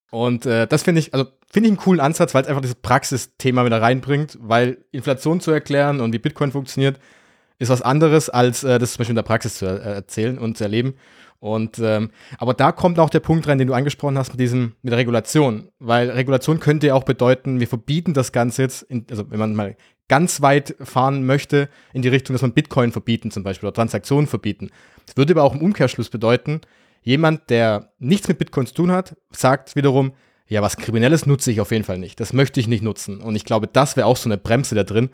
Und 0.10 0.46
äh, 0.46 0.68
das 0.68 0.84
finde 0.84 1.00
ich, 1.00 1.14
also 1.14 1.26
finde 1.50 1.68
ich 1.68 1.72
einen 1.72 1.78
coolen 1.78 2.00
Ansatz, 2.00 2.34
weil 2.34 2.44
es 2.44 2.48
einfach 2.48 2.62
dieses 2.62 2.76
Praxisthema 2.76 3.66
wieder 3.66 3.82
reinbringt, 3.82 4.38
weil 4.42 4.78
Inflation 4.92 5.42
zu 5.42 5.52
erklären 5.52 6.00
und 6.00 6.14
wie 6.14 6.20
Bitcoin 6.20 6.52
funktioniert, 6.52 7.00
ist 7.60 7.70
was 7.70 7.82
anderes, 7.82 8.30
als 8.30 8.64
äh, 8.64 8.80
das 8.80 8.94
zum 8.94 9.00
Beispiel 9.00 9.12
in 9.12 9.18
der 9.18 9.24
Praxis 9.24 9.56
zu 9.56 9.66
äh, 9.66 9.96
erzählen 9.96 10.38
und 10.38 10.58
zu 10.58 10.64
erleben. 10.64 10.96
Und 11.40 11.80
ähm, 11.80 12.10
aber 12.40 12.54
da 12.54 12.72
kommt 12.72 13.00
auch 13.00 13.10
der 13.10 13.20
Punkt 13.20 13.48
rein, 13.48 13.60
den 13.60 13.68
du 13.68 13.74
angesprochen 13.74 14.18
hast 14.18 14.32
mit 14.32 14.40
diesem 14.40 14.74
mit 14.82 14.92
der 14.92 14.98
Regulation, 14.98 15.70
weil 15.80 16.10
Regulation 16.10 16.60
könnte 16.60 16.88
ja 16.88 16.94
auch 16.96 17.04
bedeuten, 17.04 17.60
wir 17.60 17.68
verbieten 17.68 18.14
das 18.14 18.32
Ganze 18.32 18.64
jetzt, 18.64 18.82
in, 18.84 19.06
also 19.10 19.30
wenn 19.30 19.40
man 19.40 19.56
mal 19.56 19.76
ganz 20.08 20.42
weit 20.42 20.76
fahren 20.82 21.26
möchte 21.26 21.70
in 21.94 22.02
die 22.02 22.08
Richtung, 22.08 22.34
dass 22.34 22.42
man 22.42 22.54
Bitcoin 22.54 22.92
verbieten 22.92 23.30
zum 23.30 23.44
Beispiel 23.44 23.68
oder 23.68 23.76
Transaktionen 23.76 24.26
verbieten. 24.26 24.72
Das 25.06 25.16
würde 25.16 25.34
aber 25.34 25.44
auch 25.44 25.54
im 25.54 25.62
Umkehrschluss 25.62 26.10
bedeuten, 26.10 26.62
Jemand, 27.08 27.50
der 27.50 27.94
nichts 28.00 28.28
mit 28.28 28.38
Bitcoin 28.38 28.68
zu 28.68 28.74
tun 28.74 28.92
hat, 28.92 29.16
sagt 29.32 29.78
wiederum, 29.78 30.12
ja, 30.46 30.62
was 30.62 30.76
Kriminelles 30.76 31.26
nutze 31.26 31.52
ich 31.52 31.62
auf 31.62 31.72
jeden 31.72 31.86
Fall 31.86 32.00
nicht. 32.00 32.20
Das 32.20 32.34
möchte 32.34 32.60
ich 32.60 32.68
nicht 32.68 32.84
nutzen. 32.84 33.22
Und 33.22 33.38
ich 33.38 33.46
glaube, 33.46 33.68
das 33.68 33.96
wäre 33.96 34.08
auch 34.08 34.18
so 34.18 34.28
eine 34.28 34.38
Bremse 34.38 34.76
da 34.76 34.84
drin. 34.84 35.10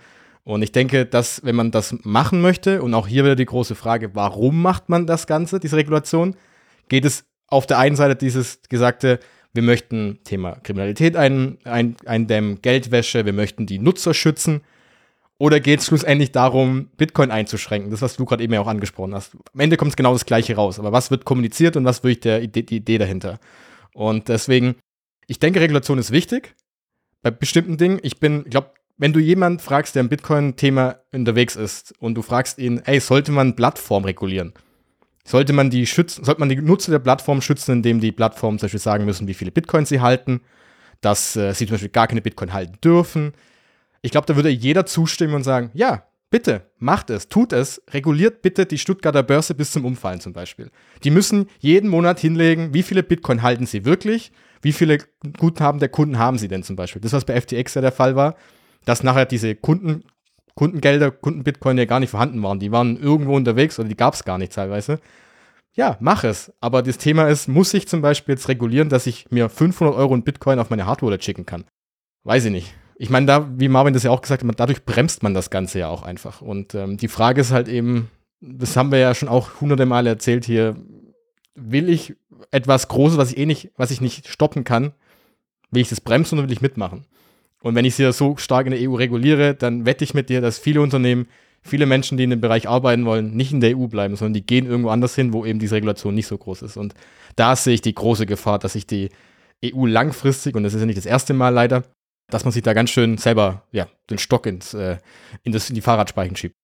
Und 0.46 0.62
ich 0.62 0.72
denke, 0.72 1.06
dass, 1.06 1.44
wenn 1.46 1.56
man 1.56 1.72
das 1.72 1.96
machen 2.04 2.41
möchte, 2.41 2.82
und 2.84 2.94
auch 2.94 3.08
hier 3.08 3.24
wieder 3.24 3.36
die 3.36 3.46
große 3.46 3.76
Frage, 3.76 4.14
warum 4.14 4.62
macht 4.62 4.89
man 4.89 5.08
das 5.08 5.26
Ganze, 5.26 5.60
diese 5.60 5.78
Regulation, 5.78 6.36
geht 6.89 7.06
es 7.06 7.26
auf 7.48 7.66
der 7.66 7.80
einen 7.80 7.96
Seite 7.96 8.16
dieses 8.16 8.62
gesagte, 8.68 9.20
wir 9.54 9.64
möchten 9.64 10.20
Thema 10.24 10.54
Kriminalität 10.64 11.16
ein, 11.16 11.60
ein, 11.64 11.96
eindämmen, 12.06 12.62
Geldwäsche, 12.62 13.26
wir 13.26 13.34
möchten 13.34 13.66
die 13.66 13.80
Nutzer 13.80 14.14
schützen. 14.14 14.62
Oder 15.38 15.60
geht 15.60 15.80
es 15.80 15.88
schlussendlich 15.88 16.32
darum, 16.32 16.89
Bitcoin 16.98 17.32
einzuschränken? 17.32 17.91
Das, 17.91 18.02
was 18.02 18.16
du 18.16 18.26
gerade 18.26 18.44
eben 18.44 18.54
ja 18.54 18.62
auch 18.62 18.68
angesprochen 18.68 19.14
hast. 19.14 19.36
Am 19.54 19.60
Ende 19.60 19.78
kommt 19.78 19.91
es 19.91 19.96
genau 19.96 20.14
das 20.14 20.26
Gleiche 20.26 20.56
raus. 20.56 20.80
Aber 20.80 20.91
was 20.91 21.12
wird 21.12 21.26
kommuniziert 21.26 21.76
und 21.76 21.86
was 21.86 22.04
wirklich 22.04 22.22
der 22.22 22.41
Idee, 22.41 22.64
die 22.64 22.78
Idee 22.78 22.98
dahinter? 22.98 23.39
Und 23.94 24.30
deswegen, 24.30 24.76
ich 25.28 25.39
denke, 25.39 25.60
Regulation 25.60 26.00
ist 26.00 26.12
wichtig 26.12 26.56
bei 27.22 27.30
bestimmten 27.30 27.78
Dingen. 27.78 28.00
Ich 28.04 28.20
bin, 28.20 28.44
ich 28.46 28.52
glaube, 28.52 28.72
wenn 28.98 29.14
du 29.14 29.20
jemanden 29.20 29.60
fragst, 29.60 29.96
der 29.96 30.02
im 30.02 30.10
Bitcoin-Thema 30.10 30.98
unterwegs 31.12 31.56
ist 31.56 31.94
und 32.00 32.16
du 32.16 32.22
fragst 32.22 32.60
ihn, 32.60 32.82
ey, 32.86 33.00
sollte 33.00 33.32
man 33.32 33.56
Plattform 33.56 34.06
regulieren? 34.06 34.54
Sollte 35.26 35.54
man 35.54 35.70
die 35.70 35.86
schützen, 35.86 36.24
sollte 36.26 36.39
man 36.39 36.50
die 36.50 36.58
Nutzer 36.58 36.91
der 36.91 37.00
Plattform 37.00 37.41
schützen, 37.41 37.72
indem 37.74 38.00
die 38.00 38.12
Plattformen 38.12 38.60
zum 38.60 38.66
Beispiel 38.66 38.80
sagen 38.80 39.06
müssen, 39.06 39.28
wie 39.28 39.34
viele 39.34 39.52
Bitcoins 39.52 39.89
sie 39.89 40.02
halten, 40.02 40.41
dass 41.02 41.36
äh, 41.36 41.54
sie 41.54 41.66
zum 41.66 41.76
Beispiel 41.76 41.89
gar 41.89 42.08
keine 42.08 42.22
Bitcoin 42.22 42.54
halten 42.54 42.78
dürfen, 42.84 43.34
ich 44.04 44.12
glaube, 44.12 44.28
da 44.28 44.36
würde 44.36 44.50
jeder 44.50 44.86
zustimmen 44.86 45.34
und 45.34 45.44
sagen, 45.44 45.72
ja, 45.74 46.04
bitte, 46.30 46.70
macht 46.78 47.10
es, 47.10 47.30
tut 47.30 47.54
es, 47.54 47.82
reguliert 47.91 48.41
bitte 48.41 48.66
die 48.66 48.78
Stuttgarter 48.78 49.24
Börse 49.24 49.56
bis 49.56 49.72
zum 49.72 49.86
Umfallen 49.86 50.20
zum 50.20 50.34
Beispiel. 50.34 50.70
Die 51.06 51.10
müssen 51.10 51.48
jeden 51.60 51.89
Monat 51.89 52.20
hinlegen, 52.20 52.74
wie 52.74 52.84
viele 52.84 53.02
Bitcoin 53.02 53.41
halten 53.41 53.66
sie 53.66 53.86
wirklich, 53.86 54.34
wie 54.62 54.74
viele 54.74 54.98
Guthaben 55.38 55.80
der 55.80 55.88
Kunden 55.88 56.20
haben 56.20 56.38
sie 56.38 56.50
denn 56.50 56.64
zum 56.64 56.76
Beispiel. 56.76 57.02
Das, 57.02 57.14
was 57.14 57.24
bei 57.24 57.39
FTX 57.39 57.76
ja 57.76 57.82
der 57.82 57.94
Fall 57.94 58.18
war, 58.18 58.36
dass 58.86 59.03
nachher 59.03 59.25
diese 59.25 59.55
Kunden, 59.55 60.03
Kundengelder, 60.55 61.11
Kundenbitcoin 61.11 61.77
ja 61.77 61.86
gar 61.86 61.99
nicht 61.99 62.11
vorhanden 62.11 62.41
waren. 62.43 62.59
Die 62.59 62.71
waren 62.71 62.97
irgendwo 62.97 63.36
unterwegs 63.36 63.79
oder 63.79 63.89
die 63.89 63.97
gab 63.97 64.13
es 64.13 64.23
gar 64.23 64.38
nicht 64.38 64.53
teilweise. 64.53 64.99
Ja, 65.75 65.97
mach 65.99 66.23
es. 66.23 66.53
Aber 66.61 66.84
das 66.84 66.99
Thema 66.99 67.27
ist, 67.27 67.47
muss 67.47 67.73
ich 67.73 67.88
zum 67.88 68.01
Beispiel 68.01 68.36
jetzt 68.36 68.47
regulieren, 68.47 68.89
dass 68.89 69.07
ich 69.07 69.31
mir 69.31 69.49
500 69.49 69.95
Euro 69.95 70.13
in 70.13 70.23
Bitcoin 70.23 70.59
auf 70.59 70.69
meine 70.69 70.86
Hardware 70.86 71.19
schicken 71.19 71.45
kann? 71.45 71.65
Weiß 72.23 72.45
ich 72.45 72.51
nicht 72.51 72.73
ich 72.95 73.09
meine, 73.09 73.25
da, 73.25 73.49
wie 73.59 73.67
Marvin 73.67 73.93
das 73.93 74.03
ja 74.03 74.11
auch 74.11 74.21
gesagt 74.21 74.43
hat, 74.43 74.59
dadurch 74.59 74.86
bremst 74.86 75.23
man 75.23 75.34
das 75.34 75.49
Ganze 75.49 75.79
ja 75.79 75.89
auch 75.89 76.03
einfach. 76.03 76.41
Und 76.41 76.75
ähm, 76.75 76.97
die 76.97 77.07
Frage 77.07 77.41
ist 77.41 77.51
halt 77.51 77.67
eben, 77.67 78.09
das 78.39 78.77
haben 78.77 78.91
wir 78.91 78.99
ja 78.99 79.15
schon 79.15 79.29
auch 79.29 79.61
hunderte 79.61 79.86
Male 79.86 80.09
erzählt 80.09 80.45
hier, 80.45 80.75
will 81.55 81.89
ich 81.89 82.15
etwas 82.51 82.88
Großes, 82.88 83.17
was 83.17 83.31
ich 83.31 83.38
eh 83.38 83.45
nicht, 83.45 83.71
was 83.77 83.91
ich 83.91 84.01
nicht 84.01 84.27
stoppen 84.27 84.63
kann, 84.63 84.93
will 85.71 85.81
ich 85.81 85.89
das 85.89 86.01
bremsen 86.01 86.38
oder 86.38 86.47
will 86.47 86.53
ich 86.53 86.61
mitmachen? 86.61 87.05
Und 87.64 87.76
wenn 87.76 87.86
ich 87.86 87.95
sie 87.95 88.03
ja 88.03 88.11
so 88.11 88.38
stark 88.38 88.68
in 88.68 88.74
der 88.74 88.89
EU 88.89 88.93
reguliere, 88.95 89.55
dann 89.55 89.86
wette 89.86 90.03
ich 90.03 90.14
mit 90.14 90.30
dir, 90.30 90.41
dass 90.41 90.59
viele 90.59 90.82
Unternehmen 90.82 91.28
viele 91.64 91.86
Menschen, 91.86 92.18
die 92.18 92.26
in 92.26 92.30
dem 92.30 92.41
Bereich 92.41 92.68
arbeiten 92.68 93.05
wollen, 93.05 93.36
nicht 93.36 93.53
in 93.53 93.61
der 93.61 93.78
EU 93.78 93.88
bleiben, 93.88 94.16
sondern 94.16 94.34
die 94.34 94.45
gehen 94.45 94.66
irgendwo 94.66 94.89
anders 94.89 95.16
hin, 95.16 95.34
wo 95.34 95.45
eben 95.45 95.59
diese 95.59 95.76
Regulation 95.76 96.14
nicht 96.14 96.28
so 96.28 96.38
groß 96.38 96.61
ist. 96.61 96.78
Und 96.78 96.93
da 97.36 97.55
sehe 97.55 97.74
ich 97.74 97.82
die 97.82 97.95
große 97.95 98.26
Gefahr, 98.26 98.59
dass 98.59 98.74
sich 98.74 98.86
die 98.86 99.09
EU 99.66 99.86
langfristig, 99.86 100.55
und 100.55 100.64
das 100.64 100.74
ist 100.74 100.82
ja 100.82 100.86
nicht 100.86 100.97
das 100.97 101.05
erste 101.05 101.34
Mal 101.34 101.49
leider, 101.49 101.84
dass 102.30 102.43
man 102.43 102.51
sich 102.51 102.64
da 102.64 102.74
ganz 102.74 102.89
schön 102.89 103.18
selber 103.18 103.64
ja, 103.72 103.88
den 104.09 104.18
Stock 104.18 104.45
ins, 104.45 104.74
äh, 104.74 104.97
in, 105.43 105.53
das, 105.53 105.70
in 105.70 105.76
die 105.76 105.82
Fahrradspeichen 105.82 106.36
schiebt. 106.36 106.55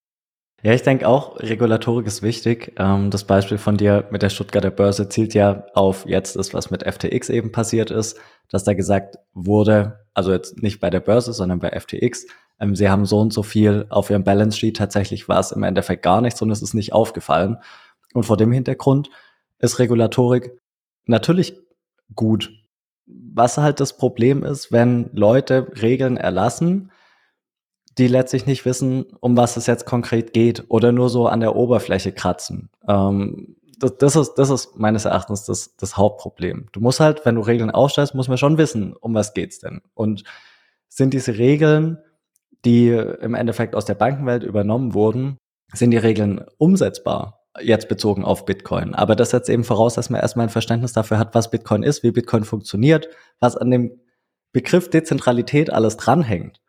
Ja, 0.62 0.74
ich 0.74 0.84
denke 0.84 1.08
auch, 1.08 1.40
Regulatorik 1.40 2.06
ist 2.06 2.22
wichtig. 2.22 2.74
Ähm, 2.78 3.12
das 3.12 3.24
Beispiel 3.24 3.58
von 3.58 3.78
dir 3.78 4.10
mit 4.12 4.22
der 4.22 4.30
Stuttgarter 4.30 4.72
Börse 4.72 5.08
zielt 5.08 5.34
ja 5.34 5.66
auf 5.74 6.06
jetzt 6.06 6.36
ist, 6.36 6.54
was 6.54 6.70
mit 6.70 6.84
FTX 6.84 7.30
eben 7.30 7.54
passiert 7.54 7.92
ist, 7.92 8.20
dass 8.50 8.66
da 8.66 8.74
gesagt 8.74 9.18
wurde, 9.34 10.06
also 10.20 10.34
jetzt 10.34 10.62
nicht 10.62 10.82
bei 10.82 10.90
der 10.90 11.00
Börse, 11.00 11.32
sondern 11.32 11.60
bei 11.60 11.72
FTX, 11.72 12.28
ähm, 12.60 12.76
sie 12.76 12.90
haben 12.90 13.06
so 13.06 13.20
und 13.20 13.32
so 13.32 13.42
viel 13.42 13.86
auf 13.90 14.10
ihrem 14.10 14.26
Balance 14.26 14.58
Sheet. 14.58 14.76
Tatsächlich 14.76 15.30
war 15.30 15.40
es 15.40 15.54
im 15.54 15.64
Endeffekt 15.64 16.04
gar 16.04 16.20
nichts 16.20 16.42
und 16.42 16.52
es 16.52 16.62
ist 16.62 16.74
nicht 16.74 16.92
aufgefallen. 16.92 17.58
Und 18.14 18.24
vor 18.24 18.36
dem 18.36 18.52
Hintergrund 18.52 19.10
ist 19.60 19.80
Regulatorik 19.80 20.52
natürlich 21.06 21.56
gut. 22.16 22.52
Was 23.06 23.58
halt 23.58 23.80
das 23.80 23.96
Problem 23.96 24.44
ist, 24.44 24.74
wenn 24.74 25.10
Leute 25.14 25.72
Regeln 25.82 26.18
erlassen, 26.18 26.92
die 27.98 28.08
letztlich 28.08 28.46
nicht 28.46 28.66
wissen, 28.66 29.06
um 29.22 29.38
was 29.38 29.56
es 29.56 29.68
jetzt 29.68 29.86
konkret 29.86 30.34
geht 30.34 30.66
oder 30.68 30.92
nur 30.92 31.10
so 31.10 31.28
an 31.28 31.40
der 31.40 31.56
Oberfläche 31.56 32.12
kratzen. 32.12 32.70
Ähm, 32.88 33.56
das, 33.80 33.98
das, 33.98 34.16
ist, 34.16 34.34
das 34.36 34.50
ist 34.50 34.78
meines 34.78 35.06
Erachtens 35.06 35.46
das, 35.46 35.76
das 35.78 35.98
Hauptproblem. 35.98 36.68
Du 36.72 36.82
musst 36.82 37.00
halt, 37.00 37.26
wenn 37.26 37.36
du 37.36 37.42
Regeln 37.42 37.72
aufstellst, 37.72 38.14
muss 38.14 38.28
man 38.28 38.38
schon 38.38 38.58
wissen, 38.58 38.94
um 38.94 39.14
was 39.14 39.34
geht's 39.34 39.60
denn. 39.60 39.82
Und 39.94 40.24
sind 40.88 41.14
diese 41.14 41.38
Regeln, 41.38 41.98
die 42.66 42.90
im 42.90 43.36
Endeffekt 43.36 43.76
aus 43.76 43.86
der 43.86 43.96
Bankenwelt 43.96 44.44
übernommen 44.44 44.94
wurden, 44.94 45.38
sind 45.74 45.92
die 45.92 45.98
Regeln 45.98 46.44
umsetzbar? 46.58 47.46
Jetzt 47.62 47.88
bezogen 47.90 48.26
auf 48.26 48.46
Bitcoin. 48.46 48.94
Aber 48.94 49.16
das 49.16 49.32
setzt 49.32 49.50
eben 49.50 49.64
voraus, 49.64 49.96
dass 49.96 50.10
man 50.10 50.22
erstmal 50.22 50.48
ein 50.48 50.52
Verständnis 50.52 50.94
dafür 50.94 51.20
hat, 51.20 51.36
was 51.36 51.52
Bitcoin 51.52 51.84
ist, 51.84 52.04
wie 52.04 52.12
Bitcoin 52.12 52.44
funktioniert, 52.44 53.10
was 53.40 53.56
an 53.56 53.72
dem 53.72 54.00
Begriff 54.52 54.90
Dezentralität 54.90 55.72
alles 55.72 55.98
dranhängt. 55.98 56.62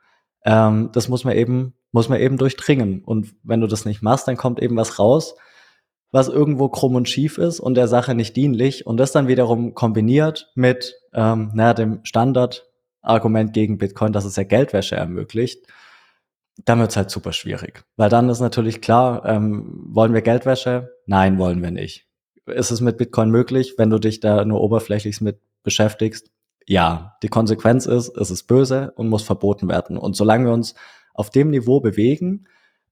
Ähm, 0.45 0.91
das 0.93 1.09
muss 1.09 1.25
man 1.25 1.35
eben, 1.37 1.75
muss 1.93 2.09
man 2.09 2.21
eben 2.21 2.39
durchdringen. 2.39 3.03
Und 3.05 3.35
wenn 3.43 3.61
du 3.61 3.67
das 3.67 3.85
nicht 3.85 4.03
machst, 4.03 4.29
dann 4.29 4.37
kommt 4.37 4.61
eben 4.61 4.77
was 4.77 4.99
raus, 4.99 5.35
was 6.13 6.29
irgendwo 6.29 6.69
krumm 6.69 6.95
und 6.95 7.09
schief 7.09 7.39
ist 7.39 7.61
und 7.61 7.75
der 7.75 7.89
Sache 7.89 8.15
nicht 8.15 8.37
dienlich. 8.37 8.87
Und 8.87 8.97
das 8.97 9.13
dann 9.13 9.29
wiederum 9.29 9.75
kombiniert 9.75 10.51
mit 10.55 10.97
ähm, 11.13 11.51
naja, 11.55 11.75
dem 11.75 12.01
Standardargument 12.05 13.53
gegen 13.53 13.79
Bitcoin, 13.79 14.13
dass 14.13 14.25
es 14.25 14.37
ja 14.37 14.43
Geldwäsche 14.43 14.97
ermöglicht, 14.97 15.67
dann 16.65 16.81
wird's 16.81 16.97
halt 16.97 17.11
super 17.11 17.33
schwierig. 17.33 17.85
Weil 17.97 18.11
dann 18.11 18.29
ist 18.29 18.41
natürlich 18.41 18.81
klar, 18.81 19.25
ähm, 19.25 19.87
wollen 19.89 20.13
wir 20.13 20.23
Geldwäsche? 20.23 20.91
Nein, 21.07 21.39
wollen 21.39 21.63
wir 21.63 21.71
nicht. 21.71 22.07
Ist 22.47 22.71
es 22.71 22.81
mit 22.81 22.99
Bitcoin 22.99 23.31
möglich, 23.31 23.75
wenn 23.79 23.91
du 23.91 23.99
dich 23.99 24.21
da 24.21 24.45
nur 24.45 24.61
oberflächlich 24.61 25.21
mit 25.21 25.39
beschäftigst? 25.63 26.31
ja, 26.71 27.17
die 27.25 27.29
Konsequenz 27.29 27.87
ist, 27.87 28.17
es 28.17 28.31
ist 28.31 28.45
böse 28.45 28.93
und 28.95 29.09
muss 29.09 29.25
verboten 29.25 29.69
werden. 29.69 29.97
Und 29.97 30.15
solange 30.15 30.47
wir 30.47 30.53
uns 30.53 30.77
auf 31.15 31.31
dem 31.31 31.51
Niveau 31.51 31.81
bewegen, 31.81 32.47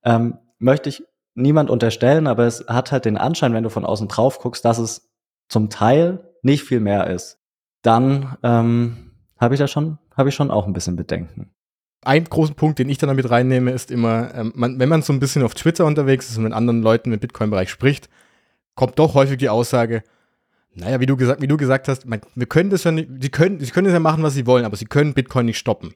ähm, 0.05 0.39
möchte 0.59 0.89
ich 0.89 1.05
niemand 1.39 1.71
unterstellen, 1.71 2.27
aber 2.27 2.47
es 2.47 2.65
hat 2.69 2.93
halt 2.93 3.05
den 3.05 3.17
Anschein, 3.17 3.55
wenn 3.55 3.65
du 3.65 3.71
von 3.71 3.85
außen 3.85 4.09
drauf 4.09 4.39
guckst, 4.39 4.65
dass 4.65 4.79
es 4.79 5.09
zum 5.49 5.71
Teil 5.71 6.25
nicht 6.43 6.65
viel 6.65 6.81
mehr 6.81 7.09
ist. 7.09 7.39
Dann 7.83 8.37
ähm, 8.43 9.13
habe 9.39 9.55
ich 9.55 9.59
da 9.59 9.69
schon, 9.69 9.99
habe 10.17 10.29
ich 10.29 10.35
schon 10.35 10.51
auch 10.51 10.67
ein 10.67 10.73
bisschen 10.73 10.97
Bedenken. 10.97 11.51
Ein 12.03 12.25
großen 12.25 12.55
Punkt, 12.55 12.79
den 12.79 12.89
ich 12.89 12.99
dann 12.99 13.09
damit 13.09 13.31
reinnehme, 13.31 13.71
ist 13.73 13.91
immer, 13.91 14.35
ähm, 14.35 14.53
man, 14.55 14.79
wenn 14.79 14.89
man 14.89 15.03
so 15.03 15.13
ein 15.13 15.21
bisschen 15.21 15.43
auf 15.43 15.55
Twitter 15.55 15.85
unterwegs 15.85 16.29
ist 16.29 16.37
und 16.37 16.45
mit 16.45 16.53
anderen 16.53 16.83
Leuten 16.83 17.13
im 17.13 17.19
Bitcoin-Bereich 17.19 17.71
spricht, 17.71 18.09
kommt 18.75 18.99
doch 18.99 19.15
häufig 19.15 19.39
die 19.39 19.49
Aussage, 19.49 20.03
naja, 20.75 21.01
wie 21.01 21.07
du 21.07 21.17
gesagt, 21.17 21.43
wie 21.43 21.49
du 21.49 21.57
gesagt 21.57 21.89
hast, 21.89 22.07
man, 22.07 22.21
wir 22.35 22.47
können 22.47 22.71
das 22.71 22.85
ja 22.85 22.93
nicht, 22.93 23.09
sie 23.21 23.31
können, 23.31 23.59
sie 23.59 23.71
können 23.71 23.93
ja 23.93 23.99
machen, 23.99 24.23
was 24.23 24.35
sie 24.35 24.47
wollen, 24.47 24.65
aber 24.65 24.77
sie 24.77 24.85
können 24.85 25.15
Bitcoin 25.15 25.47
nicht 25.47 25.59
stoppen. 25.59 25.95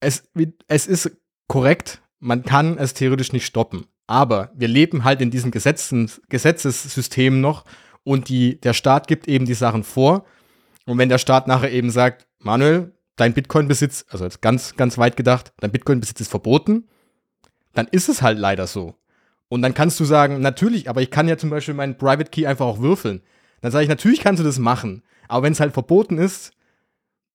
Es, 0.00 0.24
es 0.66 0.86
ist 0.86 1.10
korrekt, 1.46 2.02
man 2.18 2.42
kann 2.42 2.78
es 2.78 2.94
theoretisch 2.94 3.32
nicht 3.32 3.46
stoppen. 3.46 3.86
Aber 4.08 4.50
wir 4.54 4.68
leben 4.68 5.04
halt 5.04 5.20
in 5.20 5.30
diesem 5.30 5.52
Gesetzen, 5.52 6.10
Gesetzessystem 6.30 7.40
noch 7.40 7.64
und 8.02 8.30
die, 8.30 8.58
der 8.60 8.72
Staat 8.72 9.06
gibt 9.06 9.28
eben 9.28 9.44
die 9.44 9.54
Sachen 9.54 9.84
vor. 9.84 10.24
Und 10.86 10.96
wenn 10.96 11.10
der 11.10 11.18
Staat 11.18 11.46
nachher 11.46 11.70
eben 11.70 11.90
sagt, 11.90 12.26
Manuel, 12.38 12.94
dein 13.16 13.34
Bitcoin-Besitz, 13.34 14.06
also 14.08 14.26
ganz, 14.40 14.76
ganz 14.76 14.96
weit 14.96 15.16
gedacht, 15.18 15.52
dein 15.60 15.70
Bitcoin-Besitz 15.70 16.22
ist 16.22 16.30
verboten, 16.30 16.88
dann 17.74 17.86
ist 17.86 18.08
es 18.08 18.22
halt 18.22 18.38
leider 18.38 18.66
so. 18.66 18.94
Und 19.50 19.60
dann 19.60 19.74
kannst 19.74 20.00
du 20.00 20.04
sagen, 20.06 20.40
natürlich, 20.40 20.88
aber 20.88 21.02
ich 21.02 21.10
kann 21.10 21.28
ja 21.28 21.36
zum 21.36 21.50
Beispiel 21.50 21.74
meinen 21.74 21.98
Private 21.98 22.30
Key 22.30 22.46
einfach 22.46 22.66
auch 22.66 22.80
würfeln. 22.80 23.20
Dann 23.60 23.72
sage 23.72 23.82
ich, 23.82 23.90
natürlich 23.90 24.20
kannst 24.20 24.40
du 24.40 24.44
das 24.44 24.58
machen. 24.58 25.02
Aber 25.28 25.42
wenn 25.42 25.52
es 25.52 25.60
halt 25.60 25.74
verboten 25.74 26.16
ist, 26.16 26.52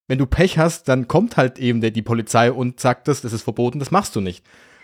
wenn 0.08 0.18
du 0.18 0.26
Pech 0.26 0.58
hast, 0.58 0.88
dann 0.88 1.08
kommt 1.08 1.38
halt 1.38 1.60
eben 1.60 1.82
die 1.82 2.02
Polizei 2.02 2.52
und 2.52 2.80
sagt 2.80 3.08
das, 3.08 3.22
das 3.22 3.34
ist 3.34 3.44
verboten, 3.44 3.78
das 3.78 3.92
machst 3.92 4.16
du 4.16 4.22
nicht. 4.22 4.44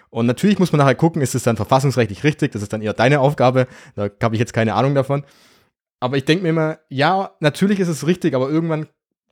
Und 0.09 0.25
natürlich 0.25 0.59
muss 0.59 0.71
man 0.71 0.79
nachher 0.79 0.95
gucken, 0.95 1.21
ist 1.21 1.35
es 1.35 1.43
dann 1.43 1.55
verfassungsrechtlich 1.55 2.23
richtig, 2.23 2.51
das 2.51 2.61
ist 2.61 2.73
dann 2.73 2.81
eher 2.81 2.93
deine 2.93 3.19
Aufgabe, 3.19 3.67
da 3.95 4.09
habe 4.21 4.35
ich 4.35 4.39
jetzt 4.39 4.53
keine 4.53 4.73
Ahnung 4.73 4.95
davon. 4.95 5.23
Aber 5.99 6.17
ich 6.17 6.25
denke 6.25 6.43
mir 6.43 6.49
immer, 6.49 6.79
ja, 6.89 7.31
natürlich 7.39 7.79
ist 7.79 7.89
es 7.89 8.07
richtig, 8.07 8.33
aber 8.33 8.49
irgendwann, 8.49 8.87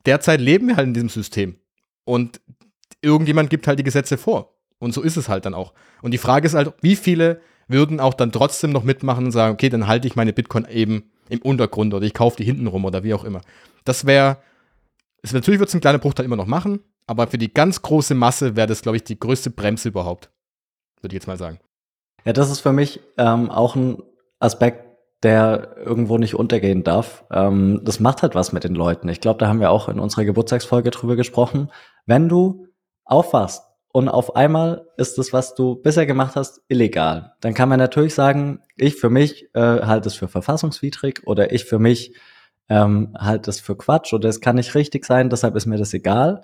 derzeit 0.06 0.40
leben 0.40 0.68
wir 0.68 0.76
halt 0.76 0.86
in 0.86 0.94
diesem 0.94 1.08
System. 1.08 1.56
Und 2.04 2.40
irgendjemand 3.02 3.50
gibt 3.50 3.66
halt 3.66 3.78
die 3.78 3.84
Gesetze 3.84 4.18
vor. 4.18 4.54
Und 4.78 4.94
so 4.94 5.02
ist 5.02 5.16
es 5.16 5.28
halt 5.28 5.44
dann 5.44 5.54
auch. 5.54 5.72
Und 6.02 6.12
die 6.12 6.18
Frage 6.18 6.46
ist 6.46 6.54
halt, 6.54 6.72
wie 6.80 6.96
viele 6.96 7.40
würden 7.66 8.00
auch 8.00 8.14
dann 8.14 8.32
trotzdem 8.32 8.70
noch 8.70 8.84
mitmachen 8.84 9.26
und 9.26 9.32
sagen, 9.32 9.54
okay, 9.54 9.68
dann 9.68 9.86
halte 9.86 10.06
ich 10.06 10.16
meine 10.16 10.32
Bitcoin 10.32 10.66
eben 10.70 11.10
im 11.28 11.40
Untergrund 11.42 11.92
oder 11.92 12.06
ich 12.06 12.14
kaufe 12.14 12.36
die 12.36 12.44
hinten 12.44 12.66
rum 12.66 12.84
oder 12.84 13.04
wie 13.04 13.14
auch 13.14 13.24
immer. 13.24 13.42
Das 13.84 14.06
wäre, 14.06 14.38
natürlich 15.30 15.60
wird 15.60 15.68
es 15.68 15.74
ein 15.74 15.80
kleiner 15.80 15.98
Bruchteil 15.98 16.24
immer 16.24 16.36
noch 16.36 16.46
machen, 16.46 16.80
aber 17.06 17.26
für 17.26 17.38
die 17.38 17.52
ganz 17.52 17.82
große 17.82 18.14
Masse 18.14 18.56
wäre 18.56 18.66
das, 18.66 18.82
glaube 18.82 18.96
ich, 18.96 19.04
die 19.04 19.18
größte 19.18 19.50
Bremse 19.50 19.88
überhaupt. 19.88 20.30
Würde 21.00 21.14
ich 21.14 21.20
jetzt 21.20 21.26
mal 21.26 21.36
sagen. 21.36 21.58
Ja, 22.24 22.32
das 22.32 22.50
ist 22.50 22.60
für 22.60 22.72
mich 22.72 23.00
ähm, 23.16 23.50
auch 23.50 23.76
ein 23.76 24.02
Aspekt, 24.38 24.84
der 25.22 25.76
irgendwo 25.84 26.18
nicht 26.18 26.34
untergehen 26.34 26.84
darf. 26.84 27.24
Ähm, 27.32 27.80
das 27.84 28.00
macht 28.00 28.22
halt 28.22 28.34
was 28.34 28.52
mit 28.52 28.64
den 28.64 28.74
Leuten. 28.74 29.08
Ich 29.08 29.20
glaube, 29.20 29.38
da 29.38 29.48
haben 29.48 29.60
wir 29.60 29.70
auch 29.70 29.88
in 29.88 29.98
unserer 29.98 30.24
Geburtstagsfolge 30.24 30.90
drüber 30.90 31.16
gesprochen. 31.16 31.70
Wenn 32.06 32.28
du 32.28 32.68
aufwachst 33.04 33.62
und 33.90 34.08
auf 34.08 34.36
einmal 34.36 34.86
ist 34.96 35.18
das, 35.18 35.32
was 35.32 35.54
du 35.54 35.76
bisher 35.76 36.06
gemacht 36.06 36.36
hast, 36.36 36.60
illegal. 36.68 37.32
Dann 37.40 37.54
kann 37.54 37.68
man 37.68 37.78
natürlich 37.78 38.14
sagen, 38.14 38.60
ich 38.76 38.96
für 38.96 39.10
mich 39.10 39.48
äh, 39.54 39.60
halte 39.60 40.08
es 40.08 40.14
für 40.14 40.28
verfassungswidrig 40.28 41.26
oder 41.26 41.52
ich 41.52 41.64
für 41.64 41.78
mich 41.78 42.14
ähm, 42.68 43.16
halte 43.18 43.50
es 43.50 43.60
für 43.60 43.76
Quatsch 43.76 44.12
oder 44.12 44.28
es 44.28 44.40
kann 44.40 44.56
nicht 44.56 44.74
richtig 44.74 45.04
sein, 45.04 45.30
deshalb 45.30 45.56
ist 45.56 45.66
mir 45.66 45.78
das 45.78 45.94
egal. 45.94 46.42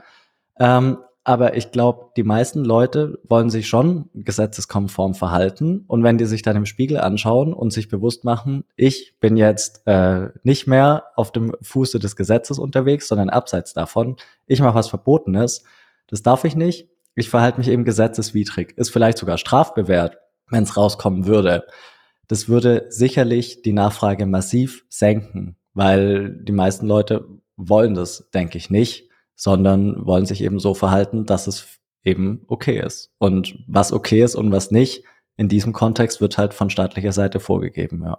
Ähm, 0.59 0.99
aber 1.25 1.57
ich 1.57 1.73
glaube, 1.73 2.11
die 2.19 2.23
meisten 2.23 2.65
Leute 2.65 3.19
wollen 3.27 3.49
sich 3.49 3.67
schon 3.67 4.11
gesetzeskonform 4.13 5.15
verhalten. 5.15 5.85
Und 5.89 6.03
wenn 6.05 6.19
die 6.19 6.27
sich 6.27 6.43
dann 6.43 6.57
im 6.57 6.67
Spiegel 6.67 6.99
anschauen 6.99 7.55
und 7.55 7.73
sich 7.73 7.89
bewusst 7.89 8.25
machen, 8.25 8.65
ich 8.77 9.17
bin 9.21 9.39
jetzt 9.39 9.87
äh, 9.87 10.29
nicht 10.43 10.67
mehr 10.67 11.05
auf 11.17 11.33
dem 11.33 11.57
Fuße 11.63 11.99
des 11.99 12.15
Gesetzes 12.17 12.59
unterwegs, 12.59 13.09
sondern 13.09 13.31
abseits 13.31 13.73
davon, 13.73 14.17
ich 14.47 14.61
mache 14.61 14.75
was 14.75 14.89
Verbotenes, 14.89 15.65
das 16.09 16.23
darf 16.23 16.45
ich 16.45 16.57
nicht, 16.57 16.91
ich 17.15 17.31
verhalte 17.31 17.59
mich 17.59 17.69
eben 17.69 17.87
gesetzeswidrig, 17.87 18.77
ist 18.77 18.91
vielleicht 18.91 19.17
sogar 19.17 19.39
strafbewehrt, 19.39 20.19
wenn 20.51 20.65
es 20.65 20.77
rauskommen 20.77 21.27
würde. 21.27 21.65
Das 22.29 22.51
würde 22.51 22.85
sicherlich 22.91 23.63
die 23.63 23.73
Nachfrage 23.73 24.27
massiv 24.27 24.85
senken, 24.91 25.57
weil 25.73 26.31
die 26.31 26.53
meisten 26.53 26.87
Leute 26.87 27.27
wollen 27.57 27.95
das, 27.95 28.29
denke 28.35 28.59
ich, 28.59 28.69
nicht, 28.69 29.09
sondern 29.35 30.07
wollen 30.07 30.27
sich 30.27 30.43
eben 30.43 30.59
so 30.59 30.75
verhalten, 30.75 31.27
dass 31.27 31.47
es 31.47 31.81
eben 32.03 32.45
okay 32.49 32.81
ist. 32.81 33.13
Und 33.19 33.59
was 33.67 33.93
okay 33.93 34.23
ist 34.23 34.35
und 34.35 34.53
was 34.53 34.71
nicht, 34.71 35.05
in 35.37 35.49
diesem 35.49 35.73
Kontext 35.73 36.21
wird 36.21 36.39
halt 36.39 36.55
von 36.55 36.71
staatlicher 36.71 37.13
Seite 37.13 37.41
vorgegeben, 37.41 38.03
ja. 38.05 38.19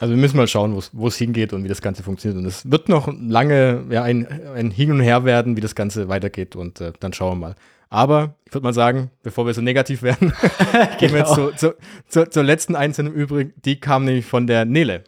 Also 0.00 0.14
wir 0.14 0.20
müssen 0.20 0.36
mal 0.36 0.46
schauen, 0.46 0.80
wo 0.92 1.08
es 1.08 1.16
hingeht 1.16 1.52
und 1.52 1.64
wie 1.64 1.68
das 1.68 1.82
Ganze 1.82 2.04
funktioniert. 2.04 2.40
Und 2.40 2.46
es 2.46 2.70
wird 2.70 2.88
noch 2.88 3.12
lange 3.12 3.84
ja, 3.90 4.04
ein, 4.04 4.28
ein 4.54 4.70
Hin 4.70 4.92
und 4.92 5.00
Her 5.00 5.24
werden, 5.24 5.56
wie 5.56 5.60
das 5.60 5.74
Ganze 5.74 6.08
weitergeht. 6.08 6.54
Und 6.54 6.80
äh, 6.80 6.92
dann 7.00 7.12
schauen 7.12 7.40
wir 7.40 7.48
mal. 7.48 7.54
Aber 7.90 8.36
ich 8.44 8.54
würde 8.54 8.64
mal 8.64 8.72
sagen, 8.72 9.10
bevor 9.24 9.46
wir 9.46 9.54
so 9.54 9.60
negativ 9.60 10.02
werden, 10.02 10.32
gehen 11.00 11.12
wir 11.12 11.20
jetzt 11.20 11.34
genau. 11.34 11.50
zu, 11.50 11.56
zu, 11.56 11.74
zu, 12.06 12.30
zur 12.30 12.44
letzten 12.44 12.76
Einzelnen 12.76 13.12
im 13.12 13.18
Übrigen. 13.18 13.52
Die 13.64 13.80
kam 13.80 14.04
nämlich 14.04 14.26
von 14.26 14.46
der 14.46 14.64
Nele. 14.66 15.02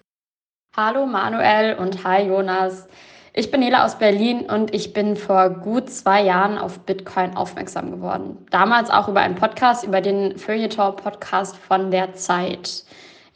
Hallo 0.77 1.07
Manuel 1.07 1.77
und 1.77 2.03
hi 2.05 2.27
Jonas. 2.27 2.89
Ich 3.33 3.53
bin 3.53 3.61
Nele 3.61 3.85
aus 3.85 3.97
Berlin 3.97 4.41
und 4.51 4.75
ich 4.75 4.93
bin 4.93 5.15
vor 5.15 5.51
gut 5.51 5.89
zwei 5.89 6.21
Jahren 6.21 6.59
auf 6.59 6.81
Bitcoin 6.81 7.37
aufmerksam 7.37 7.93
geworden. 7.93 8.37
Damals 8.51 8.91
auch 8.91 9.07
über 9.07 9.21
einen 9.21 9.37
Podcast, 9.37 9.85
über 9.85 10.01
den 10.01 10.37
Feuilleton-Podcast 10.37 11.57
von 11.57 11.93
der 11.93 12.15
Zeit. 12.15 12.83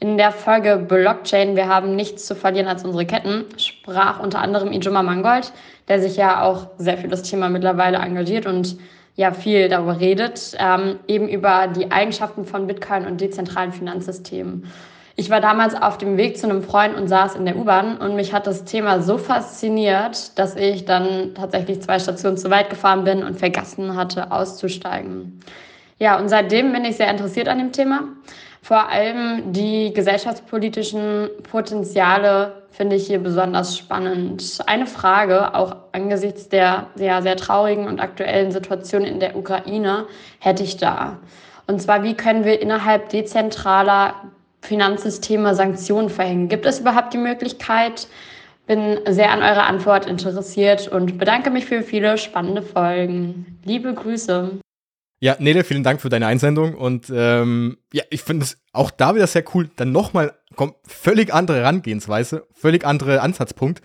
In 0.01 0.17
der 0.17 0.33
Folge 0.33 0.75
Blockchain, 0.75 1.55
wir 1.55 1.69
haben 1.69 1.95
nichts 1.95 2.25
zu 2.25 2.35
verlieren 2.35 2.67
als 2.67 2.83
unsere 2.83 3.05
Ketten, 3.05 3.45
sprach 3.55 4.19
unter 4.19 4.39
anderem 4.39 4.73
Ijoma 4.73 5.01
Mangold, 5.01 5.53
der 5.87 6.01
sich 6.01 6.17
ja 6.17 6.43
auch 6.43 6.67
sehr 6.77 6.97
für 6.97 7.07
das 7.07 7.23
Thema 7.23 7.47
mittlerweile 7.47 7.99
engagiert 7.99 8.47
und 8.47 8.77
ja 9.15 9.31
viel 9.31 9.69
darüber 9.69 9.97
redet, 9.97 10.57
ähm, 10.59 10.99
eben 11.07 11.29
über 11.29 11.67
die 11.67 11.89
Eigenschaften 11.89 12.43
von 12.43 12.67
Bitcoin 12.67 13.05
und 13.07 13.21
dezentralen 13.21 13.71
Finanzsystemen. 13.71 14.69
Ich 15.17 15.29
war 15.29 15.39
damals 15.39 15.75
auf 15.75 15.97
dem 15.97 16.17
Weg 16.17 16.37
zu 16.37 16.47
einem 16.49 16.61
Freund 16.61 16.97
und 16.97 17.07
saß 17.07 17.35
in 17.35 17.45
der 17.45 17.55
U-Bahn 17.55 17.97
und 17.97 18.15
mich 18.15 18.33
hat 18.33 18.47
das 18.47 18.65
Thema 18.65 19.01
so 19.01 19.17
fasziniert, 19.17 20.37
dass 20.37 20.57
ich 20.57 20.83
dann 20.83 21.33
tatsächlich 21.35 21.81
zwei 21.81 21.99
Stationen 21.99 22.37
zu 22.37 22.49
weit 22.49 22.69
gefahren 22.69 23.05
bin 23.05 23.23
und 23.23 23.39
vergessen 23.39 23.95
hatte, 23.95 24.31
auszusteigen. 24.31 25.39
Ja, 25.99 26.19
und 26.19 26.27
seitdem 26.27 26.73
bin 26.73 26.83
ich 26.83 26.97
sehr 26.97 27.09
interessiert 27.09 27.47
an 27.47 27.59
dem 27.59 27.71
Thema. 27.71 28.03
Vor 28.61 28.89
allem 28.89 29.53
die 29.53 29.93
gesellschaftspolitischen 29.93 31.29
Potenziale 31.49 32.63
finde 32.71 32.97
ich 32.97 33.07
hier 33.07 33.19
besonders 33.19 33.77
spannend. 33.77 34.57
Eine 34.65 34.87
Frage, 34.87 35.55
auch 35.55 35.77
angesichts 35.93 36.49
der 36.49 36.87
sehr, 36.95 37.21
sehr 37.21 37.37
traurigen 37.37 37.87
und 37.87 38.01
aktuellen 38.01 38.51
Situation 38.51 39.05
in 39.05 39.21
der 39.21 39.37
Ukraine, 39.37 40.07
hätte 40.39 40.63
ich 40.63 40.75
da. 40.75 41.19
Und 41.67 41.81
zwar, 41.81 42.03
wie 42.03 42.15
können 42.15 42.43
wir 42.43 42.61
innerhalb 42.61 43.09
dezentraler 43.09 44.15
Finanzsysteme 44.65 45.55
Sanktionen 45.55 46.09
verhängen? 46.09 46.49
Gibt 46.49 46.65
es 46.65 46.79
überhaupt 46.79 47.13
die 47.13 47.17
Möglichkeit? 47.17 48.07
Bin 48.67 48.99
sehr 49.07 49.31
an 49.31 49.43
eurer 49.43 49.67
Antwort 49.67 50.07
interessiert 50.07 50.87
und 50.87 51.17
bedanke 51.17 51.51
mich 51.51 51.65
für 51.65 51.83
viele 51.83 52.17
spannende 52.17 52.63
Folgen. 52.63 53.59
Liebe 53.63 53.93
Grüße. 53.93 54.59
Ja, 55.19 55.37
Nele, 55.39 55.63
vielen 55.63 55.83
Dank 55.83 56.01
für 56.01 56.09
deine 56.09 56.27
Einsendung 56.27 56.75
und 56.75 57.11
ähm, 57.13 57.77
ja, 57.93 58.03
ich 58.09 58.21
finde 58.21 58.45
es 58.45 58.57
auch 58.73 58.91
da 58.91 59.15
wieder 59.15 59.27
sehr 59.27 59.45
cool, 59.53 59.69
dann 59.75 59.91
nochmal 59.91 60.33
kommt 60.55 60.75
völlig 60.85 61.33
andere 61.33 61.57
Herangehensweise, 61.57 62.45
völlig 62.53 62.85
andere 62.85 63.21
Ansatzpunkt, 63.21 63.81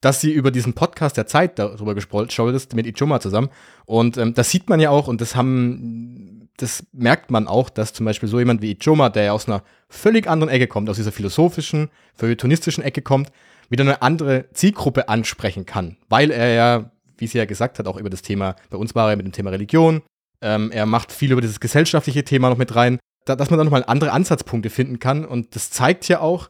dass 0.00 0.20
sie 0.20 0.32
über 0.32 0.50
diesen 0.50 0.72
Podcast 0.72 1.18
der 1.18 1.26
Zeit 1.26 1.58
darüber 1.58 1.94
gesprochen 1.94 2.54
ist 2.54 2.74
mit 2.74 2.86
Ichoma 2.86 3.20
zusammen 3.20 3.50
und 3.84 4.16
ähm, 4.16 4.32
das 4.32 4.50
sieht 4.50 4.68
man 4.68 4.80
ja 4.80 4.90
auch 4.90 5.08
und 5.08 5.20
das 5.20 5.36
haben, 5.36 6.35
das 6.56 6.84
merkt 6.92 7.30
man 7.30 7.46
auch, 7.48 7.70
dass 7.70 7.92
zum 7.92 8.06
Beispiel 8.06 8.28
so 8.28 8.38
jemand 8.38 8.62
wie 8.62 8.72
Ichoma, 8.72 9.08
der 9.08 9.24
ja 9.24 9.32
aus 9.32 9.46
einer 9.46 9.62
völlig 9.88 10.26
anderen 10.26 10.52
Ecke 10.52 10.66
kommt, 10.66 10.88
aus 10.88 10.96
dieser 10.96 11.12
philosophischen, 11.12 11.90
feuilletonistischen 12.14 12.82
Ecke 12.82 13.02
kommt, 13.02 13.30
wieder 13.68 13.82
eine 13.82 14.02
andere 14.02 14.46
Zielgruppe 14.52 15.08
ansprechen 15.08 15.66
kann, 15.66 15.96
weil 16.08 16.30
er 16.30 16.48
ja, 16.48 16.90
wie 17.18 17.26
sie 17.26 17.38
ja 17.38 17.44
gesagt 17.44 17.78
hat, 17.78 17.86
auch 17.86 17.96
über 17.96 18.10
das 18.10 18.22
Thema, 18.22 18.56
bei 18.70 18.76
uns 18.76 18.94
war 18.94 19.10
er 19.10 19.16
mit 19.16 19.26
dem 19.26 19.32
Thema 19.32 19.50
Religion, 19.50 20.02
ähm, 20.40 20.70
er 20.70 20.86
macht 20.86 21.12
viel 21.12 21.32
über 21.32 21.40
dieses 21.40 21.60
gesellschaftliche 21.60 22.24
Thema 22.24 22.50
noch 22.50 22.58
mit 22.58 22.74
rein, 22.74 22.98
da, 23.24 23.36
dass 23.36 23.50
man 23.50 23.58
da 23.58 23.64
nochmal 23.64 23.84
andere 23.86 24.12
Ansatzpunkte 24.12 24.70
finden 24.70 24.98
kann. 24.98 25.24
Und 25.24 25.54
das 25.54 25.70
zeigt 25.70 26.08
ja 26.08 26.20
auch, 26.20 26.48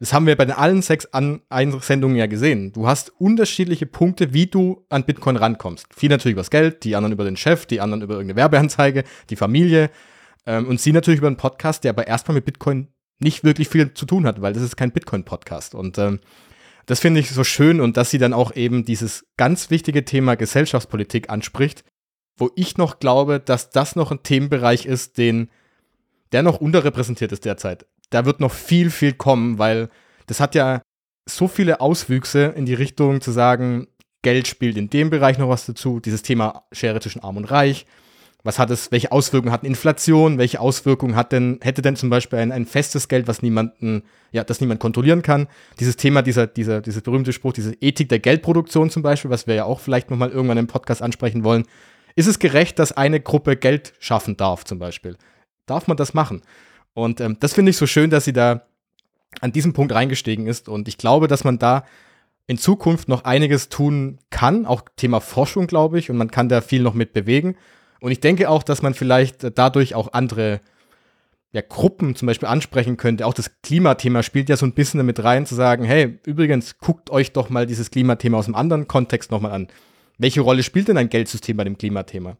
das 0.00 0.12
haben 0.12 0.26
wir 0.26 0.36
bei 0.36 0.44
den 0.44 0.54
allen 0.54 0.82
sechs 0.82 1.06
an 1.06 1.40
Einsendungen 1.48 2.16
ja 2.16 2.26
gesehen. 2.26 2.72
Du 2.72 2.86
hast 2.86 3.12
unterschiedliche 3.20 3.86
Punkte, 3.86 4.34
wie 4.34 4.46
du 4.46 4.84
an 4.88 5.04
Bitcoin 5.04 5.36
rankommst. 5.36 5.86
Viel 5.94 6.10
natürlich 6.10 6.34
übers 6.34 6.50
Geld, 6.50 6.84
die 6.84 6.96
anderen 6.96 7.12
über 7.12 7.24
den 7.24 7.36
Chef, 7.36 7.66
die 7.66 7.80
anderen 7.80 8.02
über 8.02 8.14
irgendeine 8.14 8.36
Werbeanzeige, 8.36 9.04
die 9.30 9.36
Familie. 9.36 9.90
Ähm, 10.46 10.66
und 10.66 10.80
sie 10.80 10.92
natürlich 10.92 11.18
über 11.18 11.28
einen 11.28 11.36
Podcast, 11.36 11.84
der 11.84 11.90
aber 11.90 12.06
erstmal 12.06 12.34
mit 12.34 12.44
Bitcoin 12.44 12.88
nicht 13.20 13.44
wirklich 13.44 13.68
viel 13.68 13.94
zu 13.94 14.04
tun 14.04 14.26
hat, 14.26 14.42
weil 14.42 14.52
das 14.52 14.62
ist 14.62 14.76
kein 14.76 14.90
Bitcoin-Podcast. 14.90 15.74
Und 15.74 15.96
ähm, 15.98 16.18
das 16.86 17.00
finde 17.00 17.20
ich 17.20 17.30
so 17.30 17.44
schön 17.44 17.80
und 17.80 17.96
dass 17.96 18.10
sie 18.10 18.18
dann 18.18 18.32
auch 18.32 18.54
eben 18.54 18.84
dieses 18.84 19.24
ganz 19.36 19.70
wichtige 19.70 20.04
Thema 20.04 20.34
Gesellschaftspolitik 20.34 21.30
anspricht, 21.30 21.84
wo 22.36 22.50
ich 22.56 22.76
noch 22.76 22.98
glaube, 22.98 23.40
dass 23.40 23.70
das 23.70 23.96
noch 23.96 24.10
ein 24.10 24.22
Themenbereich 24.22 24.86
ist, 24.86 25.18
den 25.18 25.50
der 26.32 26.42
noch 26.42 26.60
unterrepräsentiert 26.60 27.30
ist 27.30 27.44
derzeit. 27.44 27.86
Da 28.14 28.24
wird 28.24 28.38
noch 28.38 28.52
viel, 28.52 28.90
viel 28.90 29.12
kommen, 29.12 29.58
weil 29.58 29.88
das 30.26 30.38
hat 30.38 30.54
ja 30.54 30.82
so 31.28 31.48
viele 31.48 31.80
Auswüchse 31.80 32.54
in 32.56 32.64
die 32.64 32.74
Richtung 32.74 33.20
zu 33.20 33.32
sagen, 33.32 33.88
Geld 34.22 34.46
spielt 34.46 34.76
in 34.76 34.88
dem 34.88 35.10
Bereich 35.10 35.36
noch 35.36 35.48
was 35.48 35.66
dazu, 35.66 35.98
dieses 35.98 36.22
Thema 36.22 36.62
Schere 36.70 37.00
zwischen 37.00 37.24
Arm 37.24 37.38
und 37.38 37.50
Reich. 37.50 37.86
Was 38.44 38.60
hat 38.60 38.70
es, 38.70 38.92
welche 38.92 39.10
Auswirkungen 39.10 39.52
hat 39.52 39.64
Inflation? 39.64 40.38
Welche 40.38 40.60
Auswirkungen 40.60 41.16
hat 41.16 41.32
denn, 41.32 41.58
hätte 41.60 41.82
denn 41.82 41.96
zum 41.96 42.08
Beispiel 42.08 42.38
ein, 42.38 42.52
ein 42.52 42.66
festes 42.66 43.08
Geld, 43.08 43.26
was 43.26 43.42
niemanden, 43.42 44.04
ja, 44.30 44.44
das 44.44 44.60
niemand 44.60 44.78
kontrollieren 44.78 45.22
kann? 45.22 45.48
Dieses 45.80 45.96
Thema, 45.96 46.22
dieser, 46.22 46.46
dieser, 46.46 46.82
dieser 46.82 47.00
berühmte 47.00 47.32
Spruch, 47.32 47.52
diese 47.52 47.74
Ethik 47.80 48.10
der 48.10 48.20
Geldproduktion 48.20 48.90
zum 48.90 49.02
Beispiel, 49.02 49.32
was 49.32 49.48
wir 49.48 49.56
ja 49.56 49.64
auch 49.64 49.80
vielleicht 49.80 50.10
nochmal 50.10 50.30
irgendwann 50.30 50.58
im 50.58 50.68
Podcast 50.68 51.02
ansprechen 51.02 51.42
wollen, 51.42 51.64
ist 52.14 52.28
es 52.28 52.38
gerecht, 52.38 52.78
dass 52.78 52.92
eine 52.92 53.18
Gruppe 53.18 53.56
Geld 53.56 53.92
schaffen 53.98 54.36
darf, 54.36 54.64
zum 54.64 54.78
Beispiel? 54.78 55.16
Darf 55.66 55.88
man 55.88 55.96
das 55.96 56.14
machen? 56.14 56.42
Und 56.94 57.20
ähm, 57.20 57.36
das 57.40 57.52
finde 57.54 57.70
ich 57.70 57.76
so 57.76 57.86
schön, 57.86 58.10
dass 58.10 58.24
sie 58.24 58.32
da 58.32 58.62
an 59.40 59.52
diesem 59.52 59.72
Punkt 59.72 59.92
reingestiegen 59.92 60.46
ist. 60.46 60.68
Und 60.68 60.88
ich 60.88 60.96
glaube, 60.96 61.28
dass 61.28 61.44
man 61.44 61.58
da 61.58 61.84
in 62.46 62.58
Zukunft 62.58 63.08
noch 63.08 63.24
einiges 63.24 63.68
tun 63.68 64.18
kann, 64.30 64.66
auch 64.66 64.82
Thema 64.96 65.20
Forschung, 65.20 65.66
glaube 65.66 65.98
ich, 65.98 66.10
und 66.10 66.16
man 66.16 66.30
kann 66.30 66.48
da 66.48 66.60
viel 66.60 66.82
noch 66.82 66.94
mit 66.94 67.12
bewegen. 67.12 67.56
Und 68.00 68.12
ich 68.12 68.20
denke 68.20 68.50
auch, 68.50 68.62
dass 68.62 68.82
man 68.82 68.94
vielleicht 68.94 69.58
dadurch 69.58 69.94
auch 69.94 70.12
andere 70.12 70.60
ja, 71.52 71.62
Gruppen 71.62 72.16
zum 72.16 72.26
Beispiel 72.26 72.48
ansprechen 72.48 72.96
könnte. 72.96 73.26
Auch 73.26 73.32
das 73.32 73.62
Klimathema 73.62 74.22
spielt 74.22 74.48
ja 74.48 74.56
so 74.56 74.66
ein 74.66 74.74
bisschen 74.74 74.98
damit 74.98 75.22
rein, 75.22 75.46
zu 75.46 75.54
sagen, 75.54 75.84
hey, 75.84 76.18
übrigens, 76.26 76.78
guckt 76.78 77.10
euch 77.10 77.32
doch 77.32 77.48
mal 77.48 77.64
dieses 77.64 77.90
Klimathema 77.90 78.38
aus 78.38 78.46
einem 78.46 78.56
anderen 78.56 78.88
Kontext 78.88 79.30
nochmal 79.30 79.52
an. 79.52 79.68
Welche 80.18 80.42
Rolle 80.42 80.62
spielt 80.62 80.88
denn 80.88 80.98
ein 80.98 81.08
Geldsystem 81.08 81.56
bei 81.56 81.64
dem 81.64 81.78
Klimathema? 81.78 82.36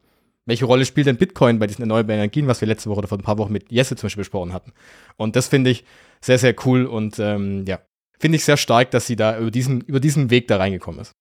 Welche 0.47 0.67
Rolle 0.67 0.85
spielt 0.85 1.07
denn 1.07 1.17
Bitcoin 1.17 1.59
bei 1.59 1.67
diesen 1.67 1.83
erneuerbaren 1.83 2.21
Energien, 2.21 2.47
was 2.47 2.61
wir 2.61 2.69
letzte 2.69 2.91
Woche 2.91 2.99
oder 2.99 3.09
vor 3.09 3.19
ein 3.19 3.23
paar 3.23 3.39
Wochen 3.39 3.53
mit 3.53 3.73
Jesse 3.73 3.97
zum 3.97 4.07
Beispiel 4.07 4.23
besprochen 4.23 4.53
hatten? 4.53 4.73
Und 5.17 5.37
das 5.37 5.49
finde 5.49 5.71
ich 5.71 5.85
sehr, 6.21 6.39
sehr 6.39 6.55
cool 6.65 6.85
und 6.87 7.19
ähm, 7.19 7.65
ja, 7.67 7.81
finde 8.19 8.37
ich 8.37 8.45
sehr 8.45 8.57
stark, 8.57 8.91
dass 8.91 9.07
sie 9.07 9.17
da 9.17 9.39
über 9.39 9.51
diesen, 9.51 9.81
über 9.81 10.01
diesen 10.01 10.31
Weg 10.31 10.49
da 10.49 10.59
reingekommen 10.59 11.01
ist. 11.01 11.13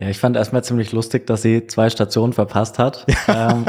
Ja, 0.00 0.08
ich 0.08 0.18
fand 0.18 0.36
erstmal 0.36 0.64
ziemlich 0.64 0.92
lustig, 0.92 1.26
dass 1.26 1.42
sie 1.42 1.66
zwei 1.66 1.88
Stationen 1.88 2.32
verpasst 2.32 2.78
hat, 2.78 3.06
ähm, 3.28 3.64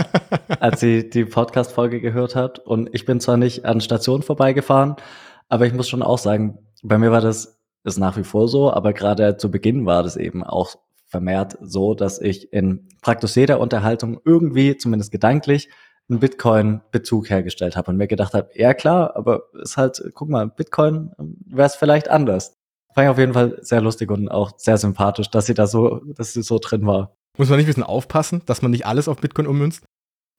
als 0.59 0.79
sie 0.79 1.09
die 1.09 1.25
Podcast-Folge 1.25 2.01
gehört 2.01 2.35
hat. 2.35 2.59
Und 2.59 2.89
ich 2.93 3.05
bin 3.05 3.19
zwar 3.19 3.37
nicht 3.37 3.65
an 3.65 3.81
Stationen 3.81 4.23
vorbeigefahren, 4.23 4.95
aber 5.49 5.67
ich 5.67 5.73
muss 5.73 5.87
schon 5.87 6.01
auch 6.01 6.17
sagen, 6.17 6.57
bei 6.81 6.97
mir 6.97 7.11
war 7.11 7.21
das 7.21 7.59
ist 7.85 7.99
nach 7.99 8.17
wie 8.17 8.23
vor 8.23 8.47
so, 8.47 8.71
aber 8.71 8.93
gerade 8.93 9.37
zu 9.37 9.51
Beginn 9.51 9.85
war 9.85 10.01
das 10.01 10.17
eben 10.17 10.43
auch 10.43 10.75
vermehrt 11.15 11.57
so, 11.61 11.93
dass 11.93 12.19
ich 12.19 12.51
in 12.51 12.89
praktisch 13.01 13.37
jeder 13.37 13.61
Unterhaltung 13.61 14.19
irgendwie, 14.25 14.75
zumindest 14.75 15.13
gedanklich, 15.13 15.69
einen 16.09 16.19
Bitcoin-Bezug 16.19 17.29
hergestellt 17.29 17.77
habe 17.77 17.89
und 17.89 17.97
mir 17.97 18.07
gedacht 18.07 18.33
habe, 18.33 18.49
ja 18.53 18.73
klar, 18.73 19.15
aber 19.15 19.43
ist 19.63 19.77
halt, 19.77 20.11
guck 20.13 20.27
mal, 20.27 20.47
Bitcoin 20.49 21.13
ähm, 21.17 21.37
wäre 21.45 21.67
es 21.67 21.75
vielleicht 21.75 22.09
anders. 22.09 22.53
Fand 22.93 23.05
ich 23.05 23.11
auf 23.11 23.17
jeden 23.17 23.33
Fall 23.33 23.57
sehr 23.61 23.79
lustig 23.79 24.11
und 24.11 24.27
auch 24.27 24.51
sehr 24.57 24.77
sympathisch, 24.77 25.29
dass 25.29 25.45
sie 25.45 25.53
da 25.53 25.67
so, 25.67 26.01
dass 26.17 26.33
sie 26.33 26.43
so 26.43 26.59
drin 26.59 26.85
war. 26.85 27.15
Muss 27.37 27.47
man 27.47 27.57
nicht 27.57 27.65
ein 27.65 27.69
bisschen 27.69 27.83
aufpassen, 27.83 28.41
dass 28.45 28.61
man 28.61 28.71
nicht 28.71 28.85
alles 28.85 29.07
auf 29.07 29.21
Bitcoin 29.21 29.47
ummünzt? 29.47 29.85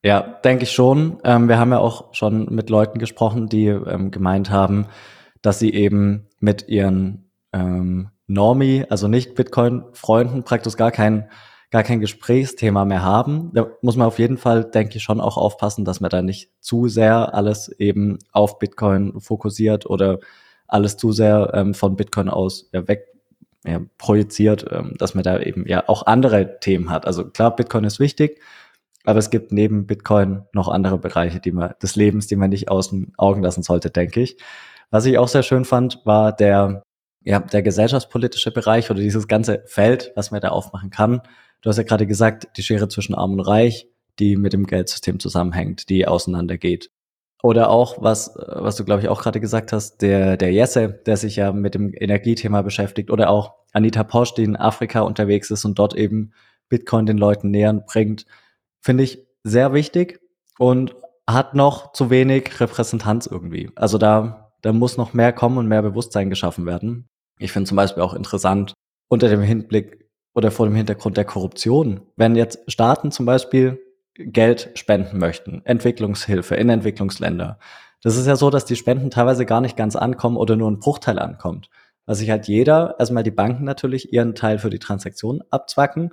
Ja, 0.04 0.20
denke 0.20 0.64
ich 0.64 0.72
schon. 0.72 1.20
Ähm, 1.24 1.48
wir 1.48 1.58
haben 1.58 1.72
ja 1.72 1.78
auch 1.78 2.12
schon 2.14 2.54
mit 2.54 2.68
Leuten 2.68 2.98
gesprochen, 2.98 3.48
die 3.48 3.66
ähm, 3.66 4.10
gemeint 4.10 4.50
haben, 4.50 4.86
dass 5.40 5.58
sie 5.58 5.72
eben 5.72 6.26
mit 6.38 6.68
ihren 6.68 7.30
ähm, 7.54 8.10
Normie, 8.26 8.84
also 8.88 9.08
nicht 9.08 9.34
Bitcoin-Freunden, 9.34 10.44
praktisch 10.44 10.76
gar 10.76 10.90
kein, 10.90 11.30
gar 11.70 11.82
kein 11.82 12.00
Gesprächsthema 12.00 12.84
mehr 12.84 13.02
haben. 13.02 13.50
Da 13.54 13.68
muss 13.82 13.96
man 13.96 14.06
auf 14.06 14.18
jeden 14.18 14.38
Fall, 14.38 14.64
denke 14.64 14.96
ich, 14.96 15.02
schon 15.02 15.20
auch 15.20 15.36
aufpassen, 15.36 15.84
dass 15.84 16.00
man 16.00 16.10
da 16.10 16.22
nicht 16.22 16.50
zu 16.60 16.88
sehr 16.88 17.34
alles 17.34 17.68
eben 17.68 18.18
auf 18.32 18.58
Bitcoin 18.58 19.20
fokussiert 19.20 19.86
oder 19.86 20.18
alles 20.68 20.96
zu 20.96 21.12
sehr 21.12 21.52
ähm, 21.54 21.74
von 21.74 21.96
Bitcoin 21.96 22.28
aus 22.28 22.68
ja, 22.72 22.86
weg 22.88 23.06
ja, 23.64 23.80
projiziert, 23.98 24.64
ähm, 24.70 24.94
dass 24.98 25.14
man 25.14 25.24
da 25.24 25.40
eben 25.40 25.66
ja 25.66 25.88
auch 25.88 26.06
andere 26.06 26.58
Themen 26.60 26.90
hat. 26.90 27.06
Also 27.06 27.24
klar, 27.28 27.54
Bitcoin 27.54 27.84
ist 27.84 28.00
wichtig, 28.00 28.40
aber 29.04 29.18
es 29.18 29.30
gibt 29.30 29.52
neben 29.52 29.86
Bitcoin 29.86 30.42
noch 30.52 30.68
andere 30.68 30.98
Bereiche, 30.98 31.40
die 31.40 31.52
man 31.52 31.74
des 31.82 31.96
Lebens, 31.96 32.26
die 32.26 32.36
man 32.36 32.50
nicht 32.50 32.68
aus 32.68 32.90
den 32.90 33.12
Augen 33.16 33.42
lassen 33.42 33.62
sollte, 33.62 33.90
denke 33.90 34.20
ich. 34.20 34.38
Was 34.90 35.04
ich 35.06 35.18
auch 35.18 35.28
sehr 35.28 35.42
schön 35.42 35.64
fand, 35.64 36.00
war 36.04 36.32
der 36.32 36.82
ja, 37.26 37.40
der 37.40 37.62
gesellschaftspolitische 37.62 38.52
Bereich 38.52 38.88
oder 38.88 39.00
dieses 39.00 39.26
ganze 39.26 39.64
Feld, 39.66 40.12
was 40.14 40.30
man 40.30 40.40
da 40.40 40.50
aufmachen 40.50 40.90
kann. 40.90 41.20
Du 41.60 41.68
hast 41.68 41.76
ja 41.76 41.82
gerade 41.82 42.06
gesagt, 42.06 42.46
die 42.56 42.62
Schere 42.62 42.88
zwischen 42.88 43.16
Arm 43.16 43.32
und 43.32 43.40
Reich, 43.40 43.88
die 44.20 44.36
mit 44.36 44.52
dem 44.52 44.64
Geldsystem 44.64 45.18
zusammenhängt, 45.18 45.88
die 45.88 46.06
auseinandergeht. 46.06 46.92
Oder 47.42 47.68
auch, 47.68 48.00
was, 48.00 48.32
was 48.36 48.76
du, 48.76 48.84
glaube 48.84 49.02
ich, 49.02 49.08
auch 49.08 49.20
gerade 49.20 49.40
gesagt 49.40 49.72
hast, 49.72 50.02
der, 50.02 50.36
der 50.36 50.52
Jesse, 50.52 50.88
der 50.88 51.16
sich 51.16 51.34
ja 51.34 51.50
mit 51.52 51.74
dem 51.74 51.92
Energiethema 51.92 52.62
beschäftigt. 52.62 53.10
Oder 53.10 53.28
auch 53.28 53.54
Anita 53.72 54.04
Posch, 54.04 54.34
die 54.34 54.44
in 54.44 54.56
Afrika 54.56 55.00
unterwegs 55.00 55.50
ist 55.50 55.64
und 55.64 55.80
dort 55.80 55.96
eben 55.96 56.32
Bitcoin 56.68 57.06
den 57.06 57.18
Leuten 57.18 57.50
nähern 57.50 57.82
bringt. 57.86 58.24
Finde 58.80 59.02
ich 59.02 59.26
sehr 59.42 59.72
wichtig 59.72 60.20
und 60.58 60.94
hat 61.26 61.54
noch 61.54 61.92
zu 61.92 62.08
wenig 62.08 62.60
Repräsentanz 62.60 63.26
irgendwie. 63.26 63.70
Also 63.74 63.98
da, 63.98 64.52
da 64.62 64.72
muss 64.72 64.96
noch 64.96 65.12
mehr 65.12 65.32
kommen 65.32 65.58
und 65.58 65.66
mehr 65.66 65.82
Bewusstsein 65.82 66.30
geschaffen 66.30 66.66
werden. 66.66 67.08
Ich 67.38 67.52
finde 67.52 67.68
zum 67.68 67.76
Beispiel 67.76 68.02
auch 68.02 68.14
interessant 68.14 68.74
unter 69.08 69.28
dem 69.28 69.42
Hinblick 69.42 70.08
oder 70.34 70.50
vor 70.50 70.66
dem 70.66 70.74
Hintergrund 70.74 71.16
der 71.16 71.24
Korruption, 71.24 72.02
wenn 72.16 72.36
jetzt 72.36 72.70
Staaten 72.70 73.10
zum 73.10 73.26
Beispiel 73.26 73.80
Geld 74.14 74.70
spenden 74.74 75.18
möchten, 75.18 75.62
Entwicklungshilfe 75.64 76.54
in 76.54 76.68
Entwicklungsländer. 76.70 77.58
Das 78.02 78.16
ist 78.16 78.26
ja 78.26 78.36
so, 78.36 78.50
dass 78.50 78.64
die 78.64 78.76
Spenden 78.76 79.10
teilweise 79.10 79.46
gar 79.46 79.60
nicht 79.60 79.76
ganz 79.76 79.96
ankommen 79.96 80.36
oder 80.36 80.56
nur 80.56 80.70
ein 80.70 80.78
Bruchteil 80.78 81.18
ankommt. 81.18 81.68
Weil 82.06 82.14
sich 82.14 82.30
halt 82.30 82.46
jeder, 82.46 82.96
erstmal 82.98 83.24
die 83.24 83.30
Banken 83.30 83.64
natürlich 83.64 84.12
ihren 84.12 84.34
Teil 84.34 84.58
für 84.58 84.70
die 84.70 84.78
Transaktion 84.78 85.42
abzwacken, 85.50 86.12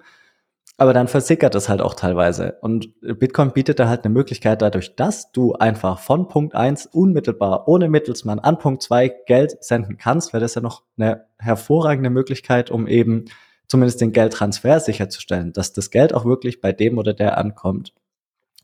aber 0.77 0.93
dann 0.93 1.07
versickert 1.07 1.53
es 1.55 1.69
halt 1.69 1.81
auch 1.81 1.93
teilweise. 1.93 2.57
Und 2.61 2.99
Bitcoin 3.01 3.51
bietet 3.51 3.79
da 3.79 3.87
halt 3.87 4.03
eine 4.03 4.13
Möglichkeit 4.13 4.61
dadurch, 4.61 4.95
dass 4.95 5.31
du 5.31 5.53
einfach 5.53 5.99
von 5.99 6.27
Punkt 6.27 6.55
eins 6.55 6.87
unmittelbar 6.87 7.67
ohne 7.67 7.89
Mittelsmann 7.89 8.39
an 8.39 8.57
Punkt 8.57 8.81
zwei 8.81 9.09
Geld 9.27 9.63
senden 9.63 9.97
kannst, 9.97 10.33
wäre 10.33 10.41
das 10.41 10.55
ja 10.55 10.61
noch 10.61 10.83
eine 10.97 11.25
hervorragende 11.37 12.09
Möglichkeit, 12.09 12.71
um 12.71 12.87
eben 12.87 13.25
zumindest 13.67 14.01
den 14.01 14.13
Geldtransfer 14.13 14.79
sicherzustellen, 14.79 15.53
dass 15.53 15.73
das 15.73 15.91
Geld 15.91 16.13
auch 16.13 16.25
wirklich 16.25 16.59
bei 16.59 16.71
dem 16.71 16.97
oder 16.97 17.13
der 17.13 17.37
ankommt, 17.37 17.93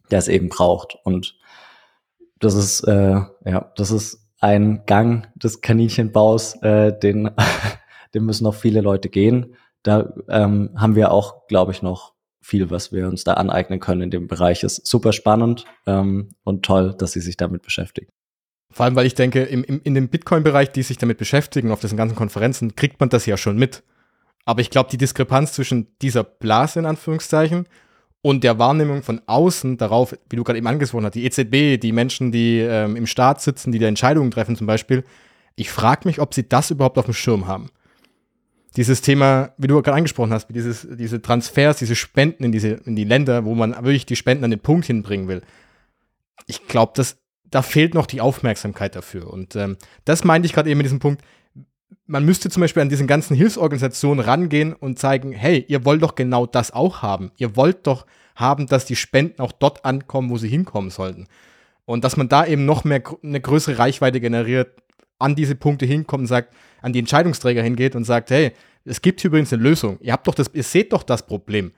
der 0.09 0.19
es 0.19 0.27
eben 0.27 0.49
braucht. 0.49 0.97
Und 1.03 1.37
das 2.39 2.55
ist, 2.55 2.81
äh, 2.81 3.21
ja, 3.45 3.71
das 3.75 3.91
ist 3.91 4.27
ein 4.39 4.83
Gang 4.87 5.27
des 5.35 5.61
Kaninchenbaus, 5.61 6.55
äh, 6.63 6.97
den, 6.97 7.29
den 8.15 8.25
müssen 8.25 8.45
noch 8.45 8.55
viele 8.55 8.81
Leute 8.81 9.09
gehen 9.09 9.55
da 9.83 10.13
ähm, 10.27 10.71
haben 10.75 10.95
wir 10.95 11.11
auch, 11.11 11.47
glaube 11.47 11.71
ich, 11.71 11.81
noch 11.81 12.13
viel, 12.41 12.69
was 12.69 12.91
wir 12.91 13.07
uns 13.07 13.23
da 13.23 13.33
aneignen 13.33 13.79
können 13.79 14.01
in 14.01 14.11
dem 14.11 14.27
Bereich. 14.27 14.63
Ist 14.63 14.85
super 14.85 15.13
spannend 15.13 15.65
ähm, 15.85 16.29
und 16.43 16.63
toll, 16.63 16.95
dass 16.97 17.11
sie 17.11 17.21
sich 17.21 17.37
damit 17.37 17.61
beschäftigen. 17.61 18.11
Vor 18.71 18.85
allem, 18.85 18.95
weil 18.95 19.05
ich 19.05 19.15
denke, 19.15 19.43
im, 19.43 19.63
im, 19.63 19.81
in 19.83 19.93
dem 19.95 20.09
Bitcoin-Bereich, 20.09 20.71
die 20.71 20.83
sich 20.83 20.97
damit 20.97 21.17
beschäftigen, 21.17 21.71
auf 21.71 21.79
diesen 21.79 21.97
ganzen 21.97 22.15
Konferenzen, 22.15 22.75
kriegt 22.75 22.99
man 22.99 23.09
das 23.09 23.25
ja 23.25 23.35
schon 23.35 23.57
mit. 23.57 23.83
Aber 24.45 24.61
ich 24.61 24.69
glaube, 24.69 24.89
die 24.89 24.97
Diskrepanz 24.97 25.53
zwischen 25.53 25.87
dieser 26.01 26.23
Blase 26.23 26.79
in 26.79 26.85
Anführungszeichen 26.85 27.67
und 28.21 28.43
der 28.43 28.59
Wahrnehmung 28.59 29.01
von 29.03 29.21
außen 29.25 29.77
darauf, 29.77 30.15
wie 30.29 30.35
du 30.35 30.43
gerade 30.43 30.57
eben 30.57 30.67
angesprochen 30.67 31.05
hast, 31.05 31.15
die 31.15 31.25
EZB, 31.25 31.81
die 31.81 31.91
Menschen, 31.91 32.31
die 32.31 32.59
ähm, 32.59 32.95
im 32.95 33.07
Staat 33.07 33.41
sitzen, 33.41 33.71
die 33.71 33.79
da 33.79 33.87
Entscheidungen 33.87 34.31
treffen 34.31 34.55
zum 34.55 34.67
Beispiel, 34.67 35.03
ich 35.55 35.71
frage 35.71 36.07
mich, 36.07 36.21
ob 36.21 36.33
sie 36.33 36.47
das 36.47 36.71
überhaupt 36.71 36.97
auf 36.97 37.05
dem 37.05 37.13
Schirm 37.13 37.47
haben 37.47 37.69
dieses 38.75 39.01
Thema, 39.01 39.53
wie 39.57 39.67
du 39.67 39.81
gerade 39.81 39.97
angesprochen 39.97 40.31
hast, 40.31 40.47
dieses, 40.49 40.87
diese 40.91 41.21
Transfers, 41.21 41.77
diese 41.77 41.95
Spenden 41.95 42.43
in, 42.43 42.51
diese, 42.51 42.69
in 42.85 42.95
die 42.95 43.03
Länder, 43.03 43.45
wo 43.45 43.55
man 43.55 43.71
wirklich 43.71 44.05
die 44.05 44.15
Spenden 44.15 44.43
an 44.43 44.51
den 44.51 44.59
Punkt 44.59 44.85
hinbringen 44.85 45.27
will. 45.27 45.41
Ich 46.45 46.67
glaube, 46.67 46.93
da 47.49 47.61
fehlt 47.61 47.93
noch 47.93 48.05
die 48.05 48.21
Aufmerksamkeit 48.21 48.95
dafür. 48.95 49.31
Und 49.31 49.55
ähm, 49.55 49.77
das 50.05 50.23
meinte 50.23 50.45
ich 50.45 50.53
gerade 50.53 50.69
eben 50.69 50.77
mit 50.77 50.85
diesem 50.85 50.99
Punkt. 50.99 51.23
Man 52.05 52.25
müsste 52.25 52.49
zum 52.49 52.61
Beispiel 52.61 52.81
an 52.81 52.89
diesen 52.89 53.07
ganzen 53.07 53.35
Hilfsorganisationen 53.35 54.23
rangehen 54.23 54.73
und 54.73 54.99
zeigen, 54.99 55.31
hey, 55.31 55.65
ihr 55.67 55.85
wollt 55.85 56.01
doch 56.03 56.15
genau 56.15 56.45
das 56.45 56.71
auch 56.71 57.01
haben. 57.01 57.31
Ihr 57.37 57.55
wollt 57.55 57.87
doch 57.87 58.05
haben, 58.35 58.67
dass 58.67 58.85
die 58.85 58.95
Spenden 58.95 59.41
auch 59.41 59.51
dort 59.51 59.85
ankommen, 59.85 60.29
wo 60.29 60.37
sie 60.37 60.47
hinkommen 60.47 60.91
sollten. 60.91 61.27
Und 61.85 62.03
dass 62.03 62.17
man 62.17 62.29
da 62.29 62.45
eben 62.45 62.65
noch 62.65 62.83
mehr 62.83 63.01
eine 63.23 63.41
größere 63.41 63.79
Reichweite 63.79 64.21
generiert, 64.21 64.79
an 65.19 65.35
diese 65.35 65.55
Punkte 65.55 65.85
hinkommt 65.85 66.21
und 66.21 66.27
sagt, 66.27 66.53
an 66.81 66.93
die 66.93 66.99
Entscheidungsträger 66.99 67.61
hingeht 67.61 67.95
und 67.95 68.05
sagt, 68.05 68.31
hey, 68.31 68.53
es 68.85 69.01
gibt 69.01 69.21
hier 69.21 69.29
übrigens 69.29 69.53
eine 69.53 69.61
Lösung. 69.61 69.99
Ihr 70.01 70.13
habt 70.13 70.27
doch 70.27 70.33
das, 70.33 70.49
ihr 70.53 70.63
seht 70.63 70.93
doch 70.93 71.03
das 71.03 71.25
Problem. 71.25 71.73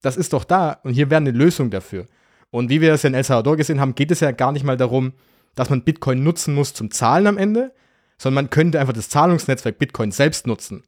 Das 0.00 0.16
ist 0.16 0.32
doch 0.32 0.44
da 0.44 0.80
und 0.82 0.94
hier 0.94 1.10
wäre 1.10 1.20
eine 1.20 1.30
Lösung 1.30 1.70
dafür. 1.70 2.06
Und 2.50 2.70
wie 2.70 2.80
wir 2.80 2.94
es 2.94 3.04
in 3.04 3.14
El 3.14 3.24
Salvador 3.24 3.56
gesehen 3.56 3.80
haben, 3.80 3.94
geht 3.94 4.10
es 4.10 4.20
ja 4.20 4.30
gar 4.30 4.52
nicht 4.52 4.64
mal 4.64 4.76
darum, 4.76 5.12
dass 5.54 5.70
man 5.70 5.82
Bitcoin 5.82 6.22
nutzen 6.22 6.54
muss 6.54 6.72
zum 6.72 6.90
Zahlen 6.90 7.26
am 7.26 7.36
Ende, 7.36 7.72
sondern 8.16 8.44
man 8.44 8.50
könnte 8.50 8.80
einfach 8.80 8.92
das 8.92 9.08
Zahlungsnetzwerk 9.08 9.78
Bitcoin 9.78 10.12
selbst 10.12 10.46
nutzen. 10.46 10.84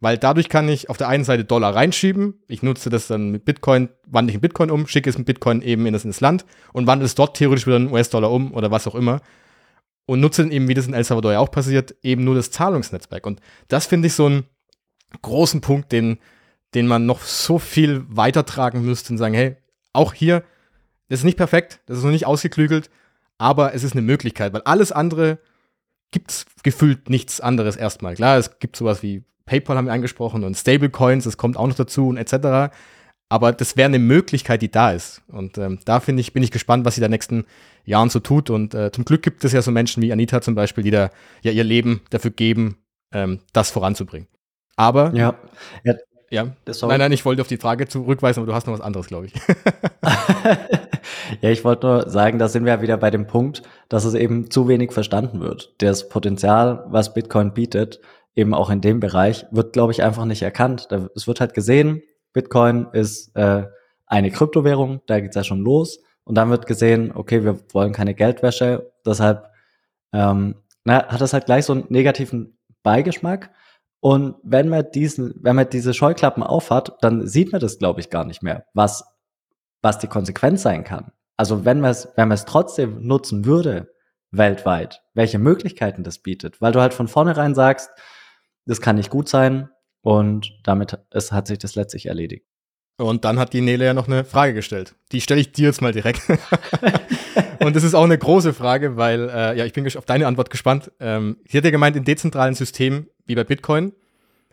Weil 0.00 0.18
dadurch 0.18 0.48
kann 0.48 0.68
ich 0.68 0.88
auf 0.90 0.96
der 0.96 1.08
einen 1.08 1.24
Seite 1.24 1.44
Dollar 1.44 1.76
reinschieben, 1.76 2.40
ich 2.48 2.62
nutze 2.62 2.90
das 2.90 3.06
dann 3.06 3.30
mit 3.30 3.44
Bitcoin, 3.44 3.88
wandle 4.06 4.30
ich 4.30 4.34
in 4.36 4.40
Bitcoin 4.40 4.70
um, 4.70 4.86
schicke 4.86 5.10
es 5.10 5.18
mit 5.18 5.26
Bitcoin 5.26 5.62
eben 5.62 5.86
in 5.86 5.92
das, 5.92 6.04
in 6.04 6.10
das 6.10 6.20
Land 6.20 6.44
und 6.72 6.86
wandle 6.86 7.06
es 7.06 7.14
dort 7.14 7.36
theoretisch 7.36 7.66
wieder 7.66 7.76
in 7.76 7.92
US-Dollar 7.92 8.30
um 8.30 8.52
oder 8.52 8.70
was 8.70 8.88
auch 8.88 8.96
immer 8.96 9.20
und 10.06 10.20
nutzen 10.20 10.50
eben, 10.50 10.68
wie 10.68 10.74
das 10.74 10.86
in 10.86 10.94
El 10.94 11.04
Salvador 11.04 11.32
ja 11.32 11.38
auch 11.38 11.50
passiert, 11.50 11.94
eben 12.02 12.24
nur 12.24 12.34
das 12.34 12.50
Zahlungsnetzwerk. 12.50 13.26
Und 13.26 13.40
das 13.68 13.86
finde 13.86 14.08
ich 14.08 14.14
so 14.14 14.26
einen 14.26 14.44
großen 15.22 15.60
Punkt, 15.60 15.92
den, 15.92 16.18
den 16.74 16.86
man 16.86 17.06
noch 17.06 17.20
so 17.22 17.58
viel 17.58 18.04
weitertragen 18.08 18.84
müsste 18.84 19.12
und 19.12 19.18
sagen, 19.18 19.34
hey, 19.34 19.56
auch 19.92 20.14
hier, 20.14 20.42
das 21.08 21.20
ist 21.20 21.24
nicht 21.24 21.36
perfekt, 21.36 21.80
das 21.86 21.98
ist 21.98 22.04
noch 22.04 22.10
nicht 22.10 22.26
ausgeklügelt, 22.26 22.90
aber 23.38 23.74
es 23.74 23.84
ist 23.84 23.92
eine 23.92 24.02
Möglichkeit, 24.02 24.52
weil 24.52 24.62
alles 24.62 24.92
andere 24.92 25.38
gibt 26.10 26.30
es 26.30 26.46
gefühlt 26.62 27.10
nichts 27.10 27.40
anderes 27.40 27.76
erstmal. 27.76 28.14
Klar, 28.14 28.38
es 28.38 28.58
gibt 28.58 28.76
sowas 28.76 29.02
wie 29.02 29.24
PayPal 29.44 29.76
haben 29.76 29.86
wir 29.86 29.92
angesprochen 29.92 30.44
und 30.44 30.56
Stablecoins, 30.56 31.24
das 31.24 31.36
kommt 31.36 31.56
auch 31.56 31.66
noch 31.66 31.74
dazu 31.74 32.08
und 32.08 32.16
etc. 32.16 32.72
Aber 33.28 33.52
das 33.52 33.76
wäre 33.76 33.88
eine 33.88 33.98
Möglichkeit, 33.98 34.62
die 34.62 34.70
da 34.70 34.92
ist. 34.92 35.22
Und 35.28 35.58
ähm, 35.58 35.80
da 35.84 36.00
finde 36.00 36.20
ich, 36.20 36.32
bin 36.32 36.42
ich 36.42 36.50
gespannt, 36.50 36.84
was 36.84 36.94
sie 36.94 37.00
da 37.00 37.08
nächsten 37.08 37.46
Jahren 37.84 38.10
so 38.10 38.20
tut. 38.20 38.50
Und 38.50 38.74
äh, 38.74 38.92
zum 38.92 39.04
Glück 39.04 39.22
gibt 39.22 39.44
es 39.44 39.52
ja 39.52 39.62
so 39.62 39.70
Menschen 39.70 40.02
wie 40.02 40.12
Anita 40.12 40.40
zum 40.40 40.54
Beispiel, 40.54 40.84
die 40.84 40.90
da 40.90 41.10
ja 41.42 41.52
ihr 41.52 41.64
Leben 41.64 42.02
dafür 42.10 42.30
geben, 42.30 42.76
ähm, 43.12 43.40
das 43.52 43.70
voranzubringen. 43.70 44.28
Aber 44.76 45.12
ja, 45.14 45.34
ja, 45.84 45.94
ja. 46.30 46.44
nein, 46.82 46.98
nein, 46.98 47.12
ich 47.12 47.26
wollte 47.26 47.42
auf 47.42 47.48
die 47.48 47.58
Frage 47.58 47.88
zurückweisen, 47.88 48.40
aber 48.40 48.50
du 48.50 48.54
hast 48.54 48.66
noch 48.66 48.72
was 48.72 48.80
anderes, 48.80 49.06
glaube 49.06 49.26
ich. 49.26 49.34
ja, 51.42 51.50
ich 51.50 51.62
wollte 51.62 51.86
nur 51.86 52.08
sagen, 52.08 52.38
da 52.38 52.48
sind 52.48 52.64
wir 52.64 52.72
ja 52.72 52.82
wieder 52.82 52.96
bei 52.96 53.10
dem 53.10 53.26
Punkt, 53.26 53.62
dass 53.90 54.06
es 54.06 54.14
eben 54.14 54.50
zu 54.50 54.66
wenig 54.66 54.92
verstanden 54.92 55.40
wird. 55.40 55.74
Das 55.78 56.08
Potenzial, 56.08 56.86
was 56.88 57.12
Bitcoin 57.12 57.52
bietet, 57.52 58.00
eben 58.34 58.54
auch 58.54 58.70
in 58.70 58.80
dem 58.80 58.98
Bereich, 58.98 59.44
wird, 59.50 59.74
glaube 59.74 59.92
ich, 59.92 60.02
einfach 60.02 60.24
nicht 60.24 60.40
erkannt. 60.40 60.88
Es 61.14 61.26
wird 61.26 61.40
halt 61.40 61.52
gesehen, 61.52 62.02
Bitcoin 62.32 62.86
ist 62.92 63.34
äh, 63.36 63.64
eine 64.06 64.30
Kryptowährung, 64.30 65.02
da 65.06 65.20
geht's 65.20 65.36
ja 65.36 65.44
schon 65.44 65.60
los. 65.60 66.00
Und 66.24 66.36
dann 66.36 66.50
wird 66.50 66.66
gesehen, 66.66 67.12
okay, 67.14 67.44
wir 67.44 67.58
wollen 67.72 67.92
keine 67.92 68.14
Geldwäsche, 68.14 68.92
deshalb 69.04 69.50
ähm, 70.12 70.56
na, 70.84 71.06
hat 71.06 71.20
das 71.20 71.32
halt 71.32 71.46
gleich 71.46 71.64
so 71.64 71.72
einen 71.72 71.86
negativen 71.88 72.58
Beigeschmack. 72.82 73.50
Und 74.00 74.36
wenn 74.42 74.68
man 74.68 74.90
diesen, 74.92 75.34
wenn 75.40 75.56
man 75.56 75.70
diese 75.70 75.94
Scheuklappen 75.94 76.42
aufhat, 76.42 76.96
dann 77.00 77.26
sieht 77.26 77.52
man 77.52 77.60
das, 77.60 77.78
glaube 77.78 78.00
ich, 78.00 78.10
gar 78.10 78.24
nicht 78.24 78.42
mehr, 78.42 78.66
was, 78.74 79.04
was 79.80 79.98
die 79.98 80.08
Konsequenz 80.08 80.62
sein 80.62 80.84
kann. 80.84 81.12
Also 81.36 81.64
wenn 81.64 81.80
man 81.80 81.92
es, 81.92 82.08
wenn 82.16 82.28
man 82.28 82.34
es 82.34 82.44
trotzdem 82.44 83.06
nutzen 83.06 83.44
würde, 83.44 83.92
weltweit, 84.30 85.02
welche 85.14 85.38
Möglichkeiten 85.38 86.04
das 86.04 86.18
bietet, 86.18 86.60
weil 86.60 86.72
du 86.72 86.80
halt 86.80 86.94
von 86.94 87.08
vornherein 87.08 87.54
sagst, 87.54 87.90
das 88.66 88.80
kann 88.80 88.96
nicht 88.96 89.10
gut 89.10 89.28
sein, 89.28 89.68
und 90.02 90.58
damit 90.64 90.98
ist, 91.12 91.32
hat 91.32 91.46
sich 91.46 91.58
das 91.58 91.76
letztlich 91.76 92.06
erledigt. 92.06 92.46
Und 92.98 93.24
dann 93.24 93.38
hat 93.38 93.52
die 93.52 93.62
Nele 93.62 93.84
ja 93.84 93.94
noch 93.94 94.06
eine 94.06 94.24
Frage 94.24 94.54
gestellt. 94.54 94.94
Die 95.12 95.20
stelle 95.20 95.40
ich 95.40 95.52
dir 95.52 95.66
jetzt 95.66 95.80
mal 95.80 95.92
direkt. 95.92 96.22
und 97.58 97.74
das 97.74 97.84
ist 97.84 97.94
auch 97.94 98.04
eine 98.04 98.18
große 98.18 98.52
Frage, 98.52 98.96
weil, 98.96 99.28
äh, 99.28 99.58
ja, 99.58 99.64
ich 99.64 99.72
bin 99.72 99.86
auf 99.96 100.04
deine 100.04 100.26
Antwort 100.26 100.50
gespannt. 100.50 100.92
Ähm, 101.00 101.38
sie 101.48 101.56
hat 101.56 101.64
ja 101.64 101.70
gemeint, 101.70 101.96
in 101.96 102.04
dezentralen 102.04 102.54
Systemen 102.54 103.08
wie 103.26 103.34
bei 103.34 103.44
Bitcoin 103.44 103.92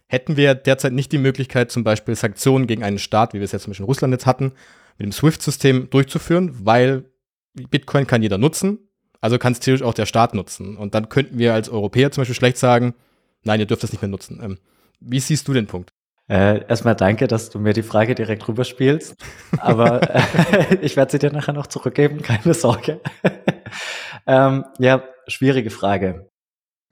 hätten 0.08 0.38
wir 0.38 0.56
derzeit 0.56 0.94
nicht 0.94 1.12
die 1.12 1.18
Möglichkeit, 1.20 1.72
zum 1.72 1.84
Beispiel 1.84 2.16
Sanktionen 2.16 2.68
gegen 2.68 2.84
einen 2.84 2.98
Staat, 2.98 3.34
wie 3.34 3.38
wir 3.38 3.46
es 3.46 3.52
jetzt 3.52 3.64
zum 3.64 3.72
Beispiel 3.72 3.84
in 3.84 3.90
Russland 3.90 4.12
jetzt 4.12 4.26
hatten, 4.26 4.54
mit 4.98 5.06
dem 5.06 5.12
SWIFT-System 5.12 5.90
durchzuführen, 5.92 6.66
weil 6.66 7.06
Bitcoin 7.54 8.08
kann 8.08 8.24
jeder 8.24 8.38
nutzen, 8.38 8.80
also 9.22 9.38
kann 9.38 9.54
es 9.54 9.60
theoretisch 9.60 9.86
auch 9.86 9.94
der 9.94 10.08
Staat 10.08 10.34
nutzen. 10.34 10.78
Und 10.78 10.96
dann 10.96 11.10
könnten 11.10 11.38
wir 11.38 11.54
als 11.54 11.70
Europäer 11.70 12.12
zum 12.12 12.22
Beispiel 12.22 12.36
schlecht 12.36 12.58
sagen, 12.58 12.96
nein, 13.44 13.60
ihr 13.60 13.68
dürft 13.68 13.84
das 13.84 13.92
nicht 13.92 14.02
mehr 14.02 14.10
nutzen. 14.10 14.40
Ähm, 14.44 14.58
wie 15.00 15.20
siehst 15.20 15.48
du 15.48 15.54
den 15.54 15.68
Punkt? 15.68 15.94
Äh, 16.30 16.64
erstmal 16.68 16.96
danke, 16.96 17.28
dass 17.28 17.50
du 17.50 17.60
mir 17.60 17.74
die 17.74 17.84
Frage 17.84 18.14
direkt 18.14 18.48
rüberspielst. 18.48 19.16
Aber 19.58 20.02
äh, 20.14 20.76
ich 20.82 20.96
werde 20.96 21.12
sie 21.12 21.20
dir 21.20 21.32
nachher 21.32 21.54
noch 21.54 21.68
zurückgeben, 21.68 22.22
keine 22.22 22.54
Sorge. 22.54 23.02
ähm, 24.28 24.66
ja, 24.78 25.04
schwierige 25.28 25.72
Frage. 25.72 26.30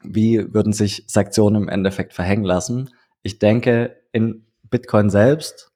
Wie 0.04 0.54
würden 0.54 0.74
sich 0.74 1.04
Sanktionen 1.08 1.64
im 1.64 1.70
Endeffekt 1.70 2.14
verhängen 2.14 2.46
lassen? 2.46 2.90
Ich 3.22 3.38
denke, 3.38 3.98
in 4.12 4.48
Bitcoin 4.64 5.12
selbst, 5.12 5.72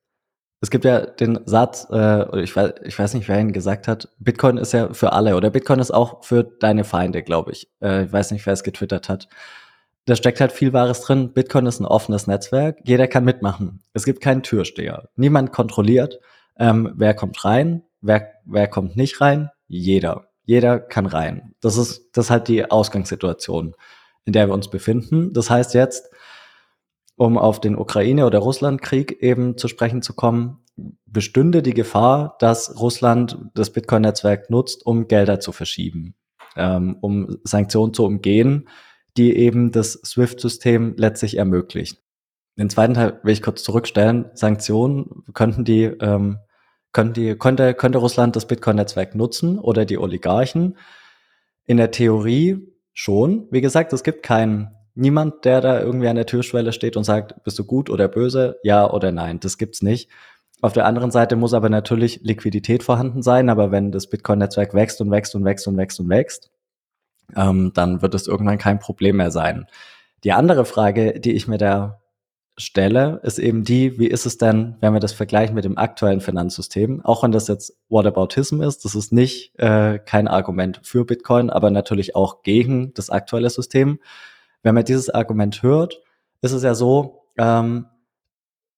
es 0.62 0.72
gibt 0.72 0.86
ja 0.86 1.06
den 1.06 1.40
Satz, 1.46 1.88
äh, 1.92 2.42
ich, 2.42 2.56
weiß, 2.56 2.74
ich 2.84 2.98
weiß 2.98 3.14
nicht, 3.14 3.28
wer 3.28 3.40
ihn 3.40 3.52
gesagt 3.52 3.88
hat, 3.88 4.10
Bitcoin 4.20 4.58
ist 4.58 4.74
ja 4.74 4.94
für 4.94 5.14
alle 5.14 5.36
oder 5.36 5.52
Bitcoin 5.52 5.80
ist 5.80 5.92
auch 5.92 6.24
für 6.24 6.44
deine 6.44 6.84
Feinde, 6.84 7.22
glaube 7.22 7.52
ich. 7.52 7.70
Äh, 7.80 8.06
ich 8.06 8.14
weiß 8.14 8.32
nicht, 8.32 8.46
wer 8.46 8.54
es 8.54 8.64
getwittert 8.64 9.08
hat 9.08 9.28
da 10.06 10.16
steckt 10.16 10.42
halt 10.42 10.52
viel 10.52 10.74
Wahres 10.74 11.02
drin. 11.02 11.34
Bitcoin 11.34 11.66
ist 11.66 11.80
ein 11.80 11.86
offenes 11.86 12.28
Netzwerk. 12.28 12.80
Jeder 12.84 13.08
kann 13.08 13.24
mitmachen. 13.24 13.82
Es 13.94 14.06
gibt 14.06 14.22
keinen 14.22 14.44
Türsteher. 14.44 15.10
Niemand 15.16 15.52
kontrolliert, 15.52 16.20
ähm, 16.58 16.92
wer 16.96 17.14
kommt 17.14 17.44
rein, 17.46 17.84
wer, 18.02 18.34
wer 18.46 18.68
kommt 18.68 18.96
nicht 18.96 19.22
rein. 19.22 19.50
Jeder. 19.68 20.28
Jeder 20.44 20.80
kann 20.80 21.06
rein. 21.06 21.54
Das 21.62 21.78
ist, 21.78 22.10
das 22.14 22.26
ist 22.26 22.32
halt 22.32 22.48
die 22.48 22.70
Ausgangssituation, 22.70 23.76
in 24.26 24.34
der 24.34 24.48
wir 24.50 24.54
uns 24.54 24.70
befinden. 24.70 25.34
Das 25.34 25.50
heißt 25.50 25.74
jetzt, 25.76 26.10
um 27.16 27.38
auf 27.38 27.62
den 27.62 27.78
Ukraine- 27.78 28.26
oder 28.26 28.40
Russlandkrieg 28.40 29.22
eben 29.22 29.58
zu 29.58 29.68
sprechen 29.68 30.02
zu 30.02 30.14
kommen, 30.14 30.66
bestünde 31.06 31.62
die 31.62 31.74
Gefahr, 31.74 32.36
dass 32.40 32.80
Russland 32.80 33.38
das 33.54 33.70
Bitcoin-Netzwerk 33.70 34.50
nutzt, 34.50 34.86
um 34.86 35.08
Gelder 35.08 35.40
zu 35.40 35.52
verschieben, 35.52 36.16
ähm, 36.56 36.98
um 37.02 37.38
Sanktionen 37.44 37.94
zu 37.94 38.04
umgehen 38.04 38.68
die 39.18 39.36
eben 39.36 39.72
das 39.72 39.94
SWIFT-System 39.94 40.96
letztlich 40.98 41.38
ermöglicht. 41.38 42.02
Den 42.58 42.70
zweiten 42.70 42.94
Teil 42.94 43.20
will 43.24 43.34
ich 43.34 43.42
kurz 43.42 43.64
zurückstellen. 43.64 44.30
Sanktionen 44.34 45.24
könnten 45.34 45.66
die, 45.66 45.84
ähm, 45.84 46.40
könnten 46.92 47.14
die, 47.14 47.36
könnte, 47.36 47.74
könnte 47.74 47.98
Russland 47.98 48.36
das 48.36 48.48
Bitcoin-Netzwerk 48.48 49.16
nutzen 49.16 49.58
oder 49.58 49.86
die 49.86 49.98
Oligarchen? 49.98 50.78
In 51.66 51.78
der 51.78 51.92
Theorie 51.92 52.68
schon. 52.94 53.48
Wie 53.52 53.62
gesagt, 53.62 53.94
es 53.94 54.04
gibt 54.04 54.24
keinen, 54.24 54.72
niemand, 54.96 55.46
der 55.46 55.62
da 55.62 55.80
irgendwie 55.80 56.08
an 56.08 56.18
der 56.18 56.26
Türschwelle 56.26 56.74
steht 56.74 56.98
und 56.98 57.04
sagt, 57.04 57.44
bist 57.44 57.58
du 57.58 57.64
gut 57.64 57.90
oder 57.90 58.08
böse, 58.08 58.60
ja 58.64 58.90
oder 58.90 59.12
nein. 59.12 59.40
Das 59.40 59.58
gibt's 59.58 59.82
nicht. 59.82 60.10
Auf 60.62 60.74
der 60.74 60.86
anderen 60.86 61.10
Seite 61.10 61.36
muss 61.36 61.54
aber 61.54 61.70
natürlich 61.70 62.20
Liquidität 62.22 62.84
vorhanden 62.84 63.24
sein, 63.24 63.50
aber 63.50 63.72
wenn 63.72 63.92
das 63.92 64.08
Bitcoin-Netzwerk 64.08 64.74
wächst 64.74 65.02
und 65.02 65.10
wächst 65.10 65.34
und 65.34 65.46
wächst 65.46 65.68
und 65.68 65.78
wächst 65.78 66.00
und 66.00 66.10
wächst, 66.10 66.52
ähm, 67.36 67.72
dann 67.74 68.02
wird 68.02 68.16
es 68.16 68.28
irgendwann 68.28 68.58
kein 68.58 68.80
Problem 68.80 69.18
mehr 69.18 69.32
sein. 69.32 69.68
Die 70.24 70.34
andere 70.34 70.66
Frage, 70.66 71.20
die 71.20 71.34
ich 71.34 71.48
mir 71.48 71.58
da 71.58 72.02
stelle, 72.58 73.20
ist 73.24 73.40
eben 73.40 73.64
die, 73.64 73.98
wie 73.98 74.08
ist 74.08 74.26
es 74.26 74.38
denn, 74.38 74.76
wenn 74.82 74.94
wir 74.94 75.00
das 75.00 75.14
vergleichen 75.14 75.56
mit 75.56 75.66
dem 75.66 75.78
aktuellen 75.78 76.22
Finanzsystem? 76.22 77.04
Auch 77.04 77.24
wenn 77.24 77.32
das 77.32 77.48
jetzt 77.48 77.76
Whataboutism 77.90 78.62
ist, 78.62 78.86
das 78.86 78.96
ist 78.96 79.12
nicht 79.12 79.58
äh, 79.60 80.00
kein 80.00 80.28
Argument 80.28 80.80
für 80.84 81.06
Bitcoin, 81.06 81.50
aber 81.50 81.72
natürlich 81.72 82.16
auch 82.16 82.44
gegen 82.44 82.94
das 82.94 83.10
aktuelle 83.10 83.50
System. 83.50 84.00
Wenn 84.64 84.76
man 84.76 84.86
dieses 84.86 85.10
Argument 85.10 85.64
hört, 85.64 86.02
ist 86.42 86.52
es 86.52 86.64
ja 86.64 86.76
so, 86.76 87.24
ähm, 87.38 87.88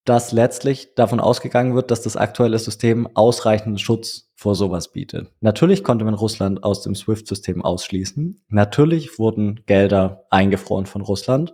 dass 0.06 0.32
letztlich 0.34 0.96
davon 0.96 1.20
ausgegangen 1.20 1.76
wird, 1.76 1.90
dass 1.90 2.02
das 2.02 2.18
aktuelle 2.18 2.60
System 2.60 3.08
ausreichenden 3.14 3.78
Schutz 3.78 4.32
vor 4.36 4.56
sowas 4.56 4.92
bietet. 4.92 5.32
Natürlich 5.40 5.84
konnte 5.84 6.04
man 6.04 6.14
Russland 6.14 6.64
aus 6.64 6.82
dem 6.82 6.96
SWIFT-System 6.96 7.64
ausschließen. 7.64 8.44
Natürlich 8.50 9.18
wurden 9.18 9.62
Gelder 9.66 10.26
eingefroren 10.30 10.86
von 10.86 11.02
Russland. 11.02 11.54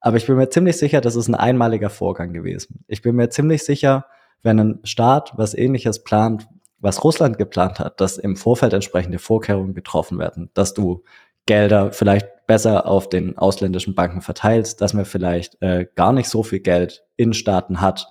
Aber 0.00 0.18
ich 0.18 0.26
bin 0.26 0.36
mir 0.36 0.50
ziemlich 0.50 0.76
sicher, 0.76 1.00
das 1.00 1.16
ist 1.16 1.28
ein 1.28 1.34
einmaliger 1.34 1.90
Vorgang 1.90 2.32
gewesen. 2.32 2.84
Ich 2.86 3.02
bin 3.02 3.16
mir 3.16 3.30
ziemlich 3.30 3.64
sicher, 3.64 4.06
wenn 4.42 4.60
ein 4.60 4.80
Staat 4.84 5.32
was 5.36 5.54
ähnliches 5.54 6.04
plant, 6.04 6.46
was 6.80 7.02
Russland 7.02 7.38
geplant 7.38 7.80
hat, 7.80 8.00
dass 8.00 8.18
im 8.18 8.36
Vorfeld 8.36 8.72
entsprechende 8.72 9.18
Vorkehrungen 9.18 9.74
getroffen 9.74 10.18
werden, 10.18 10.50
dass 10.54 10.74
du 10.74 11.02
Gelder 11.46 11.92
vielleicht 11.92 12.28
besser 12.48 12.88
auf 12.88 13.08
den 13.08 13.38
ausländischen 13.38 13.94
Banken 13.94 14.22
verteilst, 14.22 14.80
dass 14.80 14.94
man 14.94 15.04
vielleicht 15.04 15.62
äh, 15.62 15.86
gar 15.94 16.12
nicht 16.12 16.28
so 16.28 16.42
viel 16.42 16.58
Geld 16.58 17.04
in 17.16 17.32
Staaten 17.32 17.80
hat, 17.80 18.08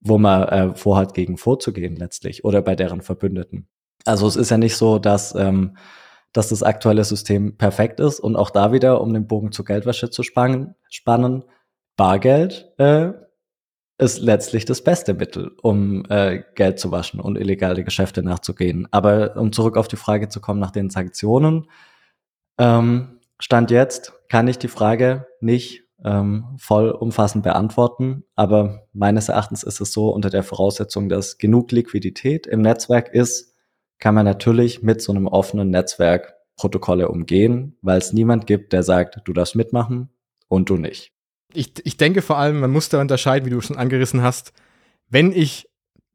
wo 0.00 0.16
man 0.16 0.48
äh, 0.48 0.74
vorhat, 0.74 1.12
gegen 1.12 1.36
vorzugehen 1.36 1.96
letztlich 1.96 2.44
oder 2.44 2.62
bei 2.62 2.74
deren 2.76 3.02
Verbündeten. 3.02 3.68
Also 4.06 4.26
es 4.26 4.36
ist 4.36 4.50
ja 4.50 4.56
nicht 4.56 4.76
so, 4.76 4.98
dass 4.98 5.34
ähm, 5.34 5.76
dass 6.36 6.50
das 6.50 6.62
aktuelle 6.62 7.02
System 7.02 7.56
perfekt 7.56 7.98
ist 7.98 8.20
und 8.20 8.36
auch 8.36 8.50
da 8.50 8.70
wieder, 8.72 9.00
um 9.00 9.14
den 9.14 9.26
Bogen 9.26 9.52
zur 9.52 9.64
Geldwäsche 9.64 10.10
zu 10.10 10.22
spannen, 10.22 10.74
spannen 10.90 11.44
Bargeld 11.96 12.72
äh, 12.78 13.12
ist 13.98 14.20
letztlich 14.20 14.66
das 14.66 14.84
beste 14.84 15.14
Mittel, 15.14 15.52
um 15.62 16.04
äh, 16.10 16.42
Geld 16.54 16.78
zu 16.78 16.92
waschen 16.92 17.20
und 17.20 17.38
illegale 17.38 17.84
Geschäfte 17.84 18.22
nachzugehen. 18.22 18.86
Aber 18.90 19.36
um 19.36 19.50
zurück 19.52 19.78
auf 19.78 19.88
die 19.88 19.96
Frage 19.96 20.28
zu 20.28 20.42
kommen 20.42 20.60
nach 20.60 20.72
den 20.72 20.90
Sanktionen, 20.90 21.68
ähm, 22.58 23.15
Stand 23.38 23.70
jetzt 23.70 24.12
kann 24.28 24.48
ich 24.48 24.58
die 24.58 24.68
Frage 24.68 25.26
nicht 25.40 25.84
ähm, 26.04 26.56
vollumfassend 26.58 27.42
beantworten, 27.42 28.24
aber 28.34 28.86
meines 28.92 29.28
Erachtens 29.28 29.62
ist 29.62 29.80
es 29.80 29.92
so, 29.92 30.10
unter 30.10 30.30
der 30.30 30.42
Voraussetzung, 30.42 31.08
dass 31.08 31.38
genug 31.38 31.72
Liquidität 31.72 32.46
im 32.46 32.62
Netzwerk 32.62 33.08
ist, 33.12 33.54
kann 33.98 34.14
man 34.14 34.24
natürlich 34.24 34.82
mit 34.82 35.00
so 35.00 35.12
einem 35.12 35.26
offenen 35.26 35.70
Netzwerk 35.70 36.34
Protokolle 36.56 37.08
umgehen, 37.08 37.76
weil 37.82 37.98
es 37.98 38.12
niemand 38.12 38.46
gibt, 38.46 38.72
der 38.72 38.82
sagt, 38.82 39.20
du 39.24 39.32
darfst 39.32 39.56
mitmachen 39.56 40.10
und 40.48 40.70
du 40.70 40.76
nicht. 40.76 41.12
Ich, 41.52 41.72
ich 41.84 41.96
denke 41.96 42.22
vor 42.22 42.38
allem, 42.38 42.60
man 42.60 42.70
muss 42.70 42.88
da 42.88 43.00
unterscheiden, 43.00 43.46
wie 43.46 43.50
du 43.50 43.60
schon 43.60 43.76
angerissen 43.76 44.22
hast, 44.22 44.52
wenn 45.08 45.32
ich 45.32 45.68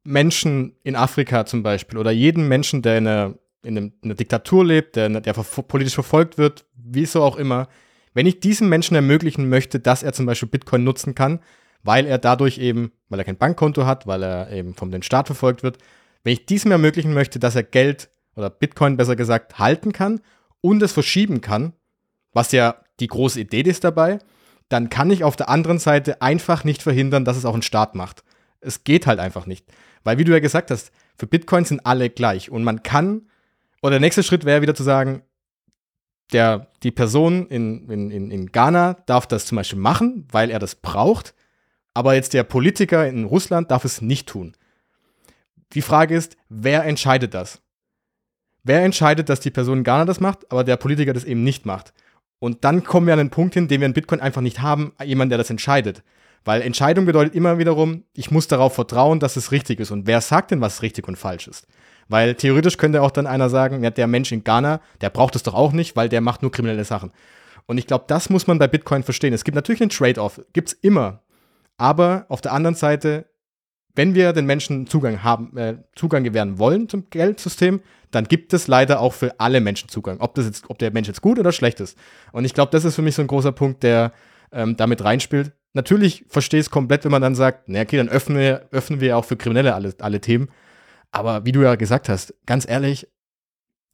Menschen 0.04 0.76
in 0.82 0.96
Afrika 0.96 1.46
zum 1.46 1.62
Beispiel 1.62 1.98
oder 1.98 2.10
jeden 2.10 2.48
Menschen, 2.48 2.82
der 2.82 2.98
in 2.98 3.06
einer, 3.06 3.38
in 3.62 3.92
einer 4.02 4.14
Diktatur 4.14 4.64
lebt, 4.64 4.96
der, 4.96 5.08
der 5.08 5.32
politisch 5.32 5.94
verfolgt 5.94 6.38
wird, 6.38 6.66
wie 6.94 7.06
so 7.06 7.22
auch 7.22 7.36
immer, 7.36 7.68
wenn 8.14 8.26
ich 8.26 8.40
diesem 8.40 8.68
Menschen 8.68 8.94
ermöglichen 8.94 9.48
möchte, 9.48 9.80
dass 9.80 10.02
er 10.02 10.12
zum 10.12 10.26
Beispiel 10.26 10.48
Bitcoin 10.48 10.84
nutzen 10.84 11.14
kann, 11.14 11.40
weil 11.82 12.06
er 12.06 12.18
dadurch 12.18 12.58
eben, 12.58 12.92
weil 13.08 13.18
er 13.18 13.24
kein 13.24 13.38
Bankkonto 13.38 13.86
hat, 13.86 14.06
weil 14.06 14.22
er 14.22 14.50
eben 14.52 14.74
vom 14.74 14.90
den 14.90 15.02
Staat 15.02 15.26
verfolgt 15.26 15.62
wird 15.62 15.78
wenn 16.24 16.32
ich 16.32 16.46
diesem 16.46 16.70
ermöglichen 16.70 17.12
möchte, 17.12 17.38
dass 17.38 17.56
er 17.56 17.62
Geld 17.62 18.10
oder 18.36 18.50
Bitcoin 18.50 18.96
besser 18.96 19.16
gesagt 19.16 19.58
halten 19.58 19.92
kann 19.92 20.20
und 20.60 20.82
es 20.82 20.92
verschieben 20.92 21.40
kann, 21.40 21.72
was 22.32 22.52
ja 22.52 22.76
die 23.00 23.08
große 23.08 23.40
Idee 23.40 23.62
ist 23.62 23.84
dabei, 23.84 24.18
dann 24.68 24.88
kann 24.88 25.10
ich 25.10 25.24
auf 25.24 25.36
der 25.36 25.48
anderen 25.48 25.78
Seite 25.78 26.22
einfach 26.22 26.64
nicht 26.64 26.82
verhindern, 26.82 27.24
dass 27.24 27.36
es 27.36 27.44
auch 27.44 27.54
ein 27.54 27.62
Staat 27.62 27.94
macht. 27.94 28.24
Es 28.60 28.84
geht 28.84 29.06
halt 29.06 29.18
einfach 29.18 29.46
nicht. 29.46 29.66
Weil, 30.04 30.18
wie 30.18 30.24
du 30.24 30.32
ja 30.32 30.38
gesagt 30.38 30.70
hast, 30.70 30.92
für 31.16 31.26
Bitcoin 31.26 31.64
sind 31.64 31.84
alle 31.84 32.08
gleich. 32.08 32.50
Und 32.50 32.64
man 32.64 32.82
kann, 32.82 33.28
oder 33.82 33.92
der 33.92 34.00
nächste 34.00 34.22
Schritt 34.22 34.44
wäre 34.44 34.62
wieder 34.62 34.74
zu 34.74 34.82
sagen, 34.82 35.22
der, 36.32 36.68
die 36.82 36.90
Person 36.90 37.46
in, 37.46 37.88
in, 37.88 38.30
in 38.30 38.46
Ghana 38.46 38.94
darf 39.06 39.26
das 39.26 39.46
zum 39.46 39.56
Beispiel 39.56 39.78
machen, 39.78 40.26
weil 40.30 40.50
er 40.50 40.58
das 40.58 40.74
braucht, 40.74 41.34
aber 41.94 42.14
jetzt 42.14 42.34
der 42.34 42.44
Politiker 42.44 43.06
in 43.06 43.24
Russland 43.24 43.70
darf 43.70 43.84
es 43.84 44.00
nicht 44.00 44.28
tun. 44.28 44.56
Die 45.72 45.82
Frage 45.82 46.14
ist, 46.14 46.36
wer 46.48 46.84
entscheidet 46.84 47.34
das? 47.34 47.60
Wer 48.64 48.82
entscheidet, 48.84 49.28
dass 49.28 49.40
die 49.40 49.50
Person 49.50 49.78
in 49.78 49.84
Ghana 49.84 50.04
das 50.04 50.20
macht, 50.20 50.50
aber 50.50 50.64
der 50.64 50.76
Politiker 50.76 51.12
das 51.12 51.24
eben 51.24 51.42
nicht 51.42 51.66
macht? 51.66 51.92
Und 52.38 52.64
dann 52.64 52.84
kommen 52.84 53.06
wir 53.06 53.14
an 53.14 53.18
den 53.18 53.30
Punkt 53.30 53.54
hin, 53.54 53.68
den 53.68 53.80
wir 53.80 53.86
in 53.86 53.92
Bitcoin 53.92 54.20
einfach 54.20 54.40
nicht 54.40 54.60
haben, 54.60 54.92
jemand, 55.04 55.30
der 55.30 55.38
das 55.38 55.50
entscheidet. 55.50 56.02
Weil 56.44 56.62
Entscheidung 56.62 57.06
bedeutet 57.06 57.34
immer 57.34 57.58
wiederum, 57.58 58.04
ich 58.14 58.30
muss 58.30 58.48
darauf 58.48 58.74
vertrauen, 58.74 59.20
dass 59.20 59.36
es 59.36 59.52
richtig 59.52 59.78
ist. 59.78 59.92
Und 59.92 60.06
wer 60.06 60.20
sagt 60.20 60.50
denn, 60.50 60.60
was 60.60 60.82
richtig 60.82 61.06
und 61.06 61.16
falsch 61.16 61.46
ist? 61.46 61.66
Weil 62.12 62.34
theoretisch 62.34 62.76
könnte 62.76 63.02
auch 63.02 63.10
dann 63.10 63.26
einer 63.26 63.48
sagen, 63.48 63.82
ja, 63.82 63.90
der 63.90 64.06
Mensch 64.06 64.30
in 64.30 64.44
Ghana, 64.44 64.80
der 65.00 65.10
braucht 65.10 65.34
es 65.34 65.42
doch 65.42 65.54
auch 65.54 65.72
nicht, 65.72 65.96
weil 65.96 66.08
der 66.08 66.20
macht 66.20 66.42
nur 66.42 66.52
kriminelle 66.52 66.84
Sachen. 66.84 67.10
Und 67.66 67.78
ich 67.78 67.86
glaube, 67.86 68.04
das 68.06 68.30
muss 68.30 68.46
man 68.46 68.58
bei 68.58 68.68
Bitcoin 68.68 69.02
verstehen. 69.02 69.32
Es 69.32 69.44
gibt 69.44 69.54
natürlich 69.54 69.80
einen 69.80 69.90
Trade-off, 69.90 70.40
gibt 70.52 70.68
es 70.68 70.74
immer. 70.74 71.22
Aber 71.76 72.26
auf 72.28 72.40
der 72.40 72.52
anderen 72.52 72.76
Seite 72.76 73.26
wenn 73.94 74.14
wir 74.14 74.32
den 74.32 74.46
Menschen 74.46 74.86
Zugang 74.86 75.22
haben, 75.22 75.56
äh, 75.56 75.76
Zugang 75.94 76.24
gewähren 76.24 76.58
wollen 76.58 76.88
zum 76.88 77.10
Geldsystem, 77.10 77.80
dann 78.10 78.24
gibt 78.24 78.52
es 78.52 78.68
leider 78.68 79.00
auch 79.00 79.12
für 79.12 79.38
alle 79.40 79.60
Menschen 79.60 79.88
Zugang. 79.88 80.20
Ob 80.20 80.34
das 80.34 80.46
jetzt, 80.46 80.64
ob 80.68 80.78
der 80.78 80.92
Mensch 80.92 81.08
jetzt 81.08 81.22
gut 81.22 81.38
oder 81.38 81.52
schlecht 81.52 81.80
ist. 81.80 81.96
Und 82.32 82.44
ich 82.44 82.54
glaube, 82.54 82.70
das 82.70 82.84
ist 82.84 82.94
für 82.94 83.02
mich 83.02 83.14
so 83.14 83.22
ein 83.22 83.28
großer 83.28 83.52
Punkt, 83.52 83.82
der 83.82 84.12
ähm, 84.50 84.76
damit 84.76 85.04
reinspielt. 85.04 85.52
Natürlich 85.74 86.24
verstehe 86.28 86.60
ich 86.60 86.66
es 86.66 86.70
komplett, 86.70 87.04
wenn 87.04 87.10
man 87.10 87.22
dann 87.22 87.34
sagt, 87.34 87.64
na 87.66 87.80
okay, 87.80 87.96
dann 87.96 88.08
öffnen 88.08 88.38
wir, 88.38 88.68
öffnen 88.70 89.00
wir 89.00 89.16
auch 89.16 89.24
für 89.24 89.36
Kriminelle 89.36 89.74
alle, 89.74 89.94
alle 90.00 90.20
Themen. 90.20 90.48
Aber 91.12 91.44
wie 91.44 91.52
du 91.52 91.62
ja 91.62 91.76
gesagt 91.76 92.08
hast, 92.08 92.34
ganz 92.46 92.68
ehrlich, 92.68 93.06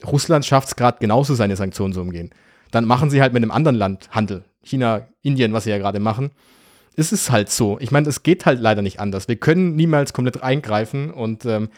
Russland 0.07 0.47
schafft 0.47 0.69
es 0.69 0.77
gerade 0.77 0.99
genauso, 1.01 1.35
seine 1.35 1.57
Sanktionen 1.57 1.93
zu 1.93 2.01
umgehen. 2.01 2.31
Dann 2.71 2.85
machen 2.85 3.11
sie 3.11 3.21
halt 3.21 3.33
mit 3.33 3.43
einem 3.43 3.51
anderen 3.51 3.77
Land 3.77 4.11
Handel. 4.12 4.45
China, 4.62 5.09
Indien, 5.23 5.53
was 5.53 5.64
sie 5.64 5.71
ja 5.71 5.79
gerade 5.79 6.01
machen 6.01 6.31
ist 6.99 7.12
es 7.12 7.31
halt 7.31 7.49
so. 7.49 7.79
Ich 7.79 7.93
meine, 7.93 8.09
es 8.09 8.25
geht 8.25 8.45
halt 8.45 8.61
leider 8.61 8.83
nicht 8.83 8.99
anders. 8.99 9.29
Wir 9.29 9.37
können 9.37 9.77
niemals 9.77 10.12
komplett 10.12 10.43
eingreifen 10.43 11.12
und, 11.12 11.45
ähm, 11.45 11.69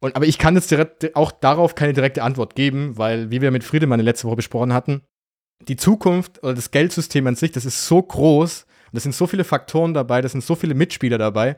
und 0.00 0.16
aber 0.16 0.26
ich 0.26 0.38
kann 0.38 0.56
jetzt 0.56 0.72
direkt 0.72 1.14
auch 1.14 1.30
darauf 1.30 1.76
keine 1.76 1.92
direkte 1.92 2.24
Antwort 2.24 2.56
geben, 2.56 2.98
weil, 2.98 3.30
wie 3.30 3.42
wir 3.42 3.52
mit 3.52 3.62
Friedemann 3.62 4.00
letzte 4.00 4.26
Woche 4.26 4.36
besprochen 4.36 4.74
hatten, 4.74 5.02
die 5.68 5.76
Zukunft 5.76 6.42
oder 6.42 6.54
das 6.54 6.72
Geldsystem 6.72 7.28
an 7.28 7.36
sich, 7.36 7.52
das 7.52 7.64
ist 7.64 7.86
so 7.86 8.02
groß 8.02 8.66
und 8.90 8.96
es 8.96 9.04
sind 9.04 9.14
so 9.14 9.28
viele 9.28 9.44
Faktoren 9.44 9.94
dabei, 9.94 10.20
das 10.20 10.32
sind 10.32 10.42
so 10.42 10.56
viele 10.56 10.74
Mitspieler 10.74 11.18
dabei. 11.18 11.56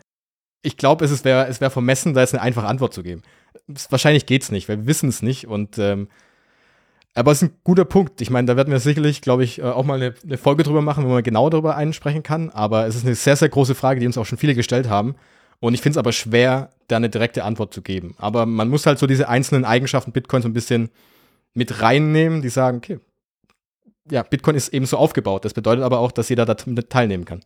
Ich 0.62 0.76
glaube, 0.76 1.04
es 1.04 1.24
wäre 1.24 1.46
es 1.48 1.60
wär 1.60 1.70
vermessen, 1.70 2.14
da 2.14 2.20
jetzt 2.20 2.34
eine 2.34 2.42
einfache 2.42 2.66
Antwort 2.66 2.94
zu 2.94 3.02
geben. 3.02 3.22
Wahrscheinlich 3.90 4.26
geht 4.26 4.42
es 4.42 4.50
nicht, 4.50 4.68
weil 4.68 4.78
wir 4.78 4.86
wissen 4.86 5.08
es 5.08 5.22
nicht 5.22 5.46
und 5.46 5.78
ähm, 5.78 6.08
aber 7.14 7.30
es 7.32 7.42
ist 7.42 7.50
ein 7.50 7.56
guter 7.62 7.84
Punkt. 7.84 8.20
Ich 8.20 8.30
meine, 8.30 8.46
da 8.46 8.56
werden 8.56 8.70
wir 8.70 8.80
sicherlich, 8.80 9.20
glaube 9.20 9.44
ich, 9.44 9.58
äh, 9.58 9.64
auch 9.64 9.84
mal 9.84 9.96
eine, 9.96 10.14
eine, 10.24 10.38
Folge 10.38 10.62
drüber 10.62 10.80
machen, 10.80 11.04
wo 11.04 11.08
man 11.08 11.22
genau 11.22 11.50
darüber 11.50 11.76
einsprechen 11.76 12.22
kann. 12.22 12.48
Aber 12.50 12.86
es 12.86 12.96
ist 12.96 13.04
eine 13.04 13.14
sehr, 13.14 13.36
sehr 13.36 13.50
große 13.50 13.74
Frage, 13.74 14.00
die 14.00 14.06
uns 14.06 14.16
auch 14.16 14.24
schon 14.24 14.38
viele 14.38 14.54
gestellt 14.54 14.88
haben. 14.88 15.14
Und 15.60 15.74
ich 15.74 15.82
finde 15.82 15.94
es 15.94 15.98
aber 15.98 16.12
schwer, 16.12 16.70
da 16.88 16.96
eine 16.96 17.10
direkte 17.10 17.44
Antwort 17.44 17.74
zu 17.74 17.82
geben. 17.82 18.14
Aber 18.18 18.46
man 18.46 18.68
muss 18.68 18.86
halt 18.86 18.98
so 18.98 19.06
diese 19.06 19.28
einzelnen 19.28 19.64
Eigenschaften 19.64 20.12
Bitcoin 20.12 20.42
so 20.42 20.48
ein 20.48 20.54
bisschen 20.54 20.88
mit 21.54 21.82
reinnehmen, 21.82 22.40
die 22.40 22.48
sagen, 22.48 22.78
okay, 22.78 22.98
ja, 24.10 24.22
Bitcoin 24.22 24.56
ist 24.56 24.68
eben 24.68 24.86
so 24.86 24.96
aufgebaut. 24.96 25.44
Das 25.44 25.54
bedeutet 25.54 25.84
aber 25.84 26.00
auch, 26.00 26.12
dass 26.12 26.30
jeder 26.30 26.46
da 26.46 26.54
teilnehmen 26.54 27.24
kann. 27.24 27.44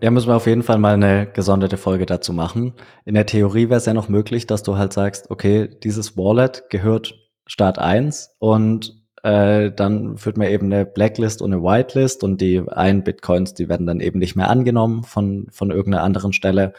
Ja, 0.00 0.12
müssen 0.12 0.28
wir 0.28 0.36
auf 0.36 0.46
jeden 0.46 0.62
Fall 0.62 0.78
mal 0.78 0.94
eine 0.94 1.26
gesonderte 1.26 1.76
Folge 1.76 2.06
dazu 2.06 2.32
machen. 2.32 2.74
In 3.04 3.14
der 3.14 3.26
Theorie 3.26 3.68
wäre 3.68 3.78
es 3.78 3.86
ja 3.86 3.94
noch 3.94 4.08
möglich, 4.08 4.46
dass 4.46 4.62
du 4.62 4.76
halt 4.76 4.92
sagst, 4.92 5.28
okay, 5.30 5.68
dieses 5.82 6.16
Wallet 6.16 6.70
gehört 6.70 7.14
Start 7.46 7.80
1 7.80 8.36
und 8.38 8.94
äh, 9.24 9.72
dann 9.72 10.16
führt 10.16 10.36
man 10.36 10.46
eben 10.46 10.66
eine 10.66 10.86
Blacklist 10.86 11.42
und 11.42 11.52
eine 11.52 11.62
Whitelist 11.62 12.22
und 12.22 12.40
die 12.40 12.62
einen 12.68 13.02
Bitcoins, 13.02 13.54
die 13.54 13.68
werden 13.68 13.88
dann 13.88 13.98
eben 13.98 14.20
nicht 14.20 14.36
mehr 14.36 14.48
angenommen 14.50 15.02
von, 15.02 15.48
von 15.50 15.72
irgendeiner 15.72 16.04
anderen 16.04 16.32
Stelle 16.32 16.74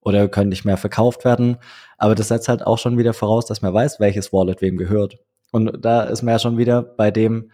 oder 0.00 0.26
können 0.26 0.48
nicht 0.48 0.64
mehr 0.64 0.76
verkauft 0.76 1.24
werden. 1.24 1.58
Aber 1.96 2.16
das 2.16 2.26
setzt 2.26 2.48
halt 2.48 2.66
auch 2.66 2.78
schon 2.78 2.98
wieder 2.98 3.12
voraus, 3.12 3.46
dass 3.46 3.62
man 3.62 3.72
weiß, 3.72 4.00
welches 4.00 4.32
Wallet 4.32 4.62
wem 4.62 4.76
gehört. 4.78 5.18
Und 5.52 5.84
da 5.84 6.02
ist 6.02 6.22
man 6.22 6.32
ja 6.32 6.38
schon 6.40 6.58
wieder 6.58 6.82
bei 6.82 7.12
dem, 7.12 7.52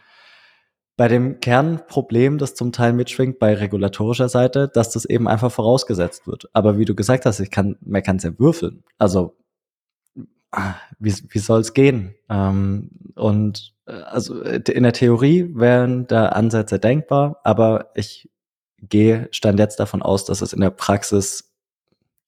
bei 1.00 1.08
dem 1.08 1.40
Kernproblem, 1.40 2.36
das 2.36 2.54
zum 2.54 2.72
Teil 2.72 2.92
mitschwingt 2.92 3.38
bei 3.38 3.54
regulatorischer 3.54 4.28
Seite, 4.28 4.68
dass 4.68 4.90
das 4.90 5.06
eben 5.06 5.28
einfach 5.28 5.50
vorausgesetzt 5.50 6.26
wird. 6.26 6.50
Aber 6.52 6.76
wie 6.76 6.84
du 6.84 6.94
gesagt 6.94 7.24
hast, 7.24 7.40
ich 7.40 7.50
kann, 7.50 7.78
man 7.80 8.02
kann 8.02 8.16
es 8.16 8.24
ja 8.24 8.38
würfeln. 8.38 8.84
Also 8.98 9.34
wie, 10.98 11.14
wie 11.30 11.38
soll 11.38 11.60
es 11.60 11.72
gehen? 11.72 12.16
Ähm, 12.28 12.90
und 13.14 13.72
äh, 13.86 13.92
also 13.92 14.42
äh, 14.42 14.60
in 14.70 14.82
der 14.82 14.92
Theorie 14.92 15.50
wären 15.54 16.06
da 16.06 16.26
Ansätze 16.26 16.78
denkbar, 16.78 17.40
aber 17.44 17.92
ich 17.94 18.28
gehe 18.82 19.26
stand 19.30 19.58
jetzt 19.58 19.80
davon 19.80 20.02
aus, 20.02 20.26
dass 20.26 20.42
es 20.42 20.52
in 20.52 20.60
der 20.60 20.68
Praxis 20.68 21.50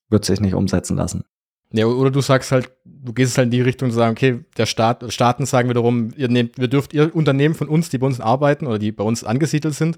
wird 0.08 0.24
sich 0.24 0.40
nicht 0.40 0.54
umsetzen 0.54 0.96
lassen. 0.96 1.26
Ja, 1.72 1.86
oder 1.86 2.10
du 2.10 2.20
sagst 2.20 2.52
halt, 2.52 2.70
du 2.84 3.12
gehst 3.12 3.38
halt 3.38 3.46
in 3.46 3.50
die 3.50 3.62
Richtung 3.62 3.90
zu 3.90 3.96
sagen, 3.96 4.12
okay, 4.12 4.40
der 4.58 4.66
Staat, 4.66 5.10
Staaten 5.12 5.46
sagen 5.46 5.70
wiederum, 5.70 6.10
ihr 6.16 6.28
nehmt, 6.28 6.58
wir 6.58 6.68
dürft, 6.68 6.92
ihr 6.92 7.14
Unternehmen 7.14 7.54
von 7.54 7.68
uns, 7.68 7.88
die 7.88 7.98
bei 7.98 8.06
uns 8.06 8.20
arbeiten 8.20 8.66
oder 8.66 8.78
die 8.78 8.92
bei 8.92 9.04
uns 9.04 9.24
angesiedelt 9.24 9.74
sind, 9.74 9.96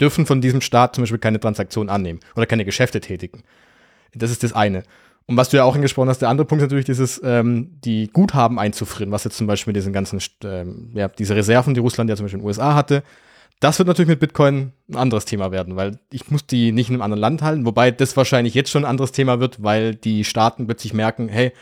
dürfen 0.00 0.26
von 0.26 0.40
diesem 0.40 0.60
Staat 0.60 0.96
zum 0.96 1.02
Beispiel 1.02 1.20
keine 1.20 1.38
Transaktionen 1.38 1.88
annehmen 1.88 2.20
oder 2.34 2.46
keine 2.46 2.64
Geschäfte 2.64 3.00
tätigen. 3.00 3.44
Das 4.12 4.30
ist 4.30 4.42
das 4.42 4.52
eine. 4.52 4.82
Und 5.26 5.36
was 5.36 5.48
du 5.48 5.56
ja 5.56 5.64
auch 5.64 5.74
angesprochen 5.74 6.08
hast, 6.08 6.20
der 6.20 6.28
andere 6.28 6.46
Punkt 6.46 6.62
ist 6.62 6.66
natürlich 6.66 6.84
dieses, 6.84 7.20
ähm, 7.24 7.70
die 7.84 8.08
Guthaben 8.12 8.58
einzufrieren, 8.58 9.10
was 9.10 9.24
jetzt 9.24 9.38
zum 9.38 9.46
Beispiel 9.46 9.70
mit 9.70 9.76
diesen 9.76 9.92
ganzen, 9.92 10.20
ähm, 10.42 10.90
ja, 10.94 11.08
diese 11.08 11.34
Reserven, 11.34 11.74
die 11.74 11.80
Russland 11.80 12.10
ja 12.10 12.16
zum 12.16 12.24
Beispiel 12.24 12.38
in 12.38 12.42
den 12.42 12.46
USA 12.46 12.74
hatte, 12.74 13.02
das 13.60 13.78
wird 13.78 13.88
natürlich 13.88 14.08
mit 14.08 14.20
Bitcoin 14.20 14.72
ein 14.88 14.96
anderes 14.96 15.24
Thema 15.24 15.50
werden, 15.50 15.76
weil 15.76 15.98
ich 16.10 16.30
muss 16.30 16.46
die 16.46 16.72
nicht 16.72 16.88
in 16.88 16.94
einem 16.94 17.02
anderen 17.02 17.20
Land 17.20 17.42
halten, 17.42 17.64
wobei 17.64 17.90
das 17.90 18.16
wahrscheinlich 18.16 18.54
jetzt 18.54 18.70
schon 18.70 18.84
ein 18.84 18.90
anderes 18.90 19.12
Thema 19.12 19.40
wird, 19.40 19.62
weil 19.62 19.94
die 19.94 20.24
Staaten 20.24 20.66
plötzlich 20.66 20.92
merken, 20.92 21.28
hey, 21.28 21.52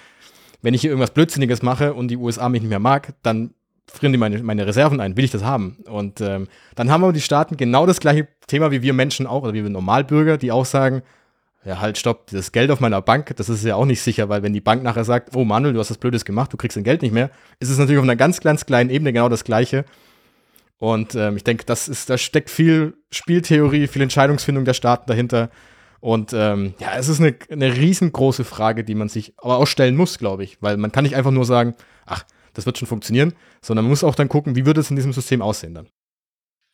wenn 0.62 0.74
ich 0.74 0.80
hier 0.80 0.90
irgendwas 0.90 1.12
Blödsinniges 1.12 1.62
mache 1.62 1.94
und 1.94 2.08
die 2.08 2.16
USA 2.16 2.48
mich 2.48 2.62
nicht 2.62 2.70
mehr 2.70 2.78
mag, 2.78 3.14
dann 3.22 3.54
frieren 3.86 4.12
die 4.12 4.18
meine, 4.18 4.42
meine 4.42 4.66
Reserven 4.66 5.00
ein, 5.00 5.16
will 5.16 5.24
ich 5.24 5.30
das 5.30 5.44
haben? 5.44 5.78
Und 5.88 6.20
ähm, 6.20 6.48
dann 6.76 6.90
haben 6.90 7.02
aber 7.02 7.12
die 7.12 7.20
Staaten 7.20 7.56
genau 7.56 7.84
das 7.86 8.00
gleiche 8.00 8.28
Thema 8.46 8.70
wie 8.70 8.82
wir 8.82 8.92
Menschen 8.94 9.26
auch, 9.26 9.42
oder 9.42 9.54
wie 9.54 9.62
wir 9.62 9.70
Normalbürger, 9.70 10.38
die 10.38 10.52
auch 10.52 10.64
sagen, 10.64 11.02
ja, 11.64 11.80
halt, 11.80 11.98
stopp, 11.98 12.30
das 12.30 12.50
Geld 12.50 12.70
auf 12.70 12.80
meiner 12.80 13.00
Bank, 13.02 13.36
das 13.36 13.48
ist 13.48 13.64
ja 13.64 13.76
auch 13.76 13.84
nicht 13.84 14.00
sicher, 14.00 14.28
weil 14.28 14.42
wenn 14.42 14.52
die 14.52 14.60
Bank 14.60 14.82
nachher 14.82 15.04
sagt, 15.04 15.36
oh 15.36 15.44
Manuel, 15.44 15.74
du 15.74 15.78
hast 15.78 15.90
das 15.90 15.98
Blödes 15.98 16.24
gemacht, 16.24 16.52
du 16.52 16.56
kriegst 16.56 16.76
dein 16.76 16.84
Geld 16.84 17.02
nicht 17.02 17.12
mehr, 17.12 17.30
ist 17.60 17.70
es 17.70 17.78
natürlich 17.78 17.98
auf 17.98 18.04
einer 18.04 18.16
ganz, 18.16 18.40
ganz 18.40 18.66
kleinen 18.66 18.90
Ebene 18.90 19.12
genau 19.12 19.28
das 19.28 19.44
Gleiche. 19.44 19.84
Und 20.82 21.14
ähm, 21.14 21.36
ich 21.36 21.44
denke, 21.44 21.64
das 21.64 21.86
ist, 21.86 22.10
da 22.10 22.18
steckt 22.18 22.50
viel 22.50 22.94
Spieltheorie, 23.12 23.86
viel 23.86 24.02
Entscheidungsfindung 24.02 24.64
der 24.64 24.74
Staaten 24.74 25.04
dahinter. 25.06 25.48
Und 26.00 26.32
ähm, 26.32 26.74
ja, 26.80 26.96
es 26.98 27.08
ist 27.08 27.20
eine, 27.20 27.36
eine 27.50 27.76
riesengroße 27.76 28.42
Frage, 28.42 28.82
die 28.82 28.96
man 28.96 29.08
sich 29.08 29.32
aber 29.36 29.58
auch 29.58 29.68
stellen 29.68 29.94
muss, 29.94 30.18
glaube 30.18 30.42
ich. 30.42 30.60
Weil 30.60 30.78
man 30.78 30.90
kann 30.90 31.04
nicht 31.04 31.14
einfach 31.14 31.30
nur 31.30 31.44
sagen, 31.44 31.76
ach, 32.04 32.24
das 32.52 32.66
wird 32.66 32.78
schon 32.78 32.88
funktionieren, 32.88 33.34
sondern 33.60 33.84
man 33.84 33.90
muss 33.90 34.02
auch 34.02 34.16
dann 34.16 34.28
gucken, 34.28 34.56
wie 34.56 34.66
wird 34.66 34.76
es 34.76 34.90
in 34.90 34.96
diesem 34.96 35.12
System 35.12 35.40
aussehen 35.40 35.72
dann. 35.72 35.86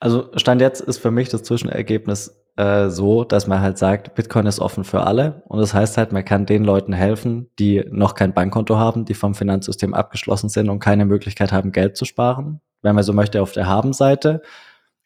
Also 0.01 0.31
Stand 0.37 0.63
jetzt 0.63 0.81
ist 0.81 0.97
für 0.97 1.11
mich 1.11 1.29
das 1.29 1.43
Zwischenergebnis 1.43 2.35
äh, 2.57 2.89
so, 2.89 3.25
dass 3.25 3.47
man 3.47 3.61
halt 3.61 3.77
sagt, 3.77 4.15
Bitcoin 4.15 4.47
ist 4.47 4.59
offen 4.59 4.85
für 4.85 5.03
alle. 5.03 5.43
Und 5.49 5.59
das 5.59 5.75
heißt 5.75 5.99
halt, 5.99 6.13
man 6.13 6.25
kann 6.25 6.47
den 6.47 6.65
Leuten 6.65 6.95
helfen, 6.95 7.51
die 7.59 7.85
noch 7.91 8.15
kein 8.15 8.33
Bankkonto 8.33 8.79
haben, 8.79 9.05
die 9.05 9.13
vom 9.13 9.35
Finanzsystem 9.35 9.93
abgeschlossen 9.93 10.49
sind 10.49 10.71
und 10.71 10.79
keine 10.79 11.05
Möglichkeit 11.05 11.53
haben, 11.53 11.73
Geld 11.73 11.99
zu 11.99 12.07
sparen, 12.07 12.63
wenn 12.83 12.95
man 12.95 13.05
so 13.05 13.12
möchte, 13.12 13.43
auf 13.43 13.53
der 13.53 13.66
Haben-Seite. 13.66 14.43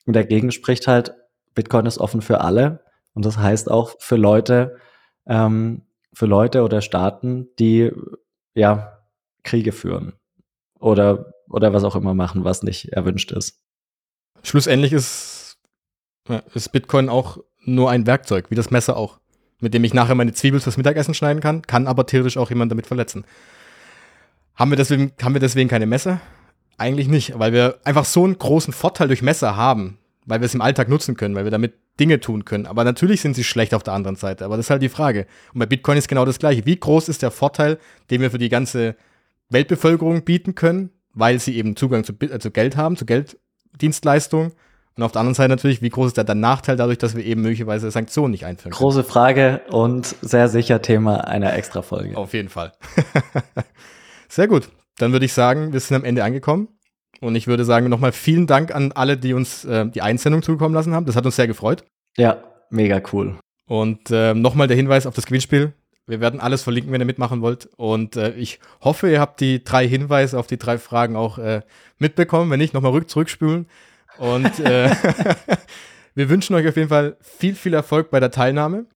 Und 0.06 0.14
dagegen 0.14 0.50
spricht 0.50 0.86
halt, 0.86 1.14
Bitcoin 1.54 1.86
ist 1.86 1.98
offen 1.98 2.22
für 2.22 2.40
alle. 2.40 2.84
Und 3.14 3.24
das 3.24 3.38
heißt 3.38 3.70
auch 3.70 3.94
für 3.98 4.16
Leute, 4.16 4.76
ähm, 5.26 5.82
für 6.12 6.26
Leute 6.26 6.62
oder 6.62 6.80
Staaten, 6.80 7.48
die 7.58 7.90
ja 8.54 8.98
Kriege 9.44 9.72
führen 9.72 10.14
oder, 10.78 11.32
oder 11.48 11.72
was 11.72 11.84
auch 11.84 11.96
immer 11.96 12.14
machen, 12.14 12.44
was 12.44 12.62
nicht 12.62 12.92
erwünscht 12.92 13.32
ist. 13.32 13.60
Schlussendlich 14.42 14.92
ist 14.92 15.42
ist 16.54 16.72
Bitcoin 16.72 17.08
auch 17.08 17.38
nur 17.64 17.90
ein 17.90 18.06
Werkzeug, 18.06 18.50
wie 18.50 18.54
das 18.54 18.70
Messer 18.70 18.96
auch, 18.96 19.18
mit 19.60 19.74
dem 19.74 19.84
ich 19.84 19.94
nachher 19.94 20.14
meine 20.14 20.32
Zwiebel 20.32 20.60
fürs 20.60 20.76
Mittagessen 20.76 21.14
schneiden 21.14 21.40
kann, 21.40 21.62
kann 21.62 21.86
aber 21.86 22.06
theoretisch 22.06 22.36
auch 22.36 22.50
jemand 22.50 22.70
damit 22.70 22.86
verletzen. 22.86 23.24
Haben 24.54 24.70
wir 24.70 24.76
deswegen, 24.76 25.12
haben 25.22 25.34
wir 25.34 25.40
deswegen 25.40 25.68
keine 25.68 25.86
Messer? 25.86 26.20
Eigentlich 26.78 27.08
nicht, 27.08 27.38
weil 27.38 27.52
wir 27.52 27.78
einfach 27.84 28.04
so 28.04 28.24
einen 28.24 28.38
großen 28.38 28.72
Vorteil 28.72 29.08
durch 29.08 29.22
Messer 29.22 29.56
haben, 29.56 29.98
weil 30.26 30.40
wir 30.40 30.46
es 30.46 30.54
im 30.54 30.60
Alltag 30.60 30.88
nutzen 30.88 31.16
können, 31.16 31.34
weil 31.34 31.44
wir 31.44 31.50
damit 31.50 31.74
Dinge 32.00 32.20
tun 32.20 32.44
können. 32.44 32.66
Aber 32.66 32.84
natürlich 32.84 33.20
sind 33.20 33.34
sie 33.34 33.44
schlecht 33.44 33.74
auf 33.74 33.82
der 33.82 33.94
anderen 33.94 34.16
Seite. 34.16 34.44
Aber 34.44 34.56
das 34.56 34.66
ist 34.66 34.70
halt 34.70 34.82
die 34.82 34.88
Frage. 34.88 35.26
Und 35.52 35.60
bei 35.60 35.66
Bitcoin 35.66 35.98
ist 35.98 36.08
genau 36.08 36.24
das 36.24 36.38
Gleiche. 36.38 36.64
Wie 36.64 36.76
groß 36.76 37.08
ist 37.08 37.22
der 37.22 37.30
Vorteil, 37.30 37.78
den 38.10 38.20
wir 38.20 38.30
für 38.30 38.38
die 38.38 38.48
ganze 38.48 38.96
Weltbevölkerung 39.50 40.24
bieten 40.24 40.54
können, 40.54 40.90
weil 41.12 41.38
sie 41.38 41.56
eben 41.56 41.76
Zugang 41.76 42.04
zu, 42.04 42.14
äh, 42.20 42.38
zu 42.38 42.50
Geld 42.50 42.76
haben, 42.76 42.96
zu 42.96 43.04
Gelddienstleistungen 43.04 44.52
und 44.96 45.02
auf 45.02 45.12
der 45.12 45.20
anderen 45.20 45.34
Seite 45.34 45.48
natürlich, 45.48 45.80
wie 45.80 45.88
groß 45.88 46.08
ist 46.08 46.16
der 46.16 46.34
Nachteil 46.34 46.76
dadurch, 46.76 46.98
dass 46.98 47.16
wir 47.16 47.24
eben 47.24 47.40
möglicherweise 47.40 47.90
Sanktionen 47.90 48.32
nicht 48.32 48.44
einführen 48.44 48.72
können? 48.72 48.78
Große 48.78 49.04
Frage 49.04 49.62
und 49.70 50.14
sehr 50.20 50.48
sicher 50.48 50.82
Thema 50.82 51.26
einer 51.26 51.54
Extra-Folge. 51.54 52.16
Auf 52.16 52.34
jeden 52.34 52.50
Fall. 52.50 52.72
sehr 54.28 54.48
gut. 54.48 54.68
Dann 54.98 55.12
würde 55.12 55.24
ich 55.24 55.32
sagen, 55.32 55.72
wir 55.72 55.80
sind 55.80 55.96
am 55.96 56.04
Ende 56.04 56.24
angekommen. 56.24 56.68
Und 57.20 57.36
ich 57.36 57.46
würde 57.46 57.64
sagen, 57.64 57.88
nochmal 57.88 58.12
vielen 58.12 58.46
Dank 58.46 58.74
an 58.74 58.92
alle, 58.92 59.16
die 59.16 59.34
uns 59.34 59.64
äh, 59.64 59.86
die 59.86 60.02
Einsendung 60.02 60.42
zukommen 60.42 60.74
lassen 60.74 60.94
haben. 60.94 61.06
Das 61.06 61.14
hat 61.14 61.24
uns 61.24 61.36
sehr 61.36 61.46
gefreut. 61.46 61.84
Ja, 62.16 62.42
mega 62.70 63.00
cool. 63.12 63.36
Und 63.68 64.10
äh, 64.10 64.34
nochmal 64.34 64.66
der 64.66 64.76
Hinweis 64.76 65.06
auf 65.06 65.14
das 65.14 65.26
Gewinnspiel. 65.26 65.72
Wir 66.06 66.20
werden 66.20 66.40
alles 66.40 66.62
verlinken, 66.64 66.92
wenn 66.92 67.00
ihr 67.00 67.06
mitmachen 67.06 67.40
wollt. 67.40 67.68
Und 67.76 68.16
äh, 68.16 68.34
ich 68.34 68.58
hoffe, 68.80 69.08
ihr 69.08 69.20
habt 69.20 69.40
die 69.40 69.62
drei 69.62 69.86
Hinweise 69.86 70.38
auf 70.38 70.48
die 70.48 70.58
drei 70.58 70.78
Fragen 70.78 71.14
auch 71.14 71.38
äh, 71.38 71.62
mitbekommen. 71.98 72.50
Wenn 72.50 72.58
nicht, 72.58 72.74
nochmal 72.74 72.90
rück 72.90 73.08
zurückspülen. 73.08 73.66
Und 74.18 74.58
äh, 74.58 74.90
wir 76.14 76.28
wünschen 76.28 76.56
euch 76.56 76.66
auf 76.66 76.76
jeden 76.76 76.88
Fall 76.88 77.16
viel, 77.20 77.54
viel 77.54 77.74
Erfolg 77.74 78.10
bei 78.10 78.18
der 78.18 78.32
Teilnahme. 78.32 78.86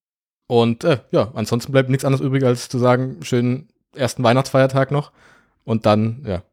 Und 0.47 0.83
äh, 0.83 0.99
ja, 1.11 1.31
ansonsten 1.33 1.71
bleibt 1.71 1.89
nichts 1.89 2.05
anderes 2.05 2.25
übrig, 2.25 2.43
als 2.43 2.69
zu 2.69 2.77
sagen, 2.77 3.17
schönen 3.21 3.69
ersten 3.95 4.23
Weihnachtsfeiertag 4.23 4.91
noch. 4.91 5.11
Und 5.67 5.85
dann, 5.85 6.23
ja, 6.25 6.43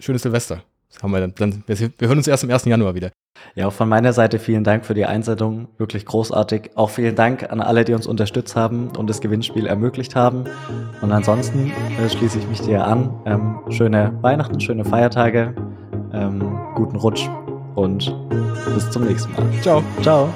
schönes 0.00 0.22
Silvester. 0.22 0.62
Das 0.90 1.02
haben 1.02 1.10
wir 1.10 1.20
dann, 1.20 1.34
dann 1.36 1.62
wir, 1.66 1.76
hören 2.00 2.16
uns 2.16 2.26
erst 2.26 2.44
am 2.44 2.50
1. 2.50 2.64
Januar 2.64 2.94
wieder. 2.94 3.10
Ja, 3.54 3.68
auch 3.68 3.72
von 3.74 3.90
meiner 3.90 4.14
Seite 4.14 4.38
vielen 4.38 4.64
Dank 4.64 4.86
für 4.86 4.94
die 4.94 5.04
Einsendung. 5.04 5.68
Wirklich 5.76 6.06
großartig. 6.06 6.70
Auch 6.74 6.88
vielen 6.88 7.14
Dank 7.14 7.52
an 7.52 7.60
alle, 7.60 7.84
die 7.84 7.92
uns 7.92 8.06
unterstützt 8.06 8.56
haben 8.56 8.88
und 8.96 9.08
das 9.08 9.20
Gewinnspiel 9.20 9.66
ermöglicht 9.66 10.16
haben. 10.16 10.44
Und 11.02 11.12
ansonsten 11.12 11.70
äh, 12.02 12.08
schließe 12.08 12.38
ich 12.38 12.48
mich 12.48 12.62
dir 12.62 12.84
an. 12.84 13.10
Ähm, 13.26 13.58
schöne 13.68 14.16
Weihnachten, 14.22 14.58
schöne 14.60 14.86
Feiertage, 14.86 15.54
ähm, 16.14 16.58
guten 16.74 16.96
Rutsch 16.96 17.28
und 17.74 18.16
bis 18.74 18.90
zum 18.90 19.04
nächsten 19.04 19.30
Mal. 19.34 19.46
Ciao. 19.60 19.82
Ciao. 20.00 20.32